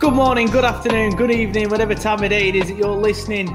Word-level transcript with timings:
Good 0.00 0.14
morning, 0.14 0.46
good 0.46 0.64
afternoon, 0.64 1.14
good 1.14 1.30
evening, 1.30 1.68
whatever 1.68 1.94
time 1.94 2.22
of 2.24 2.30
day 2.30 2.48
it 2.48 2.56
is 2.56 2.68
that 2.68 2.76
you're 2.76 2.88
listening 2.96 3.48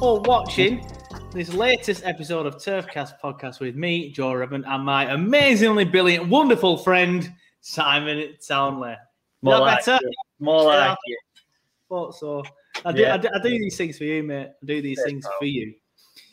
or 0.00 0.20
watching 0.22 0.86
this 1.32 1.52
latest 1.52 2.02
episode 2.04 2.46
of 2.46 2.56
Turfcast 2.56 3.12
podcast 3.22 3.60
with 3.60 3.76
me, 3.76 4.10
Joe 4.10 4.32
Redmond, 4.32 4.64
and 4.66 4.84
my 4.84 5.10
amazingly 5.12 5.84
brilliant, 5.84 6.28
wonderful 6.28 6.78
friend, 6.78 7.30
Simon 7.60 8.34
Townley. 8.46 8.96
More 9.42 9.58
like 9.58 9.84
better? 9.84 9.98
it. 10.02 10.14
More 10.40 10.64
like 10.64 10.96
Yeah. 11.06 11.14
it. 11.14 11.18
Thought 11.90 12.14
so. 12.16 12.42
I 12.86 12.92
do, 12.92 13.02
Yeah. 13.02 13.14
I, 13.14 13.16
do, 13.18 13.28
I 13.34 13.42
do 13.42 13.50
these 13.50 13.76
things 13.76 13.98
for 13.98 14.04
you, 14.04 14.22
mate. 14.22 14.48
I 14.62 14.66
do 14.66 14.80
these 14.80 15.02
things 15.04 15.26
pal. 15.26 15.34
for 15.38 15.44
you. 15.44 15.74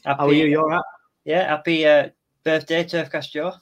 Happy, 0.06 0.20
How 0.20 0.28
are 0.28 0.34
you? 0.34 0.46
You 0.46 0.60
all 0.62 0.68
right? 0.70 0.84
Yeah, 1.26 1.48
happy 1.48 1.86
uh, 1.86 2.10
birthday, 2.46 2.86
Turfcast 2.86 3.32
Joe. 3.32 3.54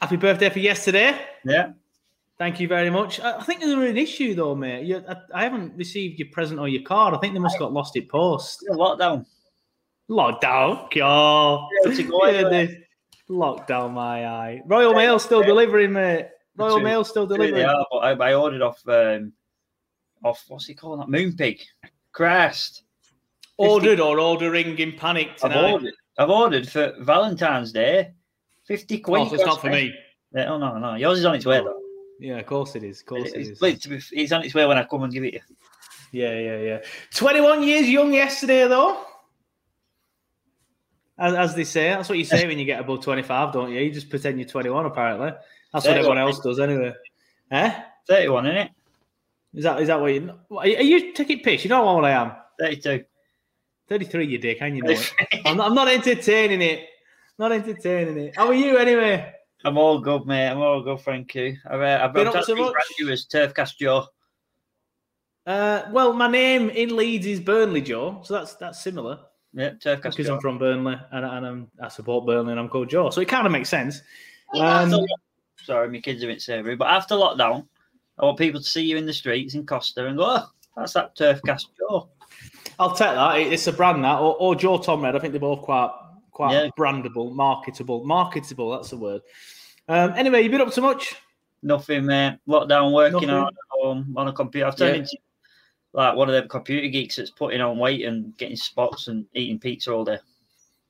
Happy 0.00 0.16
birthday 0.16 0.50
for 0.50 0.58
yesterday. 0.58 1.18
Yeah. 1.44 1.72
Thank 2.42 2.58
you 2.58 2.66
very 2.66 2.90
much. 2.90 3.20
I 3.20 3.38
I 3.38 3.42
think 3.44 3.60
there's 3.60 3.72
an 3.72 3.96
issue 3.96 4.34
though, 4.34 4.56
mate. 4.56 4.84
You, 4.84 5.04
I, 5.08 5.14
I 5.32 5.44
haven't 5.44 5.76
received 5.76 6.18
your 6.18 6.26
present 6.32 6.58
or 6.58 6.66
your 6.66 6.82
card. 6.82 7.14
I 7.14 7.18
think 7.18 7.34
they 7.34 7.38
must 7.38 7.54
have 7.54 7.60
got 7.60 7.72
lost 7.72 7.96
at 7.96 8.08
post. 8.08 8.54
Still 8.58 8.74
lockdown. 8.78 9.24
Lockdown, 10.10 10.92
God. 10.92 11.68
Yeah, 11.84 11.94
to 11.94 12.02
go 12.02 12.26
Yeah, 12.26 12.66
Lockdown 13.30 13.92
my 13.92 14.26
eye. 14.26 14.60
Royal 14.66 14.92
Mail 14.92 15.20
still 15.20 15.44
delivering, 15.44 15.92
mate. 15.92 16.30
Royal 16.56 16.78
True. 16.78 16.82
Mail 16.82 17.04
still 17.04 17.28
delivering. 17.28 17.64
Are, 17.64 17.86
but 17.92 17.98
I, 17.98 18.30
I 18.30 18.34
ordered 18.34 18.60
off 18.60 18.82
um, 18.88 19.32
off 20.24 20.42
what's 20.48 20.66
he 20.66 20.74
calling 20.74 20.98
that 20.98 21.16
Moonpig. 21.16 21.60
Christ. 22.10 22.82
Ordered 23.56 24.00
or 24.00 24.18
ordering 24.18 24.76
in 24.80 24.94
panic 24.94 25.28
I've 25.44 25.52
tonight. 25.52 25.70
ordered. 25.70 25.94
I've 26.18 26.30
ordered 26.30 26.68
for 26.68 26.92
Valentine's 26.98 27.70
Day. 27.70 28.14
Fifty 28.66 28.98
quid. 28.98 29.20
Oh, 29.20 29.28
so 29.28 29.34
it's 29.36 29.44
not 29.44 29.60
for 29.60 29.70
me. 29.70 29.94
Yeah, 30.34 30.50
oh 30.50 30.58
no, 30.58 30.76
no. 30.78 30.96
Yours 30.96 31.20
is 31.20 31.24
on 31.24 31.36
its 31.36 31.46
way 31.46 31.58
though. 31.58 31.81
Yeah, 32.22 32.38
of 32.38 32.46
course 32.46 32.76
it 32.76 32.84
is. 32.84 33.00
Of 33.00 33.06
course 33.06 33.32
it 33.32 33.40
is. 33.40 33.58
it's, 33.60 34.12
it's 34.12 34.32
on 34.32 34.44
its 34.44 34.54
way 34.54 34.64
when 34.64 34.78
I 34.78 34.84
come 34.84 35.02
and 35.02 35.12
give 35.12 35.24
it 35.24 35.34
you. 35.34 35.40
Yeah, 36.12 36.38
yeah, 36.38 36.58
yeah. 36.58 36.78
21 37.14 37.64
years 37.64 37.88
young 37.88 38.14
yesterday, 38.14 38.68
though. 38.68 39.04
As, 41.18 41.34
as 41.34 41.54
they 41.56 41.64
say, 41.64 41.88
that's 41.88 42.08
what 42.08 42.18
you 42.18 42.24
say 42.24 42.46
when 42.46 42.60
you 42.60 42.64
get 42.64 42.78
above 42.78 43.02
25, 43.02 43.52
don't 43.52 43.72
you? 43.72 43.80
You 43.80 43.90
just 43.90 44.08
pretend 44.08 44.38
you're 44.38 44.48
21, 44.48 44.86
apparently. 44.86 45.32
That's 45.72 45.84
what 45.84 45.96
everyone 45.96 46.18
else 46.18 46.38
does, 46.38 46.60
anyway. 46.60 46.92
Eh? 47.50 47.82
Thirty-one, 48.06 48.46
isn't 48.46 48.56
it? 48.56 48.70
Is 49.54 49.64
that 49.64 49.80
is 49.80 49.88
that 49.88 50.00
what 50.00 50.14
you 50.14 50.32
are 50.56 50.66
you, 50.66 51.12
taking 51.12 51.40
piss? 51.40 51.64
You 51.64 51.70
know 51.70 51.84
what 51.84 52.04
I 52.04 52.10
am. 52.10 52.32
Thirty-two. 52.58 53.04
33, 53.88 54.26
you 54.26 54.38
dick, 54.38 54.58
and 54.60 54.76
you 54.76 54.82
know 54.82 54.90
it. 54.90 55.12
I'm 55.44 55.56
not, 55.56 55.66
I'm 55.68 55.74
not 55.74 55.88
entertaining 55.88 56.62
it. 56.62 56.86
Not 57.38 57.52
entertaining 57.52 58.16
it. 58.18 58.36
How 58.36 58.46
are 58.46 58.54
you 58.54 58.78
anyway? 58.78 59.34
I'm 59.64 59.78
all 59.78 59.98
good, 60.00 60.26
mate. 60.26 60.48
I'm 60.48 60.58
all 60.58 60.82
good, 60.82 61.00
thank 61.00 61.34
you. 61.34 61.56
I've, 61.68 61.80
uh, 61.80 62.00
I've 62.04 62.12
Been 62.12 62.28
up 62.28 62.44
so 62.44 62.54
much? 62.54 62.74
you 62.98 63.10
as 63.10 63.26
Turfcast 63.26 63.76
Joe. 63.78 64.06
Uh, 65.46 65.82
well, 65.90 66.12
my 66.12 66.28
name 66.28 66.70
in 66.70 66.96
Leeds 66.96 67.26
is 67.26 67.40
Burnley 67.40 67.80
Joe, 67.80 68.20
so 68.24 68.34
that's 68.34 68.54
that's 68.54 68.80
similar 68.82 69.18
Yeah, 69.52 69.70
Turfcast 69.70 70.02
because 70.02 70.26
Joe. 70.26 70.34
I'm 70.36 70.40
from 70.40 70.58
Burnley 70.58 70.96
and, 71.10 71.24
and 71.24 71.46
I'm, 71.46 71.70
I 71.80 71.88
support 71.88 72.26
Burnley 72.26 72.52
and 72.52 72.60
I'm 72.60 72.68
called 72.68 72.90
Joe, 72.90 73.10
so 73.10 73.20
it 73.20 73.28
kind 73.28 73.46
of 73.46 73.52
makes 73.52 73.68
sense. 73.68 74.00
Um, 74.54 74.90
lo- 74.90 75.06
Sorry, 75.64 75.88
my 75.88 76.00
kids 76.00 76.22
are 76.22 76.26
a 76.28 76.32
bit 76.32 76.42
savoury, 76.42 76.76
but 76.76 76.88
after 76.88 77.14
lockdown, 77.14 77.66
I 78.18 78.24
want 78.24 78.38
people 78.38 78.60
to 78.60 78.66
see 78.66 78.82
you 78.82 78.96
in 78.96 79.06
the 79.06 79.12
streets 79.12 79.54
in 79.54 79.64
Costa 79.66 80.06
and 80.06 80.16
go, 80.16 80.24
oh, 80.26 80.46
that's 80.76 80.92
that 80.94 81.16
Turfcast 81.16 81.66
Joe. 81.78 82.08
I'll 82.78 82.90
take 82.90 83.14
that. 83.14 83.38
It's 83.38 83.66
a 83.66 83.72
brand 83.72 84.02
that, 84.04 84.18
or, 84.18 84.36
or 84.36 84.54
Joe 84.54 84.78
Tom 84.78 85.02
Red. 85.02 85.14
I 85.14 85.18
think 85.18 85.32
they're 85.32 85.40
both 85.40 85.62
quite 85.62 85.90
quite 86.32 86.52
Yeah. 86.52 86.68
brandable, 86.78 87.32
marketable, 87.32 88.04
marketable. 88.04 88.70
That's 88.70 88.90
the 88.90 88.96
word. 88.96 89.22
Um, 89.88 90.14
anyway, 90.16 90.42
you 90.42 90.50
been 90.50 90.60
up 90.60 90.72
to 90.72 90.80
much? 90.80 91.14
Nothing, 91.62 92.06
mate. 92.06 92.38
Lockdown, 92.48 92.92
working 92.92 93.30
out 93.30 93.54
home 93.70 94.12
on 94.16 94.28
a 94.28 94.32
computer. 94.32 94.66
I've 94.66 94.76
turned 94.76 94.96
Yeah. 94.96 95.00
into 95.02 95.16
like 95.92 96.16
one 96.16 96.28
of 96.28 96.34
them 96.34 96.48
computer 96.48 96.88
geeks 96.88 97.16
that's 97.16 97.30
putting 97.30 97.60
on 97.60 97.78
weight 97.78 98.04
and 98.06 98.36
getting 98.38 98.56
spots 98.56 99.08
and 99.08 99.26
eating 99.34 99.58
pizza 99.58 99.92
all 99.92 100.04
day. 100.04 100.18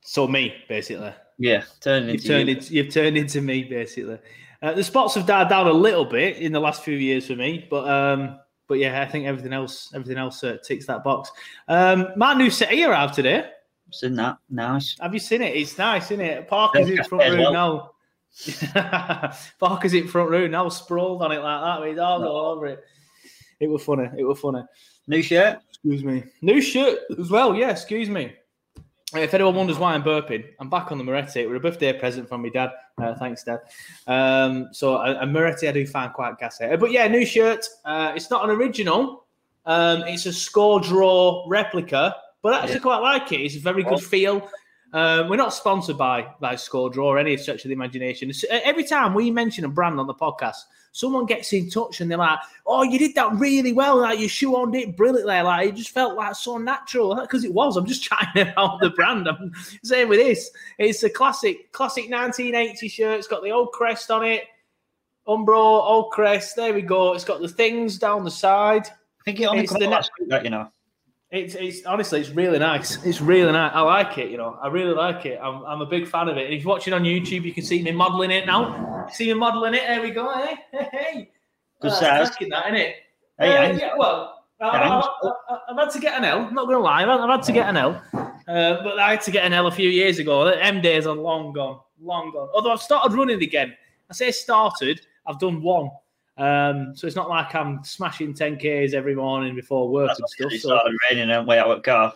So 0.01 0.27
me, 0.27 0.53
basically. 0.69 1.13
Yeah, 1.37 1.63
turning 1.81 2.09
You've 2.09 2.15
into 2.15 2.27
turned 2.27 2.49
you. 2.49 2.55
into 2.55 2.73
you've 2.73 2.93
turned 2.93 3.17
into 3.17 3.41
me, 3.41 3.63
basically. 3.63 4.17
Uh, 4.61 4.73
the 4.73 4.83
spots 4.83 5.15
have 5.15 5.25
died 5.25 5.49
down 5.49 5.67
a 5.67 5.73
little 5.73 6.05
bit 6.05 6.37
in 6.37 6.53
the 6.53 6.59
last 6.59 6.83
few 6.83 6.95
years 6.95 7.27
for 7.27 7.35
me, 7.35 7.67
but 7.69 7.87
um, 7.89 8.39
but 8.67 8.75
yeah, 8.75 9.01
I 9.01 9.05
think 9.05 9.25
everything 9.25 9.51
else 9.51 9.91
everything 9.93 10.17
else 10.17 10.41
uh, 10.43 10.57
ticks 10.63 10.85
that 10.85 11.03
box. 11.03 11.31
Um, 11.67 12.07
my 12.15 12.33
new 12.33 12.49
city 12.49 12.83
arrived 12.83 13.13
today. 13.13 13.49
Seen 13.93 14.15
that? 14.15 14.37
Nice. 14.49 14.97
Have 14.99 15.13
you 15.13 15.19
seen 15.19 15.41
it? 15.41 15.55
It's 15.55 15.77
nice, 15.77 16.05
isn't 16.05 16.21
it? 16.21 16.47
Park 16.47 16.75
is 16.77 16.89
in 16.89 17.03
front 17.03 17.31
row 17.31 17.51
well. 17.51 17.53
now. 17.53 19.33
Park 19.59 19.85
is 19.85 19.93
in 19.93 20.07
front 20.07 20.31
row 20.31 20.47
now, 20.47 20.67
sprawled 20.69 21.21
on 21.21 21.31
it 21.31 21.39
like 21.39 21.61
that 21.63 21.81
with 21.81 21.95
dogs 21.97 22.25
all 22.25 22.47
over 22.47 22.67
it. 22.67 22.83
It 23.59 23.67
was 23.67 23.83
funny. 23.83 24.09
It 24.17 24.23
was 24.23 24.39
funny. 24.39 24.63
New 25.07 25.21
shirt? 25.21 25.59
Excuse 25.69 26.03
me. 26.03 26.23
New 26.41 26.61
shirt 26.61 26.99
as 27.19 27.29
well. 27.29 27.55
Yeah, 27.55 27.69
excuse 27.69 28.09
me. 28.09 28.33
If 29.15 29.33
anyone 29.35 29.53
wonders 29.53 29.77
why 29.77 29.93
I'm 29.93 30.01
burping, 30.03 30.43
I'm 30.59 30.71
back 30.71 30.91
on 30.91 30.97
the 30.97 31.03
Moretti. 31.03 31.41
It 31.41 31.49
was 31.49 31.57
a 31.57 31.59
birthday 31.59 31.93
present 31.93 32.27
from 32.27 32.41
my 32.41 32.49
dad. 32.49 32.71
Uh, 32.97 33.13
thanks, 33.13 33.43
Dad. 33.43 33.59
Um, 34.07 34.69
so 34.71 34.95
a, 34.95 35.19
a 35.21 35.25
Moretti 35.27 35.67
I 35.67 35.71
do 35.71 35.85
find 35.85 36.11
quite 36.13 36.39
gassy. 36.39 36.65
Uh, 36.65 36.77
But 36.77 36.91
yeah, 36.91 37.07
new 37.07 37.25
shirt. 37.25 37.67
Uh, 37.85 38.13
it's 38.15 38.31
not 38.31 38.43
an 38.43 38.49
original. 38.49 39.25
Um, 39.65 40.01
it's 40.07 40.25
a 40.25 40.33
score 40.33 40.79
draw 40.79 41.45
replica, 41.47 42.15
but 42.43 42.53
I 42.53 42.63
actually 42.63 42.81
quite 42.81 42.99
like 42.99 43.31
it. 43.31 43.41
It's 43.41 43.55
a 43.55 43.59
very 43.59 43.81
good 43.83 43.99
feel. 44.01 44.47
Um, 44.95 45.27
we're 45.27 45.37
not 45.37 45.55
sponsored 45.55 45.97
by 45.97 46.27
by 46.39 46.55
Score 46.55 46.87
Draw 46.91 47.07
or 47.07 47.17
any 47.17 47.35
stretch 47.37 47.65
of 47.65 47.69
the 47.69 47.73
imagination. 47.73 48.29
It's- 48.29 48.45
Every 48.63 48.83
time 48.83 49.15
we 49.15 49.31
mention 49.31 49.65
a 49.65 49.67
brand 49.67 49.99
on 49.99 50.05
the 50.05 50.13
podcast, 50.13 50.57
someone 50.91 51.25
gets 51.25 51.51
in 51.51 51.67
touch 51.71 51.99
and 51.99 52.11
they're 52.11 52.19
like, 52.19 52.37
"Oh, 52.67 52.83
you 52.83 52.99
did 52.99 53.15
that 53.15 53.33
really 53.33 53.73
well. 53.73 53.97
Like 54.01 54.19
you 54.19 54.27
shoehorned 54.27 54.79
it 54.79 54.95
brilliantly. 54.95 55.41
Like 55.41 55.69
it 55.69 55.75
just 55.75 55.89
felt 55.89 56.15
like 56.15 56.35
so 56.35 56.59
natural 56.59 57.15
because 57.15 57.43
it 57.43 57.51
was. 57.51 57.75
I'm 57.75 57.87
just 57.87 58.03
trying 58.09 58.53
out 58.55 58.81
the 58.81 58.91
brand. 58.91 59.27
I'm 59.27 59.51
saying 59.83 60.09
with 60.09 60.19
this, 60.19 60.51
it's 60.77 61.01
a 61.01 61.09
classic, 61.09 61.71
classic 61.71 62.03
1980 62.11 62.87
shirt. 62.87 63.17
It's 63.17 63.27
got 63.27 63.41
the 63.41 63.49
old 63.49 63.71
crest 63.71 64.11
on 64.11 64.23
it, 64.23 64.43
Umbro, 65.27 65.55
old 65.55 66.11
crest. 66.11 66.55
There 66.55 66.71
we 66.71 66.83
go. 66.83 67.13
It's 67.13 67.23
got 67.25 67.41
the 67.41 67.47
things 67.47 67.97
down 67.97 68.23
the 68.23 68.29
side. 68.29 68.85
I 68.85 69.23
think 69.25 69.39
it 69.39 69.45
only 69.45 69.63
It's 69.63 69.73
the 69.73 69.87
net- 69.87 70.07
that 70.27 70.43
you 70.43 70.51
know. 70.51 70.69
It's, 71.33 71.55
it's 71.55 71.83
honestly, 71.87 72.19
it's 72.21 72.29
really 72.29 72.59
nice. 72.59 73.03
It's 73.03 73.19
really 73.19 73.51
nice. 73.51 73.71
I 73.73 73.81
like 73.81 74.19
it. 74.19 74.29
You 74.29 74.37
know, 74.37 74.55
I 74.61 74.67
really 74.67 74.93
like 74.93 75.25
it. 75.25 75.39
I'm, 75.41 75.63
I'm 75.65 75.81
a 75.81 75.85
big 75.85 76.07
fan 76.07 76.29
of 76.29 76.37
it. 76.37 76.45
And 76.45 76.53
if 76.53 76.61
you're 76.61 76.69
watching 76.69 76.93
on 76.93 77.01
YouTube, 77.03 77.43
you 77.43 77.51
can 77.51 77.63
see 77.63 77.81
me 77.81 77.91
modelling 77.91 78.29
it 78.29 78.45
now. 78.45 79.07
See 79.11 79.25
me 79.27 79.33
modelling 79.33 79.73
it. 79.73 79.81
There 79.87 79.99
we 80.01 80.11
go. 80.11 80.31
Hey, 80.31 80.55
hey, 80.71 80.87
hey. 80.91 81.31
Good 81.81 81.89
That's 81.89 81.99
size. 81.99 82.27
cracking 82.29 82.49
that, 82.49 82.67
isn't 82.67 82.75
it? 82.79 82.95
Hey, 83.39 83.71
Uh, 83.71 83.77
yeah, 83.77 83.93
well, 83.97 84.43
I- 84.61 84.67
I, 84.67 85.57
I've 85.71 85.77
had 85.77 85.89
to 85.89 85.99
get 85.99 86.17
an 86.19 86.23
L. 86.23 86.45
I'm 86.45 86.53
not 86.53 86.65
going 86.65 86.77
to 86.77 86.83
lie. 86.83 87.01
I've, 87.01 87.09
I've 87.09 87.29
had 87.29 87.43
to 87.43 87.51
get 87.51 87.67
an 87.67 87.77
L. 87.77 87.99
Uh, 88.13 88.83
but 88.83 88.99
I 88.99 89.11
had 89.11 89.21
to 89.23 89.31
get 89.31 89.43
an 89.43 89.53
L 89.53 89.65
a 89.65 89.71
few 89.71 89.89
years 89.89 90.19
ago. 90.19 90.45
The 90.45 90.63
M 90.63 90.81
days 90.81 91.07
are 91.07 91.15
long 91.15 91.51
gone. 91.51 91.79
Long 91.99 92.31
gone. 92.31 92.49
Although 92.53 92.73
I've 92.73 92.81
started 92.81 93.11
running 93.17 93.41
again. 93.41 93.73
I 94.09 94.13
say 94.13 94.29
started, 94.31 95.01
I've 95.25 95.39
done 95.39 95.63
one. 95.63 95.89
Um, 96.37 96.95
so 96.95 97.05
it's 97.05 97.15
not 97.15 97.29
like 97.29 97.53
I'm 97.53 97.83
smashing 97.83 98.33
10Ks 98.33 98.93
every 98.93 99.15
morning 99.15 99.55
before 99.55 99.89
work 99.89 100.07
That's 100.09 100.19
and 100.19 100.29
stuff. 100.29 100.51
it 100.53 100.61
So 100.61 100.69
started 100.69 100.97
raining 101.09 101.29
and 101.29 101.47
way 101.47 101.59
out 101.59 101.69
of 101.69 101.83
car. 101.83 102.13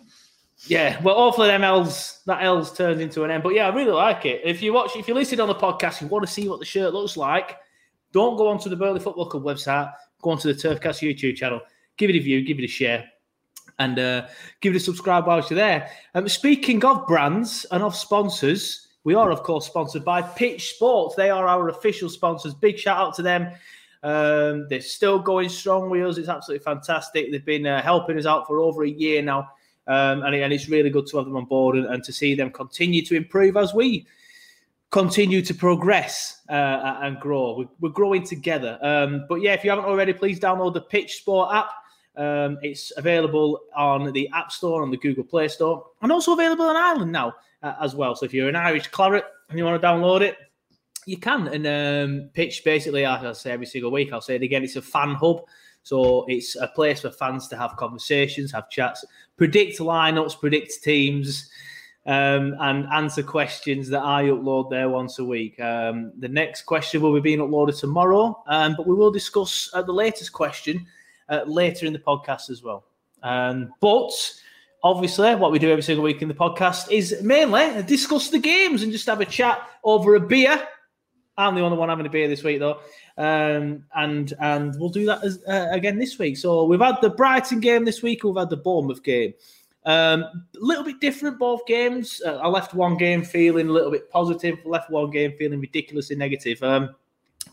yeah, 0.65 0.99
well, 1.03 1.15
hopefully 1.15 1.49
them 1.49 1.63
L's 1.63 2.21
that 2.25 2.43
L's 2.43 2.73
turned 2.73 2.99
into 2.99 3.23
an 3.23 3.31
M. 3.31 3.41
But 3.41 3.53
yeah, 3.53 3.67
I 3.67 3.75
really 3.75 3.91
like 3.91 4.25
it. 4.25 4.41
If 4.43 4.61
you 4.61 4.73
watch, 4.73 4.95
if 4.95 5.07
you 5.07 5.13
listen 5.13 5.39
on 5.39 5.47
the 5.47 5.55
podcast, 5.55 6.01
you 6.01 6.07
want 6.07 6.25
to 6.25 6.31
see 6.31 6.49
what 6.49 6.59
the 6.59 6.65
shirt 6.65 6.93
looks 6.93 7.15
like. 7.15 7.57
Don't 8.11 8.37
go 8.37 8.47
onto 8.47 8.69
the 8.69 8.75
Burnley 8.75 8.99
Football 8.99 9.29
Club 9.29 9.43
website. 9.43 9.93
Go 10.21 10.31
onto 10.31 10.51
the 10.51 10.59
Turfcast 10.59 11.07
YouTube 11.07 11.35
channel. 11.35 11.61
Give 11.97 12.09
it 12.09 12.15
a 12.15 12.19
view. 12.19 12.43
Give 12.43 12.57
it 12.57 12.63
a 12.63 12.67
share. 12.67 13.05
And 13.79 13.99
uh, 13.99 14.27
give 14.61 14.73
it 14.73 14.77
a 14.77 14.79
subscribe 14.79 15.27
whilst 15.27 15.51
you're 15.51 15.57
there. 15.57 15.91
Um, 16.15 16.27
speaking 16.27 16.83
of 16.83 17.05
brands 17.05 17.67
and 17.69 17.83
of 17.83 17.95
sponsors, 17.95 18.87
we 19.03 19.13
are, 19.13 19.29
of 19.29 19.43
course, 19.43 19.67
sponsored 19.67 20.03
by 20.03 20.23
Pitch 20.23 20.73
Sports. 20.73 21.15
They 21.15 21.29
are 21.29 21.47
our 21.47 21.69
official 21.69 22.09
sponsors. 22.09 22.55
Big 22.55 22.79
shout 22.79 22.97
out 22.97 23.13
to 23.15 23.21
them. 23.21 23.51
Um, 24.03 24.67
they're 24.69 24.81
still 24.81 25.19
going 25.19 25.49
strong 25.49 25.89
with 25.89 26.05
us. 26.05 26.17
It's 26.17 26.29
absolutely 26.29 26.63
fantastic. 26.63 27.31
They've 27.31 27.43
been 27.43 27.65
uh, 27.65 27.81
helping 27.81 28.17
us 28.17 28.25
out 28.25 28.47
for 28.47 28.59
over 28.59 28.83
a 28.83 28.89
year 28.89 29.21
now. 29.21 29.49
Um, 29.87 30.23
and, 30.23 30.35
and 30.35 30.51
it's 30.51 30.67
really 30.67 30.89
good 30.89 31.07
to 31.07 31.17
have 31.17 31.25
them 31.25 31.37
on 31.37 31.45
board 31.45 31.77
and, 31.77 31.85
and 31.85 32.03
to 32.03 32.11
see 32.11 32.35
them 32.35 32.51
continue 32.51 33.05
to 33.05 33.15
improve 33.15 33.55
as 33.55 33.73
we 33.73 34.05
continue 34.89 35.41
to 35.41 35.53
progress 35.53 36.41
uh, 36.49 36.99
and 37.01 37.19
grow. 37.19 37.57
We're, 37.57 37.67
we're 37.79 37.93
growing 37.93 38.23
together. 38.23 38.77
Um, 38.81 39.25
but 39.27 39.41
yeah, 39.41 39.53
if 39.53 39.63
you 39.63 39.69
haven't 39.69 39.85
already, 39.85 40.13
please 40.13 40.39
download 40.39 40.73
the 40.73 40.81
Pitch 40.81 41.17
Sport 41.17 41.53
app. 41.53 41.69
Um, 42.15 42.57
it's 42.61 42.91
available 42.97 43.61
on 43.75 44.11
the 44.11 44.29
App 44.33 44.51
Store 44.51 44.83
and 44.83 44.91
the 44.91 44.97
Google 44.97 45.23
Play 45.23 45.47
Store, 45.47 45.85
and 46.01 46.11
also 46.11 46.33
available 46.33 46.69
in 46.69 46.75
Ireland 46.75 47.11
now 47.11 47.35
uh, 47.61 47.75
as 47.79 47.95
well. 47.95 48.15
So 48.15 48.25
if 48.25 48.33
you're 48.33 48.49
an 48.49 48.55
Irish 48.55 48.87
claret 48.87 49.25
and 49.49 49.59
you 49.59 49.65
want 49.65 49.79
to 49.79 49.87
download 49.87 50.21
it, 50.21 50.37
you 51.07 51.17
can. 51.17 51.47
And 51.47 51.65
um, 51.65 52.29
Pitch 52.33 52.63
basically, 52.63 53.05
as 53.05 53.23
I 53.23 53.31
say 53.33 53.51
every 53.51 53.65
single 53.65 53.91
week, 53.91 54.11
I'll 54.11 54.21
say 54.21 54.35
it 54.35 54.43
again, 54.43 54.63
it's 54.63 54.75
a 54.75 54.81
fan 54.81 55.15
hub. 55.15 55.41
So 55.83 56.25
it's 56.27 56.57
a 56.57 56.67
place 56.67 57.01
for 57.01 57.09
fans 57.09 57.47
to 57.47 57.57
have 57.57 57.77
conversations, 57.77 58.51
have 58.51 58.69
chats, 58.69 59.05
predict 59.37 59.79
lineups, 59.79 60.37
predict 60.37 60.83
teams, 60.83 61.49
um, 62.05 62.55
and 62.59 62.85
answer 62.93 63.23
questions 63.23 63.87
that 63.89 64.03
I 64.03 64.25
upload 64.25 64.69
there 64.69 64.89
once 64.89 65.17
a 65.19 65.23
week. 65.23 65.57
Um, 65.61 66.11
the 66.19 66.27
next 66.27 66.63
question 66.63 67.01
will 67.01 67.13
be 67.13 67.21
being 67.21 67.39
uploaded 67.39 67.79
tomorrow, 67.79 68.43
um, 68.47 68.75
but 68.75 68.85
we 68.85 68.95
will 68.95 69.11
discuss 69.11 69.69
uh, 69.73 69.81
the 69.81 69.93
latest 69.93 70.33
question 70.33 70.85
uh, 71.29 71.43
later 71.45 71.85
in 71.85 71.93
the 71.93 71.99
podcast 71.99 72.49
as 72.49 72.61
well. 72.61 72.83
Um, 73.23 73.73
but 73.79 74.11
obviously, 74.83 75.35
what 75.35 75.53
we 75.53 75.59
do 75.59 75.71
every 75.71 75.83
single 75.83 76.03
week 76.03 76.21
in 76.21 76.27
the 76.27 76.33
podcast 76.33 76.91
is 76.91 77.21
mainly 77.21 77.81
discuss 77.83 78.29
the 78.29 78.39
games 78.39 78.83
and 78.83 78.91
just 78.91 79.07
have 79.07 79.21
a 79.21 79.25
chat 79.25 79.61
over 79.85 80.15
a 80.15 80.19
beer. 80.19 80.67
I'm 81.37 81.53
the 81.53 81.61
only 81.61 81.77
one 81.77 81.89
having 81.89 82.05
a 82.05 82.09
beer 82.09 82.27
this 82.27 82.43
week, 82.43 82.59
though, 82.59 82.79
um, 83.17 83.83
and 83.95 84.33
and 84.39 84.75
we'll 84.79 84.89
do 84.89 85.05
that 85.05 85.23
as, 85.23 85.43
uh, 85.47 85.67
again 85.71 85.99
this 85.99 86.17
week. 86.17 86.37
So 86.37 86.63
we've 86.63 86.81
had 86.81 86.97
the 87.01 87.11
Brighton 87.11 87.59
game 87.59 87.85
this 87.85 88.01
week. 88.01 88.23
We've 88.23 88.35
had 88.35 88.49
the 88.49 88.57
Bournemouth 88.57 89.03
game. 89.03 89.33
Um, 89.85 90.23
a 90.23 90.39
little 90.55 90.83
bit 90.83 90.99
different 90.99 91.37
both 91.37 91.65
games. 91.67 92.21
Uh, 92.25 92.37
I 92.37 92.47
left 92.47 92.73
one 92.73 92.97
game 92.97 93.23
feeling 93.23 93.69
a 93.69 93.71
little 93.71 93.91
bit 93.91 94.09
positive. 94.09 94.57
Left 94.65 94.89
one 94.89 95.11
game 95.11 95.33
feeling 95.37 95.61
ridiculously 95.61 96.15
negative. 96.15 96.61
Um, 96.63 96.95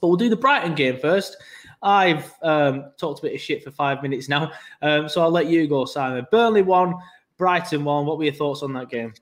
but 0.01 0.09
we'll 0.09 0.17
do 0.17 0.31
the 0.31 0.37
Brighton 0.37 0.75
game 0.75 0.99
first. 0.99 1.37
I've 1.83 2.33
um, 2.43 2.91
talked 2.99 3.21
a 3.21 3.23
bit 3.23 3.35
of 3.35 3.41
shit 3.41 3.63
for 3.63 3.71
five 3.71 4.03
minutes 4.03 4.29
now, 4.29 4.51
um, 4.81 5.09
so 5.09 5.23
I'll 5.23 5.31
let 5.31 5.47
you 5.47 5.69
go, 5.69 5.85
Simon. 5.85 6.27
Burnley 6.31 6.63
won, 6.63 6.95
Brighton 7.37 7.85
won. 7.85 8.07
What 8.07 8.17
were 8.17 8.25
your 8.25 8.33
thoughts 8.33 8.63
on 8.63 8.73
that 8.73 8.89
game? 8.89 9.13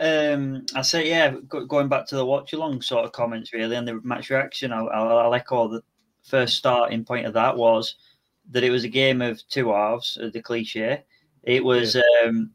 Um, 0.00 0.66
I 0.74 0.82
say, 0.82 1.08
yeah, 1.08 1.34
going 1.68 1.88
back 1.88 2.06
to 2.08 2.16
the 2.16 2.26
watch 2.26 2.52
along 2.52 2.82
sort 2.82 3.04
of 3.04 3.12
comments, 3.12 3.52
really, 3.52 3.76
and 3.76 3.86
the 3.86 4.00
match 4.02 4.30
reaction, 4.30 4.72
I'll, 4.72 4.88
I'll, 4.90 5.18
I'll 5.18 5.34
echo 5.34 5.68
the 5.68 5.82
first 6.24 6.56
starting 6.56 7.04
point 7.04 7.26
of 7.26 7.32
that 7.34 7.56
was 7.56 7.96
that 8.50 8.64
it 8.64 8.70
was 8.70 8.84
a 8.84 8.88
game 8.88 9.22
of 9.22 9.40
two 9.48 9.70
halves, 9.70 10.18
uh, 10.22 10.30
the 10.32 10.42
cliche. 10.42 11.04
It 11.42 11.64
was, 11.64 11.96
um, 12.24 12.50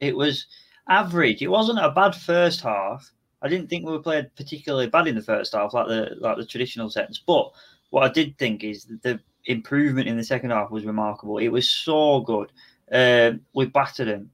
it 0.00 0.16
was 0.16 0.46
average. 0.88 1.42
It 1.42 1.48
wasn't 1.48 1.80
a 1.80 1.90
bad 1.90 2.14
first 2.14 2.60
half. 2.60 3.10
I 3.42 3.48
didn't 3.48 3.68
think 3.68 3.84
we 3.84 3.92
were 3.92 4.02
played 4.02 4.34
particularly 4.34 4.88
bad 4.88 5.06
in 5.06 5.14
the 5.14 5.22
first 5.22 5.54
half, 5.54 5.74
like 5.74 5.86
the 5.86 6.16
like 6.18 6.36
the 6.36 6.46
traditional 6.46 6.90
sense. 6.90 7.18
But 7.24 7.52
what 7.90 8.04
I 8.04 8.12
did 8.12 8.36
think 8.38 8.64
is 8.64 8.84
that 8.84 9.02
the 9.02 9.20
improvement 9.44 10.08
in 10.08 10.16
the 10.16 10.24
second 10.24 10.50
half 10.50 10.70
was 10.70 10.84
remarkable. 10.84 11.38
It 11.38 11.48
was 11.48 11.70
so 11.70 12.20
good. 12.20 12.52
Um, 12.90 13.40
we 13.54 13.66
battered 13.66 14.08
them. 14.08 14.30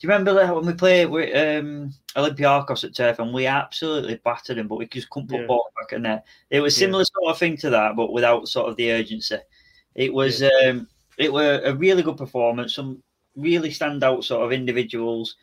Do 0.00 0.06
you 0.06 0.12
remember 0.12 0.32
that 0.34 0.54
when 0.54 0.64
we 0.64 0.74
played 0.74 1.06
with 1.06 1.34
um, 1.34 1.92
Olympiacos 2.14 2.84
at 2.84 2.94
Turf 2.94 3.18
and 3.18 3.34
we 3.34 3.46
absolutely 3.46 4.14
battered 4.24 4.56
him, 4.58 4.68
but 4.68 4.78
we 4.78 4.86
just 4.86 5.10
couldn't 5.10 5.28
put 5.28 5.40
Yeah. 5.40 5.46
ball 5.46 5.72
back 5.76 5.92
in 5.92 6.02
there? 6.02 6.22
It 6.50 6.60
was 6.60 6.76
Yeah. 6.76 6.86
similar 6.86 7.04
sort 7.04 7.30
of 7.30 7.38
thing 7.38 7.56
to 7.58 7.70
that, 7.70 7.96
but 7.96 8.12
without 8.12 8.46
sort 8.46 8.68
of 8.68 8.76
the 8.76 8.92
urgency. 8.92 9.38
It 9.96 10.14
was 10.14 10.40
um, 10.42 10.88
it 11.16 11.32
were 11.32 11.60
a 11.64 11.74
really 11.74 12.04
good 12.04 12.16
performance. 12.16 12.74
Some 12.74 13.02
really 13.34 13.70
standout 13.70 14.22
sort 14.22 14.44
of 14.44 14.52
individuals, 14.52 15.34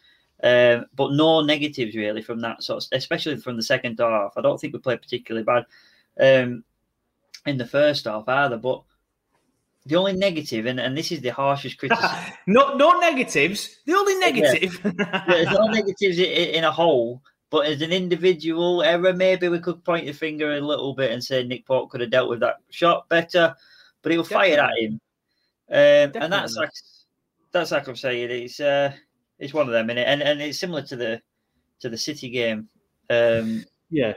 um, 0.42 0.86
but 0.96 1.12
no 1.12 1.42
negatives 1.42 1.94
really 1.96 2.22
from 2.22 2.40
that 2.40 2.64
sort, 2.64 2.82
of, 2.84 2.90
especially 2.94 3.36
from 3.36 3.58
the 3.58 3.64
second 3.64 4.00
half. 4.00 4.34
I 4.38 4.42
don't 4.42 4.58
think 4.60 4.72
we 4.74 4.80
played 4.80 5.02
particularly 5.02 5.44
bad 5.44 5.66
um, 6.18 6.64
in 7.46 7.58
the 7.58 7.68
first 7.68 8.06
half 8.06 8.30
either. 8.30 8.58
But 8.58 8.84
the 9.86 9.96
only 9.96 10.14
negative, 10.14 10.66
and, 10.66 10.80
and 10.80 10.98
this 10.98 11.12
is 11.12 11.22
the 11.22 11.30
harshest 11.30 11.78
criticism. 11.78 12.10
no, 12.48 12.76
no 12.76 13.00
negatives. 13.00 13.78
The 13.86 13.94
only 13.94 14.16
negative. 14.16 14.80
There's 15.28 15.52
no 15.52 15.68
negatives 15.68 16.20
i- 16.20 16.24
i- 16.24 16.54
in 16.58 16.64
a 16.64 16.72
whole, 16.72 17.22
but 17.52 17.68
as 17.68 17.82
an 17.82 17.92
individual 17.92 18.82
error, 18.84 19.14
maybe 19.14 19.48
we 19.48 19.60
could 19.60 19.84
point 19.84 20.06
the 20.08 20.12
finger 20.14 20.54
a 20.54 20.60
little 20.62 20.94
bit 20.96 21.12
and 21.12 21.24
say 21.24 21.44
Nick 21.44 21.66
Pope 21.68 21.90
could 21.92 22.02
have 22.02 22.10
dealt 22.10 22.30
with 22.30 22.40
that 22.40 22.56
shot 22.72 23.08
better, 23.10 23.56
but 24.02 24.12
he 24.12 24.18
was 24.18 24.28
fired 24.28 24.60
at 24.60 24.78
him, 24.80 24.94
um, 25.72 26.12
and 26.24 26.34
that's 26.34 26.56
like 26.56 26.72
that's 27.52 27.72
like 27.72 27.88
I'm 27.88 27.96
saying, 27.96 28.30
it's 28.32 28.60
uh, 28.60 28.92
it's 29.40 29.54
one 29.54 29.68
of 29.68 29.74
them, 29.74 29.88
innit? 29.88 30.06
and 30.06 30.22
and 30.24 30.42
it's 30.42 30.58
similar 30.60 30.82
to 30.84 30.96
the 30.96 31.22
to 31.82 31.90
the 31.90 31.98
City 31.98 32.30
game. 32.30 32.68
Um, 33.10 33.64
Yeah. 33.92 34.14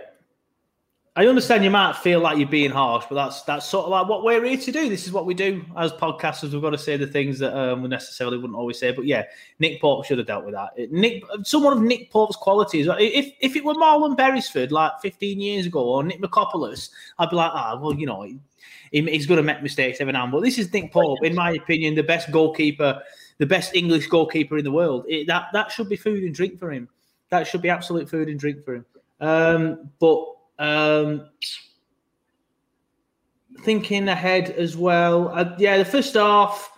I 1.18 1.26
understand 1.26 1.64
you 1.64 1.70
might 1.70 1.96
feel 1.96 2.20
like 2.20 2.38
you're 2.38 2.46
being 2.46 2.70
harsh, 2.70 3.04
but 3.08 3.16
that's 3.16 3.42
that's 3.42 3.66
sort 3.66 3.86
of 3.86 3.90
like 3.90 4.06
what 4.06 4.22
we're 4.22 4.44
here 4.44 4.56
to 4.56 4.70
do. 4.70 4.88
This 4.88 5.04
is 5.04 5.10
what 5.12 5.26
we 5.26 5.34
do 5.34 5.64
as 5.76 5.90
podcasters. 5.90 6.52
We've 6.52 6.62
got 6.62 6.70
to 6.70 6.78
say 6.78 6.96
the 6.96 7.08
things 7.08 7.40
that 7.40 7.58
um, 7.58 7.82
we 7.82 7.88
necessarily 7.88 8.36
wouldn't 8.36 8.54
always 8.56 8.78
say. 8.78 8.92
But 8.92 9.04
yeah, 9.04 9.24
Nick 9.58 9.80
Pope 9.80 10.04
should 10.04 10.18
have 10.18 10.28
dealt 10.28 10.44
with 10.44 10.54
that. 10.54 10.70
It- 10.76 10.92
Nick, 10.92 11.24
someone 11.42 11.72
of 11.72 11.82
Nick 11.82 12.12
Pope's 12.12 12.36
qualities. 12.36 12.86
If 13.00 13.32
if 13.40 13.56
it 13.56 13.64
were 13.64 13.74
Marlon 13.74 14.16
Beresford 14.16 14.70
like 14.70 14.92
15 15.02 15.40
years 15.40 15.66
ago 15.66 15.80
or 15.80 16.04
Nik 16.04 16.22
Michopoulos, 16.22 16.90
I'd 17.18 17.30
be 17.30 17.34
like, 17.34 17.50
ah, 17.52 17.76
well, 17.82 17.94
you 17.94 18.06
know, 18.06 18.22
he, 18.22 18.38
he's 18.92 19.26
going 19.26 19.38
to 19.38 19.42
make 19.42 19.60
mistakes 19.60 20.00
every 20.00 20.12
now 20.12 20.22
and 20.22 20.32
then. 20.32 20.38
But 20.38 20.44
this 20.44 20.56
is 20.56 20.72
Nick 20.72 20.92
Pope, 20.92 21.24
in 21.24 21.34
my 21.34 21.50
opinion, 21.50 21.96
the 21.96 22.04
best 22.04 22.30
goalkeeper, 22.30 23.02
the 23.38 23.46
best 23.46 23.74
English 23.74 24.06
goalkeeper 24.06 24.56
in 24.56 24.62
the 24.62 24.70
world. 24.70 25.04
It, 25.08 25.26
that 25.26 25.46
that 25.52 25.72
should 25.72 25.88
be 25.88 25.96
food 25.96 26.22
and 26.22 26.32
drink 26.32 26.60
for 26.60 26.70
him. 26.70 26.88
That 27.30 27.48
should 27.48 27.60
be 27.60 27.70
absolute 27.70 28.08
food 28.08 28.28
and 28.28 28.38
drink 28.38 28.64
for 28.64 28.76
him. 28.76 28.86
Um, 29.20 29.90
but 29.98 30.24
um, 30.58 31.28
thinking 33.62 34.08
ahead 34.08 34.50
as 34.50 34.76
well, 34.76 35.28
uh, 35.28 35.54
yeah, 35.58 35.78
the 35.78 35.84
first 35.84 36.14
half, 36.14 36.70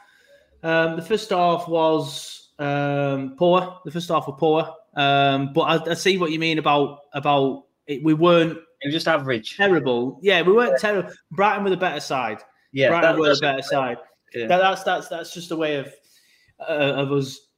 um, 0.63 0.97
the 0.97 1.03
first 1.03 1.31
half 1.31 1.69
was 1.69 2.51
um, 2.59 3.35
poor. 3.37 3.81
The 3.85 3.91
first 3.91 4.09
half 4.09 4.27
was 4.27 4.37
poor. 4.39 4.75
Um, 4.95 5.53
but 5.53 5.63
I, 5.63 5.91
I 5.93 5.95
see 5.95 6.19
what 6.19 6.33
you 6.33 6.39
mean 6.39 6.59
about 6.59 7.01
about 7.13 7.65
it. 7.87 8.03
We 8.03 8.15
weren't 8.15 8.59
it 8.83 8.87
was 8.87 8.95
just 8.95 9.09
average. 9.09 9.57
terrible. 9.57 10.19
Yeah, 10.23 10.43
we 10.43 10.53
weren't 10.53 10.79
terrible. 10.81 11.11
Brighton 11.31 11.65
were 11.65 11.71
the 11.71 11.77
better 11.77 12.01
side. 12.01 12.39
Yeah, 12.73 12.89
Brighton 12.89 13.19
were 13.19 13.35
the 13.35 13.41
better 13.41 13.63
side. 13.63 13.99
Yeah. 14.35 14.47
That, 14.47 14.59
that's 14.59 14.83
that's 14.85 15.09
that's 15.09 15.35
just 15.35 15.51
a 15.51 15.57
way 15.57 15.77
of 15.77 15.93
uh, 16.61 16.95
of 16.97 17.13
us 17.13 17.50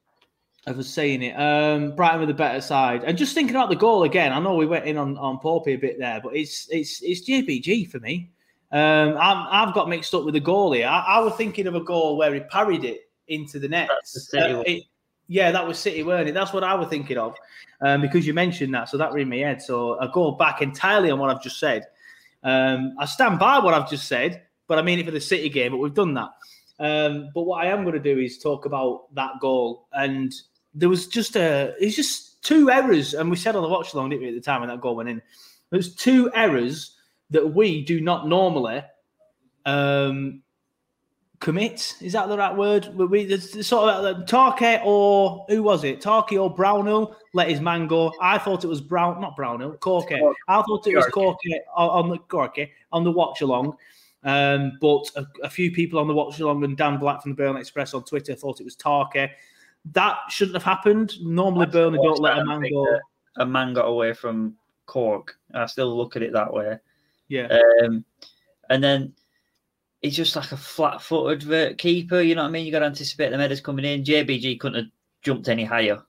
of 0.66 0.78
us 0.78 0.88
saying 0.88 1.23
it. 1.23 1.35
Um, 1.35 1.95
Brighton 1.95 2.21
with 2.21 2.28
the 2.28 2.35
better 2.35 2.61
side, 2.61 3.04
and 3.04 3.19
just 3.19 3.35
thinking 3.35 3.57
about 3.57 3.69
the 3.69 3.76
goal 3.76 4.04
again. 4.04 4.33
I 4.33 4.38
know 4.38 4.54
we 4.54 4.66
went 4.66 4.87
in 4.87 4.97
on 4.97 5.19
on 5.19 5.38
Poppy 5.38 5.73
a 5.73 5.76
bit 5.76 5.99
there, 5.99 6.21
but 6.23 6.37
it's 6.37 6.69
it's 6.71 7.02
it's 7.02 7.28
JBG 7.28 7.90
for 7.90 7.99
me. 8.00 8.31
Um, 8.71 9.19
i 9.19 9.64
have 9.64 9.75
got 9.75 9.90
mixed 9.90 10.14
up 10.14 10.25
with 10.25 10.33
the 10.33 10.40
goalie. 10.40 10.87
I, 10.87 11.00
I, 11.00 11.21
was 11.21 11.35
thinking 11.35 11.66
of 11.66 11.75
a 11.75 11.81
goal 11.81 12.16
where 12.16 12.33
he 12.33 12.40
parried 12.40 12.85
it 12.85 13.02
into 13.28 13.59
the 13.59 13.69
net. 13.69 13.90
Uh, 13.90 14.62
it, 14.66 14.85
yeah, 15.28 15.50
that 15.50 15.66
was 15.66 15.78
City, 15.78 16.02
weren't 16.02 16.26
it? 16.26 16.33
That's 16.33 16.54
what 16.54 16.64
I 16.64 16.75
was 16.75 16.88
thinking 16.88 17.19
of 17.19 17.37
um, 17.83 18.00
because 18.00 18.26
you 18.26 18.33
mentioned 18.33 18.73
that, 18.75 18.88
so 18.88 18.97
that 18.97 19.12
in 19.14 19.28
my 19.28 19.37
head. 19.37 19.61
So 19.61 20.00
I 20.00 20.09
go 20.11 20.33
back 20.33 20.62
entirely 20.62 21.11
on 21.11 21.19
what 21.19 21.28
I've 21.28 21.42
just 21.42 21.59
said. 21.59 21.87
Um, 22.42 22.95
I 22.99 23.04
stand 23.04 23.38
by 23.38 23.59
what 23.59 23.75
I've 23.75 23.90
just 23.90 24.09
said, 24.09 24.42
but 24.69 24.78
I 24.78 24.83
mean 24.83 24.99
it 24.99 25.04
for 25.04 25.11
the 25.11 25.21
City 25.21 25.50
game. 25.50 25.73
But 25.73 25.78
we've 25.78 25.92
done 25.92 26.14
that. 26.14 26.31
Um, 26.78 27.28
but 27.35 27.42
what 27.42 27.64
I 27.64 27.69
am 27.69 27.83
going 27.83 27.95
to 27.95 28.14
do 28.14 28.19
is 28.19 28.38
talk 28.38 28.64
about 28.64 29.14
that 29.14 29.33
goal 29.40 29.87
and 29.92 30.33
there 30.75 30.88
was 30.88 31.07
just 31.07 31.37
a 31.37 31.75
it's 31.79 31.97
just 31.97 32.43
two 32.43 32.71
errors, 32.71 33.14
and 33.14 33.31
we 33.31 33.37
said 33.37 33.57
on 33.57 33.62
the 33.62 33.69
watch 33.69 33.95
along, 33.95 34.11
didn't 34.11 34.23
we, 34.23 34.29
at 34.29 34.35
the 34.35 34.41
time 34.41 34.61
when 34.61 34.69
that 34.69 34.81
goal 34.81 34.97
went 34.97 35.09
in? 35.09 35.23
There's 35.71 35.95
two 35.95 36.31
errors 36.35 36.97
that 37.31 37.55
we 37.55 37.85
do 37.85 38.00
not 38.00 38.29
normally 38.29 38.83
um, 39.64 40.43
commit. 41.41 41.97
Is 42.00 42.12
that 42.12 42.29
the 42.29 42.37
right 42.37 42.55
word? 42.55 42.88
We, 42.95 43.07
we 43.07 43.37
sort 43.38 43.91
of 43.91 44.05
uh, 44.05 44.25
Tarky 44.25 44.81
or 44.85 45.47
who 45.49 45.62
was 45.62 45.85
it? 45.85 46.00
Tarky 46.00 46.37
or 46.41 46.55
Brownhill 46.55 47.17
let 47.33 47.49
his 47.49 47.61
man 47.61 47.87
go. 47.87 48.12
I 48.21 48.38
thought 48.38 48.64
it 48.64 48.69
was 48.69 48.81
Brown, 48.81 49.21
not 49.21 49.35
Brownhill, 49.35 49.75
Corky. 49.79 50.21
I 50.49 50.62
thought 50.62 50.87
it 50.87 50.97
was 50.97 51.07
Corky 51.07 51.59
on 51.75 52.11
the 52.11 52.19
Corky 52.19 52.71
on 52.93 53.05
the 53.05 53.12
watch 53.12 53.41
along. 53.41 53.76
Um, 54.25 54.79
but 54.81 55.11
a, 55.17 55.26
a, 55.43 55.50
few 55.50 55.73
people 55.73 55.99
on 55.99 56.07
the 56.07 56.14
watch 56.14 56.38
along 56.38 56.62
and 56.62 56.76
Dan 56.76 56.97
Black 56.97 57.23
from 57.23 57.33
the 57.33 57.37
Burnley 57.37 57.61
Express 57.61 57.93
on 57.93 58.05
Twitter 58.05 58.37
thought 58.37 58.61
it 58.61 58.64
was 58.64 58.76
Tarky 58.76 59.29
that 59.92 60.18
shouldn't 60.28 60.56
have 60.56 60.62
happened. 60.62 61.14
Normally, 61.22 61.66
Burnley 61.66 61.98
don't 62.02 62.20
let 62.20 62.38
a 62.38 62.44
man 62.44 62.62
go. 62.62 62.86
A 63.36 63.46
man 63.46 63.72
got 63.72 63.86
away 63.86 64.12
from 64.12 64.56
Cork. 64.86 65.36
I 65.54 65.66
still 65.66 65.96
look 65.96 66.16
at 66.16 66.22
it 66.22 66.32
that 66.34 66.52
way. 66.52 66.78
Yeah. 67.28 67.58
Um, 67.82 68.04
and 68.68 68.84
then 68.84 69.14
he's 70.02 70.16
just 70.16 70.36
like 70.36 70.52
a 70.52 70.56
flat-footed 70.56 71.78
keeper. 71.78 72.20
You 72.20 72.34
know 72.34 72.42
what 72.42 72.48
I 72.48 72.52
mean? 72.52 72.66
You 72.66 72.72
got 72.72 72.80
to 72.80 72.86
anticipate 72.86 73.30
the 73.30 73.38
headers 73.38 73.60
coming 73.60 73.84
in. 73.84 74.04
JBG 74.04 74.60
couldn't 74.60 74.84
have 74.84 74.92
jumped 75.22 75.48
any 75.48 75.64
higher. 75.64 76.02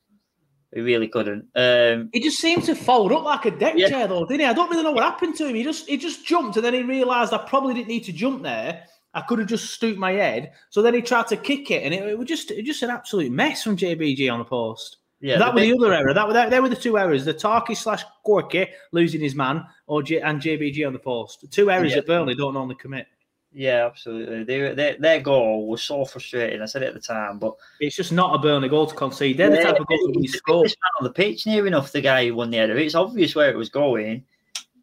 He 0.74 0.82
really 0.82 1.08
couldn't. 1.08 1.48
Um, 1.56 2.10
he 2.12 2.20
just 2.20 2.40
seemed 2.40 2.64
to 2.64 2.76
fold 2.76 3.12
up 3.12 3.24
like 3.24 3.46
a 3.46 3.52
deck 3.52 3.76
yeah. 3.78 3.90
chair, 3.90 4.08
though, 4.08 4.26
didn't 4.26 4.42
he? 4.42 4.46
I 4.48 4.54
don't 4.54 4.70
really 4.72 4.84
know 4.84 4.92
what 4.92 5.04
happened 5.04 5.36
to 5.38 5.48
him. 5.48 5.56
He 5.56 5.64
just 5.64 5.88
he 5.88 5.98
just 5.98 6.26
jumped, 6.26 6.58
and 6.58 6.66
then 6.66 6.74
he 6.74 6.82
realised 6.82 7.32
I 7.32 7.38
probably 7.38 7.76
didn't 7.76 7.90
need 7.90 8.04
to 8.06 8.14
jump 8.14 8.42
there. 8.42 8.84
I 9.14 9.22
could 9.22 9.40
have 9.40 9.48
just 9.48 9.72
stooped 9.72 10.00
my 10.00 10.14
head. 10.14 10.54
So 10.70 10.82
then 10.82 10.94
he 10.94 11.02
tried 11.02 11.28
to 11.28 11.38
kick 11.38 11.72
it, 11.72 11.84
and 11.84 11.94
it, 11.94 12.08
it 12.08 12.18
was 12.18 12.28
just 12.28 12.52
it 12.52 12.58
was 12.58 12.66
just 12.66 12.84
an 12.84 12.90
absolute 12.90 13.32
mess 13.32 13.64
from 13.64 13.78
JBG 13.78 14.32
on 14.32 14.40
the 14.40 14.46
post. 14.46 14.98
Yeah, 15.20 15.38
that 15.38 15.54
was 15.54 15.64
the 15.64 15.74
other 15.74 15.94
error. 15.94 16.14
That, 16.14 16.34
that, 16.34 16.50
they 16.50 16.60
were 16.60 16.70
the 16.70 16.76
two 16.76 16.98
errors: 16.98 17.24
the 17.24 17.34
Tarky 17.34 17.76
slash 17.76 18.04
Corky 18.26 18.68
losing 18.92 19.22
his 19.22 19.36
man, 19.36 19.66
or 19.88 20.04
J, 20.04 20.20
and 20.20 20.42
JBG 20.42 20.86
on 20.86 20.94
the 20.94 21.00
post. 21.00 21.46
Two 21.52 21.72
errors 21.72 21.92
yeah. 21.92 21.98
that 21.98 22.08
Burnley 22.08 22.36
don't 22.36 22.54
normally 22.54 22.76
commit. 22.76 23.08
Yeah, 23.54 23.86
absolutely. 23.86 24.44
They, 24.44 24.74
they, 24.74 24.98
their 25.00 25.22
goal 25.22 25.68
was 25.68 25.84
so 25.84 26.06
frustrating. 26.06 26.62
I 26.62 26.66
said 26.66 26.82
it 26.82 26.88
at 26.88 26.96
the 26.96 27.00
time, 27.00 27.38
but 27.38 27.56
it's 27.80 27.96
just 27.96 28.12
not 28.12 28.34
a 28.34 28.40
Burnley 28.40 28.68
goal 28.68 28.88
to 28.88 28.96
concede. 28.96 29.38
They're 29.38 29.52
the 29.52 29.62
type 29.62 29.80
of 29.80 29.88
goal 29.88 30.08
that 30.08 30.20
we 30.20 30.28
score. 30.28 30.66
on 30.66 31.04
the 31.04 31.12
pitch 31.12 31.46
near 31.46 31.68
enough. 31.68 31.92
The 31.92 32.02
guy 32.02 32.28
who 32.28 32.36
won 32.36 32.50
the 32.50 32.58
header. 32.58 32.78
It's 32.78 32.96
obvious 32.96 33.36
where 33.36 33.52
it 33.52 33.58
was 33.58 33.70
going. 33.70 34.26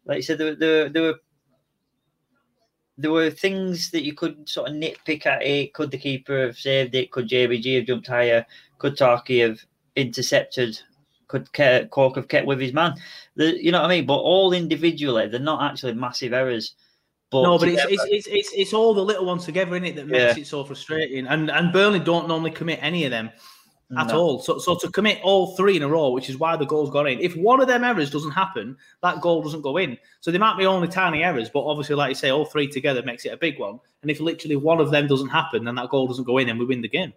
Like 0.05 0.17
you 0.17 0.23
said, 0.23 0.37
there, 0.37 0.55
there, 0.55 0.89
there 0.89 1.03
were 1.03 1.19
there 3.01 3.11
were 3.11 3.29
things 3.29 3.91
that 3.91 4.03
you 4.03 4.13
could 4.13 4.47
sort 4.47 4.69
of 4.69 4.75
nitpick 4.75 5.25
at 5.25 5.43
it. 5.43 5.73
Could 5.73 5.91
the 5.91 5.97
keeper 5.97 6.45
have 6.45 6.57
saved 6.57 6.95
it? 6.95 7.11
Could 7.11 7.29
JBG 7.29 7.77
have 7.77 7.87
jumped 7.87 8.07
higher? 8.07 8.45
Could 8.77 8.97
Tarky 8.97 9.41
have 9.41 9.59
intercepted? 9.95 10.79
Could 11.27 11.49
Cork 11.89 12.15
have 12.15 12.27
kept 12.27 12.47
with 12.47 12.59
his 12.59 12.73
man? 12.73 12.95
The, 13.35 13.61
you 13.63 13.71
know 13.71 13.81
what 13.81 13.91
I 13.91 13.95
mean? 13.95 14.05
But 14.05 14.17
all 14.17 14.53
individually, 14.53 15.27
they're 15.27 15.39
not 15.39 15.69
actually 15.69 15.93
massive 15.93 16.33
errors. 16.33 16.75
But 17.31 17.43
no, 17.43 17.57
but 17.57 17.69
it's, 17.69 17.85
it's, 17.85 18.03
it's, 18.09 18.27
it's, 18.27 18.51
it's 18.53 18.73
all 18.73 18.93
the 18.93 19.03
little 19.03 19.25
ones 19.25 19.45
together 19.45 19.77
in 19.77 19.85
it 19.85 19.95
that 19.95 20.07
makes 20.07 20.35
yeah. 20.35 20.41
it 20.41 20.47
so 20.47 20.65
frustrating. 20.65 21.27
And 21.27 21.49
and 21.49 21.71
Burnley 21.71 21.99
don't 21.99 22.27
normally 22.27 22.51
commit 22.51 22.79
any 22.81 23.05
of 23.05 23.11
them 23.11 23.31
at 23.97 24.07
no. 24.07 24.19
all. 24.19 24.39
So, 24.41 24.57
so 24.59 24.75
to 24.75 24.89
commit 24.89 25.19
all 25.23 25.55
three 25.55 25.77
in 25.77 25.83
a 25.83 25.87
row, 25.87 26.11
which 26.11 26.29
is 26.29 26.37
why 26.37 26.55
the 26.55 26.65
goal's 26.65 26.89
gone 26.89 27.07
in. 27.07 27.19
If 27.19 27.35
one 27.35 27.61
of 27.61 27.67
them 27.67 27.83
errors 27.83 28.09
doesn't 28.09 28.31
happen, 28.31 28.77
that 29.03 29.21
goal 29.21 29.41
doesn't 29.41 29.61
go 29.61 29.77
in. 29.77 29.97
So 30.19 30.31
they 30.31 30.37
might 30.37 30.57
be 30.57 30.65
only 30.65 30.87
tiny 30.87 31.23
errors, 31.23 31.49
but 31.49 31.65
obviously, 31.65 31.95
like 31.95 32.09
you 32.09 32.15
say, 32.15 32.29
all 32.29 32.45
three 32.45 32.67
together 32.67 33.03
makes 33.03 33.25
it 33.25 33.33
a 33.33 33.37
big 33.37 33.59
one. 33.59 33.79
And 34.01 34.11
if 34.11 34.19
literally 34.19 34.55
one 34.55 34.79
of 34.79 34.91
them 34.91 35.07
doesn't 35.07 35.29
happen, 35.29 35.65
then 35.65 35.75
that 35.75 35.89
goal 35.89 36.07
doesn't 36.07 36.23
go 36.23 36.37
in, 36.37 36.49
and 36.49 36.59
we 36.59 36.65
win 36.65 36.81
the 36.81 36.89
game. 36.89 37.13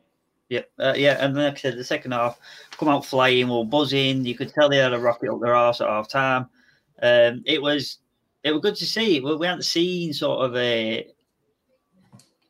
Yeah, 0.48 0.62
uh, 0.78 0.94
yeah, 0.96 1.16
and 1.24 1.34
like 1.34 1.54
I 1.54 1.56
said, 1.56 1.78
the 1.78 1.84
second 1.84 2.12
half 2.12 2.38
come 2.72 2.88
out 2.88 3.06
flying, 3.06 3.48
we'll. 3.48 3.64
You 3.92 4.34
could 4.34 4.52
tell 4.52 4.68
they 4.68 4.76
had 4.76 4.92
a 4.92 4.98
rocket 4.98 5.32
up 5.32 5.40
their 5.40 5.54
arse 5.54 5.80
at 5.80 5.88
half 5.88 6.08
time. 6.08 6.46
Um, 7.02 7.42
it 7.46 7.60
was 7.60 7.98
it 8.42 8.52
was 8.52 8.60
good 8.60 8.76
to 8.76 8.86
see. 8.86 9.20
We, 9.20 9.36
we 9.36 9.46
hadn't 9.46 9.64
seen 9.64 10.12
sort 10.12 10.44
of 10.44 10.54
a 10.56 11.08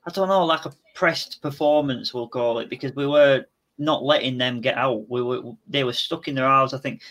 I 0.06 0.10
don't 0.10 0.28
know, 0.28 0.44
like 0.44 0.66
a 0.66 0.72
pressed 0.94 1.40
performance, 1.40 2.12
we'll 2.12 2.28
call 2.28 2.58
it, 2.58 2.68
because 2.68 2.94
we 2.94 3.06
were 3.06 3.44
not 3.78 4.04
letting 4.04 4.38
them 4.38 4.60
get 4.60 4.76
out. 4.76 5.08
We 5.08 5.22
were 5.22 5.42
they 5.66 5.84
were 5.84 5.92
stuck 5.92 6.28
in 6.28 6.34
their 6.34 6.46
hours. 6.46 6.74
I 6.74 6.78
think 6.78 7.02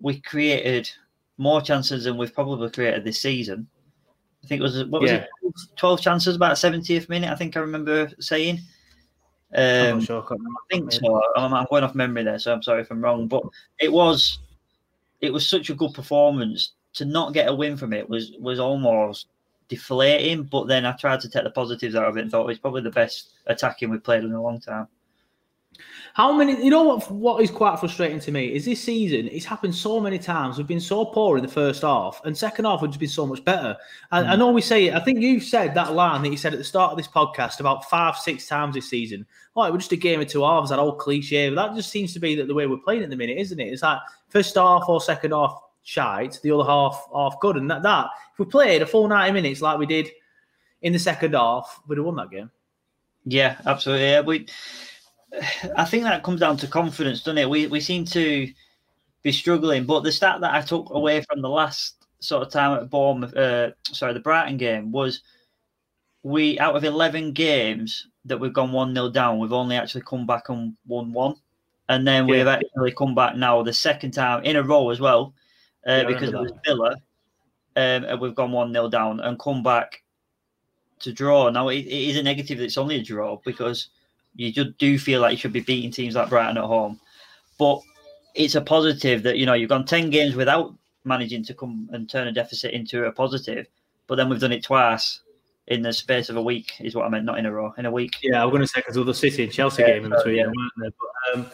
we 0.00 0.20
created 0.20 0.90
more 1.36 1.60
chances 1.60 2.04
than 2.04 2.16
we've 2.16 2.34
probably 2.34 2.70
created 2.70 3.04
this 3.04 3.20
season. 3.20 3.68
I 4.44 4.46
think 4.46 4.60
it 4.60 4.62
was 4.62 4.84
what 4.84 5.02
was 5.02 5.10
yeah. 5.10 5.26
it, 5.42 5.54
twelve 5.76 6.00
chances 6.00 6.36
about 6.36 6.58
seventieth 6.58 7.08
minute. 7.08 7.30
I 7.30 7.36
think 7.36 7.56
I 7.56 7.60
remember 7.60 8.10
saying. 8.20 8.60
Um, 9.54 10.02
sure, 10.02 10.22
I, 10.30 10.36
think 10.70 10.92
so. 10.92 11.22
I'm, 11.34 11.54
I'm, 11.54 11.66
going 11.70 11.82
off 11.82 11.94
memory 11.94 12.22
there, 12.22 12.38
so 12.38 12.52
I'm 12.52 12.62
sorry 12.62 12.82
if 12.82 12.90
I'm 12.90 13.02
wrong. 13.02 13.28
But 13.28 13.44
it 13.80 13.90
was, 13.90 14.40
it 15.22 15.32
was 15.32 15.46
such 15.46 15.70
a 15.70 15.74
good 15.74 15.94
performance. 15.94 16.72
To 16.94 17.06
not 17.06 17.32
get 17.32 17.48
a 17.48 17.54
win 17.54 17.76
from 17.76 17.92
it 17.92 18.08
was 18.08 18.32
was 18.38 18.58
almost 18.58 19.28
deflating. 19.68 20.44
But 20.44 20.66
then 20.66 20.84
I 20.84 20.92
tried 20.92 21.20
to 21.20 21.30
take 21.30 21.44
the 21.44 21.50
positives 21.50 21.94
out 21.94 22.08
of 22.08 22.16
it 22.18 22.22
and 22.22 22.30
thought 22.30 22.42
it 22.42 22.48
was 22.48 22.58
probably 22.58 22.82
the 22.82 22.90
best 22.90 23.30
attacking 23.46 23.90
we've 23.90 24.02
played 24.02 24.24
in 24.24 24.32
a 24.32 24.42
long 24.42 24.60
time. 24.60 24.86
How 26.18 26.32
many? 26.32 26.60
You 26.64 26.70
know 26.70 26.82
what? 26.82 27.08
What 27.12 27.40
is 27.44 27.48
quite 27.48 27.78
frustrating 27.78 28.18
to 28.18 28.32
me 28.32 28.52
is 28.52 28.64
this 28.64 28.80
season. 28.82 29.28
It's 29.28 29.44
happened 29.44 29.72
so 29.72 30.00
many 30.00 30.18
times. 30.18 30.58
We've 30.58 30.66
been 30.66 30.80
so 30.80 31.04
poor 31.04 31.36
in 31.36 31.44
the 31.44 31.50
first 31.50 31.82
half, 31.82 32.20
and 32.24 32.36
second 32.36 32.64
half 32.64 32.80
has 32.80 32.96
been 32.96 33.08
so 33.08 33.24
much 33.24 33.44
better. 33.44 33.76
And 34.10 34.26
mm. 34.26 34.30
I 34.30 34.34
know 34.34 34.50
we 34.50 34.60
say 34.60 34.88
it. 34.88 34.94
I 34.94 34.98
think 34.98 35.20
you 35.20 35.38
said 35.38 35.74
that 35.74 35.92
line 35.92 36.22
that 36.22 36.30
you 36.30 36.36
said 36.36 36.52
at 36.52 36.58
the 36.58 36.64
start 36.64 36.90
of 36.90 36.98
this 36.98 37.06
podcast 37.06 37.60
about 37.60 37.88
five, 37.88 38.16
six 38.16 38.48
times 38.48 38.74
this 38.74 38.90
season. 38.90 39.26
Oh, 39.54 39.70
we're 39.70 39.78
just 39.78 39.92
a 39.92 39.96
game 39.96 40.20
of 40.20 40.26
two 40.26 40.42
halves. 40.42 40.70
That 40.70 40.80
old 40.80 40.98
cliche. 40.98 41.50
But 41.50 41.68
that 41.68 41.76
just 41.76 41.90
seems 41.90 42.12
to 42.14 42.18
be 42.18 42.34
that 42.34 42.48
the 42.48 42.54
way 42.54 42.66
we're 42.66 42.78
playing 42.78 43.04
at 43.04 43.10
the 43.10 43.16
minute, 43.16 43.38
isn't 43.38 43.60
it? 43.60 43.72
It's 43.72 43.84
like 43.84 44.00
first 44.26 44.56
half 44.56 44.88
or 44.88 45.00
second 45.00 45.30
half 45.30 45.56
shite, 45.84 46.40
the 46.42 46.50
other 46.50 46.68
half 46.68 47.06
half 47.14 47.38
good, 47.38 47.54
and 47.54 47.70
that 47.70 47.84
that 47.84 48.08
if 48.32 48.40
we 48.40 48.44
played 48.44 48.82
a 48.82 48.86
full 48.86 49.06
ninety 49.06 49.34
minutes 49.34 49.62
like 49.62 49.78
we 49.78 49.86
did 49.86 50.10
in 50.82 50.92
the 50.92 50.98
second 50.98 51.34
half, 51.34 51.80
we'd 51.86 51.98
have 51.98 52.06
won 52.06 52.16
that 52.16 52.32
game. 52.32 52.50
Yeah, 53.24 53.60
absolutely. 53.66 54.06
Yeah, 54.06 54.20
we 54.22 54.46
I 55.76 55.84
think 55.84 56.04
that 56.04 56.22
comes 56.22 56.40
down 56.40 56.56
to 56.58 56.66
confidence, 56.66 57.22
doesn't 57.22 57.38
it? 57.38 57.48
We 57.48 57.66
we 57.66 57.80
seem 57.80 58.04
to 58.06 58.50
be 59.22 59.32
struggling, 59.32 59.84
but 59.84 60.00
the 60.00 60.12
stat 60.12 60.40
that 60.40 60.54
I 60.54 60.62
took 60.62 60.90
away 60.90 61.22
from 61.22 61.42
the 61.42 61.48
last 61.48 62.06
sort 62.20 62.42
of 62.42 62.52
time 62.52 62.78
at 62.78 62.90
Bournemouth, 62.90 63.36
uh, 63.36 63.70
sorry, 63.84 64.14
the 64.14 64.20
Brighton 64.20 64.56
game 64.56 64.90
was 64.90 65.22
we 66.22 66.58
out 66.58 66.76
of 66.76 66.84
eleven 66.84 67.32
games 67.32 68.06
that 68.24 68.38
we've 68.38 68.52
gone 68.52 68.72
one 68.72 68.94
0 68.94 69.08
down, 69.10 69.38
we've 69.38 69.52
only 69.52 69.76
actually 69.76 70.02
come 70.02 70.26
back 70.26 70.48
and 70.48 70.76
won 70.86 71.12
one, 71.12 71.34
and 71.88 72.06
then 72.06 72.26
we've 72.26 72.46
actually 72.46 72.92
come 72.92 73.14
back 73.14 73.36
now 73.36 73.62
the 73.62 73.72
second 73.72 74.12
time 74.12 74.44
in 74.44 74.56
a 74.56 74.62
row 74.62 74.90
as 74.90 75.00
well, 75.00 75.34
uh, 75.86 75.92
yeah, 75.92 76.04
because 76.04 76.30
it 76.30 76.38
was 76.38 76.52
Villa, 76.64 76.90
um, 77.76 78.04
and 78.04 78.20
we've 78.20 78.34
gone 78.34 78.52
one 78.52 78.72
0 78.72 78.88
down 78.88 79.20
and 79.20 79.38
come 79.38 79.62
back 79.62 80.02
to 81.00 81.12
draw. 81.12 81.48
Now 81.48 81.68
it, 81.68 81.78
it 81.78 82.08
is 82.10 82.16
a 82.16 82.22
negative 82.22 82.58
that 82.58 82.64
it's 82.64 82.78
only 82.78 82.96
a 82.96 83.02
draw 83.02 83.38
because 83.44 83.88
you 84.34 84.52
just 84.52 84.76
do 84.78 84.98
feel 84.98 85.20
like 85.20 85.32
you 85.32 85.38
should 85.38 85.52
be 85.52 85.60
beating 85.60 85.90
teams 85.90 86.14
like 86.14 86.28
Brighton 86.28 86.58
at 86.58 86.64
home. 86.64 87.00
But 87.58 87.80
it's 88.34 88.54
a 88.54 88.60
positive 88.60 89.22
that, 89.24 89.36
you 89.36 89.46
know, 89.46 89.54
you've 89.54 89.68
gone 89.68 89.84
10 89.84 90.10
games 90.10 90.34
without 90.34 90.74
managing 91.04 91.44
to 91.44 91.54
come 91.54 91.88
and 91.92 92.08
turn 92.08 92.28
a 92.28 92.32
deficit 92.32 92.72
into 92.72 93.04
a 93.06 93.12
positive. 93.12 93.66
But 94.06 94.16
then 94.16 94.28
we've 94.28 94.40
done 94.40 94.52
it 94.52 94.62
twice 94.62 95.20
in 95.66 95.82
the 95.82 95.92
space 95.92 96.28
of 96.28 96.36
a 96.36 96.42
week, 96.42 96.72
is 96.80 96.94
what 96.94 97.04
I 97.04 97.08
meant, 97.08 97.24
not 97.24 97.38
in 97.38 97.46
a 97.46 97.52
row, 97.52 97.74
in 97.76 97.86
a 97.86 97.90
week. 97.90 98.16
Yeah, 98.22 98.42
I'm 98.42 98.50
going 98.50 98.62
to 98.62 98.66
say 98.66 98.80
because 98.80 98.96
of 98.96 99.06
the 99.06 99.14
City 99.14 99.44
and 99.44 99.52
Chelsea 99.52 99.82
yeah, 99.82 99.88
game 99.88 100.04
in 100.04 100.10
between, 100.10 100.36
yeah. 100.36 100.46
weren't 100.46 100.72
there? 100.78 100.90
But, 100.98 101.38
um, 101.38 101.50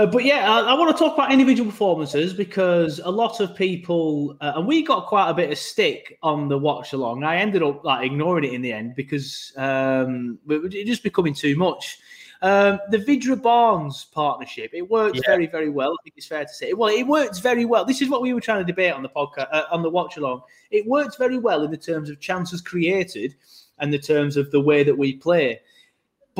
uh, 0.00 0.06
but 0.06 0.24
yeah, 0.24 0.50
I, 0.50 0.60
I, 0.60 0.74
want 0.74 0.96
to 0.96 0.98
talk 0.98 1.12
about 1.12 1.30
individual 1.30 1.70
performances 1.70 2.32
because 2.32 3.00
a 3.00 3.10
lot 3.10 3.38
of 3.38 3.54
people, 3.54 4.34
uh, 4.40 4.54
and 4.56 4.66
we 4.66 4.82
got 4.82 5.06
quite 5.06 5.28
a 5.28 5.34
bit 5.34 5.52
of 5.52 5.58
stick 5.58 6.18
on 6.22 6.48
the 6.48 6.56
watch 6.56 6.94
along. 6.94 7.22
I 7.22 7.36
ended 7.36 7.62
up 7.62 7.84
like 7.84 8.06
ignoring 8.06 8.44
it 8.44 8.54
in 8.54 8.62
the 8.62 8.72
end 8.72 8.94
because 8.94 9.52
um, 9.58 10.38
it 10.48 10.86
just 10.86 11.02
becoming 11.02 11.34
too 11.34 11.54
much. 11.54 11.98
Um, 12.40 12.78
the 12.88 12.96
Vydra 12.96 13.36
Barnes 13.36 14.06
partnership, 14.10 14.70
it 14.72 14.88
works 14.88 15.18
yeah. 15.18 15.32
very, 15.32 15.46
very 15.46 15.68
well. 15.68 15.90
I 15.92 16.02
think 16.02 16.14
it's 16.16 16.26
fair 16.26 16.46
to 16.46 16.54
say. 16.54 16.72
Well, 16.72 16.88
it 16.88 17.06
works 17.06 17.38
very 17.38 17.66
well. 17.66 17.84
This 17.84 18.00
is 18.00 18.08
what 18.08 18.22
we 18.22 18.32
were 18.32 18.40
trying 18.40 18.60
to 18.60 18.64
debate 18.64 18.94
on 18.94 19.02
the 19.02 19.10
podcast, 19.10 19.48
uh, 19.52 19.64
on 19.70 19.82
the 19.82 19.90
watch 19.90 20.16
along. 20.16 20.40
It 20.70 20.86
works 20.86 21.16
very 21.16 21.36
well 21.36 21.62
in 21.62 21.70
the 21.70 21.76
terms 21.76 22.08
of 22.08 22.20
chances 22.20 22.62
created 22.62 23.34
and 23.80 23.92
the 23.92 23.98
terms 23.98 24.38
of 24.38 24.50
the 24.50 24.60
way 24.62 24.82
that 24.82 24.96
we 24.96 25.12
play. 25.12 25.60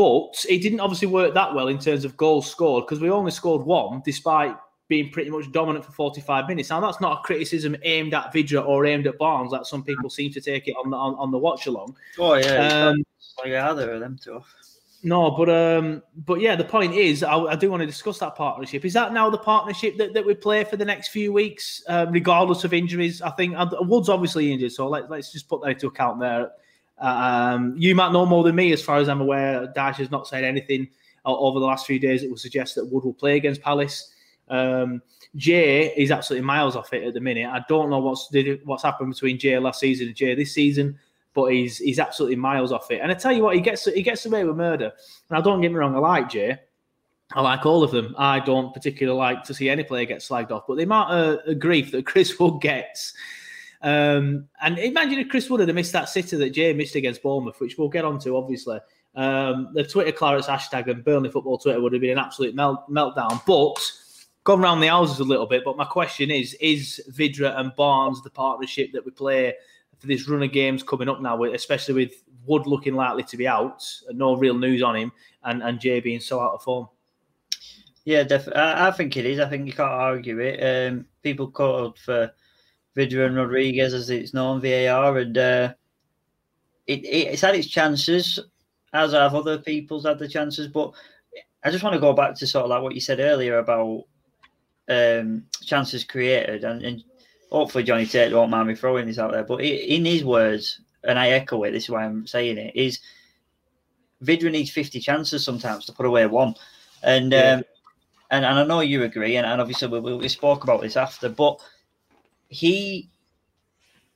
But 0.00 0.46
it 0.48 0.62
didn't 0.62 0.80
obviously 0.80 1.08
work 1.08 1.34
that 1.34 1.54
well 1.54 1.68
in 1.68 1.78
terms 1.78 2.06
of 2.06 2.16
goals 2.16 2.50
scored 2.50 2.86
because 2.86 3.00
we 3.00 3.10
only 3.10 3.30
scored 3.30 3.60
one, 3.60 4.00
despite 4.02 4.56
being 4.88 5.10
pretty 5.10 5.28
much 5.28 5.52
dominant 5.52 5.84
for 5.84 5.92
45 5.92 6.48
minutes. 6.48 6.70
Now 6.70 6.80
that's 6.80 7.02
not 7.02 7.18
a 7.18 7.22
criticism 7.22 7.76
aimed 7.82 8.14
at 8.14 8.32
Vydra 8.32 8.66
or 8.66 8.86
aimed 8.86 9.06
at 9.06 9.18
Barnes, 9.18 9.52
like 9.52 9.66
some 9.66 9.84
people 9.84 10.08
seem 10.08 10.32
to 10.32 10.40
take 10.40 10.68
it 10.68 10.74
on 10.82 10.88
the 10.88 10.96
on, 10.96 11.16
on 11.16 11.30
the 11.30 11.36
watch 11.36 11.66
along. 11.66 11.94
Oh 12.18 12.32
yeah, 12.32 12.86
Um, 12.88 13.04
like 13.44 13.52
either 13.52 13.92
of 13.92 14.00
them 14.00 14.18
two. 14.18 14.42
No, 15.02 15.32
but 15.32 15.50
um, 15.50 16.02
but 16.16 16.40
yeah, 16.40 16.56
the 16.56 16.64
point 16.64 16.94
is, 16.94 17.22
I, 17.22 17.36
I 17.36 17.54
do 17.54 17.70
want 17.70 17.82
to 17.82 17.86
discuss 17.86 18.18
that 18.20 18.36
partnership. 18.36 18.86
Is 18.86 18.94
that 18.94 19.12
now 19.12 19.28
the 19.28 19.36
partnership 19.36 19.98
that, 19.98 20.14
that 20.14 20.24
we 20.24 20.32
play 20.32 20.64
for 20.64 20.78
the 20.78 20.84
next 20.86 21.08
few 21.08 21.30
weeks, 21.30 21.82
uh, 21.88 22.06
regardless 22.08 22.64
of 22.64 22.72
injuries? 22.72 23.20
I 23.20 23.32
think 23.32 23.54
uh, 23.54 23.68
Wood's 23.80 24.08
obviously 24.08 24.50
injured, 24.50 24.72
so 24.72 24.88
let, 24.88 25.10
let's 25.10 25.30
just 25.30 25.46
put 25.46 25.60
that 25.60 25.72
into 25.72 25.88
account 25.88 26.20
there. 26.20 26.52
Um, 27.00 27.74
you 27.76 27.94
might 27.94 28.12
know 28.12 28.26
more 28.26 28.44
than 28.44 28.54
me, 28.54 28.72
as 28.72 28.82
far 28.82 28.98
as 28.98 29.08
I'm 29.08 29.20
aware. 29.20 29.66
Dash 29.74 29.98
has 29.98 30.10
not 30.10 30.28
said 30.28 30.44
anything 30.44 30.88
uh, 31.24 31.36
over 31.36 31.58
the 31.58 31.66
last 31.66 31.86
few 31.86 31.98
days 31.98 32.22
that 32.22 32.30
would 32.30 32.38
suggest 32.38 32.74
that 32.74 32.86
Wood 32.86 33.04
will 33.04 33.14
play 33.14 33.36
against 33.36 33.62
Palace. 33.62 34.12
Um, 34.48 35.02
Jay 35.36 35.94
is 35.96 36.10
absolutely 36.10 36.44
miles 36.44 36.76
off 36.76 36.92
it 36.92 37.04
at 37.04 37.14
the 37.14 37.20
minute. 37.20 37.46
I 37.46 37.64
don't 37.68 37.88
know 37.88 37.98
what's 37.98 38.30
what's 38.64 38.82
happened 38.82 39.12
between 39.12 39.38
Jay 39.38 39.58
last 39.58 39.80
season 39.80 40.08
and 40.08 40.16
Jay 40.16 40.34
this 40.34 40.52
season, 40.52 40.98
but 41.34 41.46
he's 41.46 41.78
he's 41.78 42.00
absolutely 42.00 42.36
miles 42.36 42.72
off 42.72 42.90
it. 42.90 43.00
And 43.00 43.10
I 43.12 43.14
tell 43.14 43.32
you 43.32 43.44
what, 43.44 43.54
he 43.54 43.60
gets 43.60 43.84
he 43.84 44.02
gets 44.02 44.26
away 44.26 44.44
with 44.44 44.56
murder. 44.56 44.92
Now, 45.30 45.40
don't 45.40 45.60
get 45.60 45.70
me 45.70 45.78
wrong, 45.78 45.94
I 45.94 45.98
like 45.98 46.28
Jay. 46.28 46.58
I 47.32 47.42
like 47.42 47.64
all 47.64 47.84
of 47.84 47.92
them. 47.92 48.14
I 48.18 48.40
don't 48.40 48.74
particularly 48.74 49.16
like 49.16 49.44
to 49.44 49.54
see 49.54 49.68
any 49.68 49.84
player 49.84 50.04
get 50.04 50.18
slagged 50.18 50.50
off, 50.50 50.64
but 50.66 50.76
the 50.76 50.82
amount 50.82 51.12
of 51.12 51.58
grief 51.60 51.92
that 51.92 52.06
Chris 52.06 52.38
Wood 52.38 52.60
gets. 52.60 53.14
Um, 53.82 54.48
and 54.60 54.78
imagine 54.78 55.18
if 55.18 55.28
Chris 55.28 55.48
Wood 55.48 55.60
had 55.60 55.74
missed 55.74 55.92
that 55.92 56.08
sitter 56.08 56.36
that 56.38 56.50
Jay 56.50 56.72
missed 56.72 56.96
against 56.96 57.22
Bournemouth, 57.22 57.60
which 57.60 57.78
we'll 57.78 57.88
get 57.88 58.04
onto, 58.04 58.36
obviously. 58.36 58.78
Um, 59.14 59.70
the 59.74 59.84
Twitter 59.84 60.12
Clarets 60.12 60.46
hashtag 60.46 60.88
and 60.88 61.04
Burnley 61.04 61.30
Football 61.30 61.58
Twitter 61.58 61.80
would 61.80 61.92
have 61.92 62.02
been 62.02 62.12
an 62.12 62.18
absolute 62.18 62.54
melt, 62.54 62.88
meltdown. 62.90 63.42
But 63.46 63.80
gone 64.44 64.60
round 64.60 64.82
the 64.82 64.88
houses 64.88 65.20
a 65.20 65.24
little 65.24 65.46
bit. 65.46 65.64
But 65.64 65.76
my 65.76 65.84
question 65.84 66.30
is: 66.30 66.54
Is 66.60 67.00
Vydra 67.10 67.58
and 67.58 67.74
Barnes 67.76 68.22
the 68.22 68.30
partnership 68.30 68.92
that 68.92 69.04
we 69.04 69.10
play 69.10 69.54
for 69.98 70.06
this 70.06 70.28
run 70.28 70.42
of 70.42 70.52
games 70.52 70.82
coming 70.82 71.08
up 71.08 71.20
now, 71.20 71.42
especially 71.44 71.94
with 71.94 72.12
Wood 72.46 72.66
looking 72.66 72.94
likely 72.94 73.22
to 73.24 73.36
be 73.36 73.48
out, 73.48 73.84
and 74.08 74.18
no 74.18 74.36
real 74.36 74.56
news 74.56 74.82
on 74.82 74.96
him, 74.96 75.12
and 75.44 75.62
and 75.62 75.80
Jay 75.80 76.00
being 76.00 76.20
so 76.20 76.40
out 76.40 76.54
of 76.54 76.62
form? 76.62 76.88
Yeah, 78.04 78.22
definitely. 78.22 78.62
I, 78.62 78.88
I 78.88 78.90
think 78.92 79.16
it 79.16 79.26
is. 79.26 79.40
I 79.40 79.48
think 79.48 79.66
you 79.66 79.72
can't 79.72 79.90
argue 79.90 80.38
it. 80.40 80.58
Um, 80.60 81.06
people 81.22 81.50
called 81.50 81.98
for 81.98 82.32
Vydra 82.96 83.26
and 83.26 83.36
Rodriguez, 83.36 83.94
as 83.94 84.10
it's 84.10 84.34
known, 84.34 84.60
VAR, 84.60 85.18
and 85.18 85.38
uh, 85.38 85.72
it, 86.86 87.04
it's 87.04 87.42
had 87.42 87.54
its 87.54 87.68
chances, 87.68 88.38
as 88.92 89.12
have 89.12 89.34
other 89.34 89.58
people's 89.58 90.04
had 90.04 90.18
the 90.18 90.28
chances. 90.28 90.68
But 90.68 90.92
I 91.64 91.70
just 91.70 91.84
want 91.84 91.94
to 91.94 92.00
go 92.00 92.12
back 92.12 92.34
to 92.36 92.46
sort 92.46 92.64
of 92.64 92.70
like 92.70 92.82
what 92.82 92.94
you 92.94 93.00
said 93.00 93.20
earlier 93.20 93.58
about 93.58 94.04
um, 94.88 95.44
chances 95.64 96.04
created, 96.04 96.64
and, 96.64 96.82
and 96.82 97.04
hopefully 97.50 97.84
Johnny 97.84 98.06
Tate 98.06 98.32
won't 98.32 98.50
mind 98.50 98.68
me 98.68 98.74
throwing 98.74 99.06
this 99.06 99.18
out 99.18 99.32
there. 99.32 99.44
But 99.44 99.60
in 99.62 100.04
his 100.04 100.24
words, 100.24 100.80
and 101.04 101.18
I 101.18 101.30
echo 101.30 101.62
it, 101.64 101.70
this 101.70 101.84
is 101.84 101.90
why 101.90 102.04
I'm 102.04 102.26
saying 102.26 102.58
it, 102.58 102.74
is 102.74 102.98
Vydra 104.20 104.50
needs 104.50 104.70
50 104.70 105.00
chances 105.00 105.44
sometimes 105.44 105.86
to 105.86 105.92
put 105.92 106.06
away 106.06 106.26
one. 106.26 106.54
And 107.02 107.32
Yeah. 107.32 107.54
um, 107.54 107.64
and, 108.32 108.44
and 108.44 108.58
I 108.60 108.64
know 108.64 108.80
you 108.80 109.02
agree, 109.02 109.36
and, 109.36 109.46
and 109.46 109.60
obviously 109.60 109.88
we, 109.88 110.00
we 110.00 110.16
we 110.16 110.28
spoke 110.28 110.64
about 110.64 110.80
this 110.80 110.96
after, 110.96 111.28
but 111.28 111.60
he, 112.50 113.08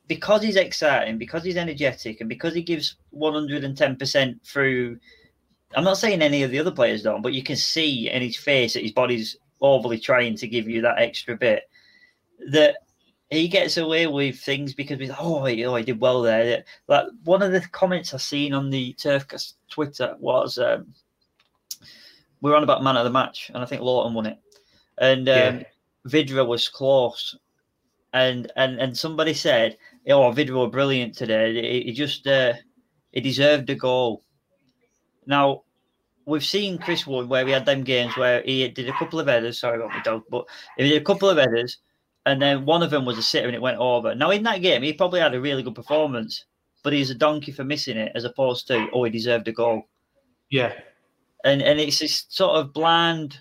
because 0.09 0.43
he's 0.43 0.57
exciting, 0.57 1.17
because 1.17 1.45
he's 1.45 1.57
energetic, 1.57 2.21
and 2.21 2.29
because 2.29 2.53
he 2.53 2.63
gives 2.63 2.97
110% 3.17 4.45
through, 4.45 4.99
I'm 5.75 5.85
not 5.85 5.99
saying 5.99 6.21
any 6.21 6.43
of 6.43 6.51
the 6.51 6.59
other 6.59 6.73
players 6.73 7.03
don't, 7.03 7.23
but 7.23 7.33
you 7.33 7.43
can 7.43 7.57
see 7.57 8.11
in 8.11 8.21
his 8.21 8.37
face 8.37 8.75
that 8.75 8.83
his 8.83 8.93
body's 8.93 9.37
overly 9.61 9.99
trying 9.99 10.37
to 10.37 10.49
give 10.49 10.69
you 10.69 10.83
that 10.83 10.99
extra 10.99 11.37
bit, 11.37 11.63
that 12.51 12.77
he 13.31 13.49
gets 13.49 13.77
away 13.77 14.07
with 14.09 14.39
things 14.39 14.75
because 14.75 14.99
we 14.99 15.11
oh, 15.19 15.45
he, 15.45 15.65
oh, 15.65 15.77
he 15.77 15.85
did 15.85 16.01
well 16.01 16.21
there. 16.21 16.65
Like 16.89 17.07
one 17.23 17.43
of 17.43 17.53
the 17.53 17.61
comments 17.69 18.13
I've 18.13 18.21
seen 18.21 18.53
on 18.53 18.69
the 18.69 18.95
Turfcast 18.95 19.55
Twitter 19.71 20.17
was 20.19 20.59
um, 20.59 20.93
we 22.41 22.51
were 22.51 22.57
on 22.57 22.65
about 22.65 22.83
man 22.83 22.97
of 22.97 23.05
the 23.05 23.11
match, 23.11 23.51
and 23.55 23.63
I 23.63 23.67
think 23.67 23.81
Lowton 23.81 24.13
won 24.13 24.27
it, 24.27 24.39
and 24.99 25.29
um, 25.29 25.35
Yeah. 25.35 25.63
Vydra 26.07 26.45
was 26.45 26.69
close, 26.69 27.35
and 28.15 28.51
and 28.57 28.81
and 28.81 28.97
somebody 28.97 29.35
said, 29.35 29.77
"Oh, 30.09 30.33
Vydra 30.33 30.61
were 30.61 30.71
brilliant 30.71 31.15
today. 31.15 31.53
He, 31.55 31.83
he 31.89 31.93
just 31.93 32.27
uh, 32.27 32.55
he 33.13 33.21
deserved 33.21 33.69
a 33.69 33.75
goal." 33.75 34.25
Now 35.27 35.65
we've 36.25 36.45
seen 36.45 36.79
Chris 36.79 37.07
Wood 37.07 37.29
where 37.29 37.45
we 37.45 37.51
had 37.51 37.67
them 37.67 37.83
games 37.85 38.17
where 38.17 38.41
he 38.43 38.67
did 38.69 38.89
a 38.89 38.93
couple 38.93 39.21
of 39.21 39.27
headers. 39.27 39.59
Sorry 39.59 39.77
about 39.77 39.91
my 39.91 40.01
dog, 40.03 40.23
but 40.31 40.47
he 40.79 40.89
did 40.89 41.03
a 41.03 41.05
couple 41.05 41.29
of 41.29 41.39
headers, 41.39 41.79
and 42.25 42.41
then 42.41 42.65
one 42.65 42.83
of 42.83 42.91
them 42.91 43.05
was 43.05 43.19
a 43.19 43.23
sitter 43.23 43.47
and 43.47 43.57
it 43.57 43.63
went 43.63 43.79
over. 43.79 44.15
Now 44.15 44.31
in 44.31 44.45
that 44.45 44.63
game, 44.63 44.83
he 44.83 44.93
probably 44.93 45.21
had 45.21 45.35
a 45.35 45.41
really 45.41 45.63
good 45.65 45.75
performance, 45.75 46.45
but 46.85 46.93
he's 46.93 47.11
a 47.11 47.15
donkey 47.17 47.53
for 47.53 47.65
missing 47.65 47.97
it, 47.97 48.13
as 48.15 48.25
opposed 48.25 48.69
to 48.69 48.89
oh, 48.93 49.05
he 49.05 49.11
deserved 49.11 49.49
a 49.49 49.53
goal. 49.53 49.83
Yeah, 50.51 50.73
And 51.45 51.63
and 51.63 51.81
it's 51.81 51.99
this 51.99 52.27
sort 52.29 52.57
of 52.61 52.73
bland. 52.73 53.39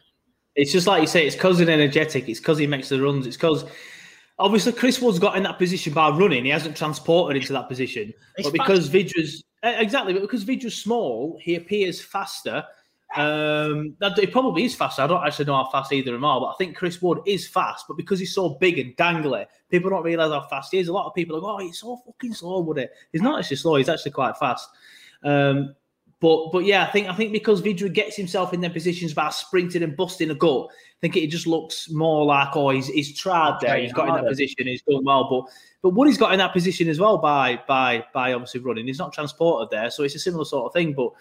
It's 0.56 0.72
just 0.72 0.88
like 0.88 1.02
you 1.02 1.08
say, 1.08 1.26
it's 1.28 1.36
because 1.36 1.60
he's 1.60 1.70
energetic. 1.70 2.28
It's 2.28 2.40
because 2.40 2.58
he 2.58 2.68
makes 2.68 2.90
the 2.90 3.02
runs. 3.02 3.28
It's 3.28 3.38
because 3.38 3.66
obviously 4.40 4.72
Chris 4.74 5.02
Wood's 5.02 5.20
got 5.20 5.38
in 5.38 5.44
that 5.44 5.58
position 5.58 5.94
by 5.94 6.10
running. 6.10 6.46
He 6.46 6.52
hasn't 6.52 6.76
transported 6.76 7.42
into 7.42 7.54
that 7.54 7.68
position. 7.68 8.14
He's 8.38 8.48
but 8.48 8.54
because 8.54 8.90
Vydra's 8.90 9.44
eh, 9.64 9.80
exactly, 9.80 10.14
but 10.14 10.22
because 10.22 10.46
Vydra's 10.46 10.76
small, 10.76 11.38
he 11.42 11.56
appears 11.56 12.02
faster. 12.02 12.64
Um, 13.16 13.96
that 14.00 14.18
it 14.18 14.32
probably 14.32 14.64
is 14.66 14.74
faster. 14.74 15.04
I 15.04 15.08
don't 15.08 15.24
actually 15.24 15.46
know 15.46 15.56
how 15.64 15.70
fast 15.70 15.94
either 15.94 16.16
of 16.16 16.16
them 16.16 16.26
are, 16.26 16.40
but 16.40 16.48
I 16.48 16.56
think 16.58 16.76
Chris 16.76 17.00
Wood 17.00 17.20
is 17.28 17.48
fast. 17.48 17.86
But 17.88 17.96
because 17.96 18.20
he's 18.20 18.34
so 18.34 18.58
big 18.60 18.80
and 18.80 18.98
dangly, 18.98 19.46
people 19.70 19.92
don't 19.92 20.04
realize 20.04 20.32
how 20.32 20.48
fast 20.48 20.72
he 20.72 20.80
is. 20.80 20.88
A 20.88 20.94
lot 20.94 21.06
of 21.06 21.14
people 21.14 21.38
are 21.38 21.42
going, 21.42 21.56
"Oh, 21.62 21.66
he's 21.68 21.80
so 21.80 21.98
fucking 21.98 22.34
slow, 22.34 22.62
would 22.62 22.80
it?" 22.80 22.92
He's 23.12 23.22
not 23.22 23.38
actually 23.38 23.58
slow. 23.58 23.76
He's 23.76 23.90
actually 23.90 24.12
quite 24.12 24.36
fast. 24.38 24.68
Um, 25.24 25.76
but 26.24 26.54
but 26.54 26.64
yeah, 26.64 26.84
I 26.84 26.90
think 26.90 27.10
I 27.10 27.16
think 27.16 27.34
because 27.34 27.62
Vydra 27.62 27.92
gets 27.92 28.16
himself 28.16 28.54
in 28.54 28.62
their 28.62 28.70
positions 28.70 29.14
by 29.14 29.30
sprinting 29.30 29.84
and 29.84 29.98
busting 29.98 30.32
a 30.32 30.34
gut, 30.34 30.68
I 30.70 30.98
think 31.02 31.18
it 31.18 31.28
just 31.28 31.46
looks 31.46 31.90
more 31.92 32.24
like 32.24 32.56
oh 32.56 32.70
he's 32.70 32.88
he's 32.88 33.20
tried 33.20 33.60
there, 33.60 33.78
he's 33.78 33.92
got 33.92 34.08
in 34.08 34.16
that 34.16 34.30
position, 34.30 34.68
he's 34.68 34.82
done 34.84 35.04
well. 35.04 35.28
But 35.30 35.54
but 35.82 35.90
Woody's 35.90 36.18
got 36.18 36.32
in 36.32 36.40
that 36.40 36.54
position 36.54 36.88
as 36.88 36.98
well 36.98 37.18
by 37.18 37.62
by 37.68 38.06
by 38.14 38.32
obviously 38.32 38.62
running. 38.62 38.88
He's 38.88 39.00
not 39.00 39.12
transported 39.12 39.70
there, 39.70 39.92
so 39.92 40.04
it's 40.04 40.16
a 40.16 40.20
similar 40.20 40.46
sort 40.46 40.66
of 40.66 40.72
thing. 40.72 40.94
But 40.94 41.12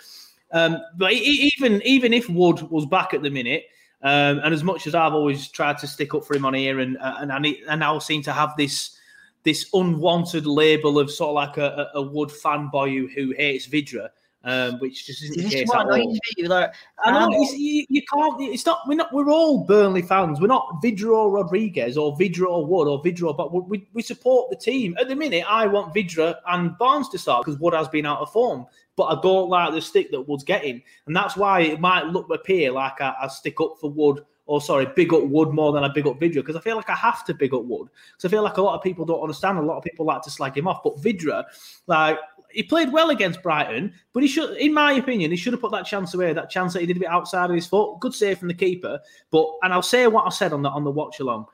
um, 0.52 0.78
but 0.96 1.12
even 1.12 1.82
even 1.82 2.12
if 2.12 2.28
Wood 2.28 2.62
was 2.70 2.86
back 2.86 3.12
at 3.12 3.22
the 3.22 3.30
minute, 3.30 3.64
um, 4.04 4.38
and 4.44 4.54
as 4.54 4.62
much 4.62 4.86
as 4.86 4.94
I've 4.94 5.14
always 5.14 5.48
tried 5.48 5.78
to 5.78 5.88
stick 5.88 6.14
up 6.14 6.24
for 6.24 6.36
him 6.36 6.46
on 6.46 6.54
here, 6.54 6.78
and 6.78 6.96
uh, 6.98 7.16
and 7.18 7.32
I, 7.32 7.40
need, 7.40 7.58
I 7.68 7.74
now 7.74 7.98
seem 7.98 8.22
to 8.22 8.32
have 8.32 8.56
this 8.56 8.96
this 9.42 9.68
unwanted 9.74 10.46
label 10.46 11.00
of 11.00 11.10
sort 11.10 11.30
of 11.30 11.34
like 11.34 11.56
a, 11.56 11.90
a, 11.92 11.98
a 11.98 12.02
Wood 12.02 12.28
fanboy 12.28 12.94
who, 12.94 13.08
who 13.08 13.34
hates 13.36 13.66
Vydra, 13.66 14.10
um, 14.44 14.78
which 14.80 15.06
just 15.06 15.22
isn't 15.22 15.36
the 15.36 15.48
case 15.50 15.68
at 15.72 15.86
all. 15.86 15.98
me. 16.38 16.46
Like, 16.46 16.74
I 17.04 17.12
know 17.28 17.28
you, 17.54 17.86
you 17.88 18.02
can't. 18.12 18.40
It's 18.40 18.66
not. 18.66 18.80
We're 18.86 18.94
not. 18.96 19.12
We're 19.12 19.30
all 19.30 19.64
Burnley 19.64 20.02
fans. 20.02 20.40
We're 20.40 20.46
not 20.48 20.80
Vydra 20.82 21.10
or 21.16 21.30
Rodriguez 21.30 21.96
or 21.96 22.16
Vydra 22.16 22.48
or 22.48 22.66
Wood 22.66 22.88
or 22.88 23.02
Vydra. 23.02 23.28
or- 23.28 23.34
But 23.34 23.52
we, 23.68 23.86
we 23.92 24.02
support 24.02 24.50
the 24.50 24.56
team. 24.56 24.96
At 25.00 25.08
the 25.08 25.14
minute, 25.16 25.44
I 25.48 25.66
want 25.66 25.94
Vydra 25.94 26.36
and 26.48 26.76
Barnes 26.78 27.08
to 27.10 27.18
start 27.18 27.44
because 27.44 27.60
Wood 27.60 27.74
has 27.74 27.88
been 27.88 28.06
out 28.06 28.20
of 28.20 28.32
form. 28.32 28.66
But 28.96 29.04
I 29.04 29.20
don't 29.22 29.48
like 29.48 29.72
the 29.72 29.80
stick 29.80 30.10
that 30.10 30.28
Wood's 30.28 30.44
getting, 30.44 30.82
and 31.06 31.16
that's 31.16 31.36
why 31.36 31.60
it 31.60 31.80
might 31.80 32.06
look 32.06 32.26
appear 32.30 32.72
like 32.72 33.00
I, 33.00 33.14
I 33.22 33.28
stick 33.28 33.60
up 33.60 33.76
for 33.80 33.90
Wood 33.90 34.24
or 34.44 34.60
sorry, 34.60 34.86
big 34.96 35.14
up 35.14 35.22
Wood 35.22 35.50
more 35.50 35.72
than 35.72 35.84
I 35.84 35.88
big 35.88 36.06
up 36.06 36.18
Vydra 36.20 36.42
because 36.42 36.56
I 36.56 36.60
feel 36.60 36.76
like 36.76 36.90
I 36.90 36.96
have 36.96 37.24
to 37.26 37.32
big 37.32 37.54
up 37.54 37.64
Wood 37.64 37.88
because 38.16 38.28
I 38.28 38.28
feel 38.28 38.42
like 38.42 38.56
a 38.58 38.62
lot 38.62 38.74
of 38.74 38.82
people 38.82 39.04
don't 39.06 39.22
understand. 39.22 39.56
A 39.56 39.62
lot 39.62 39.78
of 39.78 39.84
people 39.84 40.04
like 40.04 40.20
to 40.22 40.30
slag 40.30 40.56
him 40.58 40.66
off, 40.68 40.82
but 40.82 41.00
Vydra, 41.00 41.44
like 41.86 42.18
he 42.54 42.62
played 42.62 42.92
well 42.92 43.10
against 43.10 43.42
Brighton, 43.42 43.92
but 44.12 44.22
he 44.22 44.28
should, 44.28 44.56
in 44.56 44.72
my 44.74 44.92
opinion, 44.92 45.30
he 45.30 45.36
should 45.36 45.52
have 45.52 45.60
put 45.60 45.72
that 45.72 45.86
chance 45.86 46.14
away. 46.14 46.32
That 46.32 46.50
chance 46.50 46.72
that 46.72 46.80
he 46.80 46.86
did 46.86 46.96
a 46.96 47.00
bit 47.00 47.08
outside 47.08 47.50
of 47.50 47.56
his 47.56 47.66
foot. 47.66 48.00
Good 48.00 48.14
save 48.14 48.38
from 48.38 48.48
the 48.48 48.54
keeper. 48.54 49.00
But 49.30 49.46
and 49.62 49.72
I'll 49.72 49.82
say 49.82 50.06
what 50.06 50.26
I 50.26 50.30
said 50.30 50.52
on 50.52 50.62
the 50.62 50.68
on 50.70 50.84
the 50.84 50.90
watch 50.90 51.20
along. 51.20 51.46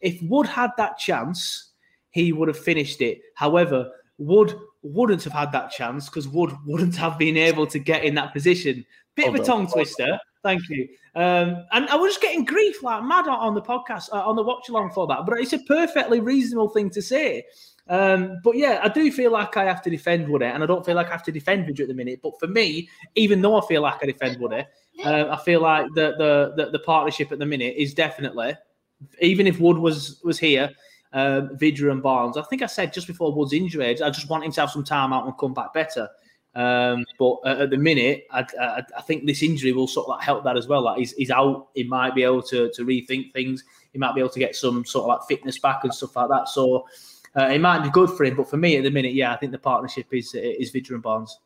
If 0.00 0.20
Wood 0.22 0.46
had 0.46 0.70
that 0.76 0.98
chance, 0.98 1.72
he 2.10 2.32
would 2.32 2.48
have 2.48 2.58
finished 2.58 3.00
it. 3.00 3.20
However, 3.34 3.90
Wood 4.18 4.58
wouldn't 4.82 5.24
have 5.24 5.32
had 5.32 5.52
that 5.52 5.70
chance 5.70 6.08
because 6.08 6.28
Wood 6.28 6.52
wouldn't 6.66 6.96
have 6.96 7.18
been 7.18 7.36
able 7.36 7.66
to 7.66 7.78
get 7.78 8.04
in 8.04 8.14
that 8.14 8.32
position. 8.32 8.84
Bit 9.14 9.28
of 9.28 9.34
a 9.34 9.44
tongue 9.44 9.66
on. 9.66 9.72
twister. 9.72 10.18
Thank 10.44 10.62
you. 10.68 10.88
Um, 11.16 11.66
and 11.72 11.88
I 11.88 11.96
was 11.96 12.10
just 12.12 12.22
getting 12.22 12.44
grief 12.44 12.82
like 12.82 13.02
mad 13.02 13.26
on- 13.26 13.40
on 13.40 13.54
the 13.54 13.62
podcast, 13.62 14.08
uh, 14.12 14.22
on 14.24 14.36
the 14.36 14.42
watch 14.42 14.68
along 14.68 14.92
for 14.92 15.06
that. 15.08 15.26
But 15.26 15.40
it's 15.40 15.52
a 15.52 15.58
perfectly 15.60 16.20
reasonable 16.20 16.68
thing 16.68 16.90
to 16.90 17.02
say. 17.02 17.44
Um, 17.88 18.38
but 18.44 18.56
yeah, 18.56 18.80
I 18.82 18.88
do 18.88 19.10
feel 19.10 19.32
like 19.32 19.56
I 19.56 19.64
have 19.64 19.80
to 19.82 19.90
defend 19.90 20.28
Woody, 20.28 20.44
and 20.44 20.62
I 20.62 20.66
don't 20.66 20.84
feel 20.84 20.94
like 20.94 21.08
I 21.08 21.12
have 21.12 21.22
to 21.24 21.32
defend 21.32 21.66
Vydra 21.66 21.82
at 21.82 21.88
the 21.88 21.94
minute. 21.94 22.20
But 22.22 22.38
for 22.38 22.46
me, 22.46 22.88
even 23.14 23.40
though 23.40 23.60
I 23.60 23.66
feel 23.66 23.82
like 23.82 24.02
I 24.02 24.06
defend 24.06 24.40
Woody, 24.40 24.64
uh, 25.04 25.28
I 25.30 25.36
feel 25.42 25.62
like 25.62 25.86
the, 25.94 26.14
the 26.18 26.64
the 26.64 26.70
the 26.72 26.78
partnership 26.80 27.32
at 27.32 27.38
the 27.38 27.46
minute 27.46 27.74
is 27.76 27.94
definitely, 27.94 28.56
even 29.20 29.46
if 29.46 29.58
Wood 29.58 29.78
was 29.78 30.20
was 30.22 30.38
here, 30.38 30.70
um, 31.12 31.56
Vydra 31.56 31.90
and 31.90 32.02
Barnes. 32.02 32.36
I 32.36 32.42
think 32.42 32.62
I 32.62 32.66
said 32.66 32.92
just 32.92 33.06
before 33.06 33.32
Wood's 33.32 33.54
injury, 33.54 34.02
I 34.02 34.10
just 34.10 34.28
want 34.28 34.44
him 34.44 34.52
to 34.52 34.60
have 34.60 34.70
some 34.70 34.84
time 34.84 35.12
out 35.12 35.24
and 35.24 35.36
come 35.38 35.54
back 35.54 35.72
better. 35.72 36.08
Um, 36.54 37.04
but 37.18 37.36
at 37.44 37.70
the 37.70 37.76
minute, 37.76 38.26
I, 38.32 38.44
I, 38.60 38.82
I, 38.96 39.02
think 39.02 39.26
this 39.26 39.44
injury 39.44 39.70
will 39.72 39.86
sort 39.86 40.06
of 40.06 40.16
like 40.16 40.24
help 40.24 40.42
that 40.42 40.56
as 40.56 40.66
well. 40.66 40.82
Like 40.82 40.98
he's, 40.98 41.12
he's 41.12 41.30
out, 41.30 41.68
he 41.74 41.84
might 41.84 42.16
be 42.16 42.24
able 42.24 42.42
to, 42.44 42.68
to 42.70 42.84
rethink 42.84 43.32
things. 43.32 43.62
He 43.92 43.98
might 43.98 44.14
be 44.14 44.20
able 44.20 44.30
to 44.30 44.38
get 44.40 44.56
some 44.56 44.84
sort 44.84 45.04
of 45.04 45.08
like 45.08 45.28
fitness 45.28 45.58
back 45.58 45.84
and 45.84 45.94
stuff 45.94 46.16
like 46.16 46.28
that. 46.30 46.48
So 46.48 46.88
uh, 47.38 47.48
it 47.48 47.60
might 47.60 47.82
be 47.82 47.90
good 47.90 48.10
for 48.10 48.24
him. 48.24 48.36
But 48.36 48.50
for 48.50 48.56
me 48.56 48.76
at 48.76 48.82
the 48.82 48.90
minute, 48.90 49.14
yeah, 49.14 49.32
I 49.32 49.36
think 49.36 49.52
the 49.52 49.58
partnership 49.58 50.06
is 50.12 50.34
is 50.34 50.72
Vydra 50.72 50.94
and 50.94 51.02
Barnes. 51.02 51.38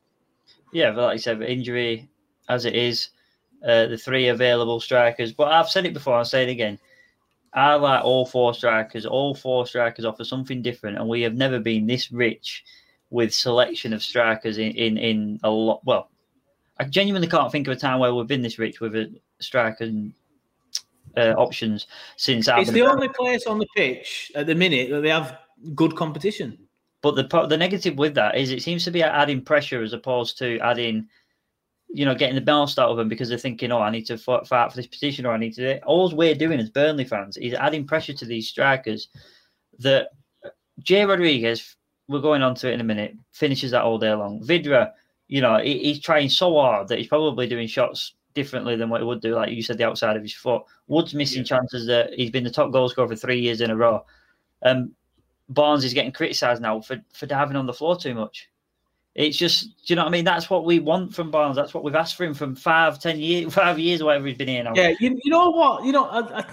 Yeah, 0.73 0.91
but 0.93 1.03
like 1.03 1.15
you 1.15 1.21
said, 1.21 1.43
injury 1.43 2.09
as 2.49 2.65
it 2.65 2.75
is, 2.75 3.11
uh, 3.67 3.87
the 3.87 3.99
three 3.99 4.29
available 4.29 4.81
strikers. 4.81 5.33
But 5.33 5.53
I've 5.53 5.69
said 5.69 5.87
it 5.87 5.95
before, 5.95 6.15
I'll 6.15 6.25
say 6.25 6.45
it 6.45 6.49
again. 6.49 6.79
I 7.55 7.75
like 7.75 8.03
all 8.03 8.25
four 8.25 8.55
strikers. 8.55 9.05
All 9.05 9.35
four 9.35 9.67
strikers 9.67 10.05
offer 10.05 10.25
something 10.25 10.63
different, 10.63 10.97
and 10.97 11.09
we 11.09 11.21
have 11.23 11.35
never 11.35 11.59
been 11.59 11.87
this 11.87 12.11
rich 12.11 12.65
with 13.11 13.35
selection 13.35 13.93
of 13.93 14.03
strikers 14.03 14.57
in, 14.57 14.73
in, 14.73 14.97
in 14.97 15.41
a 15.45 15.51
lot. 15.51 15.85
Well, 15.85 16.11
I 16.79 16.85
genuinely 16.85 17.29
can't 17.29 17.53
think 17.53 17.67
of 17.67 17.77
a 17.77 17.79
time 17.79 17.99
where 17.99 18.15
we've 18.15 18.27
been 18.27 18.41
this 18.41 18.59
rich 18.59 18.81
with 18.81 18.97
a 18.97 19.15
striker 19.39 19.91
uh, 21.17 21.35
options 21.37 21.87
since. 22.17 22.49
It's 22.49 22.71
the 22.71 22.83
only 22.83 23.09
place 23.09 23.47
on 23.47 23.59
the 23.59 23.67
pitch 23.77 24.33
at 24.35 24.47
the 24.47 24.55
minute 24.55 24.89
that 24.91 25.03
they 25.03 25.11
have 25.11 25.37
good 25.75 25.97
competition. 25.97 26.59
But 27.03 27.17
the 27.17 27.47
the 27.49 27.57
negative 27.57 27.97
with 27.97 28.15
that 28.15 28.37
is 28.37 28.51
it 28.51 28.63
seems 28.63 28.85
to 28.85 28.91
be 28.91 29.03
adding 29.03 29.43
pressure 29.43 29.83
as 29.83 29.93
opposed 29.93 30.39
to 30.39 30.59
adding, 30.61 31.09
you 31.89 32.05
know, 32.05 32.15
getting 32.15 32.37
the 32.37 32.41
best 32.41 32.79
out 32.79 32.91
of 32.91 32.97
them 32.97 33.09
because 33.09 33.29
they're 33.29 33.39
thinking, 33.39 33.73
oh, 33.73 33.81
I 33.81 33.91
need 33.91 34.07
to 34.07 34.19
fight 34.19 34.47
for 34.47 34.71
this 34.77 34.87
position 34.87 35.27
or 35.27 35.33
I 35.33 35.39
need 35.39 35.55
to. 35.55 35.83
All 35.83 36.15
we're 36.15 36.35
doing 36.35 36.61
as 36.61 36.71
Burnley 36.71 37.05
fans 37.05 37.37
is 37.37 37.55
adding 37.55 37.87
pressure 37.87 38.15
to 38.15 38.25
these 38.25 38.49
strikers 38.49 39.09
that 39.81 40.09
Jay 40.81 41.05
Rodriguez 41.05 41.77
we're 42.09 42.21
going 42.21 42.43
on 42.43 42.55
to 42.57 42.71
it 42.71 42.75
in 42.75 42.81
a 42.81 42.85
minute. 42.85 43.17
Finishes 43.33 43.71
that 43.71 43.83
all 43.83 43.99
day 43.99 44.13
long. 44.13 44.43
Vydra, 44.45 44.93
you 45.29 45.41
know, 45.41 45.59
he, 45.59 45.79
he's 45.79 46.01
trying 46.01 46.29
so 46.29 46.55
hard 46.55 46.89
that 46.89 46.99
he's 46.99 47.09
probably 47.09 47.47
doing 47.47 47.67
shots 47.67 48.15
differently 48.35 48.77
than 48.77 48.89
what 48.89 49.01
he 49.01 49.07
would 49.07 49.21
do, 49.21 49.35
like 49.35 49.51
you 49.51 49.63
said, 49.63 49.79
the 49.79 49.87
outside 49.87 50.17
of 50.17 50.23
his 50.23 50.35
foot. 50.35 50.63
Wood's 50.87 51.15
missing 51.15 51.43
yeah. 51.43 51.45
chances 51.45 51.87
that 51.87 52.13
he's 52.15 52.31
been 52.31 52.45
the 52.45 52.51
top 52.51 52.73
goal 52.73 52.89
scorer 52.89 53.09
for 53.09 53.17
three 53.17 53.41
years 53.41 53.61
in 53.61 53.71
a 53.71 53.77
row. 53.77 54.05
Um, 54.65 54.93
Barnes 55.49 55.85
is 55.85 55.95
getting 55.95 56.13
criticised 56.13 56.63
now 56.63 56.81
for, 56.81 57.03
for 57.13 57.27
diving 57.27 57.57
on 57.57 57.67
the 57.67 57.73
floor 57.73 57.97
too 57.97 58.15
much. 58.15 58.49
It's 59.15 59.37
just, 59.37 59.65
do 59.65 59.93
you 59.93 59.97
know 59.97 60.03
what 60.03 60.09
I 60.09 60.13
mean? 60.13 60.25
That's 60.25 60.49
what 60.49 60.65
we 60.65 60.79
want 60.79 61.15
from 61.15 61.31
Barnes. 61.31 61.57
That's 61.57 61.75
what 61.75 61.85
we've 61.85 61.95
asked 61.95 62.17
for 62.17 62.25
him 62.25 62.33
from 62.33 62.55
five, 62.55 62.99
ten 62.99 63.19
years, 63.19 63.53
five 63.55 63.79
years, 63.79 64.03
whatever 64.03 64.27
he's 64.27 64.39
been 64.39 64.49
here 64.49 64.65
now. 64.65 64.73
Yeah, 64.75 64.95
you, 65.01 65.19
you 65.23 65.31
know 65.31 65.51
what? 65.51 65.85
You 65.85 65.93
know, 65.93 66.07
I, 66.07 66.41
I, 66.41 66.45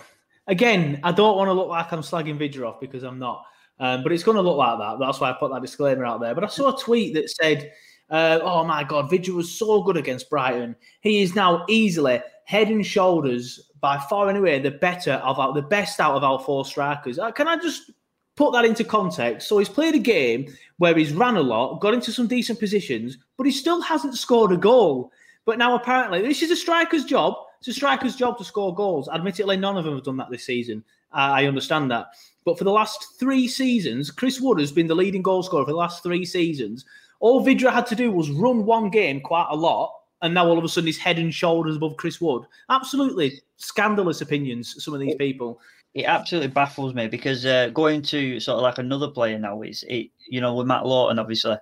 again, 0.48 1.00
I 1.04 1.12
don't 1.12 1.38
want 1.38 1.48
to 1.48 1.54
look 1.54 1.70
like 1.70 1.92
I'm 1.92 2.02
slagging 2.02 2.38
Vydra 2.38 2.68
off 2.68 2.80
because 2.82 3.04
I'm 3.04 3.20
not. 3.20 3.46
Um, 3.80 4.04
but 4.04 4.12
it's 4.12 4.24
going 4.24 4.36
to 4.36 4.42
look 4.42 4.58
like 4.58 4.78
that. 4.78 5.00
That's 5.00 5.22
why 5.22 5.30
I 5.30 5.34
put 5.34 5.52
that 5.54 5.62
disclaimer 5.62 6.06
out 6.06 6.20
there. 6.20 6.36
But 6.36 6.44
I 6.44 6.48
saw 6.48 6.76
a 6.76 6.78
tweet 6.78 7.14
that 7.14 7.30
said, 7.30 7.72
uh, 8.10 8.40
"Oh 8.42 8.66
my 8.66 8.84
God, 8.84 9.10
Vydra 9.10 9.34
was 9.34 9.50
so 9.50 9.82
good 9.84 9.96
against 9.96 10.30
Brighton. 10.30 10.76
He 11.00 11.22
is 11.22 11.34
now 11.34 11.64
easily 11.70 12.22
head 12.44 12.68
and 12.68 12.86
shoulders 12.86 13.70
by 13.80 13.98
far 13.98 14.30
anyway 14.30 14.60
the 14.60 14.72
better 14.72 15.14
of 15.14 15.40
our, 15.40 15.54
the 15.54 15.62
best 15.62 16.02
out 16.02 16.16
of 16.16 16.26
our 16.26 16.40
four 16.40 16.66
strikers." 16.66 17.20
Uh, 17.20 17.32
can 17.32 17.48
I 17.48 17.56
just 17.56 17.92
put 18.40 18.54
that 18.54 18.64
into 18.64 18.86
context? 18.86 19.50
So 19.50 19.58
he's 19.58 19.68
played 19.68 19.96
a 19.96 20.00
game 20.00 20.48
where 20.78 20.96
he's 20.96 21.12
ran 21.12 21.36
a 21.36 21.42
lot, 21.42 21.82
got 21.82 21.94
into 21.94 22.14
some 22.14 22.26
decent 22.26 22.58
positions, 22.58 23.18
but 23.36 23.46
he 23.46 23.52
still 23.52 23.82
hasn't 23.82 24.18
scored 24.18 24.54
a 24.54 24.58
goal. 24.58 25.12
But 25.44 25.58
now 25.58 25.76
apparently 25.76 26.22
this 26.22 26.42
is 26.42 26.50
a 26.50 26.56
striker's 26.56 27.04
job. 27.04 27.36
It's 27.60 27.68
a 27.68 27.74
striker's 27.74 28.16
job 28.16 28.38
to 28.38 28.46
score 28.46 28.74
goals. 28.74 29.10
Admittedly, 29.10 29.58
none 29.58 29.76
of 29.76 29.84
them 29.84 29.96
have 29.96 30.06
done 30.06 30.16
that 30.18 30.30
this 30.32 30.46
season. 30.46 30.86
I 31.12 31.48
understand 31.48 31.92
that. 31.92 32.08
But 32.46 32.58
for 32.58 32.64
the 32.64 32.72
last 32.72 33.20
three 33.20 33.46
seasons, 33.46 34.10
Chris 34.10 34.40
Wood 34.40 34.60
has 34.62 34.72
been 34.72 34.88
the 34.88 34.96
leading 34.96 35.22
goal 35.22 35.44
scorer 35.44 35.66
for 35.66 35.72
the 35.72 35.78
last 35.78 36.02
three 36.02 36.24
seasons. 36.24 36.86
All 37.20 37.44
Vydra 37.44 37.74
had 37.74 37.88
to 37.88 37.96
do 37.96 38.10
was 38.10 38.32
run 38.32 38.64
one 38.64 38.90
game 38.90 39.20
quite 39.20 39.48
a 39.50 39.56
lot, 39.56 39.94
and 40.22 40.34
now 40.34 40.48
all 40.48 40.58
of 40.58 40.64
a 40.64 40.70
sudden 40.70 40.88
he's 40.88 40.98
head 40.98 41.20
and 41.20 41.34
shoulders 41.34 41.76
above 41.76 41.98
Chris 41.98 42.22
Wood. 42.22 42.44
Absolutely 42.70 43.42
scandalous 43.58 44.22
opinions, 44.22 44.82
some 44.82 44.94
of 44.94 45.02
these 45.02 45.16
people. 45.16 45.60
It 45.94 46.06
absolutely 46.06 46.50
baffles 46.50 46.94
me 46.94 47.08
because 47.08 47.46
uh, 47.46 47.70
going 47.70 48.02
to 48.04 48.40
sort 48.40 48.58
of 48.58 48.64
like 48.64 48.78
another 48.78 49.10
player 49.10 49.40
now 49.40 49.62
is 49.64 49.84
it, 49.88 50.12
you 50.28 50.40
know, 50.40 50.54
with 50.54 50.68
Matt 50.68 50.86
Lowton 50.86 51.20
obviously. 51.20 51.58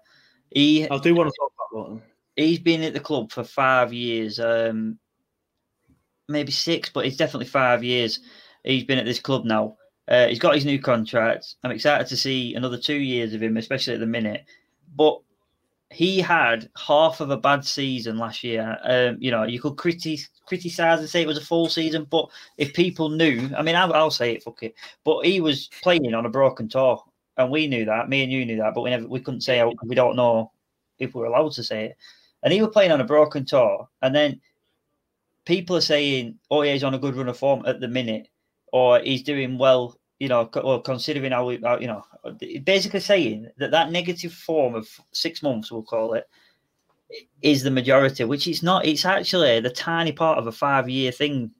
He, 0.52 0.88
I 0.90 0.98
do 0.98 1.16
want 1.16 1.30
to 1.30 1.36
talk 1.40 1.52
about 1.56 1.80
Lowton. 1.80 2.02
He's 2.36 2.60
been 2.60 2.84
at 2.84 2.94
the 2.94 3.00
club 3.00 3.32
for 3.32 3.44
five 3.44 3.94
years, 3.94 4.40
um, 4.40 5.00
maybe 6.28 6.52
six, 6.52 6.90
but 6.90 7.06
it's 7.06 7.18
definitely 7.18 7.48
five 7.48 7.84
years. 7.84 8.20
He's 8.63 8.84
been 8.84 9.00
at 9.00 9.06
this 9.06 9.20
club 9.20 9.46
now. 9.46 9.78
Uh, 10.08 10.28
he's 10.28 10.40
got 10.40 10.56
his 10.56 10.66
new 10.66 10.80
contract. 10.80 11.56
I'm 11.63 11.72
excited 11.72 12.08
to 12.08 12.18
see 12.18 12.54
another 12.56 12.78
two 12.78 12.96
years 12.96 13.34
of 13.34 13.42
him, 13.42 13.58
especially 13.58 13.94
at 13.96 14.00
the 14.00 14.06
minute. 14.06 14.46
But 14.96 15.20
he 15.90 16.20
had 16.20 16.70
half 16.78 17.22
of 17.22 17.30
a 17.30 17.38
bad 17.38 17.66
season 17.66 18.18
last 18.18 18.44
year. 18.44 18.78
Um, 18.84 19.18
you 19.20 19.32
know, 19.32 19.44
you 19.44 19.60
could 19.60 19.74
criti- 19.74 20.28
criticize 20.48 21.00
and 21.00 21.10
say 21.10 21.22
it 21.22 21.28
was 21.28 21.38
a 21.38 21.46
full 21.46 21.70
season, 21.70 22.08
but 22.10 22.30
if 22.58 22.74
people 22.74 23.10
knew, 23.10 23.50
I 23.56 23.62
mean, 23.62 23.76
I'll, 23.76 23.94
I'll, 23.94 24.12
say 24.12 24.34
it, 24.34 24.44
fuck 24.44 24.64
it. 24.64 24.76
But 25.04 25.26
he 25.26 25.42
was 25.42 25.70
playing 25.84 26.14
on 26.14 26.26
a 26.26 26.30
broken 26.30 26.70
toe, 26.70 27.04
and 27.38 27.52
we 27.52 27.68
knew 27.68 27.86
that. 27.86 28.10
Me 28.10 28.24
and 28.24 28.32
you 28.32 28.46
knew 28.46 28.58
that, 28.58 28.74
but 28.74 28.82
we 28.82 28.90
never, 28.90 29.08
we 29.08 29.20
couldn't 29.20 29.42
say 29.42 29.64
we 29.84 29.96
don't 29.96 30.16
know 30.16 30.52
if 31.00 31.14
we 31.14 31.22
are 31.22 31.26
allowed 31.26 31.52
to 31.54 31.64
say 31.64 31.86
it. 31.86 31.98
And 32.44 32.54
he 32.54 32.62
was 32.62 32.72
playing 32.72 32.92
on 32.92 33.02
a 33.02 33.06
broken 33.06 33.46
toe, 33.46 33.90
and 34.02 34.16
then 34.16 34.42
people 35.46 35.76
are 35.76 35.82
saying, 35.82 36.40
"Oh, 36.50 36.62
yeah, 36.62 36.74
he's 36.74 36.84
on 36.84 36.94
a 36.94 37.00
good 37.00 37.16
run 37.16 37.30
of 37.30 37.38
form 37.38 37.64
at 37.66 37.80
the 37.80 37.88
minute." 37.88 38.30
or 38.72 39.00
he's 39.00 39.24
doing 39.24 39.58
well, 39.58 39.98
you 40.20 40.28
know, 40.28 40.50
or 40.64 40.82
considering 40.82 41.32
how, 41.32 41.46
we, 41.46 41.56
you 41.56 41.88
know, 41.88 42.04
basically 42.64 43.00
saying 43.00 43.48
that 43.58 43.72
that 43.72 43.92
negative 43.92 44.34
form 44.34 44.76
of 44.76 44.88
six 45.12 45.42
months, 45.42 45.72
we'll 45.72 45.84
call 45.84 46.14
it, 46.14 46.28
is 47.41 47.63
the 47.63 47.72
majority, 47.72 48.24
which 48.24 48.48
it's 48.48 48.63
not. 48.63 48.86
It's 48.86 49.06
actually 49.06 49.60
the 49.60 49.70
tiny 49.70 50.12
part 50.12 50.38
of 50.38 50.48
a 50.48 50.52
five-year 50.52 51.12
thing. 51.12 51.52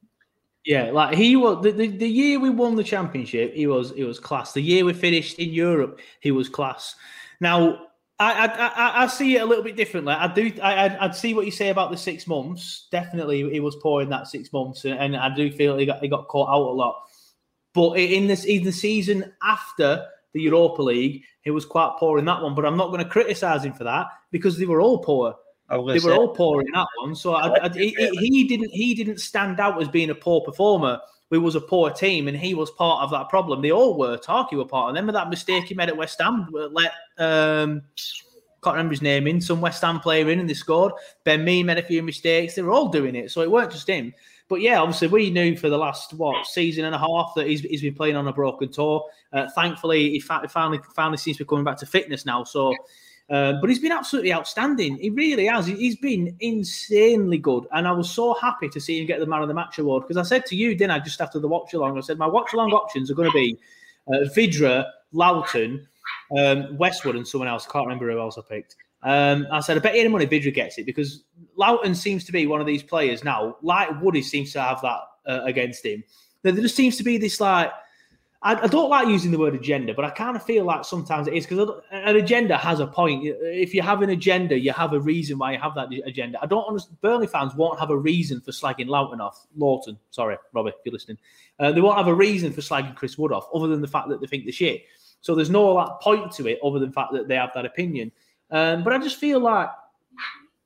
Yeah, 0.65 0.91
like 0.91 1.15
he 1.15 1.36
was 1.38 1.63
the, 1.63 1.71
the, 1.71 1.88
the 1.88 2.07
year 2.07 2.39
we 2.39 2.49
won 2.49 2.75
the 2.75 2.83
championship, 2.83 3.53
he 3.53 3.67
was 3.67 3.91
he 3.91 4.03
was 4.03 4.19
class. 4.19 4.51
The 4.51 4.62
year 4.62 4.83
we 4.83 4.93
finished 4.93 5.39
in 5.39 5.49
Europe, 5.49 5.99
he 6.19 6.31
was 6.31 6.49
class. 6.49 6.95
Now 7.39 7.88
I, 8.19 8.47
I, 8.47 9.03
I 9.03 9.07
see 9.07 9.36
it 9.36 9.43
a 9.43 9.45
little 9.45 9.63
bit 9.63 9.75
differently. 9.75 10.13
I 10.13 10.27
do. 10.33 10.51
I, 10.62 10.97
I'd 10.99 11.15
see 11.15 11.36
what 11.36 11.45
you 11.45 11.51
say 11.51 11.69
about 11.69 11.91
the 11.91 11.97
six 11.97 12.25
months. 12.25 12.88
Definitely, 12.91 13.49
he 13.51 13.60
was 13.60 13.75
poor 13.75 14.01
in 14.01 14.10
that 14.10 14.27
six 14.27 14.51
months, 14.51 14.86
and 14.86 15.15
I 15.15 15.33
do 15.36 15.51
feel 15.51 15.77
he 15.77 15.86
got 15.86 16.01
he 16.01 16.07
got 16.07 16.27
caught 16.27 16.49
out 16.49 16.67
a 16.67 16.73
lot. 16.73 17.03
But 17.75 17.93
in 17.99 18.25
this 18.25 18.45
in 18.45 18.63
the 18.63 18.71
season 18.71 19.31
after 19.43 20.03
the 20.38 20.43
Europa 20.43 20.82
League, 20.82 21.23
he 21.41 21.52
was 21.52 21.65
quite 21.65 21.95
poor 22.00 22.19
in 22.19 22.26
that 22.26 22.41
one. 22.41 22.56
But 22.56 22.65
I'm 22.65 22.78
not 22.78 22.88
going 22.88 23.04
to 23.04 23.10
criticise 23.10 23.65
him 23.65 23.73
for 23.73 23.84
that 23.84 24.08
because 24.32 24.58
they 24.58 24.65
were 24.65 24.82
all 24.82 25.00
poor. 25.00 25.36
They 25.69 26.00
were 26.00 26.13
all 26.13 26.30
poor 26.30 26.62
in 26.62 26.67
that 26.73 26.88
one. 27.02 27.13
So 27.13 27.34
I, 27.34 27.65
I, 27.65 27.69
he, 27.69 27.93
he 28.13 28.47
didn't 28.47 28.71
he 28.71 28.93
didn't 28.93 29.19
stand 29.19 29.60
out 29.60 29.82
as 29.82 29.89
being 29.89 30.10
a 30.10 30.15
poor 30.15 30.41
performer. 30.41 31.00
We 31.30 31.39
was 31.39 31.56
a 31.56 31.62
poor 31.62 31.89
team, 31.89 32.30
and 32.30 32.38
he 32.38 32.54
was 32.54 32.71
part 32.71 33.04
of 33.04 33.12
that 33.12 33.28
problem. 33.28 33.62
They 33.62 33.71
all 33.71 33.97
were. 33.97 34.17
Tarky 34.17 34.56
were 34.56 34.65
part 34.65 34.89
of 34.89 34.95
them. 34.95 35.08
With 35.08 35.15
that 35.15 35.30
mistake 35.30 35.65
he 35.65 35.76
made 35.76 35.89
at 35.89 35.97
West 35.97 36.21
Ham, 36.21 36.47
let 36.54 36.93
um, 37.17 37.82
can't 38.63 38.76
remember 38.76 38.93
his 38.93 39.02
name 39.02 39.28
in 39.28 39.41
some 39.41 39.60
West 39.62 39.82
Ham 39.82 40.00
player 40.00 40.30
in, 40.30 40.39
and 40.39 40.50
they 40.50 40.54
scored. 40.54 40.93
Ben 41.26 41.43
Mee 41.43 41.63
made 41.63 41.78
a 41.78 41.84
few 41.84 42.02
mistakes. 42.02 42.56
They 42.56 42.62
were 42.62 42.71
all 42.71 42.88
doing 42.88 43.15
it, 43.15 43.32
so 43.32 43.41
it 43.41 43.52
weren't 43.52 43.71
just 43.71 43.89
him. 43.89 44.13
But 44.49 44.62
yeah, 44.62 44.79
obviously 44.79 45.10
we 45.10 45.29
knew 45.29 45.57
for 45.57 45.69
the 45.69 45.77
last 45.77 46.13
what 46.13 46.45
season 46.45 46.86
and 46.86 46.95
a 46.95 46.97
half 46.97 47.33
that 47.36 47.47
he's, 47.47 47.62
he's 47.62 47.81
been 47.81 47.93
playing 47.93 48.15
on 48.15 48.27
a 48.27 48.33
broken 48.33 48.69
toe. 48.69 49.10
Uh, 49.33 49.47
thankfully, 49.53 50.10
he 50.12 50.19
finally 50.19 50.47
finally 50.95 51.17
seems 51.17 51.38
to 51.38 51.43
be 51.43 51.47
coming 51.47 51.65
back 51.65 51.77
to 51.77 51.86
fitness 51.86 52.25
now. 52.25 52.45
So, 52.45 52.73
uh, 53.29 53.53
but 53.60 53.69
he's 53.69 53.79
been 53.79 53.91
absolutely 53.91 54.33
outstanding. 54.33 54.97
He 54.97 55.10
really 55.10 55.47
has. 55.47 55.67
He's 55.67 55.97
been 55.97 56.36
insanely 56.39 57.38
good, 57.38 57.67
and 57.73 57.86
I 57.86 57.91
was 57.91 58.10
so 58.10 58.36
happy 58.36 58.69
to 58.69 58.79
see 58.79 59.01
him 59.01 59.05
get 59.05 59.19
the 59.19 59.25
man 59.25 59.41
of 59.41 59.49
the 59.49 59.53
match 59.53 59.79
award 59.79 60.03
because 60.07 60.17
I 60.17 60.23
said 60.23 60.45
to 60.45 60.55
you, 60.55 60.75
didn't 60.75 60.91
I, 60.91 60.99
just 60.99 61.19
after 61.19 61.39
the 61.39 61.47
watch 61.47 61.73
along? 61.73 61.97
I 61.97 62.01
said 62.01 62.17
my 62.17 62.27
watch 62.27 62.53
along 62.53 62.71
options 62.71 63.12
are 63.12 63.15
going 63.15 63.29
to 63.29 63.36
be 63.36 63.57
uh, 64.07 64.29
Vydra, 64.33 64.86
Lowton, 65.12 65.86
um, 66.38 66.77
Westwood, 66.77 67.17
and 67.17 67.27
someone 67.27 67.49
else. 67.49 67.67
I 67.67 67.71
can't 67.73 67.86
remember 67.86 68.10
who 68.10 68.19
else 68.19 68.38
I 68.38 68.41
picked. 68.47 68.77
Um, 69.03 69.45
I 69.51 69.60
said, 69.60 69.77
I 69.77 69.79
bet 69.81 69.93
you 69.93 70.01
any 70.01 70.10
money 70.10 70.25
Vydra 70.25 70.51
gets 70.51 70.77
it 70.77 70.86
because 70.86 71.23
Lowton 71.57 71.95
seems 71.95 72.23
to 72.25 72.31
be 72.31 72.47
one 72.47 72.61
of 72.61 72.67
these 72.67 72.83
players 72.83 73.23
now, 73.23 73.57
like 73.61 73.89
Woody 74.01 74.21
seems 74.21 74.53
to 74.53 74.61
have 74.61 74.81
that 74.81 74.99
uh, 75.27 75.43
against 75.43 75.85
him. 75.85 76.03
There 76.43 76.51
just 76.53 76.75
seems 76.75 76.97
to 76.97 77.03
be 77.03 77.17
this 77.17 77.41
like, 77.41 77.71
I, 78.43 78.53
I, 78.53 78.67
don't 78.67 78.89
like 78.89 79.07
using 79.07 79.31
the 79.31 79.39
word 79.39 79.55
agenda, 79.55 79.95
but 79.95 80.05
I 80.05 80.11
kind 80.11 80.35
of 80.35 80.43
feel 80.43 80.63
like 80.63 80.85
sometimes 80.85 81.27
it 81.27 81.33
is 81.33 81.47
because 81.47 81.69
an 81.91 82.15
agenda 82.15 82.55
has 82.55 82.79
a 82.79 82.85
point. 82.85 83.23
If 83.25 83.73
you 83.73 83.81
have 83.81 84.03
an 84.03 84.11
agenda, 84.11 84.57
you 84.57 84.71
have 84.71 84.93
a 84.93 84.99
reason 84.99 85.39
why 85.39 85.53
you 85.53 85.59
have 85.59 85.73
that 85.73 85.89
agenda. 86.05 86.37
I 86.41 86.45
don't 86.45 86.65
understand. 86.65 87.01
Burnley 87.01 87.25
fans 87.25 87.55
won't 87.55 87.79
have 87.79 87.89
a 87.89 87.97
reason 87.97 88.39
for 88.39 88.51
slagging 88.51 88.87
Lowton 88.87 89.19
off. 89.19 89.47
Lawton, 89.55 89.97
sorry, 90.11 90.37
Robbie, 90.53 90.69
if 90.69 90.75
you're 90.85 90.93
listening. 90.93 91.17
Uh, 91.59 91.71
they 91.71 91.81
won't 91.81 91.97
have 91.97 92.07
a 92.07 92.13
reason 92.13 92.53
for 92.53 92.61
slagging 92.61 92.95
Chris 92.95 93.17
Wood 93.17 93.31
off 93.31 93.47
other 93.53 93.67
than 93.67 93.81
the 93.81 93.87
fact 93.87 94.07
that 94.09 94.21
they 94.21 94.27
think 94.27 94.45
the 94.45 94.51
shit. 94.51 94.83
So 95.21 95.33
there's 95.33 95.49
no 95.49 95.73
like, 95.73 95.99
point 95.99 96.31
to 96.33 96.47
it 96.47 96.59
other 96.63 96.77
than 96.77 96.89
the 96.89 96.93
fact 96.93 97.13
that 97.13 97.27
they 97.27 97.35
have 97.35 97.51
that 97.55 97.65
opinion. 97.65 98.11
Um, 98.51 98.83
but 98.83 98.93
I 98.93 98.99
just 98.99 99.19
feel 99.19 99.39
like 99.39 99.69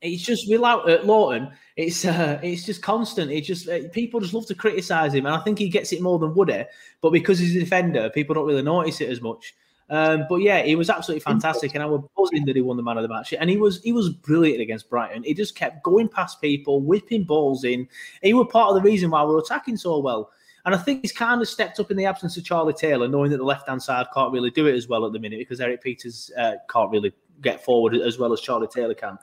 it's 0.01 0.23
just 0.23 0.49
without 0.49 0.89
uh, 0.89 0.99
Lowton, 1.03 1.51
it's 1.75 2.03
uh, 2.05 2.39
it's 2.41 2.65
just 2.65 2.81
constant. 2.81 3.31
It 3.31 3.41
just 3.41 3.69
uh, 3.69 3.87
people 3.91 4.19
just 4.19 4.33
love 4.33 4.47
to 4.47 4.55
criticize 4.55 5.13
him, 5.13 5.25
and 5.25 5.35
I 5.35 5.39
think 5.39 5.59
he 5.59 5.69
gets 5.69 5.93
it 5.93 6.01
more 6.01 6.19
than 6.19 6.33
Woody. 6.33 6.65
But 7.01 7.11
because 7.11 7.39
he's 7.39 7.55
a 7.55 7.59
defender, 7.59 8.09
people 8.09 8.33
don't 8.35 8.47
really 8.47 8.63
notice 8.63 9.01
it 9.01 9.09
as 9.09 9.21
much. 9.21 9.53
Um, 9.89 10.25
but 10.29 10.37
yeah, 10.37 10.63
he 10.63 10.75
was 10.75 10.89
absolutely 10.89 11.19
fantastic, 11.19 11.75
and 11.75 11.83
I 11.83 11.85
was 11.85 12.01
buzzing 12.17 12.45
that 12.45 12.55
he 12.55 12.61
won 12.61 12.77
the 12.77 12.83
man 12.83 12.97
of 12.97 13.03
the 13.03 13.09
match. 13.09 13.33
And 13.37 13.49
he 13.49 13.57
was 13.57 13.81
he 13.83 13.91
was 13.91 14.09
brilliant 14.09 14.61
against 14.61 14.89
Brighton. 14.89 15.23
He 15.23 15.33
just 15.33 15.55
kept 15.55 15.83
going 15.83 16.07
past 16.07 16.41
people, 16.41 16.81
whipping 16.81 17.25
balls 17.25 17.63
in. 17.63 17.87
He 18.23 18.33
was 18.33 18.47
part 18.51 18.69
of 18.69 18.75
the 18.75 18.89
reason 18.89 19.11
why 19.11 19.23
we 19.23 19.33
we're 19.33 19.39
attacking 19.39 19.77
so 19.77 19.99
well. 19.99 20.31
And 20.65 20.75
I 20.75 20.77
think 20.77 21.01
he's 21.01 21.11
kind 21.11 21.41
of 21.41 21.49
stepped 21.49 21.79
up 21.79 21.91
in 21.91 21.97
the 21.97 22.05
absence 22.05 22.37
of 22.37 22.45
Charlie 22.45 22.73
Taylor, 22.73 23.07
knowing 23.07 23.31
that 23.31 23.37
the 23.37 23.43
left 23.43 23.67
hand 23.67 23.81
side 23.81 24.05
can't 24.13 24.31
really 24.31 24.51
do 24.51 24.67
it 24.67 24.75
as 24.75 24.87
well 24.87 25.05
at 25.05 25.11
the 25.11 25.19
minute 25.19 25.39
because 25.39 25.59
Erik 25.59 25.83
Pieters 25.83 26.31
uh, 26.37 26.53
can't 26.69 26.91
really 26.91 27.11
get 27.41 27.63
forward 27.63 27.95
as 27.95 28.19
well 28.19 28.31
as 28.31 28.41
Charlie 28.41 28.67
Taylor 28.67 28.93
can. 28.93 29.17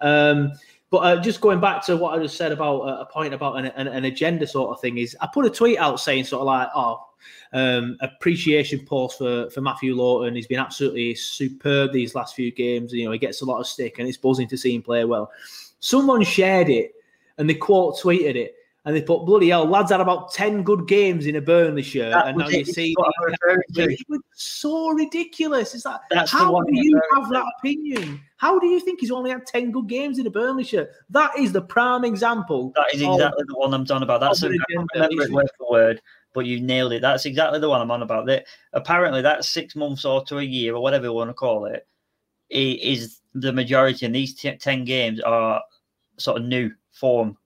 Um, 0.00 0.52
but 0.90 0.98
uh, 0.98 1.20
just 1.20 1.40
going 1.40 1.60
back 1.60 1.84
to 1.86 1.96
what 1.96 2.18
I 2.18 2.22
just 2.22 2.36
said 2.36 2.50
about 2.50 2.80
uh, 2.80 3.00
a 3.00 3.06
point 3.06 3.34
about 3.34 3.58
an, 3.58 3.66
an, 3.66 3.88
an, 3.88 4.06
agenda 4.06 4.46
sort 4.46 4.70
of 4.70 4.80
thing 4.80 4.96
is 4.96 5.16
I 5.20 5.28
put 5.32 5.44
a 5.44 5.50
tweet 5.50 5.76
out 5.78 6.00
saying 6.00 6.24
sort 6.24 6.40
of 6.40 6.46
like, 6.46 6.68
oh, 6.74 7.04
um, 7.52 7.98
appreciation 8.00 8.86
post 8.86 9.18
for, 9.18 9.50
for 9.50 9.60
Matthew 9.60 9.94
Lowton. 9.94 10.34
He's 10.34 10.46
been 10.46 10.58
absolutely 10.58 11.14
superb 11.14 11.92
these 11.92 12.14
last 12.14 12.34
few 12.34 12.50
games. 12.50 12.92
You 12.92 13.04
know, 13.04 13.12
he 13.12 13.18
gets 13.18 13.42
a 13.42 13.44
lot 13.44 13.60
of 13.60 13.66
stick 13.66 13.98
and 13.98 14.08
it's 14.08 14.16
buzzing 14.16 14.48
to 14.48 14.56
see 14.56 14.74
him 14.74 14.82
play 14.82 15.04
well. 15.04 15.30
Someone 15.80 16.22
shared 16.24 16.70
it 16.70 16.92
and 17.36 17.48
they 17.48 17.54
quote 17.54 17.98
tweeted 17.98 18.36
it 18.36 18.54
and 18.88 18.96
they 18.96 19.02
put 19.02 19.26
bloody 19.26 19.50
hell, 19.50 19.66
lads 19.66 19.90
had 19.90 20.00
about 20.00 20.32
10 20.32 20.62
good 20.62 20.88
games 20.88 21.26
in 21.26 21.36
a 21.36 21.42
Burnley 21.42 21.82
shirt. 21.82 22.10
That 22.10 22.28
and 22.28 22.38
now 22.38 22.48
you 22.48 22.64
see 22.64 22.96
it 22.96 24.06
was 24.08 24.20
so 24.32 24.88
ridiculous. 24.92 25.74
Is 25.74 25.82
that 25.82 26.00
That's 26.10 26.32
how 26.32 26.58
do 26.62 26.70
you 26.72 26.98
have 27.14 27.28
that 27.28 27.44
opinion? 27.58 28.18
How 28.38 28.58
do 28.58 28.66
you 28.66 28.80
think 28.80 29.00
he's 29.00 29.10
only 29.10 29.30
had 29.30 29.44
10 29.44 29.72
good 29.72 29.88
games 29.88 30.18
in 30.18 30.26
a 30.26 30.30
Burnley 30.30 30.64
shirt? 30.64 30.90
That 31.10 31.38
is 31.38 31.52
the 31.52 31.60
prime 31.60 32.02
example. 32.02 32.72
That 32.76 32.86
is 32.94 33.02
exactly 33.02 33.44
the 33.46 33.58
one 33.58 33.74
I'm 33.74 33.84
done 33.84 34.02
about. 34.02 34.22
That's 34.22 34.42
a, 34.42 34.48
remember 34.48 34.88
it 34.94 35.30
word 35.30 35.50
for 35.58 35.70
word 35.70 36.00
but 36.32 36.46
you 36.46 36.60
nailed 36.60 36.92
it. 36.92 37.02
That's 37.02 37.26
exactly 37.26 37.58
the 37.58 37.68
one 37.68 37.82
I'm 37.82 37.90
on 37.90 38.00
about. 38.00 38.24
That 38.24 38.46
apparently 38.72 39.20
that 39.20 39.44
six 39.44 39.76
months 39.76 40.06
or 40.06 40.24
to 40.24 40.38
a 40.38 40.42
year 40.42 40.74
or 40.74 40.82
whatever 40.82 41.04
you 41.04 41.12
want 41.12 41.28
to 41.28 41.34
call 41.34 41.66
it 41.66 41.86
is 42.48 43.20
the 43.34 43.52
majority, 43.52 44.06
and 44.06 44.14
these 44.14 44.34
t- 44.34 44.56
ten 44.56 44.86
games 44.86 45.20
are 45.20 45.60
sort 46.16 46.38
of 46.40 46.46
new 46.46 46.70
form 46.92 47.36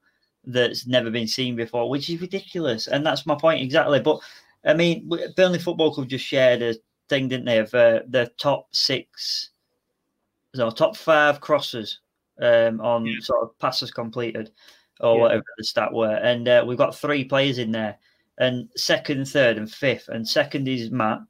that's 0.44 0.86
never 0.86 1.10
been 1.10 1.26
seen 1.26 1.56
before, 1.56 1.88
which 1.88 2.10
is 2.10 2.20
ridiculous. 2.20 2.86
And 2.86 3.04
that's 3.04 3.26
my 3.26 3.34
point 3.34 3.62
exactly. 3.62 4.00
But 4.00 4.20
I 4.64 4.74
mean, 4.74 5.10
Burnley 5.36 5.58
Football 5.58 5.94
Club 5.94 6.08
just 6.08 6.24
shared 6.24 6.62
a 6.62 6.74
thing, 7.08 7.28
didn't 7.28 7.46
they, 7.46 7.58
of 7.58 7.74
uh, 7.74 8.00
the 8.08 8.30
top 8.38 8.68
six, 8.72 9.50
so 10.54 10.70
top 10.70 10.96
five 10.96 11.40
crosses 11.40 12.00
um, 12.40 12.80
on 12.80 13.06
yeah. 13.06 13.16
sort 13.20 13.42
of 13.42 13.58
passes 13.58 13.90
completed 13.90 14.50
or 15.00 15.16
yeah. 15.16 15.22
whatever 15.22 15.44
the 15.58 15.64
stat 15.64 15.92
were. 15.92 16.14
And 16.14 16.48
uh, 16.48 16.64
we've 16.66 16.78
got 16.78 16.94
three 16.94 17.24
players 17.24 17.58
in 17.58 17.72
there 17.72 17.98
and 18.38 18.68
second, 18.76 19.26
third, 19.28 19.56
and 19.56 19.70
fifth. 19.70 20.08
And 20.08 20.26
second 20.26 20.68
is 20.68 20.90
Matt, 20.90 21.20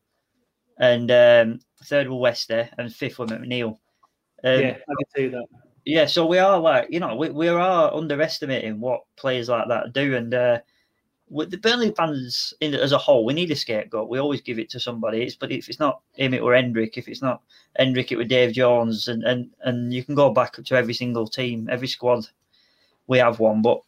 and 0.78 1.10
um, 1.10 1.60
third 1.84 2.08
were 2.08 2.16
Wester, 2.16 2.68
and 2.78 2.94
fifth 2.94 3.18
were 3.18 3.26
McNeil. 3.26 3.78
Um, 4.44 4.60
yeah, 4.60 4.76
I 4.76 4.94
can 4.94 5.06
see 5.14 5.28
that. 5.28 5.46
Yeah, 5.84 6.06
so 6.06 6.26
we 6.26 6.38
are 6.38 6.58
like, 6.58 6.88
you 6.90 7.00
know, 7.00 7.16
we, 7.16 7.30
we 7.30 7.48
are 7.48 7.92
underestimating 7.92 8.80
what 8.80 9.02
players 9.16 9.48
like 9.48 9.68
that 9.68 9.92
do. 9.92 10.14
And 10.14 10.32
uh, 10.32 10.60
with 11.28 11.50
the 11.50 11.58
Burnley 11.58 11.92
fans 11.96 12.54
in, 12.60 12.74
as 12.74 12.92
a 12.92 12.98
whole, 12.98 13.24
we 13.24 13.34
need 13.34 13.50
a 13.50 13.56
scapegoat. 13.56 14.08
We 14.08 14.20
always 14.20 14.40
give 14.40 14.60
it 14.60 14.70
to 14.70 14.80
somebody. 14.80 15.22
It's, 15.22 15.34
but 15.34 15.50
if 15.50 15.68
it's 15.68 15.80
not 15.80 16.00
him, 16.12 16.34
it 16.34 16.42
were 16.42 16.54
Hendrick. 16.54 16.96
If 16.96 17.08
it's 17.08 17.22
not 17.22 17.42
Hendrick, 17.76 18.12
it 18.12 18.16
were 18.16 18.24
Dave 18.24 18.52
Jones. 18.52 19.08
And, 19.08 19.24
and, 19.24 19.50
and 19.64 19.92
you 19.92 20.04
can 20.04 20.14
go 20.14 20.30
back 20.30 20.52
to 20.52 20.76
every 20.76 20.94
single 20.94 21.26
team, 21.26 21.68
every 21.70 21.88
squad. 21.88 22.26
We 23.08 23.18
have 23.18 23.40
one, 23.40 23.60
but 23.60 23.80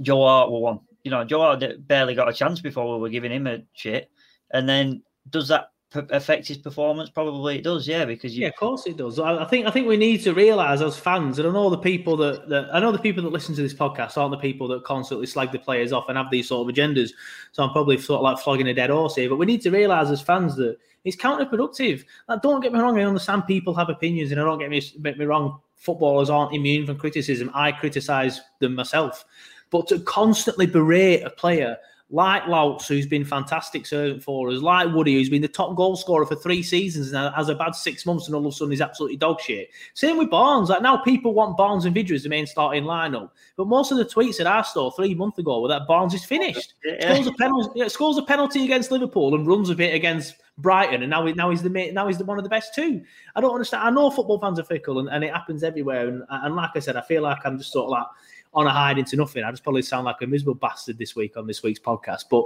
Joe 0.00 0.24
Hart 0.24 0.52
were 0.52 0.60
one 0.60 0.80
you 1.08 1.10
know, 1.10 1.24
Joe 1.24 1.40
Hart 1.40 1.64
barely 1.88 2.14
got 2.14 2.28
a 2.28 2.34
chance 2.34 2.60
before 2.60 2.92
we 2.92 3.00
were 3.00 3.08
giving 3.08 3.32
him 3.32 3.46
a 3.46 3.62
shit. 3.72 4.10
And 4.50 4.68
then 4.68 5.02
does 5.30 5.48
that 5.48 5.70
affect 5.94 6.46
his 6.48 6.58
performance? 6.58 7.10
Probably 7.10 7.58
it 7.58 7.64
does, 7.64 7.88
yeah. 7.88 8.04
Because 8.04 8.36
you... 8.36 8.42
yeah, 8.42 8.48
of 8.48 8.56
course 8.56 8.86
it 8.86 8.96
does. 8.96 9.18
I 9.18 9.44
think 9.44 9.66
I 9.66 9.70
think 9.70 9.86
we 9.86 9.96
need 9.96 10.18
to 10.22 10.34
realise 10.34 10.80
as 10.80 10.98
fans, 10.98 11.38
and 11.38 11.48
I 11.48 11.52
know 11.52 11.70
the 11.70 11.78
people 11.78 12.16
that, 12.18 12.48
that 12.48 12.68
I 12.72 12.80
know 12.80 12.92
the 12.92 12.98
people 12.98 13.22
that 13.22 13.32
listen 13.32 13.54
to 13.54 13.62
this 13.62 13.74
podcast 13.74 14.16
aren't 14.16 14.32
the 14.32 14.38
people 14.38 14.68
that 14.68 14.84
constantly 14.84 15.26
slag 15.26 15.52
the 15.52 15.58
players 15.58 15.92
off 15.92 16.08
and 16.08 16.18
have 16.18 16.30
these 16.30 16.48
sort 16.48 16.68
of 16.68 16.74
agendas. 16.74 17.10
So 17.52 17.62
I'm 17.62 17.70
probably 17.70 17.98
sort 17.98 18.18
of 18.18 18.24
like 18.24 18.38
flogging 18.38 18.68
a 18.68 18.74
dead 18.74 18.90
horse 18.90 19.16
here, 19.16 19.28
but 19.28 19.36
we 19.36 19.46
need 19.46 19.62
to 19.62 19.70
realise 19.70 20.10
as 20.10 20.20
fans 20.20 20.56
that 20.56 20.76
it's 21.04 21.16
counterproductive. 21.16 22.04
Like, 22.28 22.42
don't 22.42 22.60
get 22.60 22.72
me 22.72 22.80
wrong, 22.80 22.98
I 22.98 23.04
understand 23.04 23.46
people 23.46 23.74
have 23.74 23.88
opinions, 23.88 24.30
and 24.30 24.40
I 24.40 24.44
don't 24.44 24.58
get 24.58 24.70
me 24.70 24.80
get 25.02 25.18
me 25.18 25.24
wrong. 25.24 25.60
Footballers 25.76 26.28
aren't 26.28 26.54
immune 26.54 26.86
from 26.86 26.98
criticism. 26.98 27.50
I 27.54 27.70
criticise 27.72 28.40
them 28.58 28.74
myself. 28.74 29.24
But 29.70 29.86
to 29.88 30.00
constantly 30.00 30.66
berate 30.66 31.22
a 31.22 31.30
player 31.30 31.76
like 32.10 32.46
Louts, 32.46 32.88
who's 32.88 33.06
been 33.06 33.24
fantastic 33.24 33.84
servant 33.84 34.22
for 34.22 34.50
us, 34.50 34.62
like 34.62 34.94
Woody, 34.94 35.14
who's 35.14 35.28
been 35.28 35.42
the 35.42 35.48
top 35.48 35.76
goal 35.76 35.94
scorer 35.94 36.24
for 36.24 36.36
three 36.36 36.62
seasons 36.62 37.12
and 37.12 37.34
has 37.34 37.50
a 37.50 37.54
bad 37.54 37.74
six 37.74 38.06
months, 38.06 38.26
and 38.26 38.34
all 38.34 38.46
of 38.46 38.52
a 38.52 38.56
sudden 38.56 38.70
he's 38.70 38.80
absolutely 38.80 39.18
dog 39.18 39.40
shit. 39.40 39.68
Same 39.92 40.16
with 40.16 40.30
Barnes. 40.30 40.70
Like 40.70 40.80
now, 40.80 40.96
people 40.96 41.34
want 41.34 41.58
Barnes 41.58 41.84
and 41.84 41.94
Vydra 41.94 42.16
as 42.16 42.22
the 42.22 42.30
main 42.30 42.46
starting 42.46 42.84
lineup, 42.84 43.30
but 43.56 43.66
most 43.66 43.92
of 43.92 43.98
the 43.98 44.06
tweets 44.06 44.40
at 44.40 44.46
I 44.46 44.62
saw 44.62 44.90
three 44.90 45.14
months 45.14 45.38
ago 45.38 45.60
were 45.60 45.68
that 45.68 45.86
Barnes 45.86 46.14
is 46.14 46.24
finished. 46.24 46.74
Yeah. 46.82 47.12
Scores 47.12 47.26
a 47.26 47.32
penalty, 47.32 47.70
yeah, 47.78 47.88
scores 47.88 48.16
a 48.16 48.22
penalty 48.22 48.64
against 48.64 48.90
Liverpool 48.90 49.34
and 49.34 49.46
runs 49.46 49.68
a 49.68 49.74
bit 49.74 49.94
against 49.94 50.36
Brighton, 50.56 51.02
and 51.02 51.10
now 51.10 51.26
he, 51.26 51.34
now 51.34 51.50
he's 51.50 51.62
the 51.62 51.68
now 51.92 52.06
he's 52.06 52.18
the 52.18 52.24
one 52.24 52.38
of 52.38 52.44
the 52.44 52.50
best 52.50 52.74
too. 52.74 53.02
I 53.36 53.42
don't 53.42 53.52
understand. 53.52 53.86
I 53.86 53.90
know 53.90 54.10
football 54.10 54.40
fans 54.40 54.58
are 54.58 54.64
fickle, 54.64 54.98
and, 54.98 55.08
and 55.08 55.22
it 55.22 55.32
happens 55.32 55.62
everywhere. 55.62 56.08
And, 56.08 56.22
and 56.30 56.56
like 56.56 56.70
I 56.74 56.78
said, 56.78 56.96
I 56.96 57.02
feel 57.02 57.22
like 57.22 57.38
I'm 57.44 57.58
just 57.58 57.70
sort 57.70 57.84
of 57.84 57.90
like 57.90 58.06
on 58.54 58.66
a 58.66 58.70
hide 58.70 58.98
into 58.98 59.16
nothing. 59.16 59.44
I 59.44 59.50
just 59.50 59.62
probably 59.62 59.82
sound 59.82 60.04
like 60.04 60.16
a 60.22 60.26
miserable 60.26 60.54
bastard 60.54 60.98
this 60.98 61.14
week 61.14 61.36
on 61.36 61.46
this 61.46 61.62
week's 61.62 61.80
podcast. 61.80 62.24
But 62.30 62.44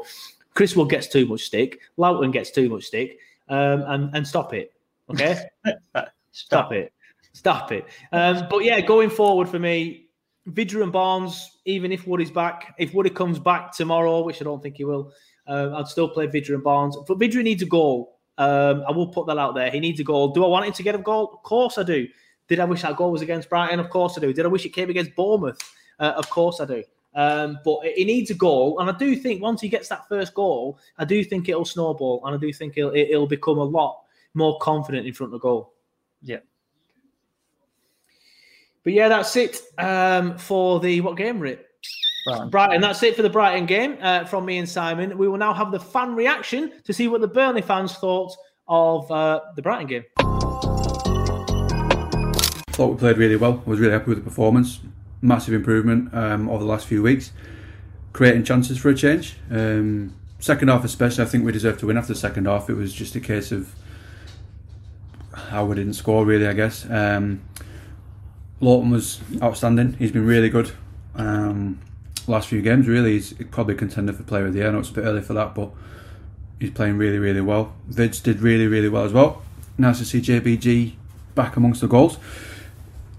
Chris 0.54 0.76
Wood 0.76 0.90
gets 0.90 1.06
too 1.06 1.26
much 1.26 1.42
stick. 1.42 1.80
Lowton 1.96 2.30
gets 2.30 2.50
too 2.50 2.68
much 2.68 2.84
stick. 2.84 3.18
Um, 3.48 3.84
and, 3.86 4.16
and 4.16 4.26
stop 4.26 4.54
it. 4.54 4.72
Okay? 5.10 5.38
stop 6.32 6.72
it. 6.72 6.92
Stop 7.32 7.72
it. 7.72 7.86
Um, 8.12 8.46
but 8.50 8.64
yeah, 8.64 8.80
going 8.80 9.10
forward 9.10 9.48
for 9.48 9.58
me, 9.58 10.08
Vydra 10.46 10.82
and 10.82 10.92
Barnes, 10.92 11.58
even 11.64 11.92
if 11.92 12.06
Woody's 12.06 12.30
back, 12.30 12.74
if 12.78 12.92
Woody 12.94 13.10
comes 13.10 13.38
back 13.38 13.72
tomorrow, 13.72 14.22
which 14.22 14.40
I 14.40 14.44
don't 14.44 14.62
think 14.62 14.76
he 14.76 14.84
will, 14.84 15.12
uh, 15.46 15.74
I'd 15.76 15.88
still 15.88 16.08
play 16.08 16.26
Vydra 16.26 16.54
and 16.54 16.64
Barnes. 16.64 16.96
But 17.06 17.18
Vydra 17.18 17.42
needs 17.42 17.62
a 17.62 17.66
goal. 17.66 18.18
Um, 18.38 18.84
I 18.88 18.92
will 18.92 19.06
put 19.06 19.26
that 19.26 19.38
out 19.38 19.54
there. 19.54 19.70
He 19.70 19.80
needs 19.80 20.00
a 20.00 20.04
goal. 20.04 20.28
Do 20.28 20.44
I 20.44 20.48
want 20.48 20.66
him 20.66 20.72
to 20.72 20.82
get 20.82 20.94
a 20.94 20.98
goal? 20.98 21.30
Of 21.34 21.42
course 21.42 21.78
I 21.78 21.82
do. 21.82 22.08
Did 22.48 22.60
I 22.60 22.64
wish 22.64 22.82
that 22.82 22.96
goal 22.96 23.12
was 23.12 23.22
against 23.22 23.48
Brighton? 23.48 23.80
Of 23.80 23.88
course 23.88 24.18
I 24.18 24.20
do. 24.20 24.32
Did 24.32 24.44
I 24.44 24.48
wish 24.48 24.66
it 24.66 24.70
came 24.70 24.90
against 24.90 25.14
Bournemouth? 25.14 25.60
Uh, 26.02 26.12
of 26.16 26.28
course 26.28 26.60
I 26.60 26.64
do. 26.64 26.82
Um, 27.14 27.60
but 27.64 27.84
he 27.94 28.04
needs 28.04 28.30
a 28.30 28.34
goal, 28.34 28.80
and 28.80 28.90
I 28.90 28.98
do 28.98 29.14
think 29.14 29.40
once 29.40 29.60
he 29.60 29.68
gets 29.68 29.88
that 29.88 30.08
first 30.08 30.34
goal, 30.34 30.78
I 30.98 31.04
do 31.04 31.22
think 31.22 31.48
it'll 31.48 31.64
snowball, 31.64 32.22
and 32.24 32.34
I 32.34 32.38
do 32.38 32.52
think 32.52 32.76
it'll, 32.76 32.94
it'll 32.94 33.28
become 33.28 33.58
a 33.58 33.64
lot 33.64 34.00
more 34.34 34.58
confident 34.58 35.06
in 35.06 35.12
front 35.12 35.32
of 35.32 35.40
goal. 35.40 35.74
Yeah. 36.22 36.38
But 38.82 38.94
yeah, 38.94 39.08
that's 39.08 39.36
it 39.36 39.60
um, 39.78 40.36
for 40.38 40.80
the 40.80 41.00
what 41.02 41.16
game, 41.16 41.38
Rip? 41.38 41.68
Brighton. 42.24 42.50
Brighton. 42.50 42.80
That's 42.80 43.02
it 43.02 43.14
for 43.14 43.22
the 43.22 43.30
Brighton 43.30 43.66
game 43.66 43.98
uh, 44.00 44.24
from 44.24 44.44
me 44.44 44.58
and 44.58 44.68
Simon. 44.68 45.16
We 45.18 45.28
will 45.28 45.38
now 45.38 45.52
have 45.52 45.70
the 45.70 45.80
fan 45.80 46.16
reaction 46.16 46.72
to 46.84 46.92
see 46.92 47.06
what 47.06 47.20
the 47.20 47.28
Burnley 47.28 47.62
fans 47.62 47.94
thought 47.94 48.34
of 48.66 49.08
uh, 49.10 49.40
the 49.54 49.62
Brighton 49.62 49.86
game. 49.86 50.04
Thought 52.70 52.88
we 52.88 52.96
played 52.96 53.18
really 53.18 53.36
well. 53.36 53.62
I 53.64 53.70
was 53.70 53.78
really 53.78 53.92
happy 53.92 54.08
with 54.08 54.18
the 54.18 54.24
performance 54.24 54.80
massive 55.22 55.54
improvement 55.54 56.12
um, 56.12 56.48
over 56.48 56.62
the 56.62 56.68
last 56.68 56.86
few 56.86 57.02
weeks, 57.02 57.32
creating 58.12 58.44
chances 58.44 58.76
for 58.76 58.90
a 58.90 58.94
change. 58.94 59.36
Um, 59.50 60.14
second 60.40 60.68
half, 60.68 60.84
especially, 60.84 61.24
I 61.24 61.28
think 61.28 61.44
we 61.44 61.52
deserved 61.52 61.80
to 61.80 61.86
win 61.86 61.96
after 61.96 62.12
the 62.12 62.18
second 62.18 62.46
half. 62.46 62.68
It 62.68 62.74
was 62.74 62.92
just 62.92 63.14
a 63.14 63.20
case 63.20 63.52
of 63.52 63.74
how 65.32 65.64
we 65.64 65.76
didn't 65.76 65.94
score, 65.94 66.26
really, 66.26 66.46
I 66.46 66.52
guess. 66.52 66.84
Um, 66.90 67.42
Lowton 68.60 68.90
was 68.90 69.20
outstanding. 69.40 69.94
He's 69.94 70.12
been 70.12 70.26
really 70.26 70.50
good. 70.50 70.72
Um, 71.14 71.80
last 72.26 72.48
few 72.48 72.60
games, 72.60 72.86
really, 72.86 73.12
he's 73.12 73.32
probably 73.50 73.74
contender 73.74 74.12
for 74.12 74.24
player 74.24 74.46
of 74.46 74.52
the 74.52 74.60
year. 74.60 74.68
I 74.68 74.72
know 74.72 74.80
it's 74.80 74.90
a 74.90 74.94
bit 74.94 75.04
early 75.04 75.22
for 75.22 75.34
that, 75.34 75.54
but 75.54 75.70
he's 76.58 76.70
playing 76.70 76.98
really, 76.98 77.18
really 77.18 77.40
well. 77.40 77.74
Vids 77.90 78.22
did 78.22 78.40
really, 78.40 78.66
really 78.66 78.88
well 78.88 79.04
as 79.04 79.12
well. 79.12 79.42
Nice 79.78 79.98
to 79.98 80.04
see 80.04 80.20
JBG 80.20 80.94
back 81.34 81.56
amongst 81.56 81.80
the 81.80 81.88
goals. 81.88 82.18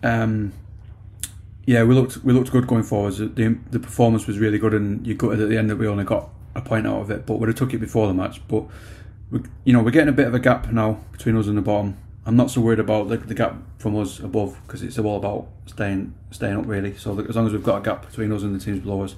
Um, 0.03 0.53
yeah, 1.65 1.83
we 1.83 1.95
looked 1.95 2.23
we 2.23 2.33
looked 2.33 2.51
good 2.51 2.67
going 2.67 2.83
forwards. 2.83 3.19
The 3.19 3.57
the 3.69 3.79
performance 3.79 4.27
was 4.27 4.39
really 4.39 4.57
good, 4.57 4.73
and 4.73 5.05
you 5.05 5.15
got 5.15 5.39
at 5.39 5.49
the 5.49 5.57
end 5.57 5.69
that 5.69 5.77
we 5.77 5.87
only 5.87 6.03
got 6.03 6.29
a 6.55 6.61
point 6.61 6.85
out 6.85 7.01
of 7.01 7.11
it, 7.11 7.25
but 7.25 7.39
we'd 7.39 7.47
have 7.47 7.55
took 7.55 7.73
it 7.73 7.79
before 7.79 8.07
the 8.07 8.13
match. 8.13 8.45
But 8.47 8.65
we, 9.31 9.41
you 9.63 9.73
know, 9.73 9.81
we're 9.81 9.91
getting 9.91 10.09
a 10.09 10.13
bit 10.13 10.27
of 10.27 10.33
a 10.33 10.39
gap 10.39 10.71
now 10.71 10.99
between 11.11 11.37
us 11.37 11.47
and 11.47 11.57
the 11.57 11.61
bottom. 11.61 11.97
I'm 12.25 12.35
not 12.35 12.51
so 12.51 12.61
worried 12.61 12.79
about 12.79 13.09
the, 13.09 13.17
the 13.17 13.33
gap 13.33 13.55
from 13.77 13.97
us 13.97 14.19
above 14.19 14.57
because 14.65 14.81
it's 14.81 14.97
all 14.97 15.17
about 15.17 15.47
staying 15.65 16.13
staying 16.31 16.57
up 16.57 16.65
really. 16.67 16.95
So 16.97 17.17
as 17.19 17.35
long 17.35 17.47
as 17.47 17.53
we've 17.53 17.63
got 17.63 17.79
a 17.79 17.81
gap 17.81 18.07
between 18.07 18.31
us 18.31 18.43
and 18.43 18.59
the 18.59 18.63
teams 18.63 18.79
below 18.79 19.03
us, 19.03 19.15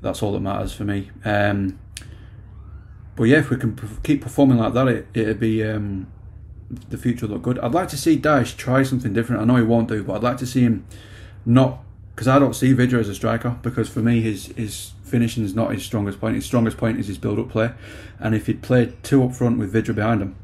that's 0.00 0.22
all 0.22 0.32
that 0.32 0.40
matters 0.40 0.72
for 0.72 0.84
me. 0.84 1.10
Um, 1.24 1.78
but 3.16 3.24
yeah, 3.24 3.38
if 3.38 3.50
we 3.50 3.56
can 3.56 3.78
keep 4.02 4.22
performing 4.22 4.58
like 4.58 4.74
that, 4.74 4.88
it 4.88 5.06
it'd 5.14 5.40
be 5.40 5.64
um, 5.64 6.10
the 6.88 6.98
future 6.98 7.26
look 7.26 7.42
good. 7.42 7.58
I'd 7.60 7.72
like 7.72 7.88
to 7.90 7.96
see 7.96 8.18
Dyche 8.18 8.56
try 8.56 8.82
something 8.82 9.12
different. 9.12 9.42
I 9.42 9.44
know 9.44 9.56
he 9.56 9.62
won't 9.62 9.88
do, 9.88 10.02
but 10.02 10.14
I'd 10.14 10.22
like 10.22 10.36
to 10.38 10.46
see 10.46 10.62
him 10.62 10.86
not 11.44 11.80
because 12.14 12.28
I 12.28 12.38
don't 12.38 12.54
see 12.54 12.74
Vydra 12.74 13.00
as 13.00 13.08
a 13.08 13.14
striker 13.14 13.56
because 13.62 13.88
for 13.88 14.00
me 14.00 14.20
his 14.20 14.46
his 14.48 14.92
finishing 15.04 15.44
is 15.44 15.54
not 15.54 15.72
his 15.72 15.84
strongest 15.84 16.20
point. 16.20 16.36
His 16.36 16.44
strongest 16.44 16.76
point 16.76 16.98
is 16.98 17.06
his 17.06 17.18
build 17.18 17.38
up 17.38 17.48
play, 17.48 17.72
and 18.18 18.34
if 18.34 18.46
he'd 18.46 18.62
played 18.62 19.02
two 19.02 19.24
up 19.24 19.34
front 19.34 19.58
with 19.58 19.72
Vydra 19.72 19.94
behind 19.94 20.22
him, 20.22 20.36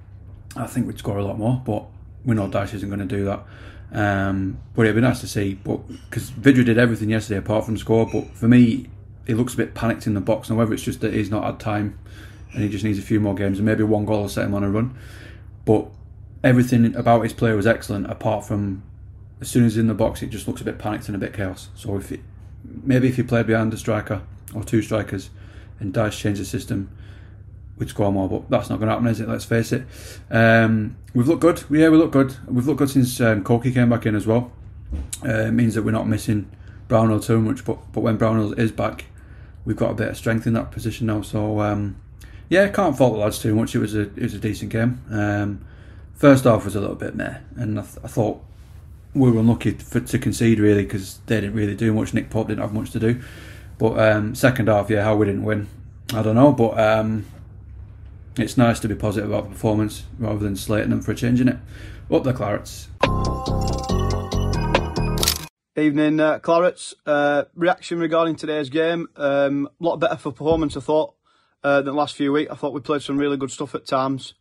I 0.57 0.67
think 0.67 0.87
we'd 0.87 0.99
score 0.99 1.19
a 1.19 1.25
lot 1.25 1.39
more, 1.39 1.63
but 1.65 1.85
we 2.25 2.35
know 2.35 2.49
Dash 2.49 2.75
isn't 2.75 2.89
going 2.89 3.07
to 3.07 3.17
do 3.17 3.25
that. 3.25 3.45
Um, 3.93 4.59
but 4.75 4.83
it'd 4.83 4.97
be 4.97 5.01
nice 5.01 5.21
to 5.21 5.29
see. 5.29 5.55
But 5.55 5.87
because 5.89 6.31
Vydra 6.31 6.65
did 6.65 6.79
everything 6.79 7.11
yesterday 7.11 7.39
apart 7.39 7.65
from 7.65 7.77
score, 7.77 8.09
but 8.11 8.27
for 8.35 8.49
me, 8.49 8.89
he 9.27 9.35
looks 9.35 9.55
a 9.55 9.57
bit 9.57 9.75
panicked 9.75 10.07
in 10.07 10.15
the 10.15 10.21
box. 10.21 10.51
Now 10.51 10.57
whether 10.57 10.73
it's 10.73 10.83
just 10.83 11.01
that 11.01 11.15
he's 11.15 11.31
not 11.31 11.45
had 11.45 11.61
time 11.61 11.99
and 12.53 12.63
he 12.63 12.69
just 12.69 12.85
needs 12.85 12.99
a 12.99 13.03
few 13.03 13.21
more 13.21 13.35
games, 13.35 13.59
and 13.59 13.67
maybe 13.67 13.85
one 13.85 14.07
goal 14.07 14.23
will 14.23 14.29
set 14.29 14.47
him 14.47 14.55
on 14.55 14.65
a 14.65 14.71
run. 14.71 14.97
But 15.65 15.89
everything 16.43 16.95
about 16.95 17.23
his 17.23 17.33
play 17.33 17.53
was 17.53 17.67
excellent, 17.67 18.11
apart 18.11 18.47
from 18.47 18.83
as 19.41 19.49
soon 19.49 19.65
as 19.65 19.75
he's 19.75 19.81
in 19.81 19.87
the 19.87 19.95
box, 19.95 20.23
it 20.23 20.31
just 20.31 20.49
looks 20.49 20.61
a 20.61 20.65
bit 20.65 20.79
panicked 20.79 21.09
and 21.09 21.15
a 21.15 21.19
bit 21.19 21.33
chaos. 21.33 21.69
So 21.75 21.97
if 21.97 22.13
it, 22.13 22.21
maybe 22.65 23.09
if 23.09 23.19
you 23.19 23.25
play 23.25 23.43
behind 23.43 23.73
a 23.75 23.77
striker 23.77 24.23
or 24.55 24.65
two 24.65 24.83
strikers, 24.83 25.31
and 25.79 25.93
Dyche 25.93 26.19
changed 26.19 26.41
the 26.41 26.45
system, 26.45 26.91
we'd 27.77 27.91
score 27.91 28.13
more. 28.13 28.29
But 28.29 28.49
that's 28.49 28.71
not 28.71 28.79
going 28.79 28.89
to 28.89 28.95
happen, 28.95 29.07
is 29.09 29.21
it? 29.21 29.29
Let's 29.29 29.45
face 29.45 29.73
it. 29.73 29.85
Um, 30.31 30.97
we've 31.15 31.29
looked 31.29 31.43
good. 31.43 31.63
Yeah, 31.71 31.89
we 31.91 31.99
look 31.99 32.13
good. 32.13 32.35
We've 32.47 32.67
looked 32.67 32.79
good 32.79 32.91
since 32.91 33.21
um, 33.21 33.45
Corky 33.45 33.73
came 33.73 33.91
back 33.91 34.07
in 34.07 34.15
as 34.15 34.27
well. 34.27 34.53
Uh, 35.25 35.47
it 35.47 35.53
means 35.53 35.75
that 35.75 35.83
we're 35.83 35.91
not 35.91 36.09
missing 36.09 36.51
Brownhill 36.89 37.21
too 37.21 37.41
much. 37.41 37.65
But 37.65 37.93
but 37.93 38.01
when 38.01 38.17
Brownhill 38.17 38.55
is 38.55 38.73
back, 38.73 39.07
we've 39.65 39.77
got 39.77 39.91
a 39.91 39.95
bit 39.95 40.09
of 40.09 40.17
strength 40.17 40.47
in 40.47 40.55
that 40.55 40.71
position 40.71 41.09
now. 41.09 41.23
So 41.23 41.61
um, 41.61 41.97
yeah, 42.49 42.69
can't 42.69 42.97
fault 42.97 43.15
the 43.15 43.19
lads 43.21 43.39
too 43.39 43.55
much. 43.55 43.75
It 43.75 43.81
was 43.81 43.95
a 43.95 44.03
it 44.03 44.23
was 44.23 44.35
a 44.35 44.39
decent 44.39 44.71
game. 44.71 45.03
Um, 45.11 45.65
first 46.15 46.45
half 46.45 46.65
was 46.65 46.77
a 46.77 46.81
little 46.81 46.97
bit 46.97 47.15
meh, 47.15 47.39
and 47.57 47.79
I, 47.79 47.83
th- 47.83 47.99
I 48.05 48.09
thought 48.09 48.43
we 49.17 49.31
were 49.31 49.41
unlucky 49.41 49.73
for, 49.73 50.01
to 50.01 50.19
concede 50.19 50.59
really 50.61 50.85
because 50.85 51.19
they 51.27 51.41
didn't 51.41 51.57
really 51.57 51.75
do 51.75 51.93
much. 51.93 52.13
Nick 52.13 52.31
Pope 52.31 52.49
didn't 52.49 52.61
have 52.61 52.75
much 52.75 52.91
to 52.91 53.01
do. 53.01 53.21
But 53.79 53.99
um, 53.99 54.35
second 54.35 54.69
half, 54.69 54.91
yeah, 54.91 55.03
how 55.03 55.17
we 55.17 55.27
didn't 55.27 55.45
win, 55.45 55.69
I 56.15 56.23
don't 56.23 56.35
know. 56.35 56.53
But 56.53 56.79
um, 56.79 57.27
it's 58.37 58.57
nice 58.57 58.81
to 58.81 58.89
be 58.89 58.95
positive 58.95 59.31
about 59.31 59.45
the 59.45 59.51
performance 59.51 60.05
rather 60.19 60.39
than 60.39 60.57
slating 60.57 60.91
them 60.91 61.01
for 61.01 61.15
changing 61.15 61.49
it. 61.49 61.57
Up 62.11 62.23
the 62.23 62.33
Clarets. 62.33 62.89
Evening, 65.77 66.21
uh, 66.21 66.39
Clarets. 66.39 66.95
Uh, 67.05 67.45
reaction 67.55 67.99
regarding 67.99 68.37
today's 68.37 68.71
game. 68.71 69.09
Um, 69.17 69.69
a 69.81 69.85
lot 69.85 69.97
better 69.97 70.17
for 70.17 70.33
performance, 70.33 70.77
I 70.77 70.81
thought, 70.81 71.15
uh, 71.65 71.77
than 71.77 71.87
the 71.87 71.93
last 71.93 72.15
few 72.15 72.33
weeks. 72.33 72.51
I 72.51 72.55
thought 72.55 72.73
we 72.73 72.81
played 72.81 73.03
some 73.03 73.19
really 73.19 73.37
good 73.37 73.51
stuff 73.51 73.75
at 73.75 73.87
times. 73.87 74.35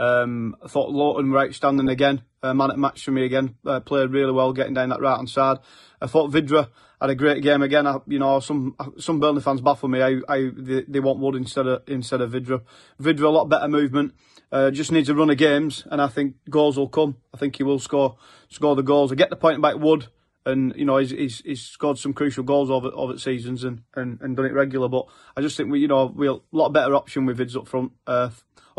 Um, 0.00 0.56
I 0.64 0.68
thought 0.68 0.90
Lowton 0.90 1.30
were 1.30 1.40
outstanding 1.40 1.88
again. 1.88 2.22
Man 2.42 2.70
at 2.70 2.78
match 2.78 3.04
for 3.04 3.10
me 3.10 3.26
again. 3.26 3.56
Uh, 3.66 3.80
played 3.80 4.10
really 4.10 4.32
well, 4.32 4.54
getting 4.54 4.72
down 4.72 4.88
that 4.88 5.00
right 5.00 5.16
hand 5.16 5.28
side. 5.28 5.58
I 6.00 6.06
thought 6.06 6.30
Vydra 6.30 6.70
had 6.98 7.10
a 7.10 7.14
great 7.14 7.42
game 7.42 7.60
again. 7.60 7.86
I, 7.86 7.98
you 8.06 8.18
know, 8.18 8.40
some 8.40 8.76
some 8.98 9.20
Burnley 9.20 9.42
fans 9.42 9.60
baffle 9.60 9.90
me. 9.90 9.98
They, 9.98 10.84
they, 10.88 11.00
want 11.00 11.18
Wood 11.18 11.34
instead 11.34 11.66
of 11.66 11.82
instead 11.86 12.22
of 12.22 12.32
Vydra. 12.32 12.62
Vydra 12.98 13.26
a 13.26 13.28
lot 13.28 13.50
better 13.50 13.68
movement. 13.68 14.14
Uh, 14.50 14.70
just 14.70 14.90
needs 14.90 15.10
a 15.10 15.14
run 15.14 15.30
of 15.30 15.36
games, 15.36 15.86
and 15.90 16.00
I 16.00 16.08
think 16.08 16.36
goals 16.48 16.78
will 16.78 16.88
come. 16.88 17.16
I 17.34 17.36
think 17.36 17.56
he 17.56 17.62
will 17.62 17.78
score 17.78 18.16
score 18.48 18.74
the 18.74 18.82
goals. 18.82 19.12
I 19.12 19.16
get 19.16 19.28
the 19.28 19.36
point 19.36 19.58
about 19.58 19.80
Wood 19.80 20.08
and 20.46 20.72
you 20.74 20.84
know 20.84 20.96
he's, 20.96 21.10
he's, 21.10 21.40
he's 21.40 21.62
scored 21.62 21.98
some 21.98 22.14
crucial 22.14 22.42
goals 22.42 22.70
over 22.70 22.90
over 22.94 23.18
seasons 23.18 23.64
and, 23.64 23.82
and, 23.94 24.18
and 24.20 24.36
done 24.36 24.46
it 24.46 24.54
regular. 24.54 24.88
But 24.88 25.06
I 25.36 25.42
just 25.42 25.56
think 25.56 25.70
we 25.70 25.80
you 25.80 25.88
know 25.88 26.06
we're 26.06 26.32
a 26.32 26.40
lot 26.52 26.70
better 26.70 26.94
option 26.94 27.26
with 27.26 27.38
Vids 27.38 27.56
up 27.56 27.68
front. 27.68 27.92
Uh, 28.06 28.30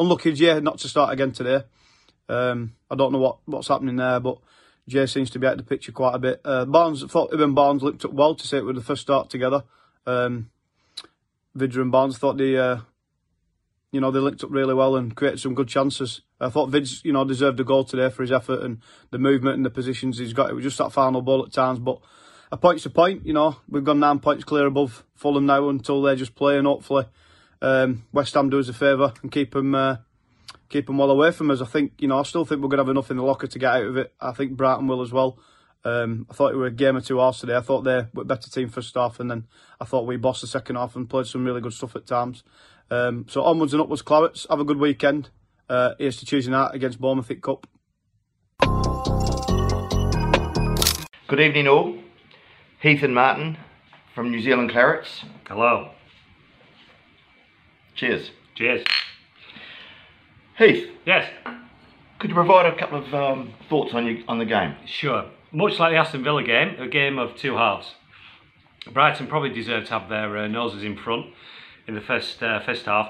unlucky 0.02 0.32
yeah 0.32 0.60
not 0.60 0.80
to 0.80 0.88
start 0.88 1.14
again 1.14 1.32
today. 1.32 1.64
Um, 2.28 2.76
I 2.90 2.96
don't 2.96 3.12
know 3.12 3.20
what, 3.20 3.38
what's 3.46 3.68
happening 3.68 3.98
there, 3.98 4.20
but 4.20 4.38
Jay 4.88 5.06
seems 5.06 5.30
to 5.32 5.40
be 5.40 5.48
out 5.48 5.54
of 5.54 5.58
the 5.60 5.64
picture 5.64 5.92
quite 5.92 6.16
a 6.16 6.20
bit. 6.20 6.42
Uh, 6.44 6.66
Barnes 6.66 7.04
thought 7.04 7.34
and 7.34 7.56
Barnes 7.56 7.84
linked 7.84 8.06
up 8.06 8.14
well 8.14 8.36
to 8.36 8.48
say 8.48 8.58
it 8.58 8.66
with 8.66 8.76
the 8.76 8.82
first 8.82 9.02
start 9.02 9.30
together. 9.30 9.64
Um, 10.06 10.50
Vydra 11.56 11.84
and 11.84 11.92
Barnes 11.92 12.18
thought 12.18 12.38
they 12.38 12.58
uh, 12.58 12.78
you 13.92 14.00
know, 14.00 14.10
they 14.10 14.20
linked 14.20 14.44
up 14.44 14.52
really 14.52 14.74
well 14.74 14.96
and 14.96 15.16
created 15.16 15.40
some 15.40 15.54
good 15.54 15.68
chances. 15.68 16.22
I 16.40 16.50
thought 16.50 16.72
Vids, 16.72 17.04
you 17.04 17.12
know, 17.12 17.26
deserved 17.26 17.60
a 17.60 17.64
goal 17.64 17.84
today 17.84 18.10
for 18.10 18.24
his 18.24 18.32
effort 18.32 18.62
and 18.62 18.82
the 19.12 19.20
movement 19.20 19.58
and 19.58 19.66
the 19.66 19.70
positions 19.70 20.18
he's 20.18 20.34
got. 20.34 20.50
It 20.50 20.54
was 20.54 20.64
just 20.64 20.78
that 20.78 20.94
final 20.94 21.22
ball 21.22 21.46
at 21.46 21.52
times, 21.52 21.80
but 21.80 22.00
a 22.52 22.58
point's 22.58 22.86
a 22.86 22.90
point, 22.90 23.26
you 23.26 23.34
know. 23.34 23.58
We've 23.70 23.84
gone 23.84 24.00
nine 24.00 24.20
points 24.20 24.46
clear 24.46 24.66
above 24.66 25.06
Fulham 25.16 25.46
now 25.46 25.68
until 25.70 26.02
they 26.02 26.16
just 26.16 26.36
play 26.36 26.58
and 26.58 26.66
hopefully 26.66 27.06
um, 27.62 28.04
West 28.12 28.34
Ham 28.34 28.50
do 28.50 28.60
us 28.60 28.70
a 28.70 28.74
favour 28.74 29.14
and 29.22 29.32
keep 29.32 29.54
them, 29.54 29.76
uh, 29.76 29.98
keep 30.70 30.88
them 30.88 30.98
well 30.98 31.12
away 31.12 31.32
from 31.32 31.52
us. 31.52 31.62
I 31.62 31.66
think, 31.66 31.94
you 32.00 32.08
know, 32.08 32.20
I 32.20 32.24
still 32.24 32.46
think 32.46 32.62
we're 32.62 32.70
going 32.70 32.78
to 32.78 32.84
have 32.84 32.90
enough 32.90 33.12
in 33.12 33.18
the 33.18 33.24
locker 33.24 33.48
to 33.48 33.60
get 33.60 33.76
out 33.76 33.86
of 33.86 33.98
it. 33.98 34.14
I 34.20 34.32
think 34.32 34.58
Brighton 34.58 34.88
will 34.88 35.02
as 35.02 35.12
well. 35.12 35.38
Um, 35.84 36.28
I 36.30 36.34
thought 36.34 36.54
it 36.54 36.58
were 36.58 36.68
a 36.68 36.72
game 36.72 36.96
or 36.96 37.02
two 37.02 37.20
hours 37.20 37.40
today. 37.40 37.56
I 37.56 37.62
thought 37.62 37.82
they 37.82 38.06
were 38.14 38.22
a 38.22 38.26
better 38.26 38.50
team 38.50 38.70
first 38.70 38.94
half, 38.96 39.20
and 39.20 39.32
then 39.32 39.48
I 39.80 39.86
thought 39.86 40.06
we 40.06 40.16
bossed 40.18 40.42
the 40.42 40.48
second 40.48 40.76
half 40.76 40.96
and 40.96 41.10
played 41.10 41.26
some 41.26 41.44
really 41.44 41.62
good 41.62 41.74
stuff 41.74 41.96
at 41.96 42.06
times. 42.06 42.44
Um, 42.92 43.26
so 43.28 43.44
onwards 43.44 43.74
and 43.74 43.82
upwards, 43.82 44.04
Clarets. 44.04 44.46
Have 44.50 44.60
a 44.60 44.66
good 44.66 44.78
weekend. 44.78 45.30
Uh, 45.68 45.94
here's 45.98 46.18
to 46.18 46.26
Tuesday 46.26 46.52
night 46.52 46.76
against 46.76 47.00
Bournemouth 47.00 47.32
at 47.32 47.42
Cup. 47.42 47.66
Good 51.28 51.40
evening, 51.40 51.68
all. 51.68 51.98
Heath 52.82 53.04
and 53.04 53.16
Martin 53.16 53.58
from 54.14 54.32
New 54.32 54.42
Zealand 54.42 54.72
Clarets. 54.72 55.24
Hello. 55.48 55.92
Cheers. 57.96 58.32
Cheers. 58.56 58.86
Heath. 60.58 60.90
Yes. 61.06 61.30
Could 62.20 62.30
you 62.30 62.36
provide 62.36 62.66
a 62.68 62.78
couple 62.78 63.04
of 63.04 63.14
um, 63.14 63.54
thoughts 63.70 63.94
on 63.94 64.06
you 64.06 64.24
on 64.28 64.38
the 64.38 64.46
game? 64.46 64.76
Sure. 64.86 65.26
Much 65.52 65.80
like 65.80 65.92
the 65.92 65.98
Aston 65.98 66.24
Villa 66.24 66.44
game, 66.44 66.80
a 66.80 66.88
game 66.88 67.18
of 67.18 67.36
two 67.36 67.56
halves. 67.56 67.96
Brighton 68.92 69.28
probably 69.28 69.50
deserved 69.50 69.88
to 69.88 70.00
have 70.00 70.10
their 70.10 70.38
uh, 70.38 70.48
noses 70.48 70.84
in 70.84 70.98
front 70.98 71.28
in 71.88 71.96
the 71.96 72.02
first 72.02 72.42
uh, 72.42 72.60
first 72.62 72.86
half. 72.86 73.10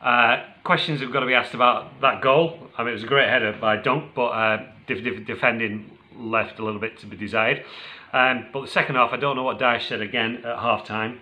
Uh, 0.00 0.44
questions 0.64 1.00
have 1.00 1.12
got 1.12 1.20
to 1.20 1.26
be 1.26 1.34
asked 1.34 1.54
about 1.54 2.00
that 2.00 2.22
goal. 2.22 2.68
I 2.76 2.82
mean, 2.82 2.90
it 2.90 2.94
was 2.94 3.04
a 3.04 3.06
great 3.06 3.28
header 3.28 3.56
by 3.60 3.76
Dunk, 3.76 4.14
but 4.14 4.28
uh, 4.28 4.66
def- 4.86 5.04
def- 5.04 5.26
defending 5.26 5.96
left 6.16 6.58
a 6.58 6.64
little 6.64 6.80
bit 6.80 6.98
to 6.98 7.06
be 7.06 7.16
desired. 7.16 7.64
Um, 8.12 8.46
but 8.52 8.62
the 8.62 8.68
second 8.68 8.96
half, 8.96 9.12
I 9.12 9.16
don't 9.16 9.36
know 9.36 9.44
what 9.44 9.58
Dyche 9.58 9.88
said 9.88 10.00
again 10.00 10.42
at 10.44 10.58
half 10.58 10.84
time, 10.84 11.20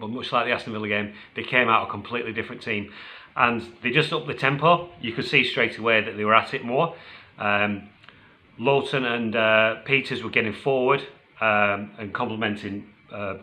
but 0.00 0.08
much 0.08 0.32
like 0.32 0.46
the 0.46 0.52
Aston 0.52 0.72
Villa 0.72 0.88
game, 0.88 1.14
they 1.34 1.42
came 1.42 1.68
out 1.68 1.88
a 1.88 1.90
completely 1.90 2.32
different 2.32 2.62
team. 2.62 2.92
And 3.36 3.62
they 3.82 3.90
just 3.90 4.12
upped 4.12 4.26
the 4.26 4.34
tempo. 4.34 4.90
You 5.00 5.12
could 5.12 5.24
see 5.24 5.44
straight 5.44 5.78
away 5.78 6.00
that 6.00 6.16
they 6.16 6.24
were 6.24 6.34
at 6.34 6.54
it 6.54 6.64
more. 6.64 6.96
Um, 7.38 7.88
Lowton 8.58 9.04
and 9.04 9.36
uh, 9.36 9.76
Pieters 9.86 10.22
were 10.22 10.30
getting 10.30 10.52
forward 10.52 11.02
um, 11.40 11.92
and 11.98 12.12
complementing 12.12 12.88
uh, 13.12 13.34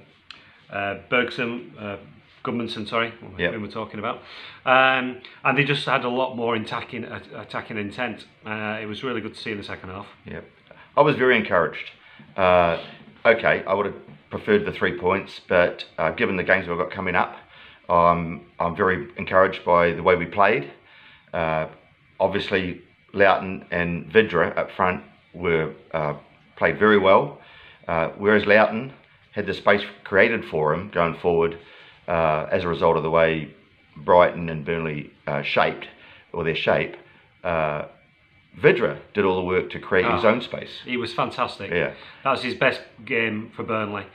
uh, 0.70 0.96
Bergson, 1.10 1.74
uh, 1.80 1.98
Gudmundsson, 2.44 2.88
sorry, 2.88 3.14
yep. 3.38 3.54
we 3.54 3.58
were 3.58 3.68
talking 3.68 4.00
about. 4.00 4.18
Um, 4.66 5.22
and 5.44 5.58
they 5.58 5.64
just 5.64 5.86
had 5.86 6.04
a 6.06 6.10
lot 6.10 6.36
more 6.36 6.56
attacking, 6.56 7.06
attacking 7.06 7.78
intent. 7.78 8.26
Uh, 8.46 8.78
it 8.82 8.86
was 8.86 9.04
really 9.04 9.22
good 9.22 9.34
to 9.34 9.40
see 9.40 9.52
in 9.52 9.58
the 9.58 9.64
second 9.64 9.90
half. 9.90 10.08
Yeah, 10.26 10.42
I 10.96 11.02
was 11.02 11.16
very 11.16 11.38
encouraged. 11.38 11.92
Uh, 12.36 12.80
okay, 13.26 13.64
I 13.66 13.74
would 13.74 13.88
have 13.88 13.96
preferred 14.30 14.66
the 14.66 14.72
three 14.72 14.98
points, 14.98 15.42
but 15.48 15.86
uh, 15.98 16.12
given 16.12 16.36
the 16.36 16.44
games 16.44 16.68
we've 16.68 16.78
got 16.78 16.92
coming 16.92 17.16
up, 17.16 17.38
um, 17.90 18.46
I'm 18.60 18.76
very 18.76 19.10
encouraged 19.18 19.64
by 19.64 19.92
the 19.92 20.04
way 20.04 20.16
we 20.16 20.26
played. 20.26 20.72
Uh, 21.34 21.68
obviously, 22.20 22.82
Lowton 23.14 23.66
and 23.72 24.12
Vydra 24.12 24.50
up 24.56 24.72
front 24.72 25.04
were 25.34 25.74
uh, 25.94 26.16
played 26.56 26.80
very 26.80 26.98
well, 26.98 27.40
uh, 27.88 28.10
whereas 28.18 28.46
Lowton 28.46 28.94
had 29.32 29.46
the 29.46 29.54
space 29.54 29.84
created 30.04 30.46
for 30.46 30.74
him 30.74 30.90
going 30.90 31.16
forward 31.16 31.58
uh, 32.08 32.48
as 32.52 32.64
a 32.64 32.68
result 32.68 32.98
of 32.98 33.04
the 33.04 33.10
way 33.10 33.54
Brighton 33.98 34.50
and 34.50 34.66
Burnley 34.66 35.12
uh, 35.28 35.42
shaped 35.42 35.88
or 36.34 36.44
their 36.44 36.56
shape. 36.56 36.96
Uh, 37.44 37.86
Vydra 38.60 39.00
did 39.14 39.26
all 39.26 39.36
the 39.36 39.44
work 39.44 39.70
to 39.72 39.80
create 39.80 40.06
oh, 40.06 40.16
his 40.16 40.26
own 40.26 40.42
space. 40.42 40.80
He 40.86 40.98
was 40.98 41.14
fantastic. 41.14 41.72
Yeah, 41.72 41.94
that 42.24 42.32
was 42.32 42.42
his 42.42 42.54
best 42.54 42.82
game 43.04 43.52
for 43.56 43.64
Burnley, 43.64 44.06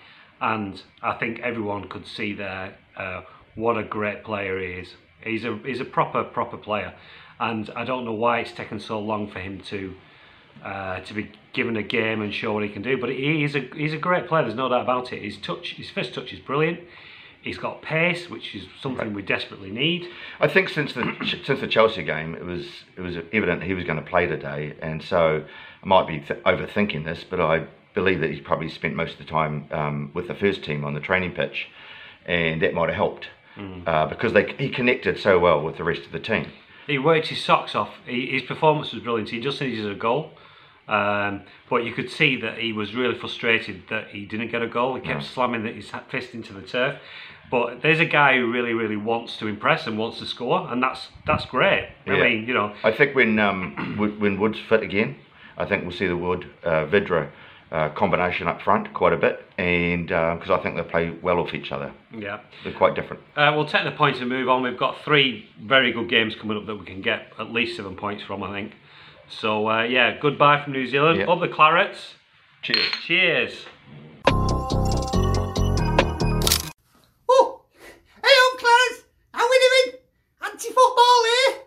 and 0.40 0.82
I 1.02 1.14
think 1.14 1.40
everyone 1.40 1.88
could 1.88 2.06
see 2.06 2.32
there 2.32 2.74
uh, 2.96 3.22
what 3.54 3.76
a 3.76 3.82
great 3.82 4.24
player 4.24 4.58
he 4.58 4.80
is. 4.80 4.94
He's 5.22 5.44
a 5.44 5.58
he's 5.64 5.80
a 5.80 5.84
proper 5.84 6.24
proper 6.24 6.56
player, 6.56 6.94
and 7.38 7.70
I 7.76 7.84
don't 7.84 8.04
know 8.04 8.14
why 8.14 8.40
it's 8.40 8.52
taken 8.52 8.80
so 8.80 8.98
long 8.98 9.30
for 9.30 9.40
him 9.40 9.60
to 9.62 9.94
uh, 10.64 11.00
to 11.00 11.14
be 11.14 11.30
given 11.52 11.76
a 11.76 11.82
game 11.82 12.22
and 12.22 12.32
show 12.32 12.52
what 12.52 12.62
he 12.62 12.68
can 12.68 12.82
do. 12.82 12.98
But 12.98 13.10
he 13.10 13.44
is 13.44 13.54
a 13.54 13.68
he's 13.74 13.92
a 13.92 13.98
great 13.98 14.26
player. 14.26 14.44
There's 14.44 14.54
no 14.54 14.68
doubt 14.68 14.82
about 14.82 15.12
it. 15.12 15.22
His 15.22 15.36
touch, 15.36 15.74
his 15.74 15.90
first 15.90 16.14
touch 16.14 16.32
is 16.32 16.40
brilliant. 16.40 16.80
He's 17.42 17.58
got 17.58 17.80
pace, 17.80 18.28
which 18.28 18.54
is 18.54 18.66
something 18.80 19.14
we 19.14 19.22
desperately 19.22 19.70
need. 19.70 20.08
I 20.40 20.48
think 20.48 20.68
since 20.68 20.92
the 20.92 21.16
since 21.44 21.60
the 21.60 21.66
Chelsea 21.66 22.02
game, 22.02 22.34
it 22.34 22.44
was 22.44 22.66
it 22.96 23.00
was 23.00 23.16
evident 23.32 23.62
he 23.62 23.74
was 23.74 23.84
going 23.84 23.98
to 23.98 24.04
play 24.04 24.26
today, 24.26 24.74
and 24.82 25.02
so 25.02 25.44
I 25.82 25.86
might 25.86 26.06
be 26.06 26.20
th- 26.20 26.42
overthinking 26.44 27.04
this, 27.04 27.24
but 27.28 27.40
I 27.40 27.66
believe 27.94 28.20
that 28.20 28.30
he's 28.30 28.40
probably 28.40 28.68
spent 28.68 28.94
most 28.94 29.12
of 29.12 29.18
the 29.18 29.24
time 29.24 29.66
um, 29.70 30.10
with 30.14 30.28
the 30.28 30.34
first 30.34 30.62
team 30.62 30.84
on 30.84 30.94
the 30.94 31.00
training 31.00 31.32
pitch, 31.32 31.68
and 32.26 32.60
that 32.62 32.74
might 32.74 32.88
have 32.88 32.96
helped 32.96 33.28
mm. 33.56 33.86
uh, 33.88 34.06
because 34.06 34.32
they 34.32 34.54
he 34.58 34.68
connected 34.68 35.18
so 35.18 35.38
well 35.38 35.62
with 35.62 35.76
the 35.76 35.84
rest 35.84 36.02
of 36.02 36.12
the 36.12 36.20
team. 36.20 36.52
He 36.86 36.98
worked 36.98 37.28
his 37.28 37.42
socks 37.42 37.74
off. 37.74 37.94
He, 38.06 38.26
his 38.26 38.42
performance 38.42 38.92
was 38.92 39.02
brilliant. 39.02 39.30
He 39.30 39.40
just 39.40 39.60
needed 39.60 39.90
a 39.90 39.94
goal. 39.94 40.32
Um, 40.90 41.42
but 41.68 41.84
you 41.84 41.92
could 41.92 42.10
see 42.10 42.34
that 42.40 42.58
he 42.58 42.72
was 42.72 42.94
really 42.94 43.14
frustrated 43.14 43.84
that 43.90 44.08
he 44.08 44.24
didn't 44.26 44.50
get 44.50 44.60
a 44.60 44.66
goal. 44.66 44.96
He 44.96 45.00
kept 45.00 45.22
slamming 45.24 45.64
his 45.72 45.90
fist 46.08 46.34
into 46.34 46.52
the 46.52 46.62
turf. 46.62 46.98
But 47.50 47.82
there's 47.82 48.00
a 48.00 48.04
guy 48.04 48.36
who 48.38 48.50
really, 48.52 48.74
really 48.74 48.96
wants 48.96 49.36
to 49.38 49.46
impress 49.48 49.86
and 49.86 49.98
wants 49.98 50.18
to 50.18 50.26
score, 50.26 50.68
and 50.70 50.82
that's 50.82 51.08
that's 51.26 51.44
great. 51.46 51.88
I 52.06 52.12
Yeah. 52.16 52.22
mean, 52.24 52.46
you 52.46 52.54
know, 52.54 52.74
I 52.84 52.92
think 52.92 53.14
when 53.14 53.38
um, 53.38 53.96
when 54.18 54.38
Wood's 54.38 54.58
fit 54.68 54.82
again, 54.82 55.16
I 55.56 55.64
think 55.64 55.82
we'll 55.82 55.92
see 55.92 56.06
the 56.06 56.16
Wood 56.16 56.48
uh, 56.64 56.86
Vydra 56.86 57.28
uh, 57.72 57.88
combination 57.90 58.46
up 58.48 58.62
front 58.62 58.92
quite 58.94 59.12
a 59.12 59.16
bit, 59.16 59.44
and 59.58 60.06
because 60.08 60.50
I 60.50 60.58
think 60.62 60.76
they 60.76 60.82
play 60.82 61.10
well 61.22 61.38
off 61.38 61.52
each 61.54 61.70
other. 61.72 61.92
yeah. 62.16 62.38
They're 62.64 62.72
quite 62.72 62.94
different. 62.94 63.22
Uh, 63.36 63.52
we'll 63.54 63.66
take 63.66 63.84
the 63.84 63.92
points 63.92 64.20
and 64.20 64.28
move 64.28 64.48
on. 64.48 64.62
We've 64.62 64.78
got 64.78 65.02
three 65.04 65.48
very 65.60 65.92
good 65.92 66.08
games 66.08 66.34
coming 66.36 66.56
up 66.56 66.66
that 66.66 66.76
we 66.76 66.84
can 66.86 67.00
get 67.00 67.32
at 67.38 67.52
least 67.52 67.76
seven 67.76 67.96
points 67.96 68.22
from, 68.24 68.42
I 68.44 68.50
think. 68.52 68.72
So, 69.30 69.68
uh, 69.70 69.84
yeah, 69.84 70.18
goodbye 70.20 70.62
from 70.62 70.72
New 70.72 70.86
Zealand. 70.86 71.20
Yeah. 71.20 71.30
Up 71.30 71.40
the 71.40 71.48
Clarets. 71.48 72.14
Cheers. 72.62 72.90
Cheers. 73.06 73.64
Hey, 78.22 78.36
on 78.36 78.58
Clarets, 78.58 79.04
how 79.32 79.48
we 79.48 79.58
doing? 79.86 80.00
Anti-football 80.42 81.24
here. 81.24 81.62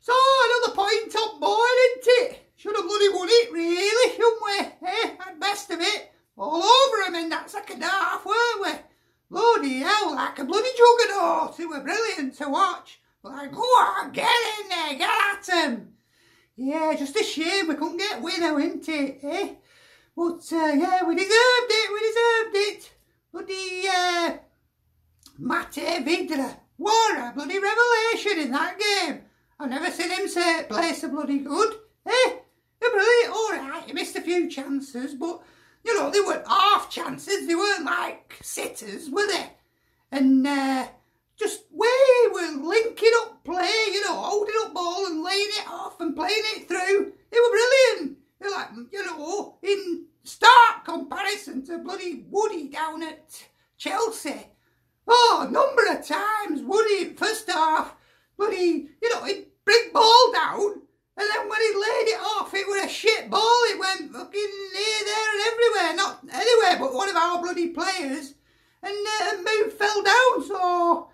So 0.00 0.12
another 0.14 0.74
point 0.76 1.14
on 1.16 1.40
board, 1.40 1.78
isn't 1.90 2.06
it? 2.06 2.52
Should 2.56 2.76
have 2.76 2.86
bloody 2.86 3.08
won 3.08 3.28
it, 3.28 3.52
really, 3.52 4.12
shouldn't 4.12 4.42
we? 4.44 4.88
Eh, 4.88 5.16
had 5.18 5.40
best 5.40 5.70
of 5.70 5.80
it. 5.80 6.12
All 6.38 6.62
over 6.62 7.02
'em 7.06 7.14
in 7.16 7.28
that 7.30 7.50
second 7.50 7.82
half, 7.82 8.24
weren't 8.24 8.62
we? 8.62 8.72
Bloody 9.30 9.80
hell, 9.80 10.14
like 10.14 10.38
a 10.38 10.44
bloody 10.44 10.70
juggernaut. 10.76 11.58
It 11.60 11.68
were 11.68 11.80
brilliant 11.80 12.34
to 12.38 12.48
watch. 12.48 13.00
Like, 13.22 13.52
go 13.52 13.60
on, 13.60 14.12
get 14.12 14.30
in 14.60 14.68
there, 14.68 14.94
get 14.94 15.10
at 15.10 15.48
'em. 15.54 15.94
Yeah, 16.56 16.94
just 16.94 17.16
a 17.16 17.22
shame 17.22 17.68
we 17.68 17.74
couldn't 17.74 17.98
get 17.98 18.20
winner, 18.22 18.58
isn't 18.60 18.88
it? 18.88 19.20
Eh? 19.22 19.54
But 20.16 20.52
uh, 20.52 20.72
yeah, 20.76 21.04
we 21.04 21.14
deserved 21.14 21.70
it. 21.70 21.90
We 21.92 22.00
deserved 22.00 22.56
it. 22.56 22.92
Bloody 23.32 23.88
uh, 23.88 24.38
Matej 25.40 26.04
Vydra. 26.04 26.56
What 26.76 27.18
a 27.18 27.32
bloody 27.34 27.58
revelation 27.58 28.40
in 28.40 28.50
that 28.50 28.78
game. 28.78 29.22
I've 29.58 29.70
never 29.70 29.90
seen 29.90 30.10
him 30.10 30.28
say 30.28 30.64
play 30.68 30.92
so 30.92 31.08
bloody 31.08 31.38
good. 31.38 31.76
Eh? 32.06 32.32
They're 32.80 32.90
brilliant, 32.90 33.34
alright. 33.34 33.84
He 33.86 33.92
missed 33.92 34.16
a 34.16 34.20
few 34.22 34.50
chances, 34.50 35.14
but 35.14 35.42
you 35.84 35.96
know, 35.98 36.10
they 36.10 36.20
weren't 36.20 36.46
half 36.46 36.90
chances. 36.90 37.46
They 37.46 37.54
weren't 37.54 37.84
like 37.86 38.36
sitters, 38.42 39.08
were 39.08 39.26
they? 39.26 39.50
And 40.12 40.46
uh, 40.46 40.88
just 41.38 41.62
way 41.70 41.88
we're 42.32 42.56
linking 42.62 43.12
up 43.22 43.42
play, 43.44 43.72
you 43.92 44.02
know, 44.04 44.14
holding 44.16 44.54
up 44.62 44.74
ball 44.74 45.06
and 45.06 45.22
laying 45.22 45.48
it 45.58 45.66
off 45.68 46.00
and 46.00 46.14
playing 46.16 46.42
it 46.56 46.68
through. 46.68 47.12
They 47.30 47.38
were 47.38 47.50
brilliant. 47.50 48.18
They're 48.40 48.50
like, 48.50 48.68
you 48.92 49.04
know, 49.06 49.58
in 49.62 50.06
stark 50.22 50.84
comparison 50.84 51.64
to 51.66 51.78
bloody 51.78 52.24
Woody 52.30 52.68
down 52.68 53.02
at 53.02 53.42
Chelsea. 53.76 54.46
Oh, 55.08 55.46
a 55.48 55.50
number 55.50 55.82
of 55.90 56.06
times 56.06 56.62
Woody 56.62 57.14
first 57.14 57.50
half, 57.50 57.94
bloody, 58.36 58.88
you 59.02 59.14
know, 59.14 59.24
he'd 59.24 59.46
bring 59.64 59.92
ball 59.92 60.32
down, 60.32 60.82
and 61.16 61.28
then 61.28 61.48
when 61.48 61.60
he 61.60 61.74
laid 61.74 62.08
it 62.08 62.20
off, 62.20 62.52
it 62.54 62.66
was 62.66 62.84
a 62.84 62.88
shit 62.88 63.28
ball. 63.28 63.60
It 63.68 63.78
went 63.78 64.12
fucking 64.12 64.52
here, 64.74 65.04
there, 65.04 65.32
and 65.32 65.42
everywhere. 65.52 65.96
Not 65.96 66.20
anywhere 66.32 66.78
but 66.78 66.94
players, 67.68 68.34
and 68.82 68.94
uh, 69.22 69.36
move 69.36 69.72
fell 69.72 70.02
down. 70.02 70.44
So 70.46 71.09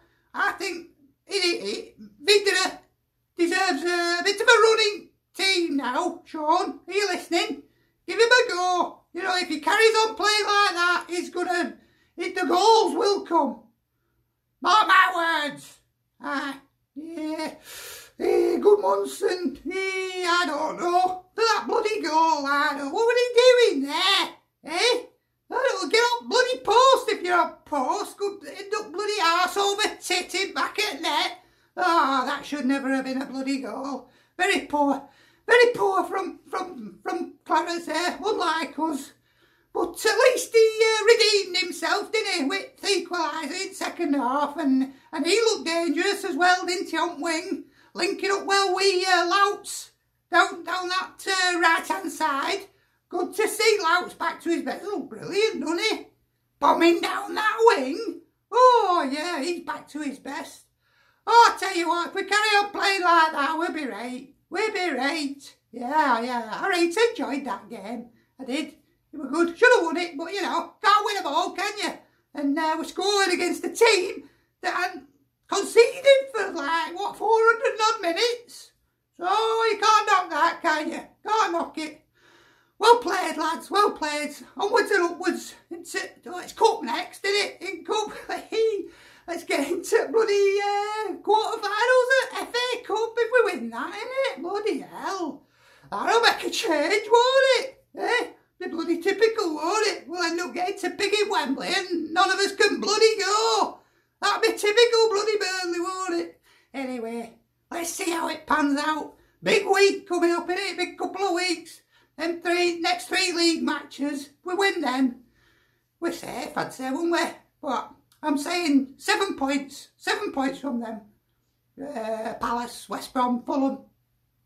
Palace, 122.46 122.88
West 122.88 123.12
Brom, 123.12 123.42
Fulham. 123.42 123.78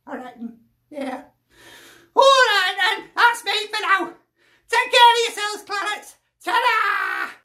I 0.07 0.17
reckon. 0.17 0.57
Yeah. 0.91 1.25
All 2.17 2.23
right 2.23 2.75
then, 2.81 3.11
that's 3.15 3.45
me 3.45 3.53
for 3.67 3.83
now. 3.83 4.15
Take 4.71 4.91
care 4.91 5.11
of 5.13 5.19
yourselves, 5.27 5.65
Clarets. 5.69 6.17
Ta-da! 6.43 7.40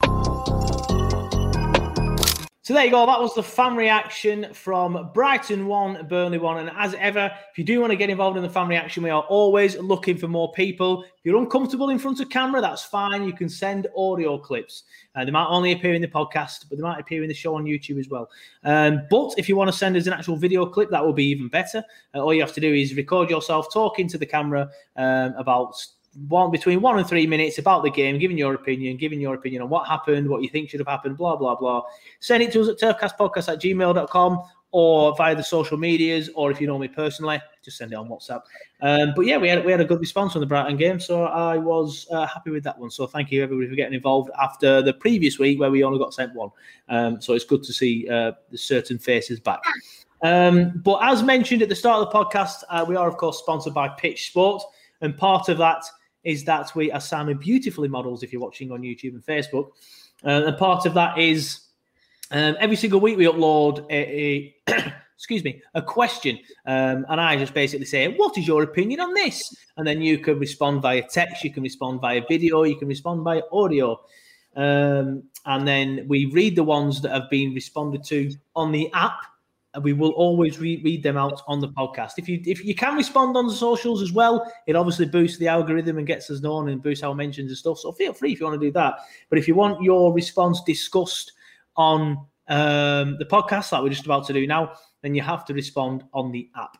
So 2.65 2.73
there 2.73 2.83
you 2.83 2.89
go. 2.89 3.05
That 3.05 3.21
was 3.21 3.35
the 3.35 3.43
fan 3.43 3.75
reaction 3.75 4.51
from 4.51 5.11
Brighton 5.13 5.67
1, 5.67 6.07
Burnley 6.07 6.39
1. 6.39 6.57
And 6.57 6.71
as 6.75 6.95
ever, 6.95 7.31
if 7.51 7.59
you 7.59 7.63
do 7.63 7.79
want 7.79 7.91
to 7.91 7.95
get 7.95 8.09
involved 8.09 8.37
in 8.37 8.43
the 8.43 8.49
fan 8.49 8.67
reaction, 8.67 9.03
we 9.03 9.11
are 9.11 9.21
always 9.21 9.77
looking 9.77 10.17
for 10.17 10.27
more 10.27 10.51
people. 10.51 11.03
If 11.03 11.11
you're 11.25 11.37
uncomfortable 11.37 11.89
in 11.89 11.99
front 11.99 12.21
of 12.21 12.29
camera, 12.31 12.61
that's 12.61 12.83
fine. 12.83 13.23
You 13.23 13.33
can 13.33 13.49
send 13.49 13.85
audio 13.95 14.39
clips. 14.39 14.85
Uh, 15.13 15.23
they 15.23 15.29
might 15.29 15.45
only 15.45 15.73
appear 15.73 15.93
in 15.93 16.01
the 16.01 16.07
podcast, 16.07 16.65
but 16.67 16.79
they 16.79 16.81
might 16.81 16.99
appear 16.99 17.21
in 17.21 17.27
the 17.27 17.35
show 17.35 17.53
on 17.53 17.65
YouTube 17.65 17.99
as 17.99 18.09
well. 18.09 18.31
Um, 18.63 19.03
but 19.11 19.35
if 19.37 19.47
you 19.47 19.55
want 19.55 19.71
to 19.71 19.77
send 19.77 19.95
us 19.95 20.07
an 20.07 20.13
actual 20.13 20.35
video 20.35 20.65
clip, 20.65 20.89
that 20.89 21.05
will 21.05 21.13
be 21.13 21.25
even 21.25 21.49
better. 21.49 21.83
Uh, 22.15 22.23
all 22.23 22.33
you 22.33 22.41
have 22.41 22.53
to 22.53 22.61
do 22.61 22.73
is 22.73 22.95
record 22.95 23.29
yourself 23.29 23.71
talking 23.71 24.07
to 24.07 24.17
the 24.17 24.25
camera 24.25 24.71
um, 24.95 25.35
about 25.37 25.75
one 26.27 26.51
between 26.51 26.81
one 26.81 26.97
and 26.97 27.07
three 27.07 27.27
minutes 27.27 27.57
about 27.57 27.83
the 27.83 27.89
game, 27.89 28.17
giving 28.17 28.37
your 28.37 28.53
opinion, 28.53 28.97
giving 28.97 29.19
your 29.19 29.35
opinion 29.35 29.61
on 29.61 29.69
what 29.69 29.87
happened, 29.87 30.29
what 30.29 30.41
you 30.41 30.49
think 30.49 30.69
should 30.69 30.79
have 30.79 30.87
happened, 30.87 31.17
blah, 31.17 31.35
blah, 31.35 31.55
blah. 31.55 31.83
Send 32.19 32.41
it 32.43 32.51
to 32.53 32.61
us 32.61 32.69
at 32.69 32.79
turfcastpodcast 32.79 33.51
at 33.51 33.61
gmail.com 33.61 34.43
or 34.71 35.15
via 35.15 35.33
the 35.33 35.43
social 35.43 35.77
medias, 35.77 36.29
or 36.35 36.51
if 36.51 36.59
you 36.59 36.67
know 36.67 36.77
me 36.77 36.87
personally, 36.87 37.41
just 37.63 37.77
send 37.77 37.93
it 37.93 37.95
on 37.95 38.09
WhatsApp. 38.09 38.41
Um, 38.81 39.13
but 39.15 39.25
yeah, 39.25 39.37
we 39.37 39.47
had 39.47 39.63
we 39.63 39.71
had 39.71 39.79
a 39.79 39.85
good 39.85 40.01
response 40.01 40.35
on 40.35 40.41
the 40.41 40.45
Brighton 40.45 40.75
game, 40.75 40.99
so 40.99 41.23
I 41.23 41.57
was 41.57 42.07
uh, 42.11 42.25
happy 42.25 42.51
with 42.51 42.65
that 42.65 42.77
one. 42.77 42.91
So 42.91 43.07
thank 43.07 43.31
you 43.31 43.41
everybody 43.41 43.69
for 43.69 43.75
getting 43.75 43.93
involved 43.93 44.31
after 44.41 44.81
the 44.81 44.93
previous 44.93 45.39
week 45.39 45.61
where 45.61 45.71
we 45.71 45.83
only 45.83 45.97
got 45.97 46.13
sent 46.13 46.35
one. 46.35 46.49
Um, 46.89 47.21
so 47.21 47.33
it's 47.33 47.45
good 47.45 47.63
to 47.63 47.71
see 47.71 48.09
uh, 48.09 48.33
the 48.51 48.57
certain 48.57 48.97
faces 48.97 49.39
back. 49.39 49.61
Um, 50.23 50.81
but 50.83 50.99
as 51.03 51.23
mentioned 51.23 51.61
at 51.61 51.69
the 51.69 51.75
start 51.75 52.05
of 52.05 52.11
the 52.11 52.17
podcast, 52.17 52.63
uh, 52.69 52.83
we 52.85 52.97
are 52.97 53.07
of 53.07 53.15
course 53.15 53.39
sponsored 53.39 53.73
by 53.73 53.87
Pitch 53.87 54.27
Sport. 54.27 54.61
And 55.01 55.17
part 55.17 55.49
of 55.49 55.57
that 55.59 55.83
is 56.25 56.43
that 56.43 56.75
we 56.75 56.91
are 56.91 56.99
Simon 56.99 57.37
beautifully 57.37 57.87
models 57.87 58.23
if 58.23 58.33
you're 58.33 58.41
watching 58.41 58.71
on 58.71 58.81
YouTube 58.81 59.13
and 59.13 59.25
Facebook. 59.25 59.69
Uh, 60.25 60.43
and 60.47 60.57
part 60.57 60.85
of 60.85 60.93
that 60.95 61.17
is 61.17 61.61
um, 62.31 62.57
every 62.59 62.75
single 62.75 62.99
week 62.99 63.17
we 63.17 63.25
upload 63.25 63.85
a, 63.89 64.53
a 64.67 64.93
excuse 65.15 65.43
me, 65.43 65.61
a 65.73 65.81
question. 65.81 66.37
Um, 66.65 67.05
and 67.09 67.21
I 67.21 67.37
just 67.37 67.53
basically 67.53 67.85
say, 67.85 68.07
What 68.07 68.37
is 68.37 68.47
your 68.47 68.63
opinion 68.63 68.99
on 68.99 69.13
this? 69.13 69.55
And 69.77 69.87
then 69.87 70.01
you 70.01 70.17
can 70.17 70.39
respond 70.39 70.81
via 70.81 71.03
text, 71.03 71.43
you 71.43 71.53
can 71.53 71.63
respond 71.63 72.01
via 72.01 72.21
video, 72.27 72.63
you 72.63 72.75
can 72.75 72.87
respond 72.87 73.23
via 73.23 73.41
audio. 73.51 74.01
Um, 74.55 75.23
and 75.45 75.67
then 75.67 76.05
we 76.07 76.27
read 76.27 76.55
the 76.55 76.63
ones 76.63 77.01
that 77.01 77.11
have 77.11 77.29
been 77.29 77.53
responded 77.53 78.03
to 78.05 78.31
on 78.55 78.71
the 78.71 78.91
app. 78.93 79.19
We 79.81 79.93
will 79.93 80.11
always 80.11 80.59
re- 80.59 80.81
read 80.83 81.03
them 81.03 81.17
out 81.17 81.41
on 81.47 81.59
the 81.59 81.69
podcast. 81.69 82.13
If 82.17 82.29
you 82.29 82.41
if 82.45 82.63
you 82.63 82.75
can 82.75 82.95
respond 82.95 83.35
on 83.35 83.47
the 83.47 83.53
socials 83.53 84.01
as 84.01 84.11
well, 84.11 84.51
it 84.67 84.75
obviously 84.75 85.05
boosts 85.05 85.37
the 85.37 85.47
algorithm 85.47 85.97
and 85.97 86.07
gets 86.07 86.29
us 86.29 86.41
known 86.41 86.69
and 86.69 86.81
boosts 86.81 87.03
our 87.03 87.15
mentions 87.15 87.49
and 87.49 87.57
stuff. 87.57 87.79
So 87.79 87.91
feel 87.91 88.13
free 88.13 88.33
if 88.33 88.39
you 88.39 88.45
want 88.45 88.59
to 88.59 88.65
do 88.67 88.71
that. 88.73 88.99
But 89.29 89.39
if 89.39 89.47
you 89.47 89.55
want 89.55 89.81
your 89.81 90.13
response 90.13 90.61
discussed 90.63 91.33
on 91.75 92.17
um, 92.47 93.17
the 93.17 93.27
podcast 93.29 93.71
that 93.71 93.81
we're 93.81 93.89
just 93.89 94.05
about 94.05 94.25
to 94.27 94.33
do 94.33 94.47
now, 94.47 94.73
then 95.01 95.15
you 95.15 95.21
have 95.21 95.45
to 95.45 95.53
respond 95.53 96.03
on 96.13 96.31
the 96.31 96.49
app. 96.55 96.77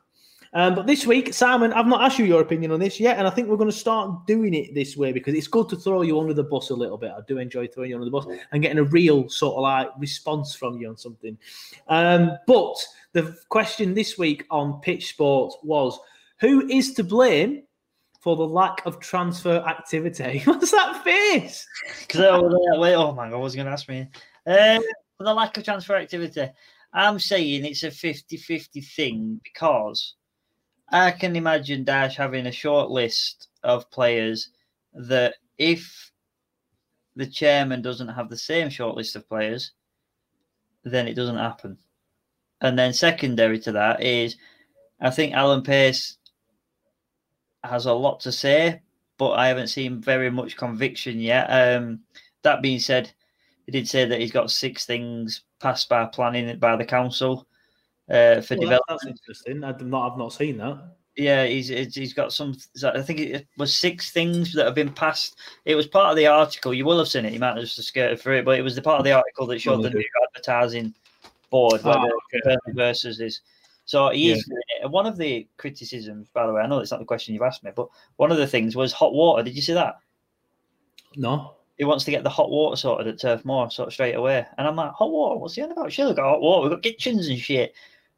Um, 0.56 0.74
but 0.74 0.88
this 0.88 1.06
week, 1.06 1.34
Simon, 1.34 1.74
I've 1.74 1.86
not 1.86 2.02
asked 2.02 2.18
you 2.18 2.24
your 2.24 2.40
opinion 2.40 2.72
on 2.72 2.80
this 2.80 2.98
yet, 2.98 3.18
and 3.18 3.28
I 3.28 3.30
think 3.30 3.50
we're 3.50 3.58
going 3.58 3.70
to 3.70 3.76
start 3.76 4.26
doing 4.26 4.54
it 4.54 4.74
this 4.74 4.96
way 4.96 5.12
because 5.12 5.34
it's 5.36 5.50
good 5.50 5.68
to 5.68 5.76
throw 5.76 6.02
you 6.02 6.18
under 6.18 6.34
the 6.34 6.46
bus 6.46 6.70
a 6.70 6.74
little 6.74 6.98
bit. 6.98 7.12
I 7.12 7.20
do 7.28 7.40
enjoy 7.40 7.68
throwing 7.68 7.90
you 7.90 7.98
under 7.98 8.06
the 8.06 8.12
bus 8.12 8.26
and 8.54 8.62
getting 8.64 8.78
a 8.78 8.86
real 8.86 9.28
sort 9.28 9.58
of 9.58 9.64
like 9.64 9.90
response 10.00 10.56
from 10.56 10.80
you 10.80 10.88
on 10.88 10.96
something. 10.96 11.38
Um, 11.90 12.38
but 12.48 12.76
the 13.12 13.38
question 13.50 13.94
this 13.94 14.18
week 14.18 14.46
on 14.50 14.80
Pitch 14.80 15.10
Sport 15.10 15.56
was 15.62 16.00
who 16.40 16.66
is 16.70 16.94
to 16.94 17.04
blame 17.04 17.64
for 18.22 18.38
the 18.38 18.48
lack 18.48 18.86
of 18.86 19.02
transfer 19.02 19.58
activity? 19.58 20.42
What's 20.46 20.72
that 20.72 21.04
face? 21.04 21.68
Because 22.00 22.22
I 22.22 22.38
was 22.38 22.54
oh, 22.74 22.80
wait, 22.80 22.96
oh 22.96 23.14
my 23.14 23.30
god, 23.30 23.36
I 23.36 23.40
was 23.40 23.56
going 23.56 23.68
to 23.68 23.74
ask 23.74 23.90
me. 23.90 24.08
Um, 24.48 24.82
for 25.18 25.26
the 25.26 25.34
lack 25.34 25.58
of 25.58 25.66
transfer 25.66 25.98
activity, 25.98 26.48
I'm 26.94 27.20
saying 27.20 27.66
it's 27.66 27.84
a 27.84 27.92
50 27.92 28.38
50 28.38 28.80
thing 28.80 29.42
because 29.44 30.16
I 30.90 31.12
can 31.12 31.36
imagine 31.36 31.86
Dyche 31.86 32.16
having 32.16 32.48
a 32.48 32.52
short 32.52 32.90
list 32.90 33.50
of 33.64 33.90
players 33.90 34.50
that 34.94 35.36
if 35.58 36.12
the 37.16 37.26
chairman 37.26 37.82
doesn't 37.82 38.10
have 38.10 38.30
the 38.30 38.38
same 38.38 38.70
short 38.70 38.96
list 38.96 39.16
of 39.16 39.28
players, 39.28 39.72
then 40.84 41.08
it 41.08 41.16
doesn't 41.16 41.38
happen. 41.38 41.78
And 42.62 42.78
then 42.78 42.94
secondary 42.94 43.60
to 43.60 43.72
that 43.74 44.02
is 44.04 44.38
I 45.02 45.10
think 45.10 45.34
Alan 45.34 45.64
Pace 45.64 46.18
has 47.64 47.86
a 47.86 47.94
lot 47.94 48.20
to 48.22 48.32
say, 48.32 48.82
but 49.18 49.32
I 49.32 49.48
haven't 49.48 49.68
seen 49.68 50.02
very 50.02 50.30
much 50.30 50.56
conviction 50.58 51.20
yet. 51.20 51.48
Um, 51.48 52.02
that 52.44 52.62
being 52.62 52.80
said, 52.80 53.12
he 53.66 53.72
did 53.72 53.88
say 53.88 54.06
that 54.06 54.20
he's 54.20 54.32
got 54.32 54.52
six 54.52 54.86
things 54.86 55.42
passed 55.60 55.90
by 55.90 56.06
planning 56.06 56.60
by 56.60 56.76
the 56.76 56.86
council 56.86 57.48
uh, 58.10 58.42
for 58.42 58.56
well, 58.56 58.62
development. 58.62 58.82
That's 58.90 59.06
interesting. 59.06 59.64
I've 59.64 59.82
not, 59.82 60.12
I've 60.12 60.18
not 60.18 60.34
seen 60.34 60.58
that. 60.58 60.96
Yeah, 61.18 61.46
he's 61.46 61.70
he's 61.70 62.14
got 62.14 62.34
some. 62.34 62.58
I 62.84 63.02
think 63.02 63.22
it 63.22 63.48
was 63.58 63.76
six 63.76 64.12
things 64.12 64.52
that 64.54 64.66
have 64.66 64.76
been 64.76 64.92
passed. 64.92 65.38
It 65.64 65.76
was 65.76 65.88
part 65.88 66.10
of 66.10 66.18
the 66.18 66.28
article. 66.28 66.74
You 66.74 66.84
will 66.84 66.98
have 66.98 67.08
seen 67.08 67.24
it. 67.24 67.32
You 67.32 67.40
might 67.40 67.56
have 67.56 67.64
just 67.64 67.82
skirted 67.82 68.20
through 68.20 68.40
it, 68.40 68.46
but 68.46 68.60
it 68.60 68.64
was 68.64 68.76
the 68.76 68.82
part 68.82 69.00
of 69.00 69.06
the 69.06 69.14
article 69.14 69.48
that 69.48 69.62
showed 69.62 69.82
the 69.82 69.92
new 69.92 70.04
advertising 70.28 70.94
board 71.50 71.82
where 71.84 71.98
Oh, 71.98 72.20
the 72.34 72.60
versus 72.74 73.22
is. 73.22 73.42
So 73.86 74.10
he 74.10 74.32
is 74.32 74.44
doing 74.46 74.62
it. 74.80 74.84
And 74.84 74.92
one 74.92 75.06
of 75.06 75.16
the 75.16 75.48
criticisms, 75.58 76.28
by 76.34 76.46
the 76.48 76.54
way, 76.54 76.62
I 76.62 76.68
know 76.68 76.80
it's 76.80 76.92
not 76.92 77.00
the 77.00 77.06
question 77.06 77.34
you've 77.34 77.44
asked 77.44 77.64
me, 77.64 77.72
but 77.74 77.88
one 78.18 78.32
of 78.32 78.38
the 78.38 78.48
things 78.48 78.76
was 78.76 78.92
hot 78.92 79.14
water. 79.14 79.44
Did 79.44 79.56
you 79.56 79.62
see 79.62 79.74
that? 79.74 80.00
No. 81.16 81.54
He 81.78 81.86
wants 81.86 82.04
to 82.06 82.12
get 82.12 82.24
the 82.24 82.30
hot 82.30 82.50
water 82.50 82.76
sorted 82.76 83.08
at 83.08 83.20
Turf 83.20 83.46
Moor 83.46 83.70
sort 83.70 83.88
of 83.88 83.94
straight 83.94 84.16
away. 84.16 84.46
And 84.58 84.68
I'm 84.68 84.76
like, 84.76 84.92
hot 84.92 85.12
water? 85.12 85.38
What's 85.38 85.56
the 85.56 85.62
end 85.62 85.72
about? 85.72 85.94
Sure, 85.94 86.08
we've 86.08 86.16
got 86.16 86.30
hot 86.30 86.42
water. 86.42 86.64
We've 86.64 86.72
got 86.72 86.84
kitchens 86.84 87.28
and 87.28 87.38
shit. 87.38 87.76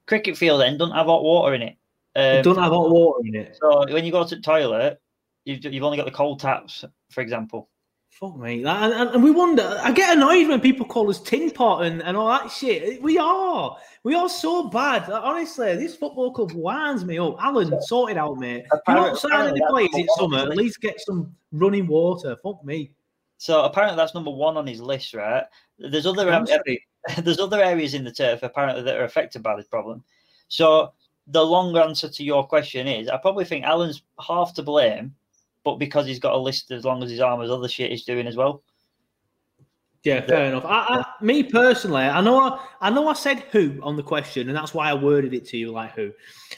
Cricket 0.07 0.37
field 0.37 0.61
then 0.61 0.77
doesn't 0.77 0.95
have 0.95 1.05
hot 1.05 1.23
water 1.23 1.53
in 1.53 1.61
it. 1.61 1.77
It 2.15 2.43
don't 2.43 2.57
um, 2.57 2.63
have 2.63 2.71
hot 2.71 2.89
water 2.89 3.19
in 3.25 3.35
it. 3.35 3.57
So 3.61 3.85
when 3.93 4.05
you 4.05 4.11
go 4.11 4.25
to 4.25 4.35
the 4.35 4.41
toilet, 4.41 4.99
you've, 5.45 5.63
you've 5.65 5.83
only 5.83 5.97
got 5.97 6.05
the 6.05 6.11
cold 6.11 6.39
taps, 6.39 6.83
for 7.11 7.21
example. 7.21 7.69
Fuck 8.09 8.37
me. 8.39 8.63
And, 8.63 8.93
and, 8.93 9.09
and 9.11 9.23
we 9.23 9.29
wonder, 9.29 9.79
I 9.83 9.91
get 9.91 10.17
annoyed 10.17 10.47
when 10.47 10.59
people 10.59 10.87
call 10.87 11.07
us 11.11 11.21
tin 11.21 11.51
pot 11.51 11.85
and, 11.85 12.01
and 12.01 12.17
all 12.17 12.29
that 12.29 12.49
shit. 12.49 12.99
We 13.03 13.19
are. 13.19 13.77
We 14.03 14.15
are 14.15 14.27
so 14.27 14.69
bad. 14.69 15.07
Honestly, 15.11 15.75
this 15.75 15.95
football 15.95 16.31
club 16.31 16.53
winds 16.53 17.05
me 17.05 17.19
up. 17.19 17.35
Alan, 17.39 17.79
sort 17.83 18.09
it 18.11 18.17
out, 18.17 18.39
mate. 18.39 18.65
You're 18.87 18.95
not 18.95 19.19
signing 19.19 19.53
the 19.53 19.67
players 19.69 19.89
in 19.93 20.07
summer, 20.17 20.39
at 20.39 20.57
least 20.57 20.81
get 20.81 20.99
some 20.99 21.35
running 21.51 21.85
water. 21.85 22.35
Fuck 22.41 22.65
me. 22.65 22.91
So 23.37 23.63
apparently 23.63 23.97
that's 23.97 24.15
number 24.15 24.31
one 24.31 24.57
on 24.57 24.65
his 24.65 24.81
list, 24.81 25.13
right? 25.13 25.43
There's 25.77 26.07
other. 26.07 26.25
there's 27.23 27.39
other 27.39 27.61
areas 27.61 27.93
in 27.93 28.03
the 28.03 28.11
turf 28.11 28.43
apparently 28.43 28.83
that 28.83 28.97
are 28.97 29.03
affected 29.03 29.43
by 29.43 29.55
this 29.55 29.67
problem. 29.67 30.03
So 30.47 30.93
the 31.27 31.43
long 31.43 31.75
answer 31.77 32.09
to 32.09 32.23
your 32.23 32.45
question 32.47 32.87
is, 32.87 33.09
I 33.09 33.17
probably 33.17 33.45
think 33.45 33.65
Alan's 33.65 34.01
half 34.25 34.53
to 34.55 34.63
blame, 34.63 35.13
but 35.63 35.75
because 35.75 36.05
he's 36.05 36.19
got 36.19 36.33
a 36.33 36.37
list 36.37 36.71
as 36.71 36.85
long 36.85 37.03
as 37.03 37.09
his 37.09 37.19
arm 37.19 37.41
as 37.41 37.51
other 37.51 37.67
shit 37.67 37.91
he's 37.91 38.05
doing 38.05 38.27
as 38.27 38.35
well. 38.35 38.63
Yeah, 40.03 40.21
fair 40.21 40.45
enough. 40.45 40.63
I, 40.63 40.69
I, 40.69 41.05
me 41.21 41.43
personally, 41.43 42.03
I 42.03 42.21
know 42.21 42.39
I, 42.39 42.65
I 42.79 42.89
know 42.89 43.09
I 43.09 43.13
said 43.13 43.39
who 43.51 43.77
on 43.83 43.97
the 43.97 44.03
question, 44.03 44.47
and 44.47 44.55
that's 44.55 44.73
why 44.73 44.89
I 44.89 44.93
worded 44.93 45.33
it 45.33 45.45
to 45.47 45.57
you 45.57 45.71
like 45.71 45.93
who. 45.95 46.13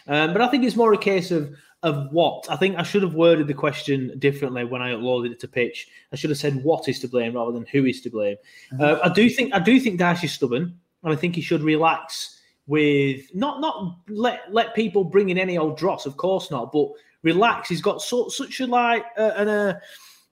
Um, 0.07 0.33
but 0.33 0.41
I 0.41 0.47
think 0.49 0.63
it's 0.63 0.75
more 0.75 0.93
a 0.93 0.97
case 0.97 1.31
of 1.31 1.55
of 1.83 2.11
what. 2.11 2.45
I 2.49 2.55
think 2.55 2.77
I 2.77 2.83
should 2.83 3.03
have 3.03 3.13
worded 3.13 3.47
the 3.47 3.53
question 3.53 4.17
differently 4.19 4.65
when 4.65 4.81
I 4.81 4.91
uploaded 4.91 5.31
it 5.31 5.39
to 5.41 5.47
pitch. 5.47 5.87
I 6.11 6.15
should 6.15 6.29
have 6.29 6.39
said 6.39 6.63
what 6.63 6.87
is 6.89 6.99
to 6.99 7.07
blame 7.07 7.35
rather 7.35 7.51
than 7.51 7.65
who 7.67 7.85
is 7.85 8.01
to 8.01 8.09
blame. 8.09 8.37
Uh, 8.79 8.99
I 9.03 9.09
do 9.09 9.29
think 9.29 9.53
I 9.53 9.59
do 9.59 9.79
think 9.79 9.99
Dyche 9.99 10.25
is 10.25 10.33
stubborn, 10.33 10.77
and 11.03 11.13
I 11.13 11.15
think 11.15 11.35
he 11.35 11.41
should 11.41 11.63
relax 11.63 12.39
with 12.67 13.33
not 13.33 13.61
not 13.61 13.97
let 14.09 14.53
let 14.53 14.75
people 14.75 15.03
bring 15.03 15.29
in 15.29 15.37
any 15.37 15.57
old 15.57 15.77
dross, 15.77 16.05
of 16.05 16.17
course 16.17 16.51
not, 16.51 16.71
but 16.71 16.89
relax. 17.23 17.69
He's 17.69 17.81
got 17.81 18.01
so, 18.01 18.29
such 18.29 18.59
a 18.59 18.67
like 18.67 19.05
uh, 19.17 19.31
an, 19.35 19.47
uh, 19.47 19.79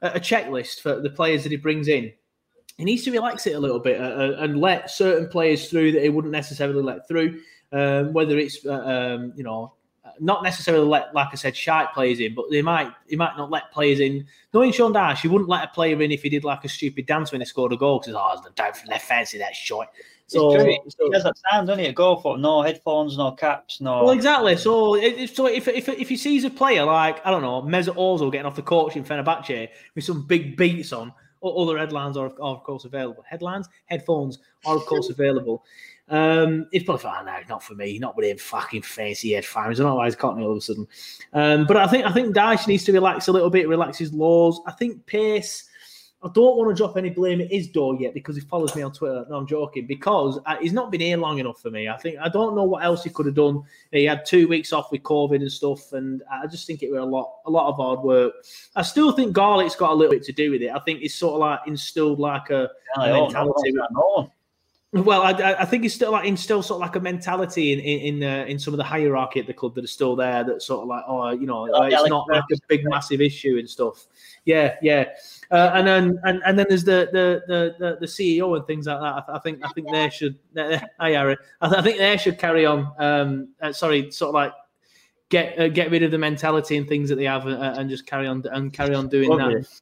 a 0.02 0.20
checklist 0.20 0.82
for 0.82 1.00
the 1.02 1.10
players 1.10 1.44
that 1.44 1.52
he 1.52 1.58
brings 1.58 1.88
in 1.88 2.12
he 2.78 2.86
needs 2.86 3.04
to 3.04 3.12
relax 3.12 3.48
it 3.48 3.56
a 3.56 3.60
little 3.60 3.80
bit 3.80 4.00
uh, 4.00 4.36
and 4.38 4.62
let 4.62 4.90
certain 4.90 5.28
players 5.28 5.70
through 5.70 5.92
that 5.94 6.04
he 6.04 6.10
wouldn't 6.10 6.32
necessarily 6.32 6.82
let 6.82 7.08
through. 7.08 7.42
Um, 7.74 8.14
whether 8.14 8.38
it's 8.38 8.66
uh, 8.66 8.72
um, 9.16 9.34
you 9.36 9.44
know 9.44 9.74
not 10.20 10.44
necessarily 10.44 10.86
let, 10.86 11.14
like 11.14 11.30
I 11.32 11.36
said, 11.36 11.56
sharp 11.56 11.94
players 11.94 12.20
in, 12.20 12.36
but 12.36 12.46
they 12.50 12.62
might 12.62 12.92
he 13.08 13.16
might 13.16 13.38
not 13.38 13.50
let 13.50 13.72
players 13.72 14.00
in. 14.00 14.26
Knowing 14.54 14.72
Sean 14.72 14.94
Dyche, 14.94 15.20
he 15.20 15.28
wouldn't 15.28 15.50
let 15.50 15.64
a 15.64 15.68
player 15.68 16.02
in 16.02 16.12
if 16.12 16.24
he 16.24 16.30
did 16.30 16.44
like 16.44 16.64
a 16.66 16.70
stupid 16.70 17.06
dance 17.06 17.32
when 17.32 17.42
he 17.42 17.46
scored 17.46 17.74
a 17.74 17.78
goal 17.78 18.00
because 18.00 18.16
oh, 18.16 18.50
don't 18.56 18.76
they 18.90 19.00
fancy 19.00 19.38
that 19.38 19.56
shot. 19.56 19.88
So, 20.28 20.54
it's 20.56 20.96
true. 20.96 21.08
He 21.08 21.14
has 21.14 21.24
that 21.24 21.36
sound, 21.50 21.68
doesn't 21.68 21.84
he? 21.84 21.92
Go 21.94 22.18
for. 22.18 22.38
No 22.38 22.62
headphones, 22.62 23.18
no 23.18 23.32
caps, 23.32 23.80
no. 23.80 24.04
Well, 24.04 24.14
exactly. 24.14 24.58
So, 24.58 24.96
if, 24.96 25.34
so 25.34 25.46
if, 25.46 25.70
if 25.70 25.88
if 25.88 26.10
he 26.10 26.18
sees 26.18 26.44
a 26.44 26.50
player 26.50 26.84
like 26.84 27.26
I 27.26 27.32
don't 27.32 27.42
know 27.42 27.62
Mesut 27.62 27.96
Ozil 27.96 28.32
getting 28.32 28.46
off 28.46 28.56
the 28.56 28.62
coach 28.62 28.98
in 28.98 29.06
Fenerbahce 29.06 29.70
with 29.96 30.04
some 30.04 30.28
big 30.28 30.58
beats 30.58 30.92
on, 30.92 31.14
other 31.42 31.78
headlines 31.78 32.18
are, 32.18 32.26
are 32.42 32.56
of 32.56 32.64
course 32.64 32.86
available. 32.86 33.24
Headlines, 33.28 33.70
headphones 33.86 34.40
are 34.66 34.76
of 34.76 34.86
course 34.86 35.10
available. 35.10 35.64
Um, 36.10 36.68
it's 36.72 36.86
probably 36.86 37.04
like, 37.04 37.22
oh, 37.22 37.26
no, 37.26 37.38
not 37.50 37.64
for 37.64 37.76
me, 37.76 38.00
not 38.00 38.16
with 38.16 38.26
him 38.26 38.38
fucking 38.38 38.84
fancy. 38.84 39.38
I 39.38 39.42
don't 39.42 39.78
know 39.80 39.96
why 39.96 40.06
he's 40.06 40.16
caught 40.16 40.38
me 40.38 40.44
all 40.44 40.52
of 40.52 40.58
a 40.58 40.62
sudden. 40.62 40.88
Um, 41.34 41.66
but 41.68 41.76
I 41.78 41.88
think 41.88 42.06
I 42.06 42.12
think 42.14 42.36
Dyche 42.36 42.68
needs 42.68 42.86
to 42.86 42.94
relax 42.94 43.28
a 43.28 43.32
little 43.32 43.50
bit, 43.50 43.68
relax 43.68 43.98
his 43.98 44.14
laws. 44.14 44.62
I 44.66 44.72
think 44.72 45.06
Pace. 45.06 45.66
I 46.24 46.30
don't 46.34 46.58
want 46.58 46.76
to 46.76 46.76
drop 46.76 46.98
any 46.98 47.12
blame 47.12 47.42
at 47.42 47.52
his 47.52 47.68
door 47.68 47.96
yet 48.00 48.16
because 48.16 48.36
he 48.36 48.42
follows 48.42 48.76
me 48.76 48.82
on 48.82 48.92
Twitter. 48.92 49.24
No, 49.30 49.36
I'm 49.38 49.46
joking. 49.46 49.86
Because 49.86 50.40
uh, 50.48 50.56
he's 50.60 50.74
not 50.74 50.90
been 50.90 51.00
here 51.00 51.16
long 51.16 51.38
enough 51.38 51.62
for 51.62 51.70
me. 51.70 51.88
I 51.88 51.96
think 51.98 52.18
I 52.18 52.28
don't 52.28 52.56
know 52.56 52.64
what 52.64 52.84
else 52.84 53.04
he 53.04 53.12
could 53.12 53.28
have 53.28 53.36
done. 53.36 53.62
He 53.92 54.04
had 54.06 54.26
two 54.26 54.48
weeks 54.48 54.74
off 54.74 54.92
with 54.92 55.04
COVID 55.04 55.36
and 55.36 55.52
stuff, 55.52 55.94
and 55.94 56.24
I 56.32 56.48
just 56.48 56.66
think 56.66 56.82
it 56.82 56.90
was 56.92 57.02
a 57.02 57.06
lot, 57.06 57.34
a 57.46 57.52
lot 57.52 57.70
of 57.70 57.76
hard 57.76 58.00
work. 58.00 58.34
I 58.76 58.82
still 58.82 59.12
think 59.12 59.34
Garlick's 59.34 59.76
got 59.76 59.92
a 59.92 59.94
little 59.94 60.12
bit 60.12 60.24
to 60.24 60.32
do 60.34 60.50
with 60.50 60.64
it. 60.64 60.72
I 60.72 60.80
think 60.80 61.02
he's 61.02 61.14
sort 61.14 61.36
of 61.36 61.40
like 61.42 61.60
instilled 61.68 62.18
like 62.18 62.50
a, 62.50 62.68
Yeah, 62.98 63.04
a 63.04 63.14
I 63.14 63.22
mentality. 63.22 63.72
know. 63.74 64.32
Well, 65.04 65.22
I, 65.22 65.54
I- 65.60 65.66
think 65.66 65.86
it's 65.86 65.96
still 65.96 66.12
like 66.12 66.28
instill 66.28 66.62
sort 66.62 66.78
of 66.78 66.88
like 66.88 66.96
a 66.96 67.00
mentality 67.00 67.74
in 67.74 67.80
in 67.80 68.22
in, 68.22 68.30
uh, 68.30 68.46
in 68.46 68.60
some 68.60 68.74
of 68.74 68.78
the 68.78 68.84
hierarchy 68.84 69.40
at 69.40 69.48
the 69.48 69.54
club 69.54 69.76
that 69.76 69.84
are 69.84 69.88
still 69.88 70.16
there. 70.16 70.44
That 70.44 70.62
sort 70.62 70.82
of 70.82 70.88
like, 70.88 71.04
oh, 71.08 71.30
you 71.32 71.48
know, 71.48 71.74
uh, 71.74 71.90
it's 71.92 72.10
not 72.10 72.28
like 72.30 72.44
a 72.52 72.58
big 72.68 72.86
massive 72.86 73.22
issue 73.22 73.58
and 73.58 73.70
stuff. 73.70 74.06
Yeah, 74.46 74.76
yeah. 74.82 75.06
Uh, 75.52 75.72
and 75.74 75.88
then 75.88 76.20
and, 76.24 76.42
and 76.46 76.60
then 76.60 76.66
there's 76.70 76.84
the, 76.84 77.10
the 77.12 77.76
the 77.80 77.98
the 78.00 78.06
CEO 78.06 78.56
and 78.56 78.66
things 78.66 78.88
like 78.88 79.00
that. 79.00 79.26
I, 79.28 79.36
I 79.36 79.40
think 79.40 79.60
I 79.64 79.70
think 79.70 79.92
they 79.92 80.10
should. 80.10 80.38
Hi, 80.56 81.12
Harry. 81.12 81.38
I, 81.62 81.82
think 81.82 81.98
they 81.98 82.18
should 82.18 82.38
carry 82.38 82.66
on. 82.66 82.92
Um, 83.00 83.50
uh, 83.62 83.72
sorry, 83.74 84.12
sort 84.12 84.30
of 84.30 84.36
like 84.36 84.54
get 85.30 85.60
uh, 85.60 85.68
get 85.68 85.92
rid 85.92 86.04
of 86.04 86.12
the 86.12 86.18
mentality 86.18 86.78
and 86.78 86.88
things 86.88 87.10
that 87.10 87.16
they 87.16 87.26
have, 87.26 87.48
uh, 87.48 87.76
and 87.78 87.90
just 87.90 88.06
carry 88.06 88.28
on 88.28 88.44
and 88.52 88.72
carry 88.74 88.96
on 88.96 89.08
doing 89.08 89.30
Lovely. 89.30 89.62
that. 89.62 89.82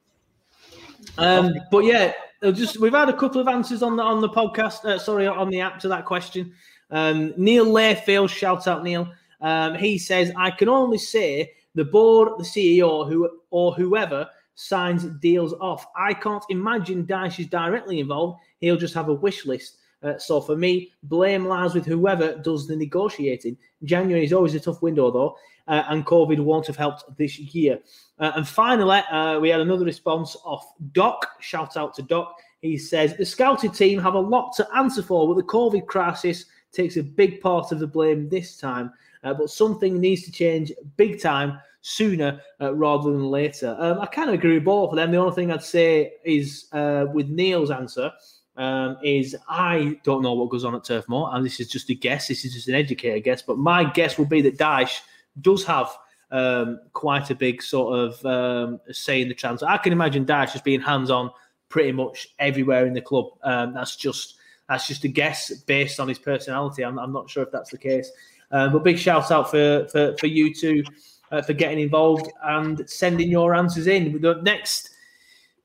Um, 1.18 1.54
but 1.72 1.86
yeah, 1.86 2.14
just 2.44 2.80
we've 2.80 2.94
had 2.94 3.10
a 3.10 3.18
couple 3.18 3.42
of 3.42 3.48
answers 3.48 3.82
on 3.84 3.96
the 3.96 4.04
on 4.04 4.22
the 4.22 4.30
podcast. 4.30 4.86
Uh, 4.86 5.00
sorry, 5.00 5.28
on 5.28 5.50
the 5.50 5.62
app 5.62 5.80
to 5.80 5.88
that 5.90 6.06
question. 6.06 6.54
Um, 6.92 7.34
Neil 7.38 7.66
Layfield, 7.66 8.30
shout 8.30 8.68
out 8.68 8.84
Neil. 8.84 9.12
Um, 9.42 9.76
he 9.76 9.98
says, 9.98 10.32
"I 10.38 10.52
can 10.52 10.70
only 10.70 10.98
say 10.98 11.54
The 11.76 11.86
board, 11.86 12.30
the 12.38 12.44
CEO, 12.44 13.08
who 13.08 13.30
or 13.52 13.74
whoever 13.74 14.30
signs 14.56 15.04
deals 15.20 15.54
off. 15.60 15.86
I 15.96 16.14
can't 16.14 16.44
imagine 16.50 17.06
Dyche 17.06 17.40
is 17.40 17.48
directly 17.48 18.00
involved. 18.00 18.40
He'll 18.60 18.78
just 18.78 18.94
have 18.94 19.10
a 19.10 19.14
wish 19.14 19.46
list. 19.46 19.78
Uh, 20.02 20.18
so 20.18 20.40
for 20.40 20.56
me, 20.56 20.92
blame 21.04 21.46
lies 21.46 21.74
with 21.74 21.86
whoever 21.86 22.38
does 22.38 22.68
the 22.68 22.76
negotiating. 22.76 23.58
January 23.84 24.24
is 24.24 24.34
always 24.34 24.56
a 24.56 24.60
tough 24.60 24.82
window, 24.82 25.12
though, 25.12 25.36
uh, 25.68 25.84
and 25.90 26.06
COVID 26.06 26.40
won't 26.40 26.68
have 26.68 26.78
helped 26.78 27.04
this 27.18 27.40
year. 27.40 27.80
Uh, 28.20 28.32
and 28.36 28.48
finally, 28.48 29.02
uh, 29.12 29.40
we 29.40 29.50
had 29.50 29.62
another 29.62 29.86
response 29.86 30.36
off 30.44 30.66
Doc. 30.92 31.28
Shout 31.40 31.78
out 31.78 31.94
to 31.96 32.02
Doc. 32.02 32.36
He 32.62 32.78
says 32.78 33.16
the 33.16 33.26
scouted 33.26 33.74
team 33.74 34.00
have 34.00 34.16
a 34.16 34.20
lot 34.20 34.56
to 34.58 34.68
answer 34.76 35.04
for, 35.04 35.28
but 35.28 35.38
the 35.38 35.52
COVID 35.52 35.86
crisis 35.86 36.46
takes 36.72 36.98
a 36.98 37.04
big 37.04 37.42
part 37.42 37.72
of 37.72 37.80
the 37.80 37.88
blame 37.88 38.30
this 38.30 38.58
time. 38.58 38.92
Uh, 39.24 39.34
but 39.34 39.50
something 39.50 40.00
needs 40.00 40.24
to 40.24 40.32
change 40.32 40.72
big 40.98 41.20
time 41.20 41.60
sooner 41.82 42.40
uh, 42.62 42.74
rather 42.74 43.12
than 43.12 43.26
later. 43.26 43.76
Um, 43.80 44.00
I 44.00 44.06
kind 44.08 44.30
of 44.30 44.36
agree 44.36 44.56
with 44.56 44.66
both 44.66 44.92
of 44.92 44.96
them. 44.96 45.12
The 45.12 45.18
only 45.18 45.36
thing 45.36 45.52
I'd 45.52 45.64
say 45.64 46.14
is 46.24 46.68
uh, 46.72 47.06
with 47.14 47.30
Neil's 47.30 47.72
answer 47.72 48.12
um, 48.58 48.98
is 49.04 49.36
I 49.48 50.00
don't 50.04 50.22
know 50.22 50.34
what 50.34 50.50
goes 50.50 50.64
on 50.64 50.76
at 50.76 50.84
Turf 50.84 51.08
Moor, 51.08 51.30
and 51.34 51.46
this 51.46 51.60
is 51.60 51.68
just 51.68 51.90
a 51.90 51.96
guess. 51.96 52.28
This 52.28 52.46
is 52.46 52.54
just 52.54 52.68
an 52.68 52.76
educated 52.76 53.24
guess, 53.24 53.42
but 53.42 53.58
my 53.58 53.84
guess 53.84 54.18
would 54.18 54.30
be 54.30 54.42
that 54.42 54.58
Dyche 54.58 55.00
does 55.42 55.64
have 55.66 55.90
um, 56.32 56.80
quite 56.94 57.30
a 57.30 57.36
big 57.36 57.62
sort 57.62 57.98
of 57.98 58.26
um, 58.26 58.80
say 58.92 59.22
in 59.22 59.28
the 59.28 59.34
transfer. 59.34 59.68
I 59.68 59.78
can 59.78 59.94
imagine 59.94 60.26
Dyche 60.26 60.54
just 60.54 60.64
being 60.64 60.82
hands 60.82 61.10
on 61.10 61.32
pretty 61.70 61.92
much 61.92 62.28
everywhere 62.40 62.86
in 62.86 62.94
the 62.94 63.02
club. 63.02 63.28
Um, 63.44 63.74
that's 63.74 63.96
just 63.96 64.36
that's 64.68 64.88
just 64.88 65.04
a 65.04 65.08
guess 65.08 65.54
based 65.54 66.00
on 66.00 66.08
his 66.08 66.20
personality. 66.20 66.84
I'm, 66.84 66.98
I'm 66.98 67.14
not 67.14 67.30
sure 67.30 67.44
if 67.44 67.52
that's 67.52 67.72
the 67.72 67.78
case. 67.78 68.12
Uh, 68.52 68.70
but 68.70 68.84
big 68.84 68.98
shout 68.98 69.32
out 69.32 69.52
for 69.52 69.88
for, 69.92 70.16
for 70.18 70.28
you 70.28 70.54
two 70.54 70.84
uh, 71.32 71.42
for 71.42 71.54
getting 71.54 71.80
involved 71.80 72.32
and 72.44 72.88
sending 72.90 73.30
your 73.30 73.56
answers 73.56 73.88
in. 73.88 74.20
The 74.22 74.42
next 74.42 74.92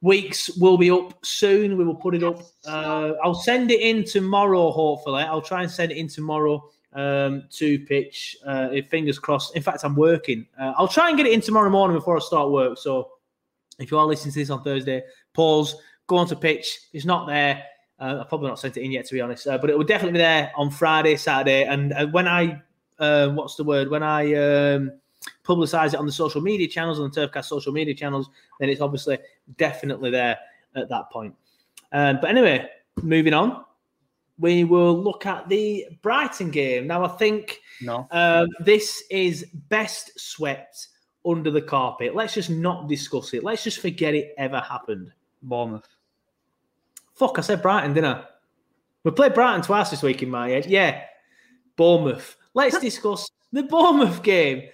weeks 0.03 0.51
will 0.57 0.79
be 0.79 0.91
up 0.91 1.25
soon. 1.25 1.77
We 1.77 1.85
will 1.85 1.95
put 1.95 2.14
it 2.14 2.23
up. 2.23 2.43
Uh, 2.66 3.12
I'll 3.23 3.35
send 3.35 3.71
it 3.71 3.81
in 3.81 4.05
tomorrow. 4.05 4.71
Hopefully, 4.71 5.23
I'll 5.23 5.43
try 5.43 5.62
and 5.62 5.71
send 5.71 5.93
it 5.93 5.99
in 5.99 6.09
tomorrow 6.09 6.71
um, 6.93 7.45
to 7.51 7.78
pitch. 7.80 8.36
Uh, 8.47 8.68
if 8.72 8.88
fingers 8.88 9.18
crossed. 9.18 9.57
In 9.57 9.62
fact, 9.62 9.84
I'm 9.84 9.97
working. 9.97 10.47
Uh, 10.59 10.72
I'll 10.76 10.88
try 10.88 11.09
and 11.09 11.16
get 11.16 11.26
it 11.26 11.32
in 11.32 11.41
tomorrow 11.41 11.70
morning 11.70 11.97
before 11.97 12.16
I 12.16 12.20
start 12.20 12.51
work. 12.51 12.78
So 12.78 13.12
if 13.78 13.91
you 13.91 13.99
are 13.99 14.07
listening 14.07 14.32
to 14.32 14.38
this 14.41 14.51
on 14.51 14.62
Thursday, 14.62 15.03
pause, 15.32 15.76
go 16.07 16.16
on 16.16 16.26
to 16.28 16.36
pitch. 16.36 16.80
It's 16.93 17.05
not 17.05 17.26
there. 17.26 17.64
Uh, 17.99 18.18
I've 18.20 18.28
probably 18.28 18.49
not 18.49 18.59
sent 18.59 18.76
it 18.76 18.82
in 18.82 18.93
yet, 18.93 19.07
to 19.07 19.14
be 19.14 19.20
honest. 19.20 19.47
Uh, 19.47 19.59
but 19.59 19.70
it 19.70 19.76
will 19.76 19.84
definitely 19.84 20.12
be 20.12 20.18
there 20.18 20.53
on 20.57 20.70
Friday, 20.70 21.16
Saturday, 21.16 21.64
and 21.64 21.93
uh, 21.93 22.07
when 22.07 22.26
I, 22.26 22.62
uh, 22.99 23.28
what's 23.28 23.57
the 23.57 23.64
word? 23.64 23.91
When 23.91 24.03
I 24.03 24.32
um, 24.34 24.93
publicize 25.45 25.93
it 25.93 25.97
on 25.97 26.07
the 26.07 26.12
social 26.12 26.41
media 26.41 26.66
channels, 26.66 26.99
on 26.99 27.11
the 27.11 27.28
Turfcast 27.28 27.45
social 27.45 27.72
media 27.72 27.95
channels, 27.95 28.30
then 28.59 28.70
it's 28.70 28.80
obviously 28.80 29.18
definitely 29.59 30.11
there 30.11 30.38
at 30.74 30.88
that 30.88 31.11
point. 31.11 31.34
Um, 31.93 32.18
but 32.22 32.30
anyway, 32.30 32.68
moving 33.03 33.34
on, 33.34 33.64
we 34.41 34.64
will 34.64 34.97
look 35.01 35.26
at 35.26 35.49
the 35.49 35.86
Brighton 36.03 36.51
game. 36.51 36.86
Now, 36.86 37.05
I 37.05 37.09
think 37.09 37.61
no. 37.82 38.09
um, 38.11 38.49
this 38.61 39.05
is 39.11 39.45
best 39.68 40.18
swept 40.18 40.88
under 41.26 41.51
the 41.51 41.61
carpet. 41.62 42.14
Let's 42.14 42.34
just 42.34 42.51
not 42.51 42.88
discuss 42.88 43.34
it. 43.34 43.45
Let's 43.45 43.62
just 43.62 43.80
forget 43.80 44.14
it 44.14 44.34
ever 44.38 44.59
happened. 44.61 45.12
Bournemouth. 45.43 45.86
Fuck, 47.14 47.38
I 47.38 47.43
said 47.43 47.61
Brighton, 47.62 47.93
didn't 47.93 48.16
I? 48.16 48.24
We 49.05 49.11
played 49.11 49.34
Brighton 49.34 49.62
twice 49.62 49.91
this 49.91 50.03
week 50.03 50.22
in 50.22 50.30
my 50.30 50.49
head. 50.51 50.66
Yeah, 50.66 51.03
Bournemouth. 51.76 52.36
Let's 52.55 52.78
discuss 52.80 53.30
the 53.53 53.62
Bournemouth 53.62 54.22
game. 54.22 54.68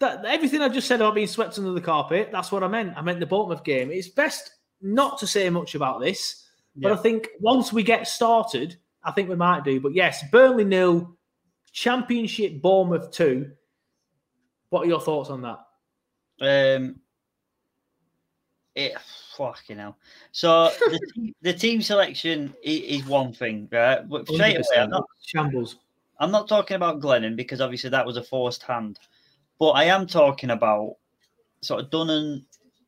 That 0.00 0.24
everything 0.24 0.60
I 0.62 0.68
just 0.68 0.88
said 0.88 1.00
about 1.00 1.14
being 1.14 1.28
swept 1.28 1.58
under 1.58 1.70
the 1.72 1.80
carpet. 1.80 2.30
That's 2.32 2.50
what 2.50 2.64
I 2.64 2.68
meant. 2.68 2.94
I 2.96 3.02
meant 3.02 3.20
the 3.20 3.26
Bournemouth 3.26 3.62
game. 3.62 3.92
It's 3.92 4.08
best 4.08 4.54
not 4.80 5.18
to 5.18 5.28
say 5.28 5.48
much 5.48 5.76
about 5.76 6.00
this, 6.00 6.48
but 6.74 6.88
Yeah. 6.88 6.94
I 6.94 6.96
think 6.96 7.28
once 7.38 7.72
we 7.72 7.84
get 7.84 8.08
started, 8.08 8.76
I 9.04 9.10
think 9.12 9.28
we 9.28 9.36
might 9.36 9.64
do. 9.64 9.80
But 9.80 9.94
yes, 9.94 10.22
Burnley 10.30 10.64
nil, 10.64 11.16
Championship 11.72 12.60
Bournemouth 12.60 13.10
two. 13.10 13.52
What 14.70 14.84
are 14.84 14.88
your 14.88 15.00
thoughts 15.00 15.30
on 15.30 15.42
that? 15.42 15.58
Um, 16.40 16.96
it 18.74 18.96
fucking 19.36 19.78
hell. 19.78 19.96
So 20.32 20.70
the, 20.80 21.00
team, 21.14 21.34
the 21.42 21.52
team 21.52 21.82
selection 21.82 22.54
is, 22.62 23.00
is 23.00 23.06
one 23.06 23.32
thing, 23.32 23.68
right? 23.70 24.08
But 24.08 24.28
straight 24.28 24.56
away, 24.56 24.82
I'm 24.82 24.90
not 24.90 25.04
shambles. 25.24 25.76
I'm 26.18 26.30
not 26.30 26.48
talking 26.48 26.76
about 26.76 27.00
Glennon 27.00 27.36
because 27.36 27.60
obviously 27.60 27.90
that 27.90 28.06
was 28.06 28.16
a 28.16 28.22
forced 28.22 28.62
hand, 28.62 28.98
but 29.58 29.70
I 29.70 29.84
am 29.84 30.06
talking 30.06 30.50
about 30.50 30.96
sort 31.60 31.80
of 31.84 31.90
Dunne 31.90 32.44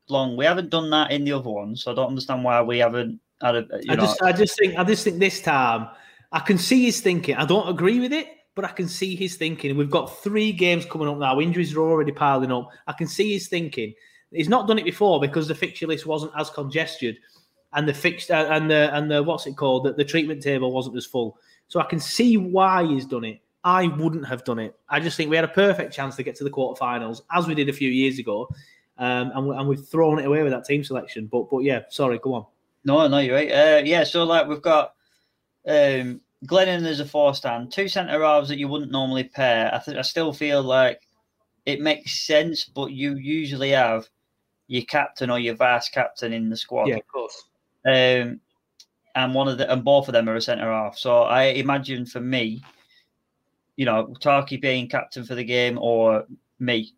Long. 0.08 0.36
We 0.36 0.44
haven't 0.44 0.70
done 0.70 0.90
that 0.90 1.10
in 1.10 1.24
the 1.24 1.32
other 1.32 1.50
ones, 1.50 1.82
so 1.82 1.92
I 1.92 1.94
don't 1.94 2.08
understand 2.08 2.44
why 2.44 2.62
we 2.62 2.78
haven't 2.78 3.20
had 3.42 3.56
a. 3.56 3.66
You 3.82 3.92
I 3.92 3.94
know, 3.96 4.02
just, 4.02 4.22
I 4.22 4.32
just 4.32 4.58
think, 4.58 4.78
I 4.78 4.84
just 4.84 5.04
think 5.04 5.18
this 5.18 5.40
time, 5.40 5.88
I 6.34 6.40
can 6.40 6.58
see 6.58 6.84
his 6.84 7.00
thinking. 7.00 7.36
I 7.36 7.46
don't 7.46 7.68
agree 7.68 8.00
with 8.00 8.12
it, 8.12 8.26
but 8.56 8.64
I 8.64 8.72
can 8.72 8.88
see 8.88 9.14
his 9.14 9.36
thinking. 9.36 9.76
We've 9.76 9.88
got 9.88 10.20
three 10.20 10.50
games 10.50 10.84
coming 10.84 11.08
up 11.08 11.16
now. 11.16 11.38
Injuries 11.40 11.72
are 11.76 11.80
already 11.80 12.10
piling 12.10 12.50
up. 12.50 12.70
I 12.88 12.92
can 12.92 13.06
see 13.06 13.32
his 13.32 13.46
thinking. 13.46 13.94
He's 14.32 14.48
not 14.48 14.66
done 14.66 14.80
it 14.80 14.84
before 14.84 15.20
because 15.20 15.46
the 15.46 15.54
fixture 15.54 15.86
list 15.86 16.06
wasn't 16.06 16.32
as 16.36 16.50
congested, 16.50 17.18
and 17.72 17.88
the 17.88 17.94
fixed 17.94 18.32
uh, 18.32 18.48
and 18.50 18.68
the 18.68 18.92
and 18.96 19.08
the 19.08 19.22
what's 19.22 19.46
it 19.46 19.56
called? 19.56 19.84
That 19.84 19.96
the 19.96 20.04
treatment 20.04 20.42
table 20.42 20.72
wasn't 20.72 20.96
as 20.96 21.06
full. 21.06 21.38
So 21.68 21.78
I 21.78 21.84
can 21.84 22.00
see 22.00 22.36
why 22.36 22.84
he's 22.84 23.06
done 23.06 23.24
it. 23.24 23.40
I 23.62 23.86
wouldn't 23.86 24.26
have 24.26 24.44
done 24.44 24.58
it. 24.58 24.74
I 24.88 24.98
just 24.98 25.16
think 25.16 25.30
we 25.30 25.36
had 25.36 25.44
a 25.44 25.48
perfect 25.48 25.94
chance 25.94 26.16
to 26.16 26.24
get 26.24 26.34
to 26.36 26.44
the 26.44 26.50
quarterfinals, 26.50 27.22
as 27.32 27.46
we 27.46 27.54
did 27.54 27.68
a 27.68 27.72
few 27.72 27.88
years 27.88 28.18
ago, 28.18 28.48
um, 28.98 29.30
and, 29.36 29.46
we, 29.46 29.56
and 29.56 29.68
we've 29.68 29.86
thrown 29.86 30.18
it 30.18 30.26
away 30.26 30.42
with 30.42 30.52
that 30.52 30.64
team 30.64 30.82
selection. 30.82 31.28
But 31.30 31.48
but 31.48 31.60
yeah, 31.60 31.82
sorry, 31.90 32.18
go 32.18 32.34
on. 32.34 32.46
No, 32.84 33.06
no, 33.06 33.18
you're 33.18 33.36
right. 33.36 33.52
Uh, 33.52 33.82
yeah, 33.84 34.02
so 34.02 34.24
like 34.24 34.48
we've 34.48 34.60
got 34.60 34.94
um, 35.66 36.20
Glennon 36.46 36.86
as 36.86 37.00
a 37.00 37.04
four 37.04 37.34
stand, 37.34 37.72
two 37.72 37.88
centre 37.88 38.22
halves 38.22 38.48
that 38.48 38.58
you 38.58 38.68
wouldn't 38.68 38.92
normally 38.92 39.24
pair. 39.24 39.74
I 39.74 39.78
think 39.78 39.98
I 39.98 40.02
still 40.02 40.32
feel 40.32 40.62
like 40.62 41.00
it 41.66 41.80
makes 41.80 42.26
sense, 42.26 42.64
but 42.64 42.92
you 42.92 43.16
usually 43.16 43.70
have 43.70 44.08
your 44.66 44.82
captain 44.82 45.30
or 45.30 45.38
your 45.38 45.54
vice 45.54 45.88
captain 45.88 46.32
in 46.32 46.50
the 46.50 46.56
squad. 46.56 46.88
Yeah, 46.88 46.96
of 46.96 47.08
course. 47.08 47.44
Um, 47.86 48.40
and 49.14 49.34
one 49.34 49.48
of 49.48 49.58
the 49.58 49.70
and 49.70 49.84
both 49.84 50.08
of 50.08 50.12
them 50.12 50.28
are 50.28 50.36
a 50.36 50.40
centre 50.40 50.70
half. 50.70 50.98
So 50.98 51.22
I 51.22 51.44
imagine 51.44 52.04
for 52.06 52.20
me, 52.20 52.62
you 53.76 53.84
know, 53.84 54.14
Tarky 54.20 54.60
being 54.60 54.88
captain 54.88 55.24
for 55.24 55.34
the 55.34 55.44
game 55.44 55.78
or 55.78 56.26
me, 56.58 56.92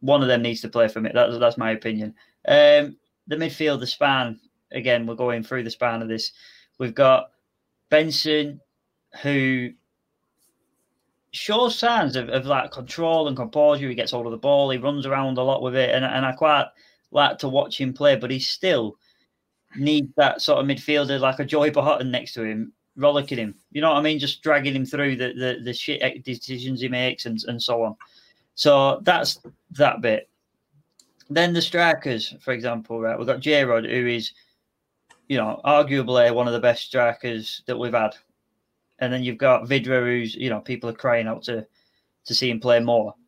one 0.00 0.22
of 0.22 0.28
them 0.28 0.42
needs 0.42 0.60
to 0.62 0.68
play 0.68 0.88
for 0.88 1.00
me. 1.00 1.10
That's 1.12 1.38
that's 1.38 1.58
my 1.58 1.72
opinion. 1.72 2.14
Um, 2.46 2.96
the 3.26 3.36
midfield, 3.36 3.80
the 3.80 3.86
span. 3.86 4.40
Again, 4.72 5.06
we're 5.06 5.14
going 5.14 5.42
through 5.42 5.62
the 5.62 5.70
span 5.70 6.02
of 6.02 6.08
this. 6.08 6.32
We've 6.78 6.94
got 6.94 7.30
Benson, 7.88 8.60
who 9.22 9.70
shows 11.32 11.78
signs 11.78 12.16
of, 12.16 12.28
of 12.30 12.46
like 12.46 12.70
control 12.70 13.28
and 13.28 13.36
composure. 13.36 13.88
He 13.88 13.94
gets 13.94 14.12
hold 14.12 14.26
of 14.26 14.32
the 14.32 14.38
ball. 14.38 14.70
He 14.70 14.78
runs 14.78 15.06
around 15.06 15.38
a 15.38 15.42
lot 15.42 15.62
with 15.62 15.76
it, 15.76 15.94
and 15.94 16.04
and 16.04 16.24
I 16.24 16.32
quite 16.32 16.66
like 17.10 17.38
to 17.38 17.48
watch 17.48 17.80
him 17.80 17.92
play. 17.92 18.16
But 18.16 18.30
he 18.30 18.38
still 18.38 18.96
needs 19.76 20.12
that 20.16 20.40
sort 20.40 20.58
of 20.60 20.66
midfielder 20.66 21.20
like 21.20 21.38
a 21.38 21.44
Joey 21.44 21.70
Barton 21.70 22.10
next 22.10 22.32
to 22.34 22.42
him, 22.42 22.72
rollicking 22.96 23.38
him. 23.38 23.54
You 23.72 23.80
know 23.82 23.90
what 23.90 23.98
I 23.98 24.02
mean? 24.02 24.18
Just 24.18 24.42
dragging 24.42 24.74
him 24.74 24.86
through 24.86 25.16
the 25.16 25.32
the, 25.34 25.60
the 25.62 25.74
shit 25.74 26.24
decisions 26.24 26.80
he 26.80 26.88
makes 26.88 27.26
and 27.26 27.38
and 27.46 27.62
so 27.62 27.82
on. 27.82 27.96
So 28.54 29.00
that's 29.02 29.38
that 29.72 30.00
bit. 30.00 30.28
Then 31.28 31.52
the 31.52 31.62
strikers, 31.62 32.34
for 32.40 32.52
example, 32.52 33.00
right? 33.00 33.18
We've 33.18 33.26
got 33.26 33.40
J 33.40 33.64
Rod, 33.64 33.84
who 33.84 34.06
is, 34.06 34.32
you 35.28 35.36
know, 35.36 35.60
arguably 35.64 36.32
one 36.34 36.46
of 36.46 36.52
the 36.52 36.60
best 36.60 36.84
strikers 36.84 37.62
that 37.66 37.78
we've 37.78 37.92
had. 37.92 38.14
And 38.98 39.12
then 39.12 39.22
you've 39.22 39.38
got 39.38 39.68
Vydra, 39.68 40.00
who's, 40.00 40.34
you 40.34 40.48
know, 40.48 40.60
people 40.60 40.88
are 40.88 40.94
crying 40.94 41.26
out 41.26 41.42
to 41.44 41.66
to 42.24 42.34
see 42.34 42.50
him 42.50 42.60
play 42.60 42.80
more. 42.80 43.14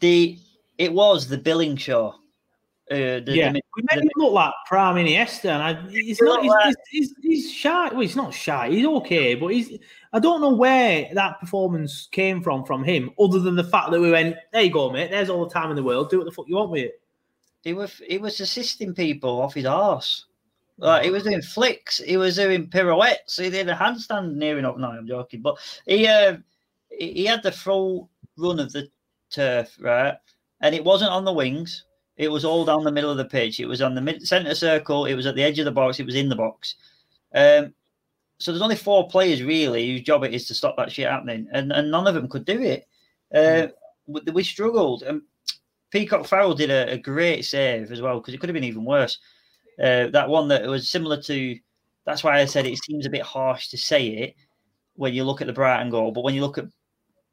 The 0.00 0.38
it 0.78 0.92
was 0.92 1.28
the 1.28 1.38
billing 1.38 1.76
show. 1.76 2.14
Uh, 2.90 3.20
the, 3.20 3.24
yeah, 3.28 3.52
the, 3.52 3.62
we 3.76 3.84
made 3.92 4.02
him 4.02 4.10
look 4.16 4.32
like 4.32 4.52
prime 4.66 4.96
Iniesta, 4.96 5.50
and 5.50 5.62
I, 5.62 5.90
he's 5.90 6.20
not. 6.20 6.42
He's, 6.42 6.50
like- 6.50 6.66
he's, 6.66 6.76
he's, 6.90 7.14
he's 7.22 7.52
shy. 7.52 7.88
Well, 7.90 8.00
he's 8.00 8.16
not 8.16 8.34
shy. 8.34 8.70
He's 8.70 8.84
okay, 8.84 9.34
but 9.34 9.48
he's. 9.48 9.78
I 10.12 10.18
don't 10.18 10.40
know 10.40 10.52
where 10.52 11.08
that 11.14 11.38
performance 11.40 12.08
came 12.10 12.42
from 12.42 12.64
from 12.64 12.82
him, 12.82 13.10
other 13.20 13.38
than 13.38 13.54
the 13.54 13.64
fact 13.64 13.92
that 13.92 14.00
we 14.00 14.10
went, 14.10 14.36
"There 14.52 14.62
you 14.62 14.70
go, 14.70 14.90
mate. 14.90 15.10
There's 15.10 15.30
all 15.30 15.46
the 15.46 15.54
time 15.54 15.70
in 15.70 15.76
the 15.76 15.82
world. 15.82 16.10
Do 16.10 16.18
what 16.18 16.24
the 16.24 16.32
fuck 16.32 16.48
you 16.48 16.56
want 16.56 16.70
with 16.70 16.82
it." 16.82 17.01
He 17.62 17.74
was 17.74 18.00
he 18.06 18.18
was 18.18 18.40
assisting 18.40 18.94
people 18.94 19.40
off 19.40 19.54
his 19.54 19.66
arse. 19.66 20.26
Like 20.78 21.04
he 21.04 21.10
was 21.10 21.22
doing 21.22 21.42
flicks, 21.42 21.98
he 21.98 22.16
was 22.16 22.36
doing 22.36 22.68
pirouettes, 22.68 23.36
he 23.36 23.50
did 23.50 23.68
a 23.68 23.74
handstand 23.74 24.34
near 24.34 24.58
enough. 24.58 24.78
No, 24.78 24.88
I'm 24.88 25.06
joking, 25.06 25.42
but 25.42 25.58
he 25.86 26.06
uh, 26.06 26.38
he 26.90 27.24
had 27.24 27.42
the 27.42 27.52
full 27.52 28.10
run 28.36 28.58
of 28.58 28.72
the 28.72 28.88
turf, 29.30 29.76
right? 29.80 30.14
And 30.60 30.74
it 30.74 30.84
wasn't 30.84 31.12
on 31.12 31.24
the 31.24 31.32
wings; 31.32 31.84
it 32.16 32.28
was 32.28 32.44
all 32.44 32.64
down 32.64 32.84
the 32.84 32.90
middle 32.90 33.10
of 33.10 33.16
the 33.16 33.24
pitch. 33.24 33.60
It 33.60 33.66
was 33.66 33.80
on 33.80 33.94
the 33.94 34.00
mid 34.00 34.26
center 34.26 34.54
circle. 34.54 35.06
It 35.06 35.14
was 35.14 35.26
at 35.26 35.36
the 35.36 35.44
edge 35.44 35.58
of 35.58 35.66
the 35.66 35.70
box. 35.70 36.00
It 36.00 36.06
was 36.06 36.16
in 36.16 36.28
the 36.28 36.36
box. 36.36 36.74
Um, 37.34 37.74
so 38.38 38.50
there's 38.50 38.62
only 38.62 38.76
four 38.76 39.08
players 39.08 39.42
really 39.42 39.88
whose 39.88 40.02
job 40.02 40.24
it 40.24 40.34
is 40.34 40.48
to 40.48 40.54
stop 40.54 40.76
that 40.78 40.90
shit 40.90 41.08
happening, 41.08 41.46
and 41.52 41.70
and 41.72 41.90
none 41.90 42.08
of 42.08 42.14
them 42.14 42.28
could 42.28 42.44
do 42.44 42.60
it. 42.60 42.88
Uh, 43.32 43.68
we, 44.06 44.20
we 44.32 44.42
struggled. 44.42 45.02
And 45.04 45.22
Peacock 45.92 46.26
Farrell 46.26 46.54
did 46.54 46.70
a, 46.70 46.92
a 46.92 46.98
great 46.98 47.44
save 47.44 47.92
as 47.92 48.00
well 48.00 48.18
because 48.18 48.34
it 48.34 48.40
could 48.40 48.48
have 48.48 48.54
been 48.54 48.64
even 48.64 48.84
worse. 48.84 49.18
Uh, 49.78 50.08
that 50.08 50.28
one 50.28 50.48
that 50.48 50.66
was 50.66 50.90
similar 50.90 51.20
to. 51.22 51.58
That's 52.04 52.24
why 52.24 52.40
I 52.40 52.46
said 52.46 52.66
it 52.66 52.82
seems 52.82 53.06
a 53.06 53.10
bit 53.10 53.22
harsh 53.22 53.68
to 53.68 53.78
say 53.78 54.06
it 54.06 54.34
when 54.94 55.14
you 55.14 55.22
look 55.24 55.40
at 55.40 55.46
the 55.46 55.52
Brighton 55.52 55.90
goal, 55.90 56.10
but 56.10 56.24
when 56.24 56.34
you 56.34 56.40
look 56.40 56.58
at 56.58 56.66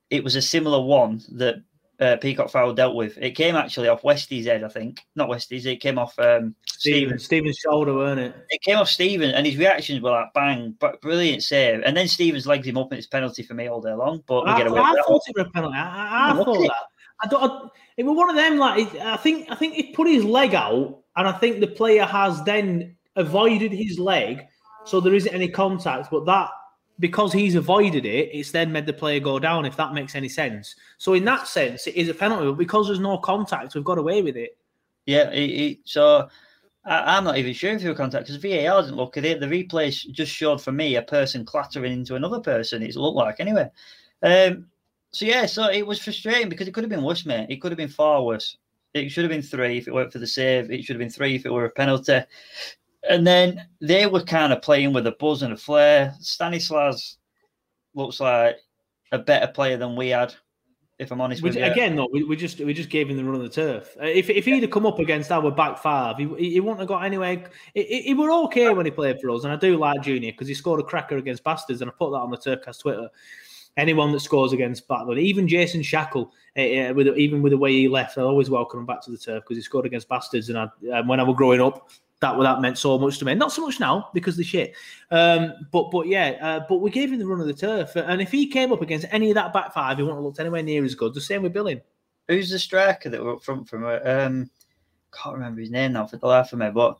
it 0.10 0.24
was 0.24 0.36
a 0.36 0.42
similar 0.42 0.82
one 0.82 1.22
that 1.32 1.64
uh, 2.00 2.16
Peacock 2.18 2.50
Farrell 2.50 2.74
dealt 2.74 2.96
with. 2.96 3.18
It 3.18 3.32
came 3.32 3.56
actually 3.56 3.90
off 3.90 4.04
Westie's 4.04 4.46
head, 4.46 4.64
I 4.64 4.70
think. 4.70 5.02
Not 5.16 5.30
Westie's, 5.30 5.66
it 5.66 5.82
came 5.82 5.98
off 5.98 6.18
um, 6.18 6.56
Steven. 6.66 7.20
Steven's 7.20 7.58
shoulder, 7.58 7.94
weren't 7.94 8.20
it? 8.20 8.36
It 8.50 8.62
came 8.62 8.78
off 8.78 8.90
Steven, 8.90 9.32
and 9.32 9.46
his 9.46 9.58
reactions 9.58 10.02
were 10.02 10.12
like 10.12 10.34
bang, 10.34 10.76
but 10.80 11.02
brilliant 11.02 11.44
save. 11.44 11.82
And 11.84 11.96
then 11.96 12.08
Stephens 12.08 12.48
legs 12.48 12.68
him 12.68 12.78
up, 12.78 12.92
and 12.92 12.98
it's 12.98 13.08
penalty 13.08 13.44
for 13.44 13.54
me 13.54 13.68
all 13.68 13.82
day 13.82 13.94
long. 13.94 14.24
But 14.28 14.46
we 14.46 14.52
I, 14.52 14.58
get 14.58 14.68
away 14.68 14.80
I 14.80 14.92
with 14.92 15.06
thought 15.06 15.22
it 15.28 15.38
was 15.38 15.48
a 15.48 15.52
penalty. 15.52 15.78
I, 15.78 16.32
I 16.32 16.44
thought 16.44 16.64
it. 16.64 16.68
that. 16.68 16.89
I 17.22 17.28
don't. 17.28 17.44
I, 17.44 17.68
it 17.98 18.04
was 18.04 18.16
one 18.16 18.30
of 18.30 18.36
them. 18.36 18.58
Like 18.58 18.96
I 18.96 19.18
think, 19.18 19.52
I 19.52 19.56
think 19.56 19.74
he 19.74 19.92
put 19.94 20.08
his 20.08 20.24
leg 20.24 20.56
out, 20.56 21.00
and 21.16 21.28
I 21.28 21.32
think 21.34 21.60
the 21.60 21.68
player 21.68 22.06
has 22.06 22.44
then 22.44 22.96
avoided 23.16 23.72
his 23.72 24.00
leg, 24.00 24.46
so 24.86 25.00
there 25.00 25.14
isn't 25.14 25.34
any 25.34 25.50
contact. 25.50 26.10
But 26.12 26.26
that 26.26 26.50
because 27.00 27.32
he's 27.32 27.56
avoided 27.56 28.06
it, 28.06 28.30
it's 28.34 28.52
then 28.52 28.72
made 28.72 28.86
the 28.86 28.94
player 28.94 29.20
go 29.20 29.40
down. 29.40 29.66
If 29.66 29.78
that 29.78 29.94
makes 29.94 30.16
any 30.16 30.30
sense. 30.30 30.76
So 30.98 31.14
in 31.14 31.26
that 31.26 31.48
sense, 31.48 31.88
it 31.88 31.96
is 31.96 32.10
a 32.10 32.14
penalty. 32.14 32.46
But 32.46 32.58
because 32.58 32.88
there's 32.88 33.00
no 33.00 33.18
contact, 33.18 33.76
we've 33.76 33.84
got 33.84 33.98
away 33.98 34.22
with 34.22 34.38
it. 34.38 34.58
Yeah, 35.06 35.74
so 35.86 36.30
I, 36.86 37.18
I'm 37.18 37.24
not 37.24 37.38
even 37.38 37.54
sure 37.54 37.72
if 37.72 37.82
there 37.82 37.90
was 37.90 37.98
contact 37.98 38.28
because 38.28 38.42
VAR 38.42 38.82
didn't 38.82 38.98
look 38.98 39.18
at 39.18 39.26
it. 39.26 39.40
The 39.40 39.46
replay 39.46 39.90
just 40.12 40.32
showed 40.32 40.62
for 40.62 40.72
me 40.72 40.96
a 40.96 41.02
person 41.02 41.46
clattering 41.46 41.94
into 41.94 42.16
another 42.16 42.40
person. 42.40 42.84
It 42.84 42.96
looked 42.96 43.18
like 43.18 43.40
anyway. 43.40 43.70
Um, 44.22 44.68
so 45.12 45.26
yeah, 45.26 45.46
so 45.46 45.70
it 45.70 45.86
was 45.86 46.00
frustrating 46.00 46.50
because 46.50 46.68
it 46.68 46.74
could 46.74 46.84
have 46.84 46.90
been 46.90 47.04
worse, 47.04 47.26
mate. 47.26 47.48
It 47.50 47.58
could 47.62 47.72
have 47.72 47.78
been 47.78 47.88
far 47.88 48.24
worse. 48.24 48.58
It 48.94 49.10
should 49.10 49.24
have 49.24 49.32
been 49.32 49.42
three 49.42 49.78
if 49.78 49.88
it 49.88 49.94
weren't 49.94 50.12
for 50.12 50.20
the 50.20 50.28
save. 50.28 50.72
It 50.72 50.84
should 50.84 50.96
have 50.96 51.00
been 51.00 51.10
three 51.10 51.36
if 51.36 51.46
it 51.46 51.52
were 51.54 51.66
a 51.66 51.70
penalty. 51.70 52.22
And 53.10 53.26
then 53.26 53.68
they 53.82 54.08
were 54.08 54.24
kind 54.24 54.52
of 54.52 54.62
playing 54.62 54.94
with 54.94 55.08
a 55.08 55.12
buzz 55.14 55.42
and 55.42 55.54
a 55.54 55.58
flare. 55.58 56.16
Stanislas 56.20 57.18
looks 57.94 58.20
like 58.20 58.58
a 59.12 59.20
better 59.20 59.48
player 59.48 59.78
than 59.78 59.96
we 59.96 60.10
had, 60.10 60.34
if 60.98 61.12
I'm 61.12 61.22
honest 61.22 61.42
We, 61.42 61.50
with 61.50 61.58
you. 61.58 61.64
again, 61.64 61.96
though, 61.96 62.10
we, 62.12 62.24
we 62.24 62.36
just 62.36 62.60
we 62.60 62.74
just 62.74 62.90
gave 62.90 63.10
him 63.10 63.18
the 63.18 63.24
run 63.24 63.36
of 63.36 63.42
the 63.42 63.50
turf. 63.50 63.96
Uh, 64.02 64.06
If 64.06 64.30
if 64.30 64.46
he'd 64.46 64.64
have 64.64 64.72
come 64.72 64.86
up 64.86 65.00
against 65.00 65.32
our 65.32 65.50
back 65.52 65.78
five, 65.78 66.18
he, 66.18 66.28
he 66.38 66.60
wouldn't 66.60 66.80
have 66.80 66.88
got 66.88 67.06
anywhere. 67.06 67.50
He, 67.74 67.84
he, 67.84 68.02
he 68.02 68.14
were 68.14 68.32
okay 68.46 68.74
when 68.74 68.86
he 68.86 68.92
played 68.92 69.22
for 69.22 69.30
us, 69.32 69.44
and 69.44 69.54
I 69.54 69.56
do 69.56 69.78
like 69.78 70.02
Junior 70.02 70.32
because 70.32 70.48
he 70.48 70.54
scored 70.54 70.80
a 70.80 70.84
cracker 70.84 71.18
against 71.18 71.44
Bastards, 71.44 71.82
and 71.82 71.90
I 71.90 71.94
put 71.98 72.12
that 72.12 72.18
on 72.18 72.32
the 72.32 72.38
Turfcast 72.38 72.82
Twitter. 72.82 73.10
Anyone 73.80 74.12
that 74.12 74.20
scores 74.20 74.54
against 74.54 74.88
Batman, 74.88 75.18
even 75.18 75.48
Jason 75.48 75.82
Shackell, 75.82 76.28
uh, 76.58 76.94
with 76.94 77.08
even 77.18 77.42
with 77.42 77.52
the 77.52 77.58
way 77.58 77.72
he 77.72 77.88
left, 77.88 78.18
I 78.18 78.22
always 78.22 78.50
welcome 78.50 78.82
him 78.82 78.86
back 78.86 79.02
to 79.04 79.12
the 79.12 79.18
turf 79.18 79.44
because 79.44 79.58
he 79.58 79.64
scored 79.64 79.86
against 79.86 80.10
Bastards, 80.10 80.50
and 80.50 80.58
I, 80.58 80.68
um, 80.94 81.08
when 81.08 81.20
I 81.20 81.24
was 81.24 81.36
growing 81.36 81.62
up, 81.62 81.90
that 82.22 82.38
that 82.38 82.62
meant 82.62 82.78
so 82.78 82.98
much 83.00 83.18
to 83.20 83.26
me. 83.26 83.34
Not 83.36 83.52
so 83.52 83.66
much 83.66 83.80
now 83.80 84.10
because 84.14 84.36
the 84.36 84.44
shit, 84.44 84.76
um, 85.12 85.54
but 85.72 85.90
but 85.92 86.08
yeah, 86.08 86.38
uh, 86.42 86.66
but 86.68 86.78
we 86.82 86.92
gave 86.92 87.12
him 87.12 87.20
the 87.20 87.26
run 87.28 87.40
of 87.40 87.48
the 87.48 87.54
turf, 87.54 87.96
and 87.96 88.22
if 88.22 88.32
he 88.32 88.48
came 88.48 88.74
up 88.74 88.82
against 88.82 89.08
any 89.12 89.32
of 89.32 89.36
that 89.36 89.54
back 89.54 89.74
five, 89.74 89.98
he 89.98 90.04
wouldn't 90.04 90.18
have 90.18 90.26
looked 90.26 90.40
anywhere 90.40 90.64
near 90.64 90.84
as 90.84 90.96
good. 90.96 91.14
The 91.14 91.22
same 91.22 91.44
with 91.44 91.54
Billing. 91.54 91.82
Who's 92.28 92.50
the 92.50 92.60
striker 92.60 93.10
that 93.10 93.24
were 93.24 93.34
up 93.34 93.44
front 93.44 93.68
from? 93.70 93.86
uh, 93.86 94.00
Um, 94.04 94.50
can't 95.12 95.36
remember 95.36 95.62
his 95.62 95.72
name 95.72 95.94
now 95.94 96.06
for 96.06 96.18
the 96.18 96.28
life 96.28 96.54
of 96.54 96.60
me, 96.60 96.70
but 96.70 96.98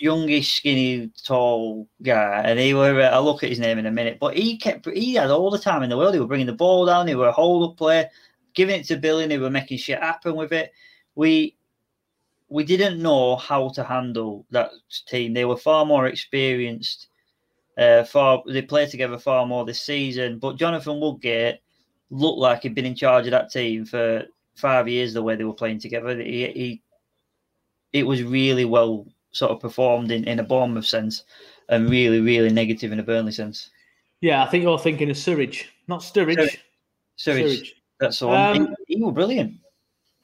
youngish, 0.00 0.56
skinny, 0.56 1.10
tall 1.24 1.88
guy, 2.02 2.42
and 2.44 2.58
he 2.58 2.74
were. 2.74 3.00
Uh, 3.00 3.10
I'll 3.10 3.24
look 3.24 3.42
at 3.42 3.50
his 3.50 3.60
name 3.60 3.78
in 3.78 3.86
a 3.86 3.90
minute, 3.90 4.18
but 4.20 4.36
he 4.36 4.56
kept. 4.56 4.88
He 4.88 5.14
had 5.14 5.30
all 5.30 5.50
the 5.50 5.58
time 5.58 5.82
in 5.82 5.90
the 5.90 5.96
world. 5.96 6.14
He 6.14 6.20
was 6.20 6.28
bringing 6.28 6.46
the 6.46 6.52
ball 6.52 6.86
down. 6.86 7.06
He 7.06 7.14
were 7.14 7.28
a 7.28 7.32
hold 7.32 7.70
up 7.70 7.76
play, 7.76 8.08
giving 8.54 8.80
it 8.80 8.86
to 8.86 8.96
Billy. 8.96 9.24
and 9.24 9.32
He 9.32 9.38
were 9.38 9.50
making 9.50 9.78
shit 9.78 10.00
happen 10.00 10.34
with 10.34 10.52
it. 10.52 10.72
We 11.14 11.56
we 12.48 12.64
didn't 12.64 13.00
know 13.00 13.36
how 13.36 13.68
to 13.70 13.84
handle 13.84 14.46
that 14.50 14.70
team. 15.06 15.34
They 15.34 15.44
were 15.44 15.56
far 15.56 15.84
more 15.84 16.06
experienced. 16.06 17.08
Uh, 17.78 18.04
far 18.04 18.42
they 18.46 18.62
played 18.62 18.90
together 18.90 19.18
far 19.18 19.46
more 19.46 19.64
this 19.64 19.82
season. 19.82 20.38
But 20.38 20.56
Jonathan 20.56 21.00
Woodgate 21.00 21.60
looked 22.10 22.38
like 22.38 22.62
he'd 22.62 22.74
been 22.74 22.86
in 22.86 22.96
charge 22.96 23.26
of 23.26 23.30
that 23.32 23.50
team 23.50 23.84
for 23.84 24.24
five 24.56 24.88
years. 24.88 25.14
The 25.14 25.22
way 25.22 25.36
they 25.36 25.44
were 25.44 25.54
playing 25.54 25.78
together, 25.78 26.18
he, 26.18 26.46
he 26.48 26.82
it 27.92 28.04
was 28.04 28.22
really 28.22 28.64
well 28.64 29.06
sort 29.32 29.52
of 29.52 29.60
performed 29.60 30.10
in, 30.10 30.24
in 30.24 30.38
a 30.38 30.44
Bournemouth 30.44 30.86
sense, 30.86 31.24
and 31.68 31.88
really 31.88 32.20
really 32.20 32.50
negative 32.50 32.92
in 32.92 33.00
a 33.00 33.02
Burnley 33.02 33.32
sense. 33.32 33.70
Yeah, 34.20 34.42
I 34.42 34.46
think 34.46 34.64
you're 34.64 34.78
thinking 34.78 35.10
of 35.10 35.16
Surridge, 35.16 35.64
not 35.88 36.00
Sturridge. 36.00 36.58
Surridge, 37.18 37.72
that's 37.98 38.18
the 38.18 38.26
one. 38.28 38.56
Um, 38.56 38.74
he, 38.86 38.96
he 38.96 39.02
was 39.02 39.14
brilliant. 39.14 39.54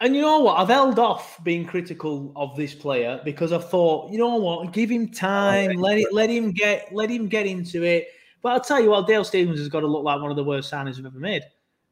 And 0.00 0.14
you 0.14 0.20
know 0.20 0.40
what? 0.40 0.59
I've 0.59 0.68
held 0.68 0.98
off 0.98 1.42
being 1.42 1.64
critical 1.64 2.30
of 2.36 2.54
this 2.54 2.74
player 2.74 3.18
because 3.24 3.52
I 3.52 3.59
thought, 3.59 4.11
you 4.12 4.18
know 4.18 4.36
what, 4.36 4.72
give 4.72 4.90
him 4.90 5.09
time, 5.09 5.76
let 5.76 5.96
it, 5.96 6.12
let 6.12 6.28
him 6.28 6.52
get, 6.52 6.92
let 6.92 7.09
him 7.09 7.28
get 7.28 7.46
into 7.46 7.82
it. 7.82 8.09
But 8.42 8.52
I'll 8.52 8.61
tell 8.61 8.80
you 8.80 8.90
what, 8.90 9.07
Dale 9.07 9.24
Stephens 9.24 9.59
has 9.59 9.68
got 9.68 9.80
to 9.80 9.86
look 9.86 10.04
like 10.04 10.20
one 10.20 10.30
of 10.30 10.36
the 10.36 10.44
worst 10.44 10.70
signings 10.70 10.96
we've 10.96 11.07
ever 11.07 11.18
made. 11.18 11.42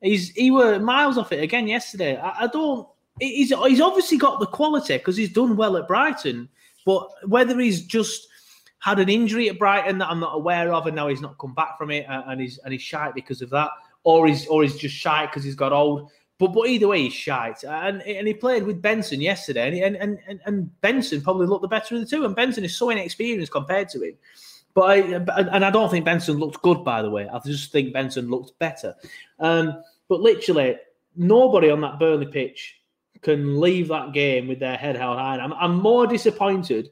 He's 0.02 0.30
he 0.30 0.50
were 0.50 0.78
miles 0.78 1.16
off 1.16 1.32
it 1.32 1.42
again 1.42 1.66
yesterday. 1.66 2.18
I, 2.18 2.44
I 2.44 2.46
don't. 2.48 2.86
He's 3.20 3.48
he's 3.48 3.80
obviously 3.80 4.18
got 4.18 4.38
the 4.38 4.46
quality 4.46 4.98
because 4.98 5.16
he's 5.16 5.32
done 5.32 5.56
well 5.56 5.78
at 5.78 5.88
Brighton, 5.88 6.48
but 6.85 7.09
whether 7.26 7.59
he's 7.59 7.85
just 7.85 8.28
had 8.78 8.99
an 8.99 9.09
injury 9.09 9.49
at 9.49 9.59
Brighton 9.59 9.99
that 9.99 10.11
I'm 10.11 10.20
not 10.20 10.35
aware 10.37 10.72
of, 10.72 10.87
and 10.87 10.95
now 10.95 11.09
he's 11.09 11.22
not 11.22 11.39
come 11.39 11.55
back 11.55 11.78
from 11.78 11.91
it, 11.91 12.09
uh, 12.09 12.24
and 12.26 12.41
he's 12.41 12.59
and 12.59 12.72
he's 12.72 12.82
shite 12.82 13.14
because 13.14 13.41
of 13.41 13.51
that, 13.51 13.70
or 14.03 14.26
he's 14.26 14.47
or 14.47 14.62
he's 14.62 14.76
just 14.76 14.95
shite 14.95 15.30
because 15.30 15.45
he's 15.45 15.55
got 15.55 15.72
old. 15.72 16.11
But 16.39 16.49
but 16.49 16.68
either 16.68 16.89
way, 16.89 17.05
he's 17.05 17.14
shite. 17.14 17.64
And 17.64 18.03
and 18.03 18.26
he 18.26 18.35
played 18.35 18.64
with 18.64 18.82
Benson 18.82 19.20
yesterday, 19.20 19.68
and 19.68 19.97
and, 19.97 19.97
and 19.97 20.18
and 20.28 20.41
and 20.45 20.80
Benson 20.80 21.22
probably 21.22 21.47
looked 21.47 21.62
the 21.62 21.68
better 21.68 21.95
of 21.95 22.03
the 22.03 22.07
two. 22.07 22.24
And 22.24 22.37
Benson 22.37 22.64
is 22.64 22.76
so 22.76 22.91
inexperienced 22.91 23.53
compared 23.53 23.89
to 23.91 24.03
him. 24.03 24.14
But 24.74 24.91
I, 24.91 24.97
and 25.55 25.64
I 25.64 25.70
don't 25.70 25.89
think 25.89 26.05
Benson 26.05 26.39
looked 26.39 26.61
good, 26.61 26.85
by 26.85 27.01
the 27.01 27.09
way. 27.09 27.28
I 27.28 27.39
just 27.39 27.70
think 27.70 27.93
Benson 27.93 28.28
looked 28.28 28.59
better. 28.59 28.97
Um, 29.39 29.82
but 30.09 30.20
literally, 30.20 30.76
nobody 31.16 31.70
on 31.70 31.80
that 31.82 32.01
Burnley 32.01 32.26
pitch 32.26 32.80
can 33.24 33.58
leave 33.58 33.88
that 33.88 34.12
game 34.12 34.46
with 34.46 34.60
their 34.60 34.76
head 34.76 34.96
held 34.96 35.18
high. 35.18 35.38
I'm, 35.38 35.52
I'm 35.54 35.74
more 35.74 36.06
disappointed 36.06 36.90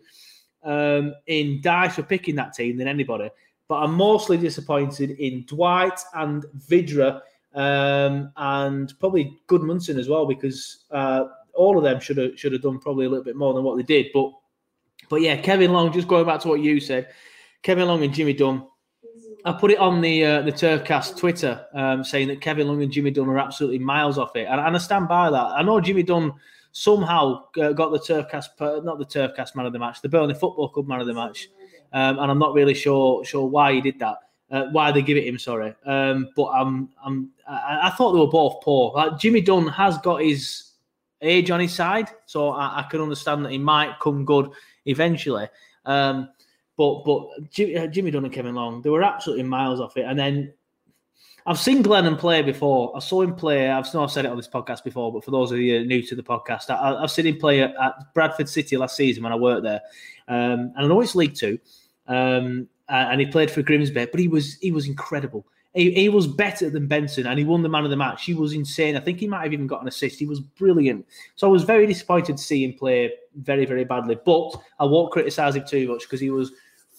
um, 0.65 1.15
in 1.27 1.61
Dyche 1.61 1.93
for 1.93 2.03
picking 2.03 2.35
that 2.37 2.55
team 2.55 2.77
than 2.77 2.89
anybody. 2.89 3.31
But 3.69 3.77
I'm 3.77 3.95
mostly 3.95 4.37
disappointed 4.37 5.11
in 5.13 5.45
Dwight 5.47 6.01
and 6.15 6.45
Vydra 6.69 7.21
um, 7.55 8.33
and 8.37 8.93
probably 8.99 9.39
Gudmundsson 9.49 9.99
as 9.99 10.09
well 10.09 10.27
because 10.27 10.85
uh, 10.91 11.25
all 11.55 11.77
of 11.77 11.85
them 11.85 12.01
should 12.01 12.17
have 12.17 12.39
should 12.39 12.53
have 12.53 12.63
done 12.63 12.79
probably 12.79 13.07
a 13.07 13.09
little 13.09 13.25
bit 13.25 13.37
more 13.37 13.55
than 13.55 13.63
what 13.63 13.77
they 13.77 13.83
did. 13.83 14.07
But 14.13 14.33
but 15.09 15.21
yeah, 15.21 15.37
Kevin 15.37 15.73
Long. 15.73 15.93
Just 15.93 16.09
going 16.09 16.27
back 16.27 16.41
to 16.41 16.49
what 16.49 16.61
you 16.61 16.81
said, 16.81 17.09
Kevin 17.63 17.89
Long 17.89 18.03
and 18.03 18.13
Jimmy 18.15 18.33
Dunne. 18.33 18.67
I 19.45 19.53
put 19.53 19.71
it 19.71 19.79
on 19.79 20.01
the 20.01 20.25
uh, 20.25 20.43
the 20.43 20.53
Turfcast 20.53 21.17
Twitter 21.17 21.67
um, 21.75 22.05
saying 22.05 22.29
that 22.29 22.41
Kevin 22.41 22.69
Long 22.69 22.83
and 22.83 22.93
Jimmy 22.93 23.11
Dunne 23.11 23.29
are 23.29 23.39
absolutely 23.39 23.79
miles 23.79 24.19
off 24.19 24.37
it, 24.37 24.47
and, 24.49 24.61
and 24.61 24.77
I 24.77 24.79
stand 24.79 25.09
by 25.09 25.31
that. 25.31 25.37
I 25.37 25.63
know 25.63 25.81
Jimmy 25.81 26.03
Dunne 26.03 26.33
somehow 26.71 27.45
uh, 27.61 27.73
got 27.73 27.91
the 27.91 27.99
Turfcast, 27.99 28.85
not 28.85 28.99
the 28.99 29.05
Turfcast 29.05 29.57
man 29.57 29.67
of 29.67 29.73
the 29.73 29.79
match, 29.79 30.01
the 30.01 30.09
Burnley 30.09 30.35
Football 30.35 30.69
Club 30.69 30.87
man 30.87 31.01
of 31.01 31.07
the 31.07 31.15
match, 31.15 31.49
um, 31.93 32.19
and 32.19 32.31
I'm 32.31 32.39
not 32.39 32.55
really 32.55 32.75
sure 32.75 33.25
sure 33.25 33.47
why 33.47 33.73
he 33.73 33.81
did 33.81 33.99
that, 33.99 34.19
uh, 34.51 34.67
why 34.71 34.93
they 34.93 35.03
give 35.03 35.17
it 35.17 35.27
him. 35.27 35.39
Sorry, 35.39 35.75
um, 35.87 36.29
but 36.37 36.47
I'm 36.47 36.91
I'm 37.05 37.31
I, 37.49 37.89
I 37.89 37.91
thought 37.91 38.13
they 38.13 38.21
were 38.21 38.29
both 38.29 38.63
poor. 38.63 38.93
Like 38.95 39.19
Jimmy 39.19 39.41
Dunne 39.41 39.69
has 39.69 39.99
got 39.99 40.23
his 40.23 40.73
age 41.21 41.51
on 41.51 41.59
his 41.59 41.75
side, 41.75 42.11
so 42.27 42.51
I, 42.51 42.81
I 42.81 42.83
can 42.89 43.01
understand 43.01 43.45
that 43.45 43.51
he 43.53 43.59
might 43.59 43.99
come 44.01 44.25
good 44.25 44.51
eventually. 44.87 45.49
Um, 45.85 46.29
but 46.83 47.05
but 47.05 47.51
Jimmy, 47.51 47.77
uh, 47.77 47.87
Jimmy 47.87 48.11
Dunne 48.11 48.25
and 48.25 48.35
Kevin 48.35 48.57
Long, 48.57 48.83
they 48.83 48.91
were 48.91 49.05
absolutely 49.05 49.45
miles 49.45 49.81
off 49.81 49.97
it. 49.97 50.05
And 50.05 50.19
then 50.19 50.53
I've 51.47 51.59
seen 51.59 51.83
Glennon 51.83 52.19
play 52.19 52.43
before. 52.43 52.93
I 52.97 52.99
saw 52.99 53.23
him 53.23 53.37
play. 53.37 53.71
I've, 53.71 53.93
no, 53.95 54.03
I've 54.03 54.11
said 54.11 54.25
it 54.25 54.31
on 54.33 54.37
this 54.37 54.49
podcast 54.49 54.83
before, 54.83 55.13
but 55.13 55.25
for 55.25 55.31
those 55.31 55.53
of 55.53 55.59
you 55.59 55.85
new 55.85 56.03
to 56.03 56.17
the 56.17 56.23
podcast, 56.25 56.71
I, 56.71 57.01
I've 57.01 57.11
seen 57.11 57.27
him 57.27 57.39
play 57.39 57.63
at, 57.63 57.75
at 57.81 58.15
Bradford 58.15 58.49
City 58.49 58.77
last 58.77 58.97
season 58.97 59.23
when 59.23 59.33
I 59.33 59.37
worked 59.37 59.63
there, 59.63 59.81
um, 60.27 60.73
and 60.75 60.79
I 60.79 60.87
know 60.87 61.01
it's 61.01 61.15
League 61.15 61.37
Two, 61.37 61.59
um, 62.09 62.69
and 62.89 63.21
he 63.21 63.27
played 63.27 63.51
for 63.51 63.63
Grimsby, 63.63 64.07
but 64.07 64.19
he 64.19 64.27
was 64.27 64.59
he 64.59 64.73
was 64.73 64.89
incredible. 64.89 65.47
He, 65.75 65.91
he 65.93 66.09
was 66.11 66.27
better 66.27 66.69
than 66.69 66.87
Benson, 66.87 67.27
and 67.27 67.39
he 67.39 67.47
won 67.47 67.63
the 67.63 67.69
man 67.69 67.85
of 67.85 67.91
the 67.91 67.97
match. 67.97 68.25
He 68.25 68.35
was 68.35 68.53
insane. 68.53 68.95
I 68.95 69.01
think 69.01 69.21
he 69.21 69.27
might 69.27 69.45
have 69.45 69.55
even 69.55 69.67
got 69.67 69.81
an 69.81 69.89
assist. 69.89 70.19
He 70.19 70.27
was 70.27 70.41
brilliant. 70.41 71.07
So 71.35 71.47
I 71.47 71.51
was 71.51 71.63
very 71.63 71.87
disappointed 71.87 72.37
to 72.37 72.43
see 72.43 72.65
him 72.65 72.75
play 72.75 73.13
very 73.37 73.65
very 73.65 73.85
badly. 73.85 74.19
But 74.25 74.55
I 74.79 74.85
won't 74.85 75.13
criticise 75.13 75.57
him 75.57 75.65
too 75.67 75.89
much 75.89 76.03
because 76.03 76.21
he 76.21 76.31
was 76.31 76.53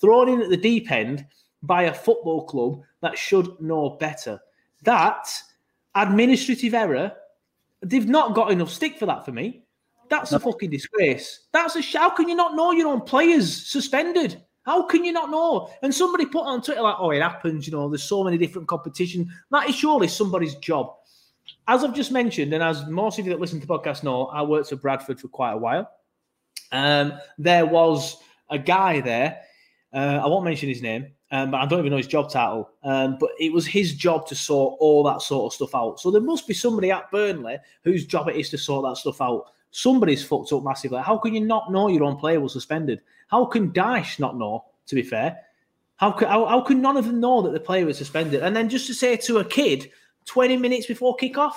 thrown 0.03 0.27
in 0.27 0.41
at 0.41 0.49
the 0.49 0.57
deep 0.57 0.91
end 0.91 1.25
by 1.61 1.83
a 1.83 1.93
football 1.93 2.43
club 2.45 2.81
that 2.99 3.17
should 3.17 3.59
know 3.61 3.91
better. 3.91 4.37
That 4.83 5.29
administrative 5.95 6.73
error, 6.73 7.13
they've 7.81 8.09
not 8.09 8.35
got 8.35 8.51
enough 8.51 8.69
stick 8.69 8.99
for 8.99 9.05
that 9.05 9.23
for 9.23 9.31
me. 9.31 9.63
That's 10.09 10.33
a 10.33 10.39
fucking 10.39 10.69
disgrace. 10.69 11.47
That's 11.53 11.77
a 11.77 11.81
sh- 11.81 11.95
how 11.95 12.09
can 12.09 12.27
you 12.27 12.35
not 12.35 12.55
know 12.55 12.71
your 12.73 12.89
own 12.89 13.01
players 13.01 13.65
suspended? 13.65 14.43
How 14.65 14.83
can 14.83 15.05
you 15.05 15.13
not 15.13 15.31
know? 15.31 15.69
And 15.81 15.95
somebody 15.95 16.25
put 16.25 16.45
on 16.45 16.61
Twitter 16.61 16.81
like, 16.81 16.97
"Oh, 16.99 17.11
it 17.11 17.21
happens." 17.21 17.65
You 17.65 17.71
know, 17.73 17.89
there's 17.89 18.03
so 18.03 18.23
many 18.23 18.37
different 18.37 18.67
competitions. 18.67 19.31
That 19.51 19.69
is 19.69 19.75
surely 19.75 20.07
somebody's 20.09 20.55
job. 20.55 20.93
as 21.67 21.83
I've 21.83 21.95
just 21.95 22.11
mentioned, 22.11 22.53
and 22.53 22.63
as 22.63 22.85
most 22.87 23.19
of 23.19 23.25
you 23.25 23.31
that 23.31 23.39
listen 23.39 23.59
to 23.59 23.65
the 23.67 23.73
podcast 23.73 24.03
know, 24.03 24.27
I 24.27 24.41
worked 24.41 24.71
at 24.71 24.81
Bradford 24.81 25.19
for 25.19 25.27
quite 25.29 25.53
a 25.53 25.57
while. 25.57 25.89
Um, 26.71 27.13
there 27.37 27.65
was 27.65 28.17
a 28.49 28.57
guy 28.57 29.01
there. 29.01 29.41
Uh, 29.93 30.19
I 30.23 30.27
won't 30.27 30.43
mention 30.43 30.69
his 30.69 30.81
name, 30.81 31.07
um, 31.31 31.51
but 31.51 31.57
I 31.61 31.65
don't 31.65 31.79
even 31.79 31.91
know 31.91 31.97
his 31.97 32.07
job 32.07 32.29
title. 32.29 32.69
Um, 32.83 33.17
but 33.19 33.29
it 33.39 33.53
was 33.53 33.67
his 33.67 33.93
job 33.93 34.25
to 34.27 34.35
sort 34.35 34.77
all 34.79 35.03
that 35.03 35.21
sort 35.21 35.51
of 35.51 35.55
stuff 35.55 35.75
out. 35.75 35.99
So 35.99 36.09
there 36.09 36.21
must 36.21 36.47
be 36.47 36.53
somebody 36.53 36.91
at 36.91 37.11
Burnley 37.11 37.57
whose 37.83 38.05
job 38.05 38.27
it 38.27 38.35
is 38.35 38.49
to 38.49 38.57
sort 38.57 38.85
that 38.85 38.97
stuff 38.97 39.21
out. 39.21 39.45
Somebody's 39.71 40.23
fucked 40.23 40.51
up 40.51 40.63
massively. 40.63 41.01
How 41.01 41.17
can 41.17 41.33
you 41.33 41.41
not 41.41 41.71
know 41.71 41.89
your 41.89 42.03
own 42.03 42.17
player 42.17 42.39
was 42.39 42.53
suspended? 42.53 43.01
How 43.27 43.45
can 43.45 43.71
Dyche 43.71 44.19
not 44.19 44.37
know? 44.37 44.65
To 44.87 44.95
be 44.95 45.01
fair, 45.01 45.37
how 45.95 46.11
can 46.11 46.27
how, 46.27 46.45
how 46.45 46.59
can 46.59 46.81
none 46.81 46.97
of 46.97 47.05
them 47.05 47.21
know 47.21 47.41
that 47.41 47.53
the 47.53 47.59
player 47.59 47.85
was 47.85 47.97
suspended? 47.97 48.43
And 48.43 48.53
then 48.53 48.67
just 48.67 48.85
to 48.87 48.93
say 48.93 49.15
to 49.15 49.37
a 49.37 49.45
kid, 49.45 49.89
twenty 50.25 50.57
minutes 50.57 50.87
before 50.87 51.15
kickoff, 51.15 51.53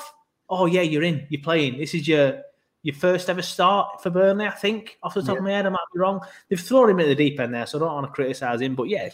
oh 0.48 0.66
yeah, 0.66 0.82
you're 0.82 1.02
in, 1.02 1.26
you're 1.28 1.42
playing. 1.42 1.76
This 1.76 1.92
is 1.92 2.06
your 2.06 2.42
your 2.86 2.94
first 2.94 3.28
ever 3.28 3.42
start 3.42 4.00
for 4.00 4.10
Burnley, 4.10 4.46
I 4.46 4.50
think. 4.50 4.96
Off 5.02 5.14
the 5.14 5.20
top 5.20 5.34
Yeah. 5.34 5.38
of 5.38 5.42
my 5.42 5.50
head, 5.50 5.66
I 5.66 5.70
might 5.70 5.80
be 5.92 5.98
wrong. 5.98 6.20
They've 6.48 6.60
thrown 6.60 6.90
him 6.90 7.00
at 7.00 7.08
the 7.08 7.16
deep 7.16 7.40
end 7.40 7.52
there, 7.52 7.66
so 7.66 7.78
I 7.78 7.80
don't 7.80 7.94
want 7.94 8.06
to 8.06 8.12
criticise 8.12 8.60
him. 8.60 8.76
But 8.76 8.84
yeah, 8.84 9.08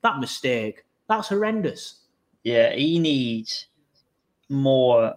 that 0.00 0.18
mistake, 0.18 0.84
that's 1.08 1.28
horrendous. 1.28 2.00
Yeah, 2.42 2.72
he 2.74 2.98
needs 2.98 3.68
more 4.48 5.14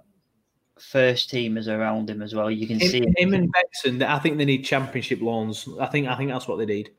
first 0.78 1.32
teamers 1.32 1.68
around 1.68 2.08
him 2.08 2.22
as 2.22 2.36
well. 2.36 2.51
You 2.51 2.68
can 2.68 2.80
see 2.80 2.99
Him, 2.99 3.14
him 3.18 3.34
and 3.34 3.51
Bexon, 3.51 4.03
I 4.03 4.20
think 4.20 4.38
they 4.38 4.45
need 4.45 4.64
championship 4.64 5.20
loans. 5.20 5.68
I 5.80 5.88
think 5.88 6.08
I 6.08 6.16
think 6.16 6.30
that's 6.30 6.47
what 6.47 6.58
they 6.60 6.68
need. 6.68 6.91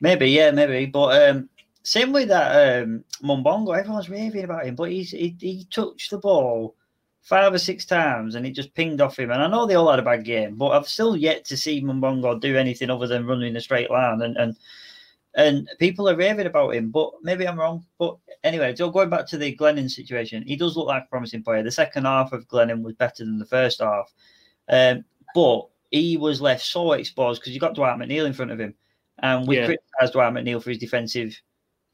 Maybe, 0.00 0.30
yeah, 0.30 0.52
maybe. 0.52 0.86
But 0.86 1.28
um, 1.28 1.48
same 1.82 2.12
with 2.12 2.28
that 2.28 2.84
um, 2.84 3.02
Mumbongo. 3.20 3.76
Everyone's 3.76 4.08
raving 4.08 4.44
about 4.44 4.66
him, 4.66 4.76
but 4.76 4.92
he's 4.92 5.10
he, 5.10 5.34
he 5.40 5.66
touched 5.72 6.12
the 6.12 6.18
ball 6.18 6.76
five 7.26 7.52
or 7.52 7.58
six 7.58 7.84
times 7.84 8.36
and 8.36 8.46
it 8.46 8.52
just 8.52 8.72
pinged 8.74 9.00
off 9.00 9.18
him. 9.18 9.32
And 9.32 9.42
I 9.42 9.48
know 9.48 9.66
they 9.66 9.74
all 9.74 9.90
had 9.90 9.98
a 9.98 10.02
bad 10.02 10.24
game, 10.24 10.54
but 10.54 10.68
I've 10.68 10.86
still 10.88 11.16
yet 11.16 11.44
to 11.46 11.56
see 11.56 11.82
Mumbongo 11.82 12.40
do 12.40 12.56
anything 12.56 12.88
other 12.88 13.08
than 13.08 13.26
running 13.26 13.48
in 13.48 13.56
a 13.56 13.60
straight 13.60 13.90
line. 13.90 14.22
And 14.22 14.36
and 14.36 14.56
and 15.34 15.68
people 15.80 16.08
are 16.08 16.14
raving 16.14 16.46
about 16.46 16.74
him, 16.76 16.90
but 16.92 17.10
maybe 17.22 17.46
I'm 17.46 17.58
wrong. 17.58 17.84
But 17.98 18.16
anyway, 18.44 18.76
so 18.76 18.90
going 18.90 19.10
back 19.10 19.26
to 19.26 19.38
the 19.38 19.56
Glennon 19.56 19.90
situation, 19.90 20.44
he 20.46 20.54
does 20.54 20.76
look 20.76 20.86
like 20.86 21.02
a 21.02 21.10
promising 21.10 21.42
player. 21.42 21.64
The 21.64 21.70
second 21.72 22.04
half 22.04 22.32
of 22.32 22.46
Glennon 22.46 22.82
was 22.82 22.94
better 22.94 23.24
than 23.24 23.38
the 23.40 23.44
first 23.44 23.80
half, 23.80 24.14
um, 24.68 25.04
but 25.34 25.66
he 25.90 26.16
was 26.16 26.40
left 26.40 26.64
so 26.64 26.92
exposed 26.92 27.40
because 27.42 27.52
you 27.52 27.60
got 27.60 27.74
Dwight 27.74 27.98
McNeil 27.98 28.26
in 28.26 28.34
front 28.34 28.52
of 28.52 28.60
him, 28.60 28.72
and 29.18 29.48
we 29.48 29.56
Yeah. 29.56 29.66
criticised 29.66 30.12
Dwight 30.12 30.32
McNeil 30.32 30.62
for 30.62 30.70
his 30.70 30.78
defensive 30.78 31.38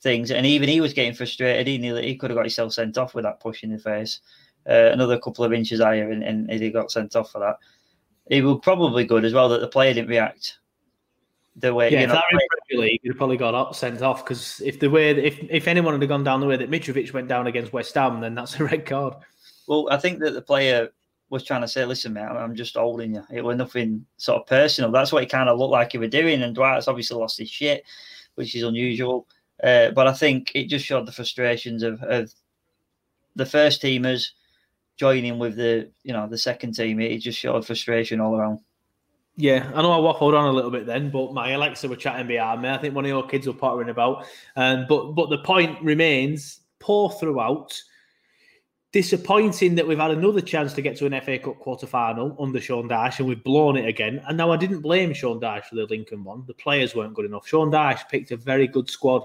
things, 0.03 0.31
and 0.31 0.45
even 0.45 0.69
he 0.69 0.83
was 0.83 0.93
getting 0.93 1.15
frustrated. 1.15 1.67
He 1.67 1.79
nearly 1.79 2.07
he 2.07 2.17
could 2.17 2.29
have 2.29 2.37
got 2.37 2.45
himself 2.45 2.75
sent 2.75 2.99
off 2.99 3.15
with 3.15 3.25
that 3.25 3.41
push 3.41 3.65
in 3.65 3.73
the 3.73 3.79
face, 3.79 4.21
uh, 4.69 4.91
another 4.93 5.19
couple 5.19 5.45
of 5.45 5.53
inches 5.53 5.81
higher, 5.81 6.11
and, 6.11 6.23
and 6.23 6.51
he 6.51 6.71
got 6.71 6.91
sent 6.91 7.17
off 7.17 7.31
for 7.33 7.39
that. 7.41 7.57
It 8.27 8.45
was 8.45 8.61
probably 8.63 9.05
good 9.05 9.25
as 9.25 9.33
well 9.33 9.49
that 9.49 9.61
the 9.61 9.69
player 9.69 9.95
didn't 9.95 10.11
react 10.11 10.59
the 11.57 11.75
way 11.75 11.91
Yeah, 11.91 11.99
you 11.99 12.05
if 12.05 12.09
know. 12.09 12.15
that 12.15 12.25
Premier 12.69 12.87
League, 12.87 13.01
you'd 13.03 13.17
probably 13.17 13.37
got 13.37 13.55
up, 13.55 13.75
sent 13.75 14.01
off 14.03 14.25
because 14.25 14.61
if 14.65 14.81
the 14.81 14.89
way 14.89 15.11
if 15.11 15.39
if 15.51 15.69
anyone 15.69 15.99
had 15.99 16.09
gone 16.09 16.25
down 16.25 16.41
the 16.41 16.47
way 16.47 16.57
that 16.57 16.71
Mitrovic 16.71 17.13
went 17.13 17.29
down 17.29 17.47
against 17.47 17.73
West 17.73 17.95
Ham, 17.95 18.21
then 18.21 18.35
that's 18.35 18.55
a 18.61 18.65
red 18.65 18.87
card. 18.87 19.15
Well, 19.67 19.89
I 19.91 19.97
think 19.97 20.21
that 20.21 20.33
the 20.35 20.43
player 20.43 20.89
was 21.31 21.45
trying 21.45 21.63
to 21.63 21.69
say, 21.69 21.85
"Listen, 21.85 22.13
mate, 22.13 22.23
I'm 22.23 22.55
just 22.55 22.77
holding 22.77 23.15
you." 23.15 23.25
It 23.31 23.45
was 23.45 23.57
nothing 23.57 24.07
sort 24.17 24.41
of 24.41 24.47
personal. 24.47 24.91
That's 24.91 25.13
what 25.13 25.23
it 25.23 25.31
kind 25.31 25.49
of 25.49 25.59
looked 25.59 25.73
like 25.73 25.93
he 25.93 25.99
was 25.99 26.11
doing. 26.11 26.43
And 26.43 26.55
Dwight's 26.55 26.89
obviously 26.89 27.19
lost 27.19 27.39
his 27.39 27.51
shit, 27.51 27.85
which 28.35 28.55
is 28.55 28.63
unusual. 28.63 29.27
Uh, 29.63 29.91
but 29.91 30.09
I 30.09 30.13
think 30.13 30.53
it 30.55 30.69
just 30.69 30.85
showed 30.85 31.07
the 31.07 31.13
frustrations 31.13 31.83
of, 31.83 32.03
of 32.03 32.33
the 33.37 33.47
first 33.47 33.81
teamers 33.81 34.31
joining 35.03 35.37
with 35.37 35.57
the 35.57 35.91
you 36.05 36.13
know 36.13 36.29
the 36.29 36.39
second 36.39 36.77
team. 36.77 37.01
It 37.01 37.19
just 37.19 37.37
showed 37.37 37.67
frustration 37.67 38.21
all 38.21 38.37
around. 38.37 38.61
Yeah, 39.35 39.69
I 39.75 39.83
know 39.83 39.91
I 39.91 39.99
waffled 39.99 40.39
on 40.39 40.45
a 40.45 40.53
little 40.53 40.71
bit 40.71 40.87
then, 40.87 41.11
but 41.11 41.35
my 41.35 41.51
Alexa 41.51 41.89
were 41.89 41.97
chatting 41.97 42.29
behind 42.29 42.63
me. 42.63 42.69
I 42.69 42.79
think 42.79 42.95
one 42.95 43.05
of 43.05 43.09
your 43.09 43.27
kids 43.27 43.49
were 43.49 43.53
pottering 43.53 43.89
about. 43.89 44.27
Um, 44.55 44.87
but 44.89 45.15
but 45.15 45.29
the 45.29 45.39
point 45.39 45.83
remains 45.83 46.61
poor 46.79 47.11
throughout. 47.11 47.77
Disappointing 48.93 49.75
that 49.75 49.89
we've 49.89 49.99
had 49.99 50.13
another 50.13 50.43
chance 50.43 50.73
to 50.75 50.83
get 50.83 50.97
to 50.99 51.07
an 51.07 51.21
FA 51.23 51.39
Cup 51.39 51.59
quarter 51.59 51.87
final 51.87 52.37
under 52.39 52.61
Sean 52.61 52.89
Dyche 52.89 53.21
and 53.21 53.27
we've 53.27 53.43
blown 53.43 53.77
it 53.79 53.89
again. 53.89 54.23
And 54.29 54.37
now 54.37 54.53
I 54.53 54.59
didn't 54.59 54.83
blame 54.83 55.15
Sean 55.15 55.41
Dyche 55.41 55.65
for 55.65 55.77
the 55.77 55.87
Lincoln 55.87 56.23
one. 56.23 56.45
The 56.47 56.55
players 56.55 56.95
weren't 56.95 57.15
good 57.15 57.25
enough. 57.25 57.49
Sean 57.49 57.73
Dyche 57.73 58.07
picked 58.11 58.33
a 58.33 58.37
very 58.37 58.69
good 58.69 58.91
squad, 58.91 59.25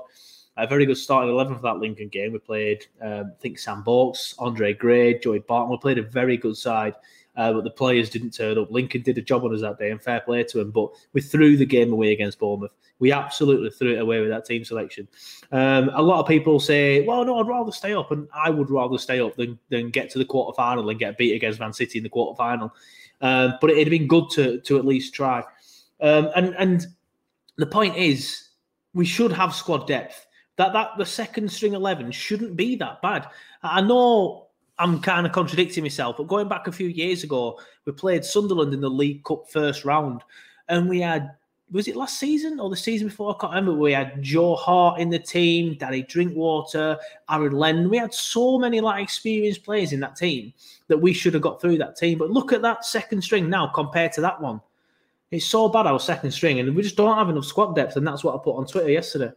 a 0.57 0.67
very 0.67 0.85
good 0.85 0.97
starting 0.97 1.29
11 1.29 1.55
for 1.55 1.61
that 1.61 1.77
Lincoln 1.77 2.09
game. 2.09 2.33
We 2.33 2.39
played, 2.39 2.85
um, 3.01 3.31
I 3.35 3.41
think, 3.41 3.59
Sam 3.59 3.83
Vokes, 3.83 4.35
Andre 4.39 4.73
Gray, 4.73 5.19
Joey 5.19 5.39
Barton. 5.39 5.71
We 5.71 5.77
played 5.77 5.99
a 5.99 6.03
very 6.03 6.37
good 6.37 6.57
side. 6.57 6.95
Uh, 7.37 7.53
but 7.53 7.63
the 7.63 7.69
players 7.69 8.09
didn't 8.09 8.31
turn 8.31 8.57
up. 8.57 8.71
Lincoln 8.71 9.03
did 9.03 9.17
a 9.19 9.21
job 9.21 9.43
on 9.43 9.53
us 9.53 9.61
that 9.61 9.77
day, 9.77 9.91
and 9.91 10.01
fair 10.01 10.19
play 10.21 10.43
to 10.43 10.59
him. 10.59 10.71
But 10.71 10.89
we 11.13 11.21
threw 11.21 11.55
the 11.55 11.67
game 11.67 11.93
away 11.93 12.11
against 12.11 12.39
Bournemouth. 12.39 12.71
We 12.97 13.11
absolutely 13.11 13.69
threw 13.69 13.93
it 13.93 14.01
away 14.01 14.21
with 14.21 14.29
that 14.29 14.45
team 14.45 14.65
selection. 14.65 15.07
Um, 15.51 15.91
a 15.93 16.01
lot 16.01 16.19
of 16.19 16.27
people 16.27 16.59
say, 16.59 17.01
"Well, 17.01 17.23
no, 17.23 17.39
I'd 17.39 17.47
rather 17.47 17.71
stay 17.71 17.93
up," 17.93 18.09
and 18.09 18.27
I 18.33 18.49
would 18.49 18.71
rather 18.71 18.97
stay 18.97 19.19
up 19.19 19.35
than 19.35 19.59
than 19.69 19.91
get 19.91 20.09
to 20.11 20.17
the 20.17 20.25
quarter 20.25 20.55
final 20.55 20.89
and 20.89 20.97
get 20.97 21.15
beat 21.15 21.35
against 21.35 21.59
Man 21.59 21.73
City 21.73 21.99
in 21.99 22.03
the 22.03 22.09
quarter 22.09 22.35
final. 22.35 22.73
Um, 23.21 23.53
but 23.61 23.69
it'd 23.69 23.85
have 23.85 23.91
been 23.91 24.07
good 24.07 24.31
to 24.31 24.59
to 24.61 24.79
at 24.79 24.85
least 24.85 25.13
try. 25.13 25.43
Um, 26.01 26.29
and 26.35 26.55
and 26.55 26.87
the 27.57 27.67
point 27.67 27.95
is, 27.97 28.49
we 28.95 29.05
should 29.05 29.31
have 29.31 29.53
squad 29.53 29.85
depth. 29.85 30.26
That 30.57 30.73
that 30.73 30.97
the 30.97 31.05
second 31.05 31.51
string 31.51 31.73
eleven 31.73 32.11
shouldn't 32.11 32.55
be 32.55 32.75
that 32.77 33.01
bad. 33.01 33.27
I 33.63 33.81
know 33.81 34.47
I'm 34.79 35.01
kind 35.01 35.25
of 35.25 35.31
contradicting 35.31 35.83
myself, 35.83 36.17
but 36.17 36.27
going 36.27 36.47
back 36.47 36.67
a 36.67 36.71
few 36.71 36.87
years 36.87 37.23
ago, 37.23 37.59
we 37.85 37.93
played 37.93 38.25
Sunderland 38.25 38.73
in 38.73 38.81
the 38.81 38.89
League 38.89 39.23
Cup 39.23 39.49
first 39.49 39.85
round, 39.85 40.21
and 40.67 40.89
we 40.89 40.99
had 40.99 41.31
was 41.71 41.87
it 41.87 41.97
last 41.97 42.17
season 42.17 42.59
or 42.59 42.69
the 42.69 42.77
season 42.77 43.09
before? 43.09 43.35
I 43.35 43.41
can't 43.41 43.53
remember. 43.53 43.73
We 43.73 43.91
had 43.91 44.21
Joe 44.23 44.55
Hart 44.55 45.01
in 45.01 45.09
the 45.09 45.19
team, 45.19 45.75
Danny 45.77 46.01
Drinkwater, 46.01 46.97
Aaron 47.29 47.51
Lennon. 47.51 47.89
We 47.89 47.97
had 47.97 48.13
so 48.13 48.57
many 48.57 48.79
like 48.79 49.03
experienced 49.03 49.63
players 49.63 49.91
in 49.91 49.99
that 49.99 50.15
team 50.15 50.53
that 50.87 50.97
we 50.97 51.11
should 51.11 51.33
have 51.33 51.43
got 51.43 51.59
through 51.59 51.77
that 51.79 51.97
team. 51.97 52.19
But 52.19 52.31
look 52.31 52.53
at 52.53 52.61
that 52.61 52.85
second 52.85 53.21
string 53.21 53.49
now 53.49 53.67
compared 53.67 54.13
to 54.13 54.21
that 54.21 54.39
one. 54.41 54.61
It's 55.29 55.45
so 55.45 55.67
bad 55.67 55.87
our 55.87 55.99
second 55.99 56.31
string, 56.31 56.59
and 56.59 56.73
we 56.73 56.83
just 56.83 56.95
don't 56.95 57.17
have 57.17 57.29
enough 57.29 57.43
squad 57.43 57.75
depth, 57.75 57.97
and 57.97 58.07
that's 58.07 58.23
what 58.23 58.33
I 58.33 58.37
put 58.41 58.55
on 58.55 58.65
Twitter 58.65 58.89
yesterday. 58.89 59.33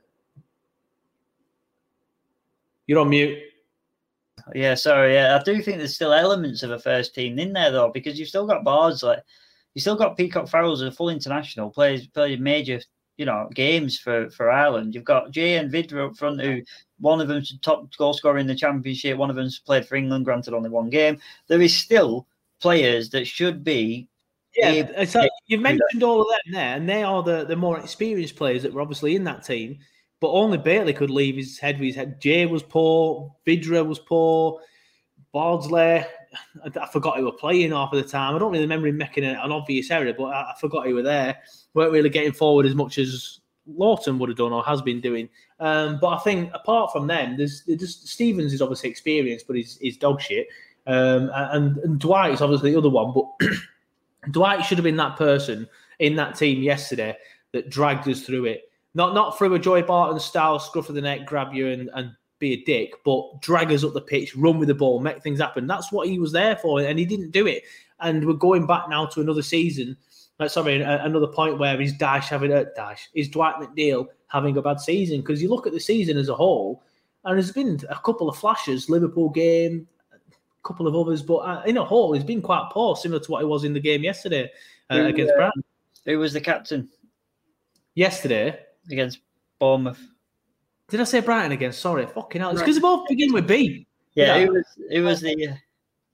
You're 2.91 2.99
on 2.99 3.11
mute. 3.11 3.38
Yeah, 4.53 4.74
sorry. 4.74 5.14
Yeah, 5.14 5.38
I 5.41 5.45
do 5.45 5.62
think 5.62 5.78
there's 5.78 5.95
still 5.95 6.12
elements 6.12 6.64
of 6.64 6.72
a 6.72 6.78
first 6.80 7.14
team 7.14 7.38
in 7.38 7.53
there 7.53 7.70
though, 7.70 7.93
because 7.95 8.18
you've 8.18 8.28
still 8.28 8.49
got 8.49 8.64
Bardsley, 8.64 9.14
you 9.74 9.80
still 9.80 9.95
got 9.95 10.16
Peacock 10.16 10.49
Farrell's 10.49 10.82
a 10.82 10.91
full 10.91 11.09
international, 11.09 11.70
plays 11.70 12.09
plays 12.09 12.41
major, 12.41 12.80
you 13.16 13.26
know, 13.26 13.49
games 13.55 13.97
for 13.97 14.28
for 14.30 14.51
Ireland. 14.51 14.93
You've 14.93 15.05
got 15.05 15.30
Jay 15.30 15.59
and 15.59 15.70
Vydra 15.70 16.09
up 16.09 16.16
front, 16.16 16.41
who 16.41 16.62
one 16.99 17.20
of 17.20 17.28
them's 17.28 17.57
top 17.61 17.97
goal 17.97 18.12
scorer 18.12 18.38
in 18.38 18.49
the 18.49 18.57
championship, 18.57 19.16
one 19.16 19.30
of 19.30 19.36
them's 19.36 19.61
played 19.61 19.86
for 19.86 19.95
England, 19.95 20.24
granted 20.24 20.53
only 20.53 20.68
one 20.68 20.91
game. 20.91 21.20
There 21.47 21.62
is 21.62 21.78
still 21.78 22.26
players 22.61 23.09
that 23.11 23.28
should 23.28 23.62
be. 23.62 24.09
Yeah, 24.57 25.05
so 25.05 25.28
you've 25.47 25.61
mentioned 25.61 26.03
all 26.03 26.22
of 26.22 26.26
them 26.26 26.55
there, 26.55 26.74
and 26.74 26.88
they 26.88 27.05
are 27.05 27.22
the, 27.22 27.45
the 27.45 27.55
more 27.55 27.78
experienced 27.78 28.34
players 28.34 28.64
that 28.64 28.72
were 28.72 28.80
obviously 28.80 29.14
in 29.14 29.22
that 29.22 29.45
team. 29.45 29.78
But 30.20 30.32
only 30.32 30.58
Bailey 30.58 30.92
could 30.92 31.10
leave 31.10 31.36
his 31.36 31.58
head 31.58 31.78
with 31.78 31.88
his 31.88 31.96
head. 31.96 32.20
Jay 32.20 32.46
was 32.46 32.62
poor, 32.62 33.34
Vydra 33.46 33.84
was 33.84 33.98
poor, 33.98 34.60
Bardsley. 35.32 35.80
I, 35.80 36.04
I 36.80 36.86
forgot 36.92 37.16
he 37.16 37.24
were 37.24 37.32
playing 37.32 37.72
half 37.72 37.92
of 37.92 38.02
the 38.02 38.08
time. 38.08 38.36
I 38.36 38.38
don't 38.38 38.52
really 38.52 38.64
remember 38.64 38.86
him 38.86 38.98
making 38.98 39.24
a- 39.24 39.40
an 39.42 39.50
obvious 39.50 39.90
error, 39.90 40.12
but 40.16 40.24
I, 40.24 40.52
I 40.52 40.54
forgot 40.60 40.86
he 40.86 40.92
were 40.92 41.02
there. 41.02 41.38
weren't 41.74 41.92
really 41.92 42.10
getting 42.10 42.32
forward 42.32 42.66
as 42.66 42.74
much 42.74 42.98
as 42.98 43.40
Lowton 43.66 44.18
would 44.18 44.28
have 44.28 44.38
done 44.38 44.52
or 44.52 44.62
has 44.64 44.82
been 44.82 45.00
doing. 45.00 45.28
Um, 45.58 45.98
but 46.00 46.08
I 46.08 46.18
think 46.18 46.50
apart 46.54 46.92
from 46.92 47.06
them, 47.06 47.36
there's, 47.36 47.62
there's 47.66 47.80
just 47.80 48.08
Stephens 48.08 48.52
is 48.52 48.62
obviously 48.62 48.90
experienced, 48.90 49.46
but 49.46 49.56
he's, 49.56 49.78
he's 49.78 49.96
dog 49.96 50.20
shit. 50.20 50.46
Um, 50.86 51.30
and, 51.34 51.76
and 51.78 51.98
Dwight 51.98 52.32
is 52.32 52.40
obviously 52.40 52.72
the 52.72 52.78
other 52.78 52.90
one, 52.90 53.12
but 53.12 53.48
Dwight 54.30 54.64
should 54.64 54.78
have 54.78 54.84
been 54.84 54.96
that 54.96 55.16
person 55.16 55.68
in 55.98 56.16
that 56.16 56.34
team 56.34 56.62
yesterday 56.62 57.16
that 57.52 57.70
dragged 57.70 58.08
us 58.08 58.22
through 58.22 58.46
it. 58.46 58.69
Not 58.95 59.14
not 59.14 59.38
through 59.38 59.55
a 59.55 59.59
Joey 59.59 59.82
Barton 59.82 60.18
style 60.18 60.59
scruff 60.59 60.88
of 60.88 60.95
the 60.95 61.01
neck, 61.01 61.26
grab 61.26 61.55
you 61.55 61.68
and, 61.68 61.91
and 61.95 62.12
be 62.38 62.55
a 62.55 62.64
dick, 62.64 62.95
but 63.05 63.41
drag 63.41 63.70
us 63.70 63.84
up 63.84 63.93
the 63.93 64.01
pitch, 64.01 64.34
run 64.34 64.59
with 64.59 64.68
the 64.68 64.74
ball, 64.74 64.99
make 64.99 65.22
things 65.22 65.41
happen. 65.41 65.66
That's 65.66 65.93
what 65.93 66.09
he 66.09 66.18
was 66.18 66.32
there 66.32 66.57
for, 66.57 66.80
and 66.80 66.99
he 66.99 67.05
didn't 67.05 67.30
do 67.30 67.47
it. 67.47 67.62
And 68.01 68.26
we're 68.26 68.32
going 68.32 68.66
back 68.66 68.88
now 68.88 69.07
to 69.07 69.20
another 69.20 69.43
season. 69.43 69.97
Uh, 70.41 70.49
sorry, 70.49 70.80
another 70.80 71.26
point 71.26 71.59
where 71.59 71.80
is 71.80 71.93
Dash 71.93 72.30
having 72.30 72.51
a 72.51 72.64
Dash 72.74 73.09
is 73.14 73.28
Dwight 73.28 73.57
McNeil 73.57 74.07
having 74.28 74.57
a 74.57 74.62
bad 74.62 74.80
season? 74.80 75.20
Because 75.20 75.43
you 75.43 75.51
look 75.51 75.66
at 75.66 75.74
the 75.74 75.80
season 75.80 76.16
as 76.16 76.30
a 76.30 76.34
whole, 76.34 76.82
and 77.24 77.36
there's 77.36 77.53
been 77.53 77.78
a 77.91 77.99
couple 78.01 78.28
of 78.28 78.38
flashes, 78.38 78.88
Liverpool 78.88 79.28
game, 79.28 79.86
a 80.12 80.66
couple 80.66 80.86
of 80.86 80.97
others, 80.97 81.22
but 81.22 81.36
uh, 81.36 81.62
in 81.66 81.76
a 81.76 81.84
whole, 81.84 82.12
he's 82.14 82.24
been 82.24 82.43
quite 82.43 82.70
poor, 82.72 82.97
similar 82.97 83.20
to 83.20 83.30
what 83.30 83.41
he 83.41 83.47
was 83.47 83.64
in 83.64 83.74
the 83.74 83.80
game 83.80 84.03
yesterday 84.03 84.51
uh, 84.88 84.97
Who, 84.97 85.05
against 85.07 85.34
uh, 85.34 85.36
Brighton. 85.36 85.64
Who 86.07 86.18
was 86.18 86.32
the 86.32 86.41
captain 86.41 86.88
Yesterday 87.95 88.59
against 88.90 89.20
Bournemouth? 89.58 90.00
Did 90.88 91.00
I 91.00 91.04
say 91.04 91.20
Brighton 91.20 91.52
again? 91.52 91.72
Sorry, 91.72 92.06
fucking 92.06 92.40
hell. 92.40 92.50
It's 92.50 92.60
because 92.60 92.76
they 92.76 92.80
both 92.80 93.08
begin 93.08 93.32
with 93.32 93.46
B. 93.46 93.86
Yeah, 94.14 94.36
Yeah. 94.36 94.46
who 94.46 94.52
was 94.52 94.64
who 94.90 95.02
was 95.04 95.20
the 95.20 95.48
uh, 95.48 95.54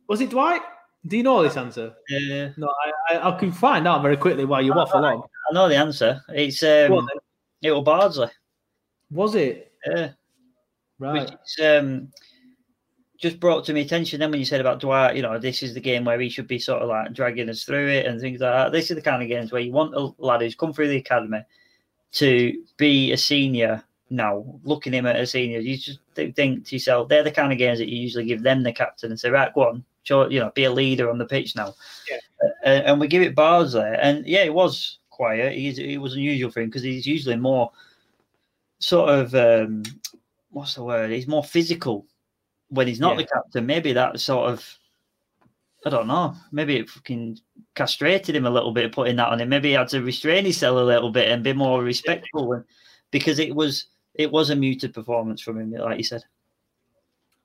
Was 0.08 0.20
it 0.20 0.30
Dwight? 0.30 0.60
Do 1.06 1.16
you 1.16 1.22
know 1.22 1.42
this 1.42 1.56
answer? 1.56 1.94
Yeah. 2.08 2.50
No, 2.56 2.68
I, 3.10 3.14
I, 3.14 3.34
I 3.34 3.38
can 3.38 3.52
find 3.52 3.86
out 3.86 4.02
very 4.02 4.16
quickly 4.16 4.44
while 4.44 4.60
you 4.60 4.74
waffle 4.74 5.04
on. 5.04 5.22
I 5.50 5.54
know 5.54 5.68
the 5.68 5.76
answer. 5.76 6.20
It's 6.30 6.62
um, 6.62 6.88
Go 6.88 7.06
it 7.62 7.70
was 7.70 7.84
Bardsley. 7.84 8.28
Was 9.10 9.34
it? 9.34 9.72
Yeah. 9.86 10.10
Right. 10.98 11.22
Which 11.22 11.32
is, 11.58 11.64
um, 11.64 12.12
just 13.18 13.40
brought 13.40 13.64
to 13.64 13.72
my 13.72 13.80
attention 13.80 14.20
then 14.20 14.30
when 14.30 14.40
you 14.40 14.46
said 14.46 14.60
about 14.60 14.80
Dwight, 14.80 15.16
you 15.16 15.22
know, 15.22 15.38
this 15.38 15.62
is 15.62 15.72
the 15.74 15.80
game 15.80 16.04
where 16.04 16.20
he 16.20 16.28
should 16.28 16.46
be 16.48 16.58
sort 16.58 16.82
of 16.82 16.88
like 16.88 17.12
dragging 17.12 17.48
us 17.48 17.64
through 17.64 17.88
it 17.88 18.06
and 18.06 18.20
things 18.20 18.40
like 18.40 18.52
that. 18.52 18.72
This 18.72 18.90
is 18.90 18.96
the 18.96 19.02
kind 19.02 19.22
of 19.22 19.28
games 19.28 19.52
where 19.52 19.62
you 19.62 19.72
want 19.72 19.94
a 19.94 20.12
lad 20.18 20.42
who's 20.42 20.54
come 20.54 20.72
through 20.72 20.88
the 20.88 20.98
academy 20.98 21.40
to 22.12 22.62
be 22.76 23.12
a 23.12 23.16
senior 23.16 23.82
now, 24.08 24.44
looking 24.62 24.92
him 24.92 25.06
at 25.06 25.16
a 25.16 25.26
senior, 25.26 25.58
you 25.58 25.76
just 25.76 25.98
think 26.14 26.64
to 26.64 26.74
yourself, 26.76 27.08
they're 27.08 27.24
the 27.24 27.30
kind 27.30 27.52
of 27.52 27.58
games 27.58 27.78
that 27.78 27.88
you 27.88 27.98
usually 27.98 28.24
give 28.24 28.42
them 28.42 28.62
the 28.62 28.72
captain 28.72 29.10
and 29.10 29.18
say, 29.18 29.30
right, 29.30 29.52
go 29.52 29.68
on, 29.68 29.84
show, 30.04 30.28
you 30.28 30.38
know, 30.38 30.50
be 30.54 30.64
a 30.64 30.70
leader 30.70 31.10
on 31.10 31.18
the 31.18 31.26
pitch 31.26 31.56
now. 31.56 31.74
Yeah. 32.10 32.18
Uh, 32.64 32.68
and 32.68 33.00
we 33.00 33.08
give 33.08 33.22
it 33.22 33.34
bars 33.34 33.72
there. 33.72 33.94
And 34.00 34.24
yeah, 34.26 34.44
it 34.44 34.54
was 34.54 34.98
quiet. 35.10 35.54
He's, 35.54 35.78
it 35.78 35.96
was 35.96 36.14
unusual 36.14 36.50
for 36.50 36.60
him 36.60 36.68
because 36.68 36.82
he's 36.82 37.06
usually 37.06 37.36
more 37.36 37.72
sort 38.78 39.10
of, 39.10 39.34
um, 39.34 39.82
what's 40.50 40.74
the 40.74 40.84
word? 40.84 41.10
He's 41.10 41.26
more 41.26 41.44
physical 41.44 42.06
when 42.68 42.86
he's 42.86 43.00
not 43.00 43.16
Yeah. 43.16 43.22
the 43.22 43.28
captain. 43.28 43.66
Maybe 43.66 43.92
that 43.92 44.20
sort 44.20 44.50
of, 44.50 44.78
I 45.84 45.90
don't 45.90 46.06
know. 46.06 46.34
Maybe 46.52 46.76
it 46.76 46.88
fucking 46.88 47.38
castrated 47.76 48.34
him 48.34 48.46
a 48.46 48.50
little 48.50 48.72
bit, 48.72 48.90
putting 48.90 49.14
that 49.16 49.28
on 49.28 49.40
him. 49.40 49.48
Maybe 49.48 49.68
he 49.68 49.74
had 49.74 49.88
to 49.88 50.02
restrain 50.02 50.44
himself 50.44 50.76
a 50.76 50.82
little 50.82 51.10
bit 51.10 51.28
and 51.28 51.44
be 51.44 51.52
more 51.52 51.82
respectful, 51.84 52.52
and, 52.54 52.64
because 53.12 53.38
it 53.38 53.54
was 53.54 53.86
it 54.14 54.32
was 54.32 54.50
a 54.50 54.56
muted 54.56 54.92
performance 54.94 55.40
from 55.40 55.60
him, 55.60 55.70
like 55.70 55.98
you 55.98 56.04
said. 56.04 56.22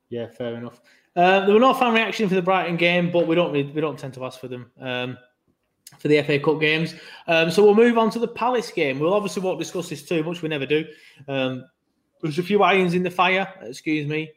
Yeah, 0.08 0.26
fair 0.28 0.54
enough. 0.56 0.80
Uh, 1.14 1.44
there 1.44 1.54
were 1.54 1.60
no 1.60 1.74
fan 1.74 1.94
reaction 1.94 2.28
for 2.28 2.34
the 2.34 2.42
Brighton 2.42 2.76
game, 2.76 3.10
but 3.12 3.26
we 3.28 3.34
don't 3.36 3.52
we 3.52 3.62
don't 3.62 3.98
tend 3.98 4.14
to 4.14 4.24
ask 4.24 4.40
for 4.40 4.48
them 4.48 4.70
um, 4.80 5.16
for 5.98 6.08
the 6.08 6.22
FA 6.22 6.38
Cup 6.38 6.60
games. 6.60 6.94
Um, 7.28 7.50
so 7.50 7.62
we'll 7.62 7.74
move 7.74 7.98
on 7.98 8.10
to 8.10 8.18
the 8.18 8.28
Palace 8.28 8.70
game. 8.72 8.98
We'll 8.98 9.14
obviously 9.14 9.42
won't 9.42 9.58
discuss 9.58 9.88
this 9.90 10.02
too 10.02 10.22
much. 10.24 10.42
We 10.42 10.48
never 10.48 10.66
do. 10.66 10.84
Um, 11.28 11.64
there's 12.22 12.38
a 12.38 12.42
few 12.42 12.62
irons 12.62 12.94
in 12.94 13.02
the 13.02 13.10
fire. 13.10 13.52
Excuse 13.62 14.06
me. 14.06 14.32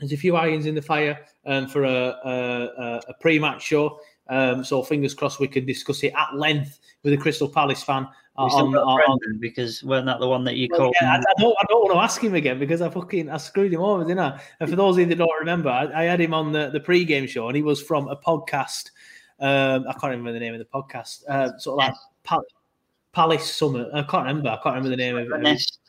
There's 0.00 0.12
a 0.12 0.16
few 0.16 0.34
irons 0.36 0.66
in 0.66 0.74
the 0.74 0.82
fire 0.82 1.18
um, 1.46 1.68
for 1.68 1.84
a, 1.84 2.16
a- 2.24 3.00
a 3.08 3.14
pre-match 3.20 3.62
show. 3.62 4.00
Um, 4.28 4.64
so 4.64 4.82
fingers 4.82 5.14
crossed 5.14 5.40
we 5.40 5.48
can 5.48 5.66
discuss 5.66 6.02
it 6.04 6.12
at 6.16 6.34
length 6.34 6.78
with 7.02 7.12
a 7.12 7.16
Crystal 7.16 7.48
Palace 7.48 7.82
fan. 7.82 8.06
We 8.38 8.44
on- 8.44 8.74
on- 8.74 9.00
on- 9.00 9.38
because 9.40 9.82
weren't 9.84 10.06
that 10.06 10.18
the 10.20 10.28
one 10.28 10.42
that 10.44 10.56
you 10.56 10.68
well, 10.70 10.80
called? 10.80 10.94
yeah, 11.02 11.12
I, 11.12 11.16
I 11.16 11.40
don't. 11.40 11.54
I 11.60 11.64
don't 11.68 11.82
want 11.82 11.92
to 11.92 11.98
ask 11.98 12.22
him 12.22 12.34
again 12.34 12.58
because 12.58 12.80
I 12.80 12.88
fucking 12.88 13.28
I 13.28 13.36
screwed 13.36 13.74
him 13.74 13.82
over, 13.82 14.04
didn't 14.04 14.20
I? 14.20 14.40
And 14.60 14.70
for 14.70 14.76
those 14.76 14.96
of 14.96 15.00
you 15.00 15.06
that 15.06 15.16
don't 15.18 15.38
remember, 15.40 15.68
I, 15.68 16.02
I 16.02 16.04
had 16.04 16.18
him 16.20 16.32
on 16.32 16.50
the, 16.52 16.70
the 16.70 16.80
pre-game 16.80 17.26
show, 17.26 17.48
and 17.48 17.56
he 17.56 17.62
was 17.62 17.82
from 17.82 18.08
a 18.08 18.16
podcast. 18.16 18.90
Um, 19.38 19.84
I 19.86 19.92
can't 19.92 20.04
remember 20.12 20.32
the 20.32 20.40
name 20.40 20.54
of 20.54 20.60
the 20.60 20.64
podcast. 20.64 21.24
Uh, 21.28 21.58
sort 21.58 21.82
of 21.82 21.88
like 21.88 21.94
Pal- 22.24 22.46
Palace 23.12 23.52
Summit. 23.54 23.88
I 23.92 24.02
can't 24.02 24.26
remember. 24.26 24.48
I 24.48 24.54
can't 24.62 24.76
remember 24.76 24.90
the 24.90 24.96
name 24.96 25.16
of 25.18 25.30
it. 25.30 25.40
Nest. 25.42 25.80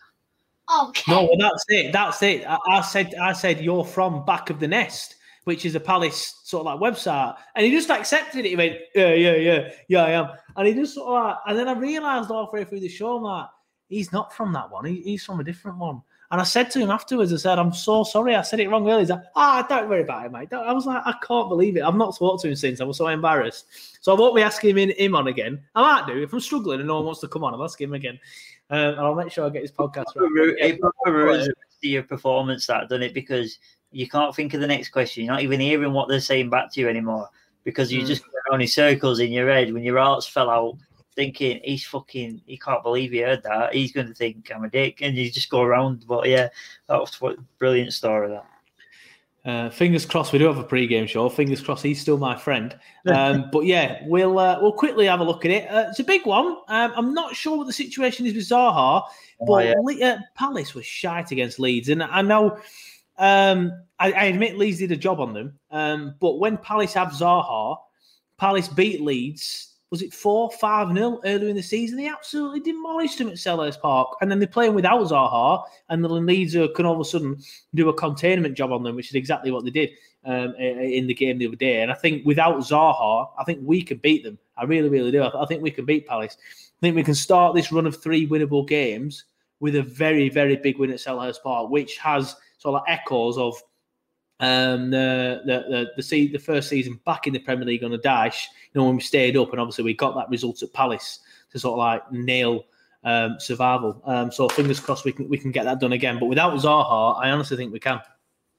Okay. 0.81 1.11
No, 1.13 1.23
well, 1.23 1.37
that's 1.37 1.63
it. 1.69 1.93
That's 1.93 2.21
it. 2.23 2.45
I, 2.45 2.57
I 2.67 2.81
said. 2.81 3.13
I 3.15 3.31
said 3.31 3.61
you're 3.61 3.85
from 3.85 4.25
Back 4.25 4.49
of 4.49 4.59
the 4.59 4.67
Nest, 4.67 5.15
which 5.43 5.65
is 5.65 5.75
a 5.75 5.79
Palace 5.79 6.41
sort 6.43 6.65
of 6.65 6.79
like 6.79 6.93
website, 6.93 7.35
and 7.55 7.65
he 7.65 7.71
just 7.71 7.89
accepted 7.89 8.45
it. 8.45 8.49
He 8.49 8.55
went, 8.55 8.77
yeah, 8.95 9.13
yeah, 9.13 9.35
yeah, 9.35 9.71
yeah, 9.87 10.03
I 10.03 10.11
am. 10.11 10.29
And 10.55 10.67
he 10.67 10.73
just 10.73 10.95
sort 10.95 11.07
of 11.07 11.13
like, 11.13 11.37
and 11.47 11.57
then 11.57 11.67
I 11.67 11.73
realised 11.73 12.29
halfway 12.29 12.63
through 12.63 12.81
the 12.81 12.89
show, 12.89 13.17
I'm 13.17 13.23
like, 13.23 13.47
he's 13.89 14.11
not 14.11 14.33
from 14.33 14.53
that 14.53 14.71
one. 14.71 14.85
He, 14.85 15.01
he's 15.01 15.23
from 15.23 15.39
a 15.39 15.43
different 15.43 15.77
one. 15.77 16.01
And 16.31 16.41
I 16.41 16.45
said 16.45 16.71
to 16.71 16.79
him 16.79 16.89
afterwards, 16.89 17.31
I 17.31 17.35
said, 17.35 17.59
I'm 17.59 17.73
so 17.73 18.03
sorry. 18.03 18.33
I 18.33 18.41
said 18.41 18.59
it 18.59 18.67
wrong 18.67 18.87
earlier. 18.89 19.01
He's 19.01 19.11
like, 19.11 19.21
ah, 19.35 19.63
don't 19.69 19.87
worry 19.87 20.01
about 20.01 20.25
it, 20.25 20.31
mate. 20.31 20.49
Don't-" 20.49 20.67
I 20.67 20.73
was 20.73 20.87
like, 20.87 21.03
I 21.05 21.13
can't 21.23 21.47
believe 21.47 21.77
it. 21.77 21.83
I've 21.83 21.93
not 21.93 22.15
spoken 22.15 22.39
to 22.39 22.47
him 22.47 22.55
since. 22.55 22.81
I 22.81 22.85
was 22.85 22.97
so 22.97 23.07
embarrassed. 23.07 23.67
So 24.01 24.15
I 24.15 24.19
won't 24.19 24.35
be 24.35 24.41
asking 24.41 24.71
him, 24.71 24.77
in, 24.79 24.89
him 24.97 25.15
on 25.15 25.27
again. 25.27 25.61
I 25.75 25.81
might 25.81 26.07
do. 26.07 26.23
If 26.23 26.33
I'm 26.33 26.39
struggling 26.39 26.79
and 26.79 26.87
no 26.87 26.95
one 26.95 27.05
wants 27.05 27.21
to 27.21 27.27
come 27.27 27.43
on, 27.43 27.53
I'll 27.53 27.63
ask 27.63 27.79
him 27.79 27.93
again. 27.93 28.19
Um, 28.71 28.79
and 28.79 28.99
I'll 28.99 29.13
make 29.13 29.31
sure 29.31 29.45
I 29.45 29.49
get 29.49 29.61
his 29.61 29.71
podcast 29.71 30.05
right. 30.15 30.55
It 30.57 30.79
proper 30.79 31.11
ruins 31.11 31.45
the 31.45 31.53
rest 31.55 31.77
of 31.83 31.89
your 31.91 32.01
performance, 32.01 32.65
that 32.65 32.89
done 32.89 33.03
it 33.03 33.13
because 33.13 33.59
you 33.93 34.07
can't 34.07 34.35
think 34.35 34.53
of 34.53 34.61
the 34.61 34.67
next 34.67 34.89
question. 34.89 35.23
You're 35.23 35.33
not 35.33 35.43
even 35.43 35.59
hearing 35.59 35.93
what 35.93 36.09
they're 36.09 36.19
saying 36.19 36.49
back 36.49 36.71
to 36.73 36.81
you 36.81 36.89
anymore 36.89 37.29
because 37.63 37.91
you 37.91 38.01
Mm. 38.01 38.07
just 38.07 38.23
go 38.23 38.31
around 38.51 38.61
in 38.61 38.67
circles 38.67 39.19
in 39.19 39.31
your 39.31 39.49
head 39.49 39.71
when 39.73 39.83
your 39.83 39.97
hearts 39.99 40.27
fell 40.27 40.49
out, 40.49 40.75
thinking 41.15 41.61
he's 41.63 41.85
fucking, 41.85 42.41
he 42.45 42.57
can't 42.57 42.83
believe 42.83 43.11
he 43.11 43.19
heard 43.19 43.43
that. 43.43 43.73
He's 43.73 43.91
going 43.91 44.07
to 44.07 44.13
think 44.13 44.51
I'm 44.53 44.63
a 44.63 44.69
dick, 44.69 45.01
and 45.01 45.15
you 45.15 45.29
just 45.31 45.49
go 45.49 45.61
around. 45.61 46.05
But 46.07 46.27
yeah, 46.27 46.49
that 46.87 46.99
was 46.99 47.21
what 47.21 47.37
brilliant 47.59 47.93
story 47.93 48.29
that. 48.29 48.45
Uh, 49.45 49.69
fingers 49.69 50.05
crossed 50.05 50.31
we 50.31 50.39
do 50.39 50.45
have 50.45 50.57
a 50.57 50.63
pre-game 50.63 51.05
show. 51.05 51.27
Fingers 51.27 51.59
crossed 51.59 51.83
he's 51.83 51.99
still 51.99 52.17
my 52.17 52.35
friend. 52.35 52.77
Um, 53.07 53.49
but 53.51 53.65
yeah, 53.65 53.99
we'll 54.05 54.39
uh, 54.39 54.57
we'll 54.61 54.71
quickly 54.71 55.05
have 55.05 55.19
a 55.19 55.23
look 55.23 55.43
at 55.43 55.51
it. 55.51 55.69
Uh, 55.69 55.87
it's 55.89 55.99
a 55.99 56.03
big 56.03 56.25
one. 56.25 56.57
Um, 56.69 56.93
I'm 56.95 57.13
not 57.13 57.35
sure 57.35 57.57
what 57.57 57.67
the 57.67 57.73
situation 57.73 58.25
is 58.25 58.33
with 58.33 58.47
Zaha, 58.47 59.03
but 59.45 59.53
Oh, 59.53 59.59
yeah. 59.59 59.73
Le- 59.81 60.05
uh, 60.15 60.17
Palace 60.35 60.73
was 60.73 60.85
shite 60.85 61.31
against 61.31 61.59
Leeds, 61.59 61.89
and 61.89 62.01
I 62.01 62.21
know. 62.21 62.57
Um, 63.17 63.71
I, 63.99 64.11
I 64.11 64.23
admit 64.25 64.57
Leeds 64.57 64.79
did 64.79 64.91
a 64.91 64.97
job 64.97 65.19
on 65.19 65.33
them, 65.33 65.59
um, 65.71 66.15
but 66.19 66.39
when 66.39 66.57
Palace 66.57 66.93
have 66.93 67.09
Zaha, 67.09 67.77
Palace 68.37 68.67
beat 68.67 69.01
Leeds. 69.01 69.69
Was 69.89 70.01
it 70.01 70.11
four, 70.11 70.49
five 70.49 70.89
nil 70.89 71.21
earlier 71.23 71.49
in 71.49 71.55
the 71.55 71.61
season? 71.61 71.99
They 71.99 72.07
absolutely 72.07 72.61
demolished 72.61 73.19
them 73.19 73.27
at 73.27 73.35
Selhurst 73.35 73.79
Park, 73.79 74.17
and 74.21 74.31
then 74.31 74.39
they're 74.39 74.47
playing 74.47 74.73
without 74.73 75.03
Zaha, 75.03 75.63
and 75.89 76.03
the 76.03 76.09
Leeds 76.09 76.57
can 76.75 76.87
all 76.87 76.95
of 76.95 76.99
a 76.99 77.05
sudden 77.05 77.37
do 77.75 77.89
a 77.89 77.93
containment 77.93 78.57
job 78.57 78.71
on 78.71 78.81
them, 78.81 78.95
which 78.95 79.09
is 79.09 79.15
exactly 79.15 79.51
what 79.51 79.63
they 79.63 79.69
did 79.69 79.91
um, 80.25 80.55
in 80.55 81.05
the 81.05 81.13
game 81.13 81.37
the 81.37 81.45
other 81.45 81.55
day. 81.55 81.83
And 81.83 81.91
I 81.91 81.93
think 81.93 82.25
without 82.25 82.57
Zaha, 82.57 83.29
I 83.37 83.43
think 83.43 83.59
we 83.63 83.83
can 83.83 83.97
beat 83.97 84.23
them. 84.23 84.39
I 84.57 84.63
really, 84.63 84.89
really 84.89 85.11
do. 85.11 85.21
I, 85.21 85.43
I 85.43 85.45
think 85.45 85.61
we 85.61 85.69
can 85.69 85.85
beat 85.85 86.07
Palace. 86.07 86.37
I 86.39 86.79
think 86.81 86.95
we 86.95 87.03
can 87.03 87.13
start 87.13 87.53
this 87.53 87.71
run 87.71 87.85
of 87.85 88.01
three 88.01 88.27
winnable 88.27 88.67
games 88.67 89.25
with 89.59 89.75
a 89.75 89.83
very, 89.83 90.27
very 90.27 90.55
big 90.55 90.79
win 90.79 90.89
at 90.89 90.97
Selhurst 90.97 91.43
Park, 91.43 91.69
which 91.69 91.97
has 91.99 92.35
sort 92.63 92.75
of 92.75 92.83
echoes 92.87 93.37
of 93.37 93.61
um, 94.39 94.89
the 94.89 95.41
the 95.45 95.91
the 95.97 96.01
the, 96.01 96.27
the 96.27 96.39
first 96.39 96.69
season 96.69 96.99
back 97.05 97.27
in 97.27 97.33
the 97.33 97.39
Premier 97.39 97.65
League 97.65 97.83
on 97.83 97.93
a 97.93 97.97
dash. 97.97 98.47
You 98.73 98.79
know 98.79 98.87
when 98.87 98.95
we 98.95 99.01
stayed 99.01 99.37
up, 99.37 99.51
and 99.51 99.59
obviously 99.59 99.83
we 99.83 99.93
got 99.93 100.15
that 100.15 100.29
result 100.29 100.63
at 100.63 100.73
Palace 100.73 101.19
to 101.51 101.59
sort 101.59 101.73
of 101.73 101.79
like 101.79 102.11
nail 102.11 102.63
um, 103.03 103.35
survival. 103.37 104.01
Um, 104.05 104.31
so 104.31 104.47
fingers 104.47 104.79
crossed 104.79 105.05
we 105.05 105.11
can 105.11 105.27
we 105.29 105.37
can 105.37 105.51
get 105.51 105.65
that 105.65 105.79
done 105.81 105.91
again. 105.91 106.19
But 106.19 106.27
without 106.27 106.53
Zaha, 106.53 107.21
I 107.21 107.31
honestly 107.31 107.57
think 107.57 107.73
we 107.73 107.79
can. 107.79 107.99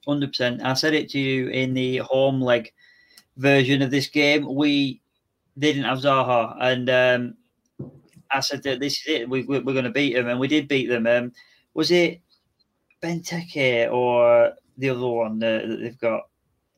Hundred 0.07 0.27
percent. 0.27 0.61
I 0.61 0.75
said 0.75 0.93
it 0.93 1.09
to 1.09 1.19
you 1.19 1.49
in 1.49 1.73
the 1.73 1.97
home 1.97 2.39
leg 2.39 2.71
version 3.37 3.81
of 3.81 3.89
this 3.89 4.07
game. 4.07 4.53
We 4.53 5.01
didn't 5.57 5.85
have 5.85 5.97
Zaha, 5.97 6.55
and 6.61 6.89
um, 6.91 7.37
I 8.29 8.39
said 8.41 8.61
that 8.63 8.79
this 8.79 8.99
is 9.01 9.07
it. 9.07 9.29
We, 9.29 9.41
we're 9.43 9.61
going 9.61 9.83
to 9.83 9.89
beat 9.89 10.13
them, 10.13 10.27
and 10.27 10.39
we 10.39 10.47
did 10.47 10.67
beat 10.67 10.89
them. 10.89 11.07
Um, 11.07 11.31
was 11.73 11.89
it 11.89 12.21
Benteke 13.05 13.91
or 13.91 14.53
the 14.77 14.89
other 14.89 15.07
one 15.07 15.39
that, 15.39 15.67
that 15.67 15.77
they've 15.77 15.99
got? 15.99 16.23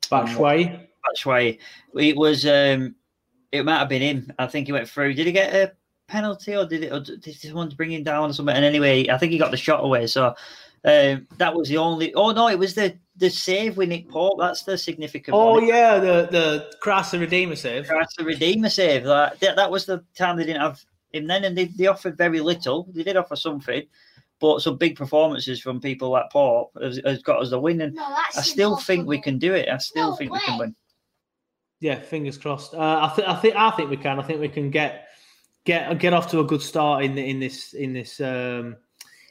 Batshuayi. 0.02 0.86
Batshuayi. 1.06 1.58
It 1.94 2.16
was. 2.16 2.46
Um, 2.46 2.94
it 3.50 3.64
might 3.64 3.78
have 3.78 3.88
been 3.88 4.02
him. 4.02 4.32
I 4.38 4.46
think 4.46 4.66
he 4.66 4.72
went 4.72 4.88
through. 4.88 5.14
Did 5.14 5.26
he 5.26 5.32
get 5.32 5.54
a 5.54 5.72
penalty, 6.06 6.54
or 6.54 6.66
did 6.66 6.84
it? 6.84 6.92
Or 6.92 7.00
did 7.00 7.34
someone 7.34 7.70
bring 7.70 7.92
him 7.92 8.02
down 8.02 8.30
or 8.30 8.32
something? 8.32 8.54
And 8.54 8.64
anyway, 8.64 9.08
I 9.08 9.18
think 9.18 9.32
he 9.32 9.38
got 9.38 9.50
the 9.50 9.56
shot 9.56 9.82
away. 9.82 10.06
So 10.06 10.34
um, 10.84 11.26
that 11.38 11.54
was 11.54 11.68
the 11.68 11.78
only. 11.78 12.12
Oh 12.14 12.32
no, 12.32 12.48
it 12.48 12.58
was 12.58 12.74
the 12.74 12.96
the 13.16 13.30
save 13.30 13.76
with 13.76 13.88
Nick 13.88 14.08
Pope. 14.08 14.38
That's 14.38 14.62
the 14.62 14.76
significant. 14.76 15.34
Oh 15.34 15.52
one. 15.52 15.66
yeah, 15.66 15.98
the 15.98 16.28
the 16.30 16.70
Christ 16.80 17.12
the 17.12 17.18
Redeemer 17.18 17.56
save. 17.56 17.88
That's 17.88 18.16
the 18.16 18.24
Redeemer 18.24 18.68
save. 18.68 19.04
That, 19.04 19.40
that 19.40 19.56
that 19.56 19.70
was 19.70 19.86
the 19.86 20.04
time 20.14 20.36
they 20.36 20.44
didn't 20.44 20.62
have 20.62 20.84
him 21.12 21.26
then, 21.26 21.44
and 21.44 21.56
they, 21.56 21.66
they 21.66 21.86
offered 21.86 22.16
very 22.16 22.40
little. 22.40 22.88
They 22.92 23.02
did 23.02 23.16
offer 23.16 23.36
something, 23.36 23.84
but 24.40 24.60
some 24.60 24.76
big 24.76 24.96
performances 24.96 25.60
from 25.60 25.80
people 25.80 26.10
like 26.10 26.30
Pope 26.30 26.70
has, 26.80 27.00
has 27.04 27.22
got 27.22 27.42
us 27.42 27.50
the 27.50 27.58
win. 27.58 27.80
And 27.80 27.94
No, 27.94 28.04
I 28.04 28.40
still 28.40 28.76
think 28.76 29.06
we 29.06 29.20
can 29.20 29.38
do 29.38 29.54
it. 29.54 29.68
I 29.68 29.78
still 29.78 30.10
No 30.10 30.16
think 30.16 30.32
we 30.32 30.40
can 30.40 30.58
win. 30.58 30.76
Yeah, 31.80 32.00
fingers 32.00 32.38
crossed. 32.38 32.74
Uh, 32.74 33.00
I 33.02 33.08
think 33.14 33.28
I 33.28 33.36
think 33.36 33.56
I 33.56 33.70
think 33.70 33.90
we 33.90 33.96
can. 33.96 34.18
I 34.18 34.22
think 34.22 34.40
we 34.40 34.48
can 34.48 34.70
get 34.70 35.08
get 35.64 35.98
get 35.98 36.12
off 36.12 36.30
to 36.30 36.40
a 36.40 36.44
good 36.44 36.62
start 36.62 37.04
in 37.04 37.16
in 37.18 37.38
this 37.38 37.72
in 37.72 37.92
this 37.92 38.20
um, 38.20 38.76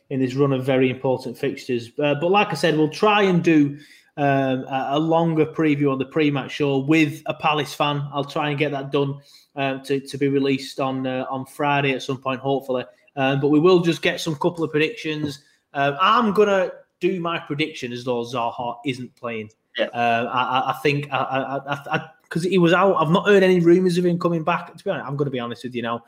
in 0.10 0.20
this 0.20 0.34
run 0.34 0.53
of 0.53 0.66
very 0.66 0.89
important 0.89 1.38
fixtures. 1.38 1.91
Uh, 1.99 2.16
but 2.16 2.32
like 2.32 2.49
I 2.49 2.53
said, 2.53 2.78
we'll 2.78 2.89
try 2.89 3.24
and 3.24 3.43
do 3.43 3.78
um, 4.16 4.64
a, 4.64 4.88
a 4.91 4.99
longer 4.99 5.45
preview 5.45 5.91
on 5.91 5.99
the 5.99 6.05
pre-match 6.05 6.51
show 6.51 6.80
with 6.80 7.22
a 7.26 7.34
Palace 7.34 7.74
fan. 7.74 8.08
I'll 8.14 8.24
try 8.24 8.49
and 8.49 8.58
get 8.58 8.72
that 8.72 8.91
done 8.91 9.20
um, 9.55 9.82
to 9.84 9.99
to 9.99 10.18
be 10.18 10.30
released 10.30 10.80
on 10.80 11.05
uh, 11.05 11.26
on 11.30 11.45
Friday 11.45 11.91
at 11.91 12.03
some 12.03 12.22
point, 12.22 12.39
hopefully. 12.39 12.86
Um, 13.18 13.41
but 13.41 13.49
we 13.49 13.59
will 13.59 13.80
just 13.82 14.01
get 14.01 14.22
some 14.22 14.36
couple 14.36 14.63
of 14.63 14.72
predictions. 14.72 15.43
Um, 15.74 15.97
I'm 15.99 16.32
gonna 16.34 16.72
do 17.01 17.20
my 17.20 17.38
prediction 17.39 17.91
as 17.91 18.03
though 18.05 18.24
Zaha 18.24 18.78
isn't 18.86 19.13
playing. 19.15 19.49
Yeah. 19.78 19.88
Uh, 19.88 20.30
I, 20.34 20.59
I- 20.59 20.70
I 20.72 20.74
think 20.82 21.07
I 21.11 22.01
because 22.24 22.43
he 22.43 22.57
was 22.57 22.74
out. 22.74 22.95
I've 22.95 23.09
not 23.11 23.26
heard 23.26 23.41
any 23.43 23.59
rumours 23.59 23.97
of 23.97 24.05
him 24.05 24.20
coming 24.20 24.43
back. 24.43 24.76
To 24.76 24.84
be 24.84 24.89
honest, 24.89 25.07
I'm 25.07 25.15
going 25.15 25.26
to 25.28 25.32
be 25.32 25.39
honest 25.39 25.63
with 25.63 25.74
you 25.76 25.82
now. 25.82 26.03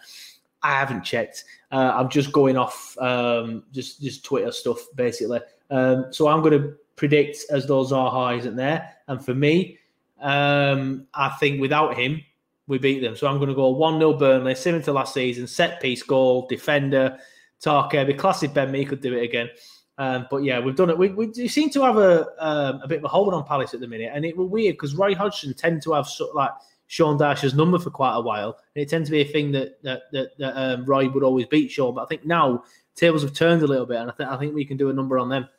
I 0.61 0.71
haven't 0.71 1.03
checked. 1.03 1.45
Uh, 1.71 1.93
I'm 1.95 2.09
just 2.09 2.31
going 2.33 2.57
off 2.57 2.97
um, 2.99 3.63
just 3.71 4.01
just 4.01 4.23
Twitter 4.25 4.51
stuff 4.51 4.79
basically. 4.95 5.39
Um, 5.71 6.07
so 6.11 6.27
I'm 6.27 6.41
going 6.41 6.61
to 6.61 6.73
predict 6.95 7.37
as 7.51 7.65
though 7.67 7.85
Zaha 7.85 8.37
isn't 8.37 8.55
there, 8.55 8.93
and 9.07 9.23
for 9.23 9.33
me, 9.33 9.77
Um, 10.21 11.07
I 11.13 11.29
think 11.39 11.61
without 11.61 11.95
him, 11.97 12.21
we 12.69 12.77
beat 12.77 13.01
them. 13.01 13.15
So 13.15 13.27
I'm 13.27 13.37
going 13.37 13.49
to 13.49 13.55
go 13.55 13.69
1 13.69 13.99
0 13.99 14.13
Burnley, 14.13 14.55
similar 14.55 14.83
to 14.83 14.93
last 14.93 15.13
season, 15.13 15.47
set 15.47 15.81
piece 15.81 16.03
goal, 16.03 16.47
defender, 16.47 17.17
Tarkeby, 17.61 18.17
classic 18.17 18.53
Ben 18.53 18.71
Mee 18.71 18.85
could 18.85 19.01
do 19.01 19.13
it 19.17 19.23
again. 19.23 19.49
Um, 19.97 20.27
but 20.31 20.43
yeah, 20.43 20.59
we've 20.59 20.75
done 20.75 20.91
it. 20.91 20.97
We, 20.97 21.09
we 21.09 21.47
seem 21.49 21.69
to 21.71 21.83
have 21.83 21.97
a 21.97 22.27
um, 22.39 22.79
a 22.81 22.87
bit 22.87 22.99
of 22.99 23.03
a 23.03 23.09
hold 23.09 23.33
on 23.33 23.43
Palace 23.43 23.73
at 23.73 23.81
the 23.81 23.87
minute, 23.87 24.11
and 24.13 24.23
it 24.23 24.37
was 24.37 24.47
weird 24.47 24.75
because 24.75 24.95
Roy 24.95 25.13
Hodgson 25.13 25.53
tend 25.53 25.81
to 25.81 25.93
have 25.93 26.07
like 26.33 26.51
Sean 26.87 27.17
Dyche's 27.17 27.53
number 27.53 27.79
for 27.79 27.89
quite 27.89 28.15
a 28.15 28.21
while, 28.21 28.57
and 28.75 28.81
it 28.81 28.87
tends 28.87 29.09
to 29.09 29.11
be 29.11 29.21
a 29.21 29.25
thing 29.25 29.51
that 29.51 29.83
that 29.83 30.03
that, 30.13 30.37
that 30.37 30.55
um, 30.55 30.85
Roy 30.85 31.09
would 31.09 31.23
always 31.23 31.47
beat 31.47 31.69
Sean. 31.69 31.95
But 31.95 32.03
I 32.03 32.05
think 32.05 32.25
now 32.25 32.63
tables 32.95 33.23
have 33.23 33.33
turned 33.33 33.61
a 33.61 33.67
little 33.67 33.85
bit, 33.85 33.97
and 33.97 34.13
I 34.19 34.35
I 34.35 34.37
think 34.37 34.55
we 34.55 34.63
can 34.63 34.77
do 34.77 34.89
a 34.89 34.93
number 34.93 35.19
on 35.19 35.27
them. 35.27 35.49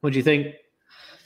What 0.00 0.14
do 0.14 0.18
you 0.18 0.24
think? 0.24 0.56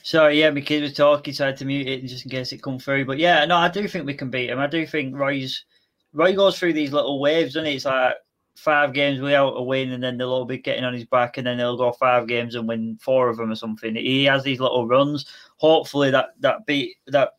Sorry, 0.03 0.37
yeah, 0.39 0.49
my 0.49 0.59
kid 0.59 0.83
was 0.83 0.93
talking, 0.93 1.33
so 1.33 1.45
I 1.45 1.47
had 1.47 1.57
to 1.57 1.65
mute 1.65 1.87
it 1.87 2.05
just 2.05 2.25
in 2.25 2.31
case 2.31 2.51
it 2.51 2.61
come 2.61 2.77
through. 2.77 3.05
But 3.05 3.19
yeah, 3.19 3.45
no, 3.45 3.55
I 3.55 3.69
do 3.69 3.87
think 3.87 4.05
we 4.05 4.13
can 4.13 4.29
beat 4.29 4.49
him. 4.49 4.59
I 4.59 4.67
do 4.67 4.85
think 4.85 5.15
Roy's 5.15 5.63
Roy 6.11 6.35
goes 6.35 6.59
through 6.59 6.73
these 6.73 6.91
little 6.91 7.21
waves, 7.21 7.53
doesn't 7.53 7.69
he? 7.69 7.75
It's 7.75 7.85
like 7.85 8.15
five 8.57 8.93
games 8.93 9.21
without 9.21 9.57
a 9.57 9.63
win, 9.63 9.93
and 9.93 10.03
then 10.03 10.17
they'll 10.17 10.33
all 10.33 10.43
be 10.43 10.57
getting 10.57 10.83
on 10.83 10.93
his 10.93 11.05
back, 11.05 11.37
and 11.37 11.47
then 11.47 11.57
they'll 11.57 11.77
go 11.77 11.93
five 11.93 12.27
games 12.27 12.55
and 12.55 12.67
win 12.67 12.97
four 13.01 13.29
of 13.29 13.37
them 13.37 13.51
or 13.51 13.55
something. 13.55 13.95
He 13.95 14.25
has 14.25 14.43
these 14.43 14.59
little 14.59 14.87
runs. 14.87 15.25
Hopefully, 15.55 16.11
that 16.11 16.31
that 16.41 16.65
beat 16.65 16.97
that 17.07 17.35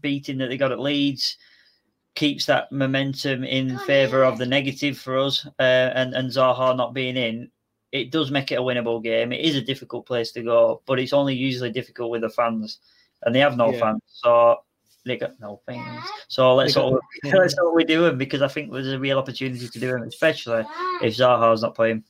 beating 0.00 0.36
that 0.38 0.48
they 0.48 0.58
got 0.58 0.72
at 0.72 0.80
Leeds 0.80 1.38
keeps 2.14 2.46
that 2.46 2.70
momentum 2.70 3.44
in 3.44 3.78
favour 3.78 4.24
of 4.24 4.36
the 4.36 4.46
negative 4.46 4.98
for 4.98 5.18
us, 5.18 5.46
uh, 5.58 5.62
and 5.94 6.12
and 6.14 6.30
Zaha 6.30 6.76
not 6.76 6.92
being 6.92 7.16
in. 7.16 7.50
It 7.94 8.10
does 8.10 8.32
make 8.32 8.50
it 8.50 8.58
a 8.58 8.62
winnable 8.62 9.00
game. 9.00 9.32
It 9.32 9.40
is 9.40 9.54
a 9.54 9.62
difficult 9.62 10.04
place 10.04 10.32
to 10.32 10.42
go, 10.42 10.82
but 10.84 10.98
it's 10.98 11.12
only 11.12 11.34
usually 11.36 11.70
difficult 11.70 12.10
with 12.10 12.22
the 12.22 12.28
fans, 12.28 12.78
and 13.22 13.32
they 13.32 13.38
have 13.38 13.56
no 13.56 13.72
Yeah. 13.72 13.78
fans. 13.78 14.02
So 14.08 14.56
they 15.06 15.16
got 15.16 15.38
no 15.38 15.60
fans. 15.64 16.02
So 16.26 16.56
let's 16.56 16.74
got- 16.74 16.84
all 16.84 17.00
let's 17.24 17.54
all 17.56 17.72
we 17.72 17.84
do 17.84 18.06
it 18.06 18.18
because 18.18 18.42
I 18.42 18.48
think 18.48 18.72
there's 18.72 18.88
a 18.92 18.98
real 18.98 19.16
opportunity 19.18 19.68
to 19.68 19.78
do 19.78 19.92
them, 19.92 20.02
especially 20.02 20.64
if 21.02 21.14
Zaha's 21.16 21.62
not 21.62 21.76
playing. 21.76 22.02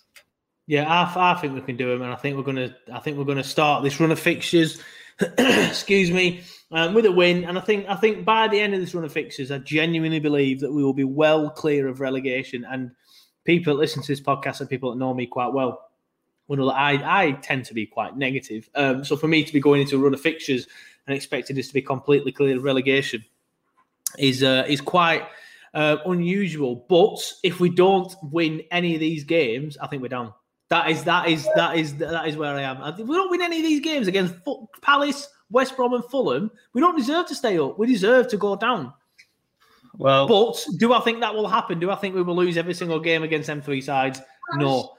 Yeah, 0.66 0.90
I, 0.90 1.32
I 1.32 1.34
think 1.38 1.52
we 1.54 1.60
can 1.60 1.76
do 1.76 1.90
them, 1.90 2.00
and 2.00 2.10
I 2.10 2.16
think 2.16 2.38
we're 2.38 2.42
gonna. 2.44 2.74
I 2.90 3.00
think 3.00 3.18
we're 3.18 3.24
gonna 3.24 3.44
start 3.44 3.84
this 3.84 4.00
run 4.00 4.10
of 4.10 4.18
fixtures. 4.18 4.80
excuse 5.38 6.10
me, 6.10 6.42
um, 6.72 6.94
with 6.94 7.04
a 7.04 7.12
win, 7.12 7.44
and 7.44 7.58
I 7.58 7.60
think 7.60 7.84
I 7.90 7.96
think 7.96 8.24
by 8.24 8.48
the 8.48 8.58
end 8.58 8.72
of 8.72 8.80
this 8.80 8.94
run 8.94 9.04
of 9.04 9.12
fixtures, 9.12 9.50
I 9.50 9.58
genuinely 9.58 10.18
believe 10.18 10.60
that 10.60 10.72
we 10.72 10.82
will 10.82 10.94
be 10.94 11.04
well 11.04 11.50
clear 11.50 11.88
of 11.88 12.00
relegation. 12.00 12.64
And 12.64 12.92
people 13.44 13.74
that 13.74 13.80
listen 13.80 14.02
to 14.02 14.08
this 14.08 14.20
podcast 14.20 14.60
and 14.60 14.68
people 14.68 14.90
that 14.90 14.98
know 14.98 15.14
me 15.14 15.26
quite 15.26 15.52
well 15.52 15.90
will 16.48 16.56
know 16.56 16.66
that 16.66 16.76
I 16.76 17.26
I 17.26 17.32
tend 17.32 17.64
to 17.66 17.74
be 17.74 17.86
quite 17.86 18.16
negative. 18.16 18.68
Um, 18.74 19.04
so 19.04 19.16
for 19.16 19.28
me 19.28 19.44
to 19.44 19.52
be 19.52 19.60
going 19.60 19.80
into 19.80 19.96
a 19.96 19.98
run 19.98 20.14
of 20.14 20.20
fixtures 20.20 20.66
and 21.06 21.16
expecting 21.16 21.56
this 21.56 21.68
to 21.68 21.74
be 21.74 21.82
completely 21.82 22.32
clear 22.32 22.56
of 22.56 22.64
relegation 22.64 23.24
is 24.18 24.42
uh, 24.42 24.64
is 24.68 24.80
quite 24.80 25.26
uh, 25.74 25.98
unusual. 26.06 26.86
But 26.88 27.20
if 27.42 27.60
we 27.60 27.68
don't 27.68 28.14
win 28.22 28.62
any 28.70 28.94
of 28.94 29.00
these 29.00 29.24
games, 29.24 29.76
I 29.78 29.86
think 29.86 30.02
we're 30.02 30.08
down. 30.08 30.32
That 30.70 30.90
is 30.90 31.04
that 31.04 31.28
is 31.28 31.48
that 31.56 31.76
is 31.76 31.96
that 31.96 32.26
is 32.26 32.36
where 32.36 32.54
I 32.54 32.62
am. 32.62 32.82
If 32.98 33.06
we 33.06 33.16
don't 33.16 33.30
win 33.30 33.42
any 33.42 33.58
of 33.58 33.64
these 33.64 33.80
games 33.80 34.06
against 34.06 34.34
Palace, 34.82 35.28
West 35.50 35.76
Brom, 35.76 35.94
and 35.94 36.04
Fulham, 36.04 36.50
we 36.72 36.80
don't 36.80 36.96
deserve 36.96 37.26
to 37.26 37.34
stay 37.34 37.58
up. 37.58 37.78
We 37.78 37.86
deserve 37.86 38.28
to 38.28 38.36
go 38.36 38.56
down. 38.56 38.92
Well, 39.98 40.26
but 40.26 40.64
do 40.78 40.92
I 40.92 41.00
think 41.00 41.20
that 41.20 41.34
will 41.34 41.48
happen? 41.48 41.78
Do 41.78 41.90
I 41.90 41.94
think 41.94 42.14
we 42.14 42.22
will 42.22 42.36
lose 42.36 42.56
every 42.56 42.74
single 42.74 43.00
game 43.00 43.22
against 43.22 43.46
them 43.46 43.62
three 43.62 43.80
sides? 43.80 44.20
No. 44.54 44.96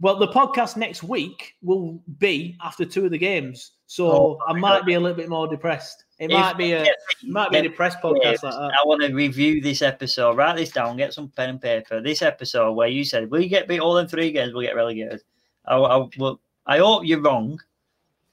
Well, 0.00 0.16
the 0.16 0.28
podcast 0.28 0.76
next 0.76 1.02
week 1.02 1.56
will 1.60 2.00
be 2.18 2.56
after 2.62 2.84
two 2.84 3.04
of 3.04 3.10
the 3.10 3.18
games, 3.18 3.72
so 3.88 4.10
Oh, 4.10 4.38
I 4.46 4.52
might 4.52 4.86
be 4.86 4.94
a 4.94 5.00
little 5.00 5.16
bit 5.16 5.28
more 5.28 5.48
depressed. 5.48 6.04
It 6.20 6.30
If 6.30 6.38
might 6.38 6.56
be 6.56 6.72
a 6.72 6.86
we 7.24 7.30
might 7.30 7.50
be 7.50 7.58
a 7.58 7.62
depressed 7.62 7.98
podcast 7.98 8.22
games, 8.22 8.42
like 8.44 8.54
that. 8.54 8.72
I 8.80 8.86
want 8.86 9.02
to 9.02 9.12
review 9.12 9.60
this 9.60 9.82
episode. 9.82 10.36
Write 10.36 10.56
this 10.56 10.70
down. 10.70 10.96
Get 10.96 11.14
some 11.14 11.28
pen 11.30 11.50
and 11.50 11.60
paper. 11.60 12.00
This 12.00 12.22
episode 12.22 12.74
where 12.74 12.86
you 12.86 13.04
said 13.04 13.28
we 13.28 13.48
get 13.48 13.66
beat 13.66 13.80
all 13.80 13.98
in 13.98 14.06
three 14.06 14.30
games, 14.30 14.52
we'll 14.52 14.62
get 14.62 14.76
relegated. 14.76 15.22
I, 15.66 15.76
I, 15.76 16.06
well, 16.16 16.40
I 16.64 16.78
hope 16.78 17.04
you're 17.04 17.20
wrong. 17.20 17.60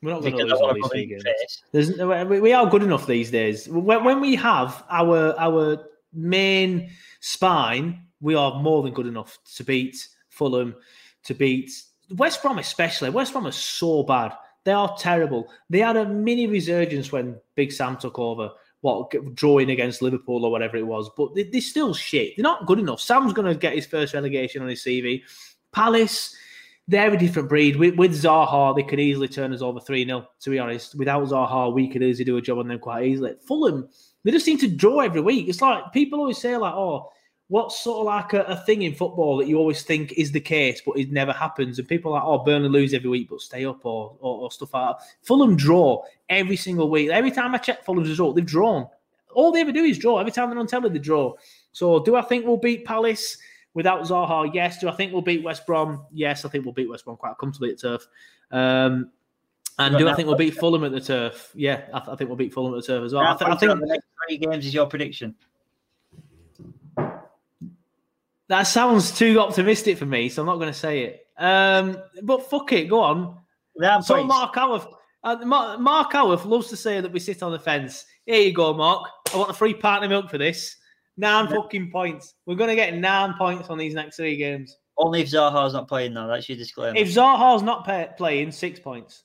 We're 0.04 0.12
not 0.12 0.22
going 0.22 0.38
to 0.38 0.44
lose 0.44 0.54
all 0.54 0.74
these 0.74 0.88
three 0.88 1.06
games. 1.08 1.24
There's, 1.72 1.98
we 1.98 2.40
we 2.40 2.54
are 2.54 2.70
good 2.70 2.84
enough 2.84 3.08
these 3.08 3.32
days. 3.32 3.68
When, 3.68 4.04
when 4.04 4.22
we 4.22 4.36
have 4.36 4.84
our 4.92 5.34
our 5.40 5.84
main 6.16 6.90
spine, 7.20 8.06
we 8.22 8.36
are 8.36 8.62
more 8.62 8.84
than 8.84 8.94
good 8.94 9.08
enough 9.08 9.38
to 9.56 9.64
beat 9.64 10.08
Fulham, 10.30 10.76
to 11.24 11.34
beat 11.34 11.72
West 12.12 12.42
Brom, 12.42 12.60
especially. 12.60 13.10
West 13.10 13.34
Brom 13.34 13.48
are 13.48 13.52
so 13.52 14.04
bad. 14.04 14.34
They 14.64 14.72
are 14.72 14.96
terrible. 14.98 15.48
They 15.70 15.80
had 15.80 15.98
a 15.98 16.06
mini 16.06 16.48
resurgence 16.48 17.12
when 17.12 17.40
Big 17.56 17.72
Sam 17.72 17.98
took 17.98 18.20
over. 18.20 18.52
What 18.82 19.12
drawing 19.34 19.72
against 19.72 20.04
Liverpool 20.04 20.46
or 20.46 20.52
whatever 20.52 20.78
it 20.78 20.86
was, 20.86 21.10
but 21.18 21.34
they, 21.34 21.44
they're 21.44 21.60
still 21.60 21.96
shit. 21.96 22.34
They're 22.38 22.44
not 22.44 22.68
good 22.68 22.78
enough. 22.78 23.02
Sam's 23.02 23.34
going 23.34 23.52
to 23.52 23.60
get 23.60 23.74
his 23.74 23.88
first 23.88 24.14
relegation 24.14 24.62
on 24.62 24.68
his 24.68 24.84
CV. 24.84 25.24
Palace, 25.72 26.36
they're 26.88 27.12
a 27.12 27.18
different 27.18 27.50
breed. 27.50 27.78
With, 27.78 27.96
with 27.96 28.12
Zaha, 28.12 28.76
they 28.76 28.84
could 28.84 29.00
easily 29.00 29.28
turn 29.28 29.54
us 29.54 29.64
over 29.64 29.80
3 29.80 30.06
0, 30.06 30.28
to 30.40 30.50
be 30.52 30.60
honest. 30.60 30.94
Without 30.94 31.28
Zaha, 31.28 31.74
we 31.74 31.88
could 31.88 32.04
easily 32.04 32.26
do 32.26 32.38
a 32.38 32.42
job 32.42 32.60
on 32.60 32.68
them 32.68 32.78
quite 32.78 33.08
easily. 33.08 33.34
Fulham, 33.48 33.90
they 34.26 34.32
just 34.32 34.44
seem 34.44 34.58
to 34.58 34.68
draw 34.68 35.00
every 35.00 35.22
week. 35.22 35.48
It's 35.48 35.62
like 35.62 35.94
people 35.94 36.20
always 36.20 36.40
say, 36.40 36.58
like, 36.58 36.74
oh, 36.74 37.12
what's 37.48 37.80
sort 37.82 38.00
of 38.00 38.06
like 38.08 38.34
a, 38.34 38.42
a 38.52 38.56
thing 38.58 38.82
in 38.82 38.96
football 38.96 39.38
that 39.38 39.48
you 39.48 39.58
always 39.58 39.84
think 39.84 40.14
is 40.14 40.32
the 40.32 40.42
case, 40.42 40.82
but 40.84 40.98
it 40.98 41.12
never 41.12 41.32
happens? 41.32 41.78
And 41.78 41.88
people 41.88 42.12
are 42.12 42.16
like, 42.16 42.24
oh, 42.24 42.44
Burnley 42.44 42.68
lose 42.68 42.96
every 42.96 43.10
week, 43.10 43.30
but 43.30 43.40
stay 43.40 43.66
up, 43.66 43.86
or, 43.86 44.18
or, 44.20 44.42
or 44.42 44.52
stuff 44.52 44.74
like 44.74 44.98
that. 44.98 45.06
Fulham 45.22 45.56
draw 45.56 46.04
every 46.28 46.58
single 46.58 46.90
week. 46.90 47.12
Every 47.12 47.32
time 47.32 47.54
I 47.54 47.60
check 47.60 47.86
Fulham's 47.86 48.10
result, 48.10 48.36
they've 48.36 48.46
drawn. 48.46 48.88
All 49.36 49.52
they 49.52 49.62
ever 49.62 49.72
do 49.72 49.84
is 49.84 50.00
draw. 50.00 50.18
Every 50.18 50.32
time 50.32 50.50
they're 50.50 50.60
on 50.60 50.68
telly, 50.68 50.90
they 50.90 50.98
draw. 51.00 51.34
So 51.72 52.00
do 52.04 52.16
I 52.16 52.24
think 52.24 52.46
we'll 52.46 52.58
beat 52.58 52.84
Palace? 52.84 53.38
Without 53.76 54.04
Zaha, 54.04 54.50
yes. 54.54 54.80
Do 54.80 54.88
I 54.88 54.94
think 54.94 55.12
we'll 55.12 55.22
beat 55.22 55.44
West 55.44 55.68
Brom? 55.68 56.06
Yes, 56.10 56.46
I 56.46 56.50
think 56.50 56.64
we'll 56.64 56.74
beat 56.74 56.90
West 56.90 57.04
Brom 57.04 57.18
quite 57.18 57.38
comfortably 57.38 57.72
at 57.72 57.80
turf. 57.80 58.08
Um, 58.50 59.12
and 59.80 59.98
do 59.98 60.08
I 60.08 60.14
think 60.14 60.28
we'll 60.28 60.38
beat 60.38 60.56
Fulham 60.56 60.84
at 60.84 60.92
the 60.92 61.02
turf? 61.02 61.52
Yeah, 61.54 61.86
I, 61.94 62.00
th- 62.00 62.10
I 62.10 62.16
think 62.16 62.30
we'll 62.30 62.38
beat 62.38 62.54
Fulham 62.54 62.74
at 62.74 62.82
the 62.82 62.88
turf 62.88 63.04
as 63.04 63.14
well. 63.14 63.24
I, 63.24 63.36
th- 63.36 63.50
I 63.50 63.56
think 63.56 63.80
the 63.80 63.86
next 63.86 64.06
three 64.28 64.38
games 64.38 64.66
is 64.66 64.74
your 64.74 64.86
prediction. 64.88 65.36
that 68.48 68.64
sounds 68.64 69.12
too 69.18 69.40
optimistic 69.40 69.98
for 69.98 70.06
me, 70.06 70.30
so 70.30 70.42
I'm 70.42 70.46
not 70.46 70.56
going 70.58 70.72
to 70.72 70.78
say 70.78 71.04
it. 71.04 71.28
Um, 71.38 71.98
but 72.24 72.50
fuck 72.50 72.72
it, 72.74 72.86
go 72.90 73.00
on. 73.02 73.40
so 74.02 74.16
points. 74.16 74.28
Mark 74.28 74.56
Howarth, 74.56 74.88
uh, 75.24 75.38
Mark, 75.44 75.80
Mark 75.80 76.12
Howarth 76.14 76.46
loves 76.46 76.68
to 76.70 76.78
say 76.78 77.02
that 77.02 77.12
we 77.12 77.20
sit 77.20 77.44
on 77.44 77.52
the 77.52 77.60
fence. 77.60 78.06
Here 78.26 78.42
you 78.42 78.54
go, 78.54 78.74
Mark. 78.74 79.10
I 79.34 79.38
want 79.38 79.50
a 79.50 79.54
free 79.54 79.74
partner 79.74 80.08
milk 80.08 80.30
for 80.30 80.38
this. 80.38 80.78
Nine 81.18 81.48
fucking 81.48 81.92
points. 81.92 82.36
We're 82.46 82.56
going 82.56 82.70
to 82.70 82.76
get 82.76 82.96
nine 82.96 83.34
points 83.38 83.70
on 83.70 83.78
these 83.78 83.94
next 83.94 84.18
three 84.18 84.36
games. 84.36 84.78
Only 84.98 85.22
if 85.22 85.30
Zaha's 85.30 85.74
not 85.74 85.88
playing 85.88 86.14
now. 86.14 86.28
That's 86.28 86.48
your 86.48 86.58
disclaimer. 86.58 86.98
If 86.98 87.10
Zaha's 87.10 87.64
not 87.64 87.86
pay- 87.86 88.10
playing, 88.18 88.52
six 88.52 88.80
points. 88.80 89.24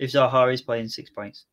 If 0.00 0.12
Zaha 0.12 0.52
is 0.52 0.62
playing, 0.62 0.88
six 0.88 1.10
points. 1.10 1.44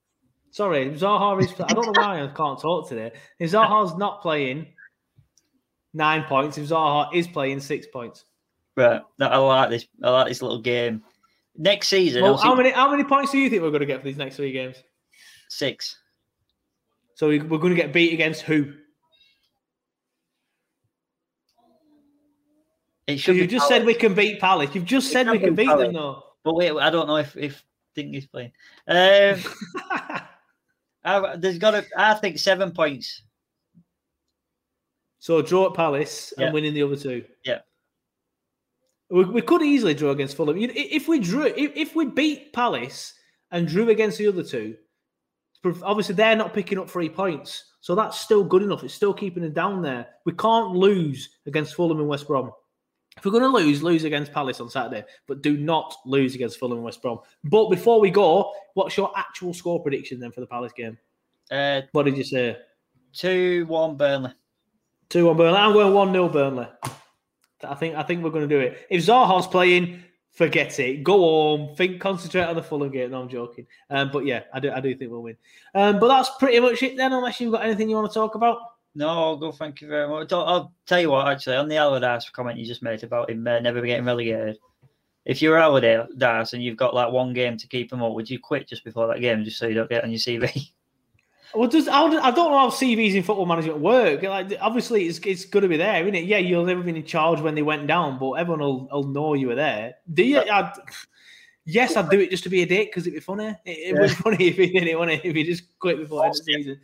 Sorry, 0.51 0.87
if 0.87 0.99
Zaha 1.01 1.39
is. 1.43 1.51
I 1.59 1.73
don't 1.73 1.85
know 1.85 2.01
why 2.01 2.23
I 2.23 2.27
can't 2.27 2.59
talk 2.59 2.87
today. 2.87 3.11
If 3.39 3.51
Zaha's 3.51 3.95
not 3.97 4.21
playing, 4.21 4.67
nine 5.93 6.23
points. 6.23 6.57
If 6.57 6.69
Zaha 6.69 7.13
is 7.13 7.27
playing, 7.27 7.59
six 7.59 7.85
points. 7.87 8.23
Right. 8.77 9.01
I 9.19 9.37
like 9.37 9.69
this. 9.69 9.85
I 10.01 10.09
like 10.11 10.27
this 10.29 10.41
little 10.41 10.61
game. 10.61 11.03
Next 11.57 11.87
season, 11.89 12.21
Well, 12.23 12.37
how 12.37 12.55
many 12.55 12.69
how 12.69 12.89
many 12.89 13.03
points 13.03 13.31
do 13.31 13.39
you 13.39 13.49
think 13.49 13.63
we're 13.63 13.71
going 13.71 13.81
to 13.81 13.85
get 13.87 13.99
for 13.99 14.05
these 14.05 14.17
next 14.17 14.37
three 14.37 14.51
games? 14.51 14.77
six. 15.49 15.97
So 17.15 17.29
we, 17.29 17.39
we're 17.39 17.57
going 17.57 17.75
to 17.75 17.81
get 17.81 17.91
beat 17.93 18.13
against 18.13 18.43
who? 18.43 18.73
It 23.07 23.17
should 23.19 23.37
you 23.37 23.47
just 23.47 23.67
Palace. 23.67 23.79
said 23.79 23.85
we 23.85 23.93
can 23.93 24.13
beat 24.13 24.39
Palace. 24.39 24.69
You've 24.75 24.85
just 24.85 25.11
said 25.11 25.29
we 25.29 25.39
can 25.39 25.47
can 25.47 25.55
beat 25.55 25.67
Palace. 25.67 25.85
them, 25.87 25.93
though. 25.93 26.23
But 26.43 26.55
wait, 26.55 26.71
I 26.71 26.89
don't 26.89 27.07
know 27.07 27.15
if 27.17 27.35
if 27.37 27.63
Dink 27.97 28.15
is 28.15 28.27
playing. 28.27 28.51
Um, 28.87 29.41
I, 31.03 31.35
there's 31.35 31.57
got 31.57 31.71
to. 31.71 31.85
I 31.97 32.13
think 32.13 32.37
seven 32.37 32.71
points. 32.71 33.23
So 35.19 35.41
draw 35.41 35.65
at 35.67 35.73
Palace 35.73 36.31
Yeah. 36.37 36.45
and 36.45 36.53
winning 36.53 36.73
the 36.73 36.83
other 36.83 36.95
two. 36.95 37.25
Yeah. 37.43 37.59
We, 39.09 39.25
we 39.25 39.41
could 39.41 39.61
easily 39.63 39.93
draw 39.93 40.11
against 40.11 40.37
Fulham. 40.37 40.57
If 40.59 41.07
we 41.07 41.19
drew, 41.19 41.45
if, 41.45 41.75
if 41.75 41.95
we 41.95 42.05
beat 42.05 42.53
Palace 42.53 43.13
and 43.51 43.67
drew 43.67 43.89
against 43.89 44.19
the 44.19 44.27
other 44.27 44.43
two, 44.43 44.75
obviously 45.83 46.15
they're 46.15 46.35
not 46.35 46.53
picking 46.53 46.77
up 46.77 46.89
three 46.89 47.09
points. 47.09 47.63
So 47.81 47.95
that's 47.95 48.19
still 48.19 48.43
good 48.43 48.61
enough. 48.63 48.83
It's 48.83 48.93
still 48.93 49.13
keeping 49.13 49.43
them 49.43 49.53
down 49.53 49.81
there. 49.81 50.07
We 50.25 50.33
can't 50.33 50.71
lose 50.71 51.29
against 51.45 51.73
Fulham 51.75 51.99
and 51.99 52.07
West 52.07 52.27
Brom. 52.27 52.51
If 53.17 53.25
we're 53.25 53.31
going 53.31 53.43
to 53.43 53.49
lose, 53.49 53.81
lose 53.81 54.03
against 54.03 54.31
Palace 54.31 54.59
on 54.61 54.69
Saturday, 54.69 55.03
but 55.27 55.41
do 55.41 55.57
not 55.57 55.95
lose 56.05 56.35
against 56.35 56.59
Fulham 56.59 56.77
and 56.77 56.83
West 56.85 57.01
Brom. 57.01 57.19
But 57.43 57.69
before 57.69 57.99
we 57.99 58.11
go, 58.11 58.53
what's 58.75 58.95
your 58.95 59.11
actual 59.17 59.53
score 59.53 59.81
prediction 59.81 60.19
then 60.19 60.31
for 60.31 60.41
the 60.41 60.47
Palace 60.47 60.73
game? 60.73 60.97
Uh, 61.49 61.81
What 61.91 62.03
did 62.03 62.17
you 62.17 62.23
say? 62.23 62.57
two 63.13 63.65
one 63.65 63.97
Burnley. 63.97 64.31
Two 65.09 65.25
one 65.25 65.37
Burnley. 65.37 65.57
I'm 65.57 65.73
going 65.73 65.93
one 65.93 66.11
0 66.11 66.29
Burnley. 66.29 66.67
I 67.63 67.73
think 67.75 67.95
I 67.95 68.03
think 68.03 68.23
we're 68.23 68.29
going 68.29 68.47
to 68.47 68.55
do 68.55 68.59
it. 68.61 68.85
If 68.89 69.05
Zaha's 69.05 69.47
playing, 69.47 70.03
forget 70.31 70.79
it. 70.79 71.03
Go 71.03 71.17
home, 71.17 71.75
think, 71.75 71.99
concentrate 71.99 72.43
on 72.43 72.55
the 72.55 72.61
Fulham 72.61 72.91
game. 72.91 73.09
No, 73.11 73.21
I'm 73.21 73.29
joking. 73.29 73.65
Um, 73.89 74.11
but 74.11 74.25
yeah, 74.25 74.43
I 74.53 74.59
do, 74.59 74.71
I 74.71 74.79
do 74.79 74.93
think 74.95 75.09
we'll 75.09 75.23
win. 75.23 75.37
Um, 75.73 75.99
but 75.99 76.07
that's 76.09 76.29
pretty 76.37 76.59
much 76.59 76.83
it 76.83 76.95
then, 76.97 77.13
unless 77.13 77.41
you've 77.41 77.51
got 77.51 77.63
anything 77.65 77.89
you 77.89 77.95
want 77.95 78.11
to 78.11 78.13
talk 78.13 78.35
about. 78.35 78.59
No, 78.97 79.09
I'll 79.09 79.37
go. 79.37 79.51
Thank 79.51 79.81
you 79.81 79.87
very 79.87 80.09
much. 80.09 80.33
I'll, 80.33 80.45
I'll 80.45 80.73
tell 80.87 80.99
you 80.99 81.11
what. 81.11 81.27
Actually, 81.27 81.57
on 81.57 81.69
the 81.69 81.77
Allardyce 81.77 82.31
comment 82.31 82.57
you 82.57 82.65
just 82.65 82.81
made 82.81 83.03
about 83.03 83.29
him 83.29 83.45
uh, 83.45 83.59
never 83.59 83.79
getting 83.81 84.05
relegated. 84.05 84.57
If 85.23 85.39
you're 85.39 85.55
Allardyce 85.55 86.53
and 86.53 86.63
you've 86.63 86.77
got 86.77 86.95
like 86.95 87.11
one 87.11 87.31
game 87.31 87.57
to 87.57 87.67
keep 87.67 87.93
him 87.93 88.01
up, 88.01 88.13
would 88.13 88.27
you 88.27 88.39
quit 88.39 88.67
just 88.67 88.83
before 88.83 89.05
that 89.07 89.21
game 89.21 89.43
just 89.43 89.59
so 89.59 89.67
you 89.67 89.75
don't 89.75 89.89
get 89.89 90.03
on 90.03 90.09
your 90.09 90.17
CV? 90.17 90.71
Well, 91.53 91.69
does 91.69 91.87
I 91.87 92.09
don't 92.09 92.51
know 92.51 92.57
how 92.57 92.69
CVs 92.69 93.13
in 93.13 93.23
football 93.23 93.45
management 93.45 93.79
work. 93.79 94.23
Like, 94.23 94.51
obviously, 94.59 95.05
it's 95.05 95.19
it's 95.19 95.45
going 95.45 95.61
to 95.61 95.69
be 95.69 95.77
there, 95.77 96.01
isn't 96.01 96.15
it? 96.15 96.25
Yeah, 96.25 96.39
you'll 96.39 96.65
never 96.65 96.81
been 96.81 96.97
in 96.97 97.05
charge 97.05 97.39
when 97.39 97.55
they 97.55 97.61
went 97.61 97.85
down, 97.85 98.17
but 98.17 98.33
everyone 98.33 98.59
will, 98.59 98.87
will 98.91 99.07
know 99.07 99.33
you 99.35 99.49
were 99.49 99.55
there. 99.55 99.93
Do 100.11 100.23
you? 100.23 100.39
I'd, 100.39 100.73
yes, 101.65 101.95
I'd 101.95 102.09
do 102.09 102.19
it 102.19 102.31
just 102.31 102.43
to 102.43 102.49
be 102.49 102.63
a 102.63 102.65
dick 102.65 102.89
because 102.89 103.07
it'd 103.07 103.13
be 103.13 103.21
funny. 103.21 103.55
It, 103.63 103.95
it 103.95 103.99
would 103.99 104.09
be 104.09 104.15
funny 104.15 104.47
if 104.47 104.55
he 104.57 104.67
didn't 104.67 104.97
want 104.97 105.11
it. 105.11 105.23
If 105.23 105.35
he 105.35 105.43
just 105.43 105.79
quit 105.79 105.97
before 105.99 106.19
the 106.19 106.25
end 106.25 106.35
of 106.35 106.45
the 106.45 106.53
season. 106.53 106.81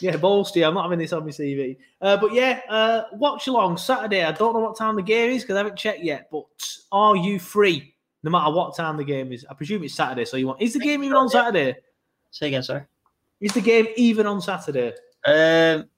Yeah, 0.00 0.16
balls 0.16 0.52
to 0.52 0.60
you. 0.60 0.66
I'm 0.66 0.74
not 0.74 0.84
having 0.84 0.98
this 0.98 1.12
on 1.12 1.24
my 1.24 1.30
CV. 1.30 1.76
Uh, 2.00 2.16
but 2.16 2.32
yeah, 2.32 2.60
uh, 2.68 3.02
watch 3.12 3.46
along 3.48 3.76
Saturday. 3.76 4.24
I 4.24 4.32
don't 4.32 4.54
know 4.54 4.60
what 4.60 4.76
time 4.76 4.96
the 4.96 5.02
game 5.02 5.30
is 5.30 5.42
because 5.42 5.54
I 5.56 5.58
haven't 5.58 5.76
checked 5.76 6.02
yet. 6.02 6.28
But 6.30 6.44
are 6.92 7.16
you 7.16 7.38
free? 7.38 7.94
No 8.22 8.30
matter 8.30 8.52
what 8.52 8.76
time 8.76 8.96
the 8.96 9.04
game 9.04 9.32
is, 9.32 9.46
I 9.48 9.54
presume 9.54 9.82
it's 9.84 9.94
Saturday. 9.94 10.24
So 10.24 10.36
you 10.36 10.46
want? 10.46 10.60
Is 10.60 10.74
the 10.74 10.78
game 10.80 11.02
even 11.02 11.16
on 11.16 11.28
Saturday? 11.28 11.76
Say 12.30 12.48
again, 12.48 12.62
sorry. 12.62 12.82
Is 13.40 13.52
the 13.52 13.60
game 13.62 13.86
even 13.96 14.26
on 14.26 14.40
Saturday? 14.40 14.92
Um, 15.26 15.88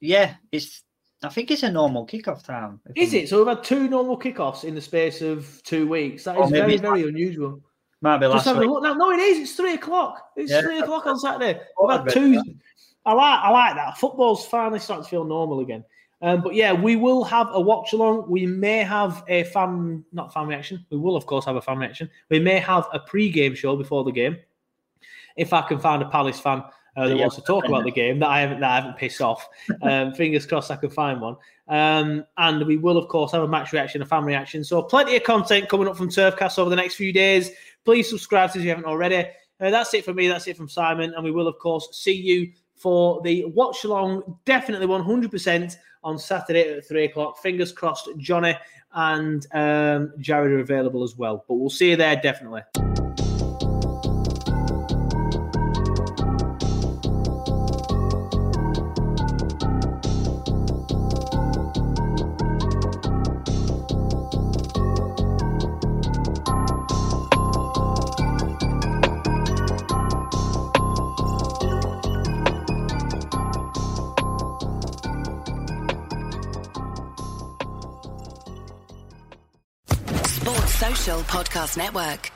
yeah, 0.00 0.34
it's. 0.52 0.82
I 1.22 1.28
think 1.30 1.50
it's 1.50 1.62
a 1.62 1.72
normal 1.72 2.06
kickoff 2.06 2.44
time. 2.44 2.80
Is 2.94 3.12
I'm- 3.14 3.22
it? 3.22 3.28
So 3.28 3.38
we've 3.38 3.46
had 3.48 3.64
two 3.64 3.88
normal 3.88 4.18
kickoffs 4.18 4.64
in 4.64 4.74
the 4.74 4.80
space 4.80 5.22
of 5.22 5.60
two 5.64 5.88
weeks. 5.88 6.24
That 6.24 6.36
is 6.36 6.42
Or 6.42 6.48
very, 6.50 6.74
it's 6.74 6.82
very 6.82 7.08
unusual. 7.08 7.60
Might 8.02 8.18
be 8.18 8.26
last 8.26 8.46
week. 8.46 8.68
now. 8.82 8.94
No, 8.94 9.10
it 9.10 9.18
is. 9.18 9.38
It's 9.38 9.52
three 9.54 9.74
o'clock. 9.74 10.30
It's 10.36 10.50
Yeah. 10.50 10.60
three 10.62 10.78
o'clock 10.78 11.06
on 11.06 11.18
Saturday. 11.18 11.60
Oh, 11.78 11.86
We've 11.88 11.96
I 12.00 12.02
had 12.02 12.12
two. 12.12 12.42
I 13.06 13.12
like. 13.12 13.40
I 13.40 13.50
like 13.50 13.74
that. 13.76 13.98
Football's 13.98 14.46
finally 14.46 14.78
starting 14.78 15.04
to 15.04 15.10
feel 15.10 15.24
normal 15.24 15.60
again. 15.60 15.84
Um, 16.22 16.42
but 16.42 16.54
yeah, 16.54 16.72
we 16.72 16.96
will 16.96 17.24
have 17.24 17.48
a 17.52 17.60
watch 17.60 17.92
along. 17.92 18.30
We 18.30 18.46
may 18.46 18.78
have 18.78 19.22
a 19.28 19.44
fan, 19.44 20.04
not 20.12 20.32
fan 20.32 20.46
reaction. 20.46 20.84
We 20.90 20.96
will, 20.98 21.14
of 21.16 21.26
course, 21.26 21.44
have 21.44 21.56
a 21.56 21.60
fan 21.62 21.78
reaction. 21.78 22.10
We 22.30 22.38
may 22.40 22.58
have 22.58 22.86
a 22.92 22.98
pre-game 22.98 23.54
show 23.54 23.76
before 23.76 24.02
the 24.04 24.12
game. 24.12 24.38
If 25.36 25.52
I 25.52 25.62
can 25.62 25.78
find 25.78 26.02
a 26.02 26.08
Palace 26.08 26.40
fan 26.40 26.64
uh, 26.96 27.08
that 27.08 27.14
Yeah, 27.16 27.20
wants 27.22 27.36
to 27.36 27.42
talk 27.42 27.66
about 27.66 27.84
the 27.84 27.90
game 27.90 28.18
that 28.20 28.28
I 28.28 28.40
haven't 28.40 28.60
that 28.60 28.70
I 28.70 28.74
haven't 28.76 28.96
pissed 28.96 29.20
off. 29.20 29.46
Um, 29.82 30.14
fingers 30.14 30.46
crossed 30.46 30.70
I 30.70 30.76
can 30.76 30.88
find 30.88 31.20
one. 31.20 31.36
Um, 31.68 32.24
and 32.38 32.66
we 32.66 32.78
will, 32.78 32.96
of 32.96 33.08
course, 33.08 33.32
have 33.32 33.42
a 33.42 33.48
match 33.48 33.72
reaction, 33.74 34.00
a 34.00 34.06
fan 34.06 34.24
reaction. 34.24 34.64
So 34.64 34.82
plenty 34.82 35.16
of 35.16 35.22
content 35.22 35.68
coming 35.68 35.88
up 35.88 35.96
from 35.98 36.08
Turfcast 36.08 36.58
over 36.58 36.70
the 36.70 36.76
next 36.76 36.94
few 36.94 37.12
days. 37.12 37.50
Please 37.86 38.10
subscribe 38.10 38.50
if 38.54 38.62
you 38.62 38.68
haven't 38.68 38.84
already. 38.84 39.28
Uh, 39.58 39.70
that's 39.70 39.94
it 39.94 40.04
for 40.04 40.12
me. 40.12 40.28
That's 40.28 40.46
it 40.46 40.56
from 40.58 40.68
Simon. 40.68 41.14
And 41.14 41.24
we 41.24 41.30
will, 41.30 41.48
of 41.48 41.58
course, 41.58 41.88
see 41.92 42.12
you 42.12 42.52
for 42.74 43.22
the 43.22 43.46
watch 43.46 43.84
along, 43.84 44.38
definitely 44.44 44.86
100% 44.86 45.76
on 46.04 46.18
Saturday 46.18 46.76
at 46.76 46.86
three 46.86 47.04
o'clock. 47.04 47.38
Fingers 47.38 47.72
crossed, 47.72 48.10
Johnny 48.18 48.54
and 48.96 49.46
um, 49.52 50.12
Jared 50.18 50.52
are 50.52 50.60
available 50.60 51.02
as 51.02 51.16
well. 51.16 51.44
But 51.46 51.54
we'll 51.54 51.70
see 51.70 51.90
you 51.90 51.96
there 51.96 52.16
definitely. 52.16 52.62
Podcast 81.26 81.76
Network. 81.76 82.35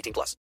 18 0.00 0.12
plus. 0.12 0.40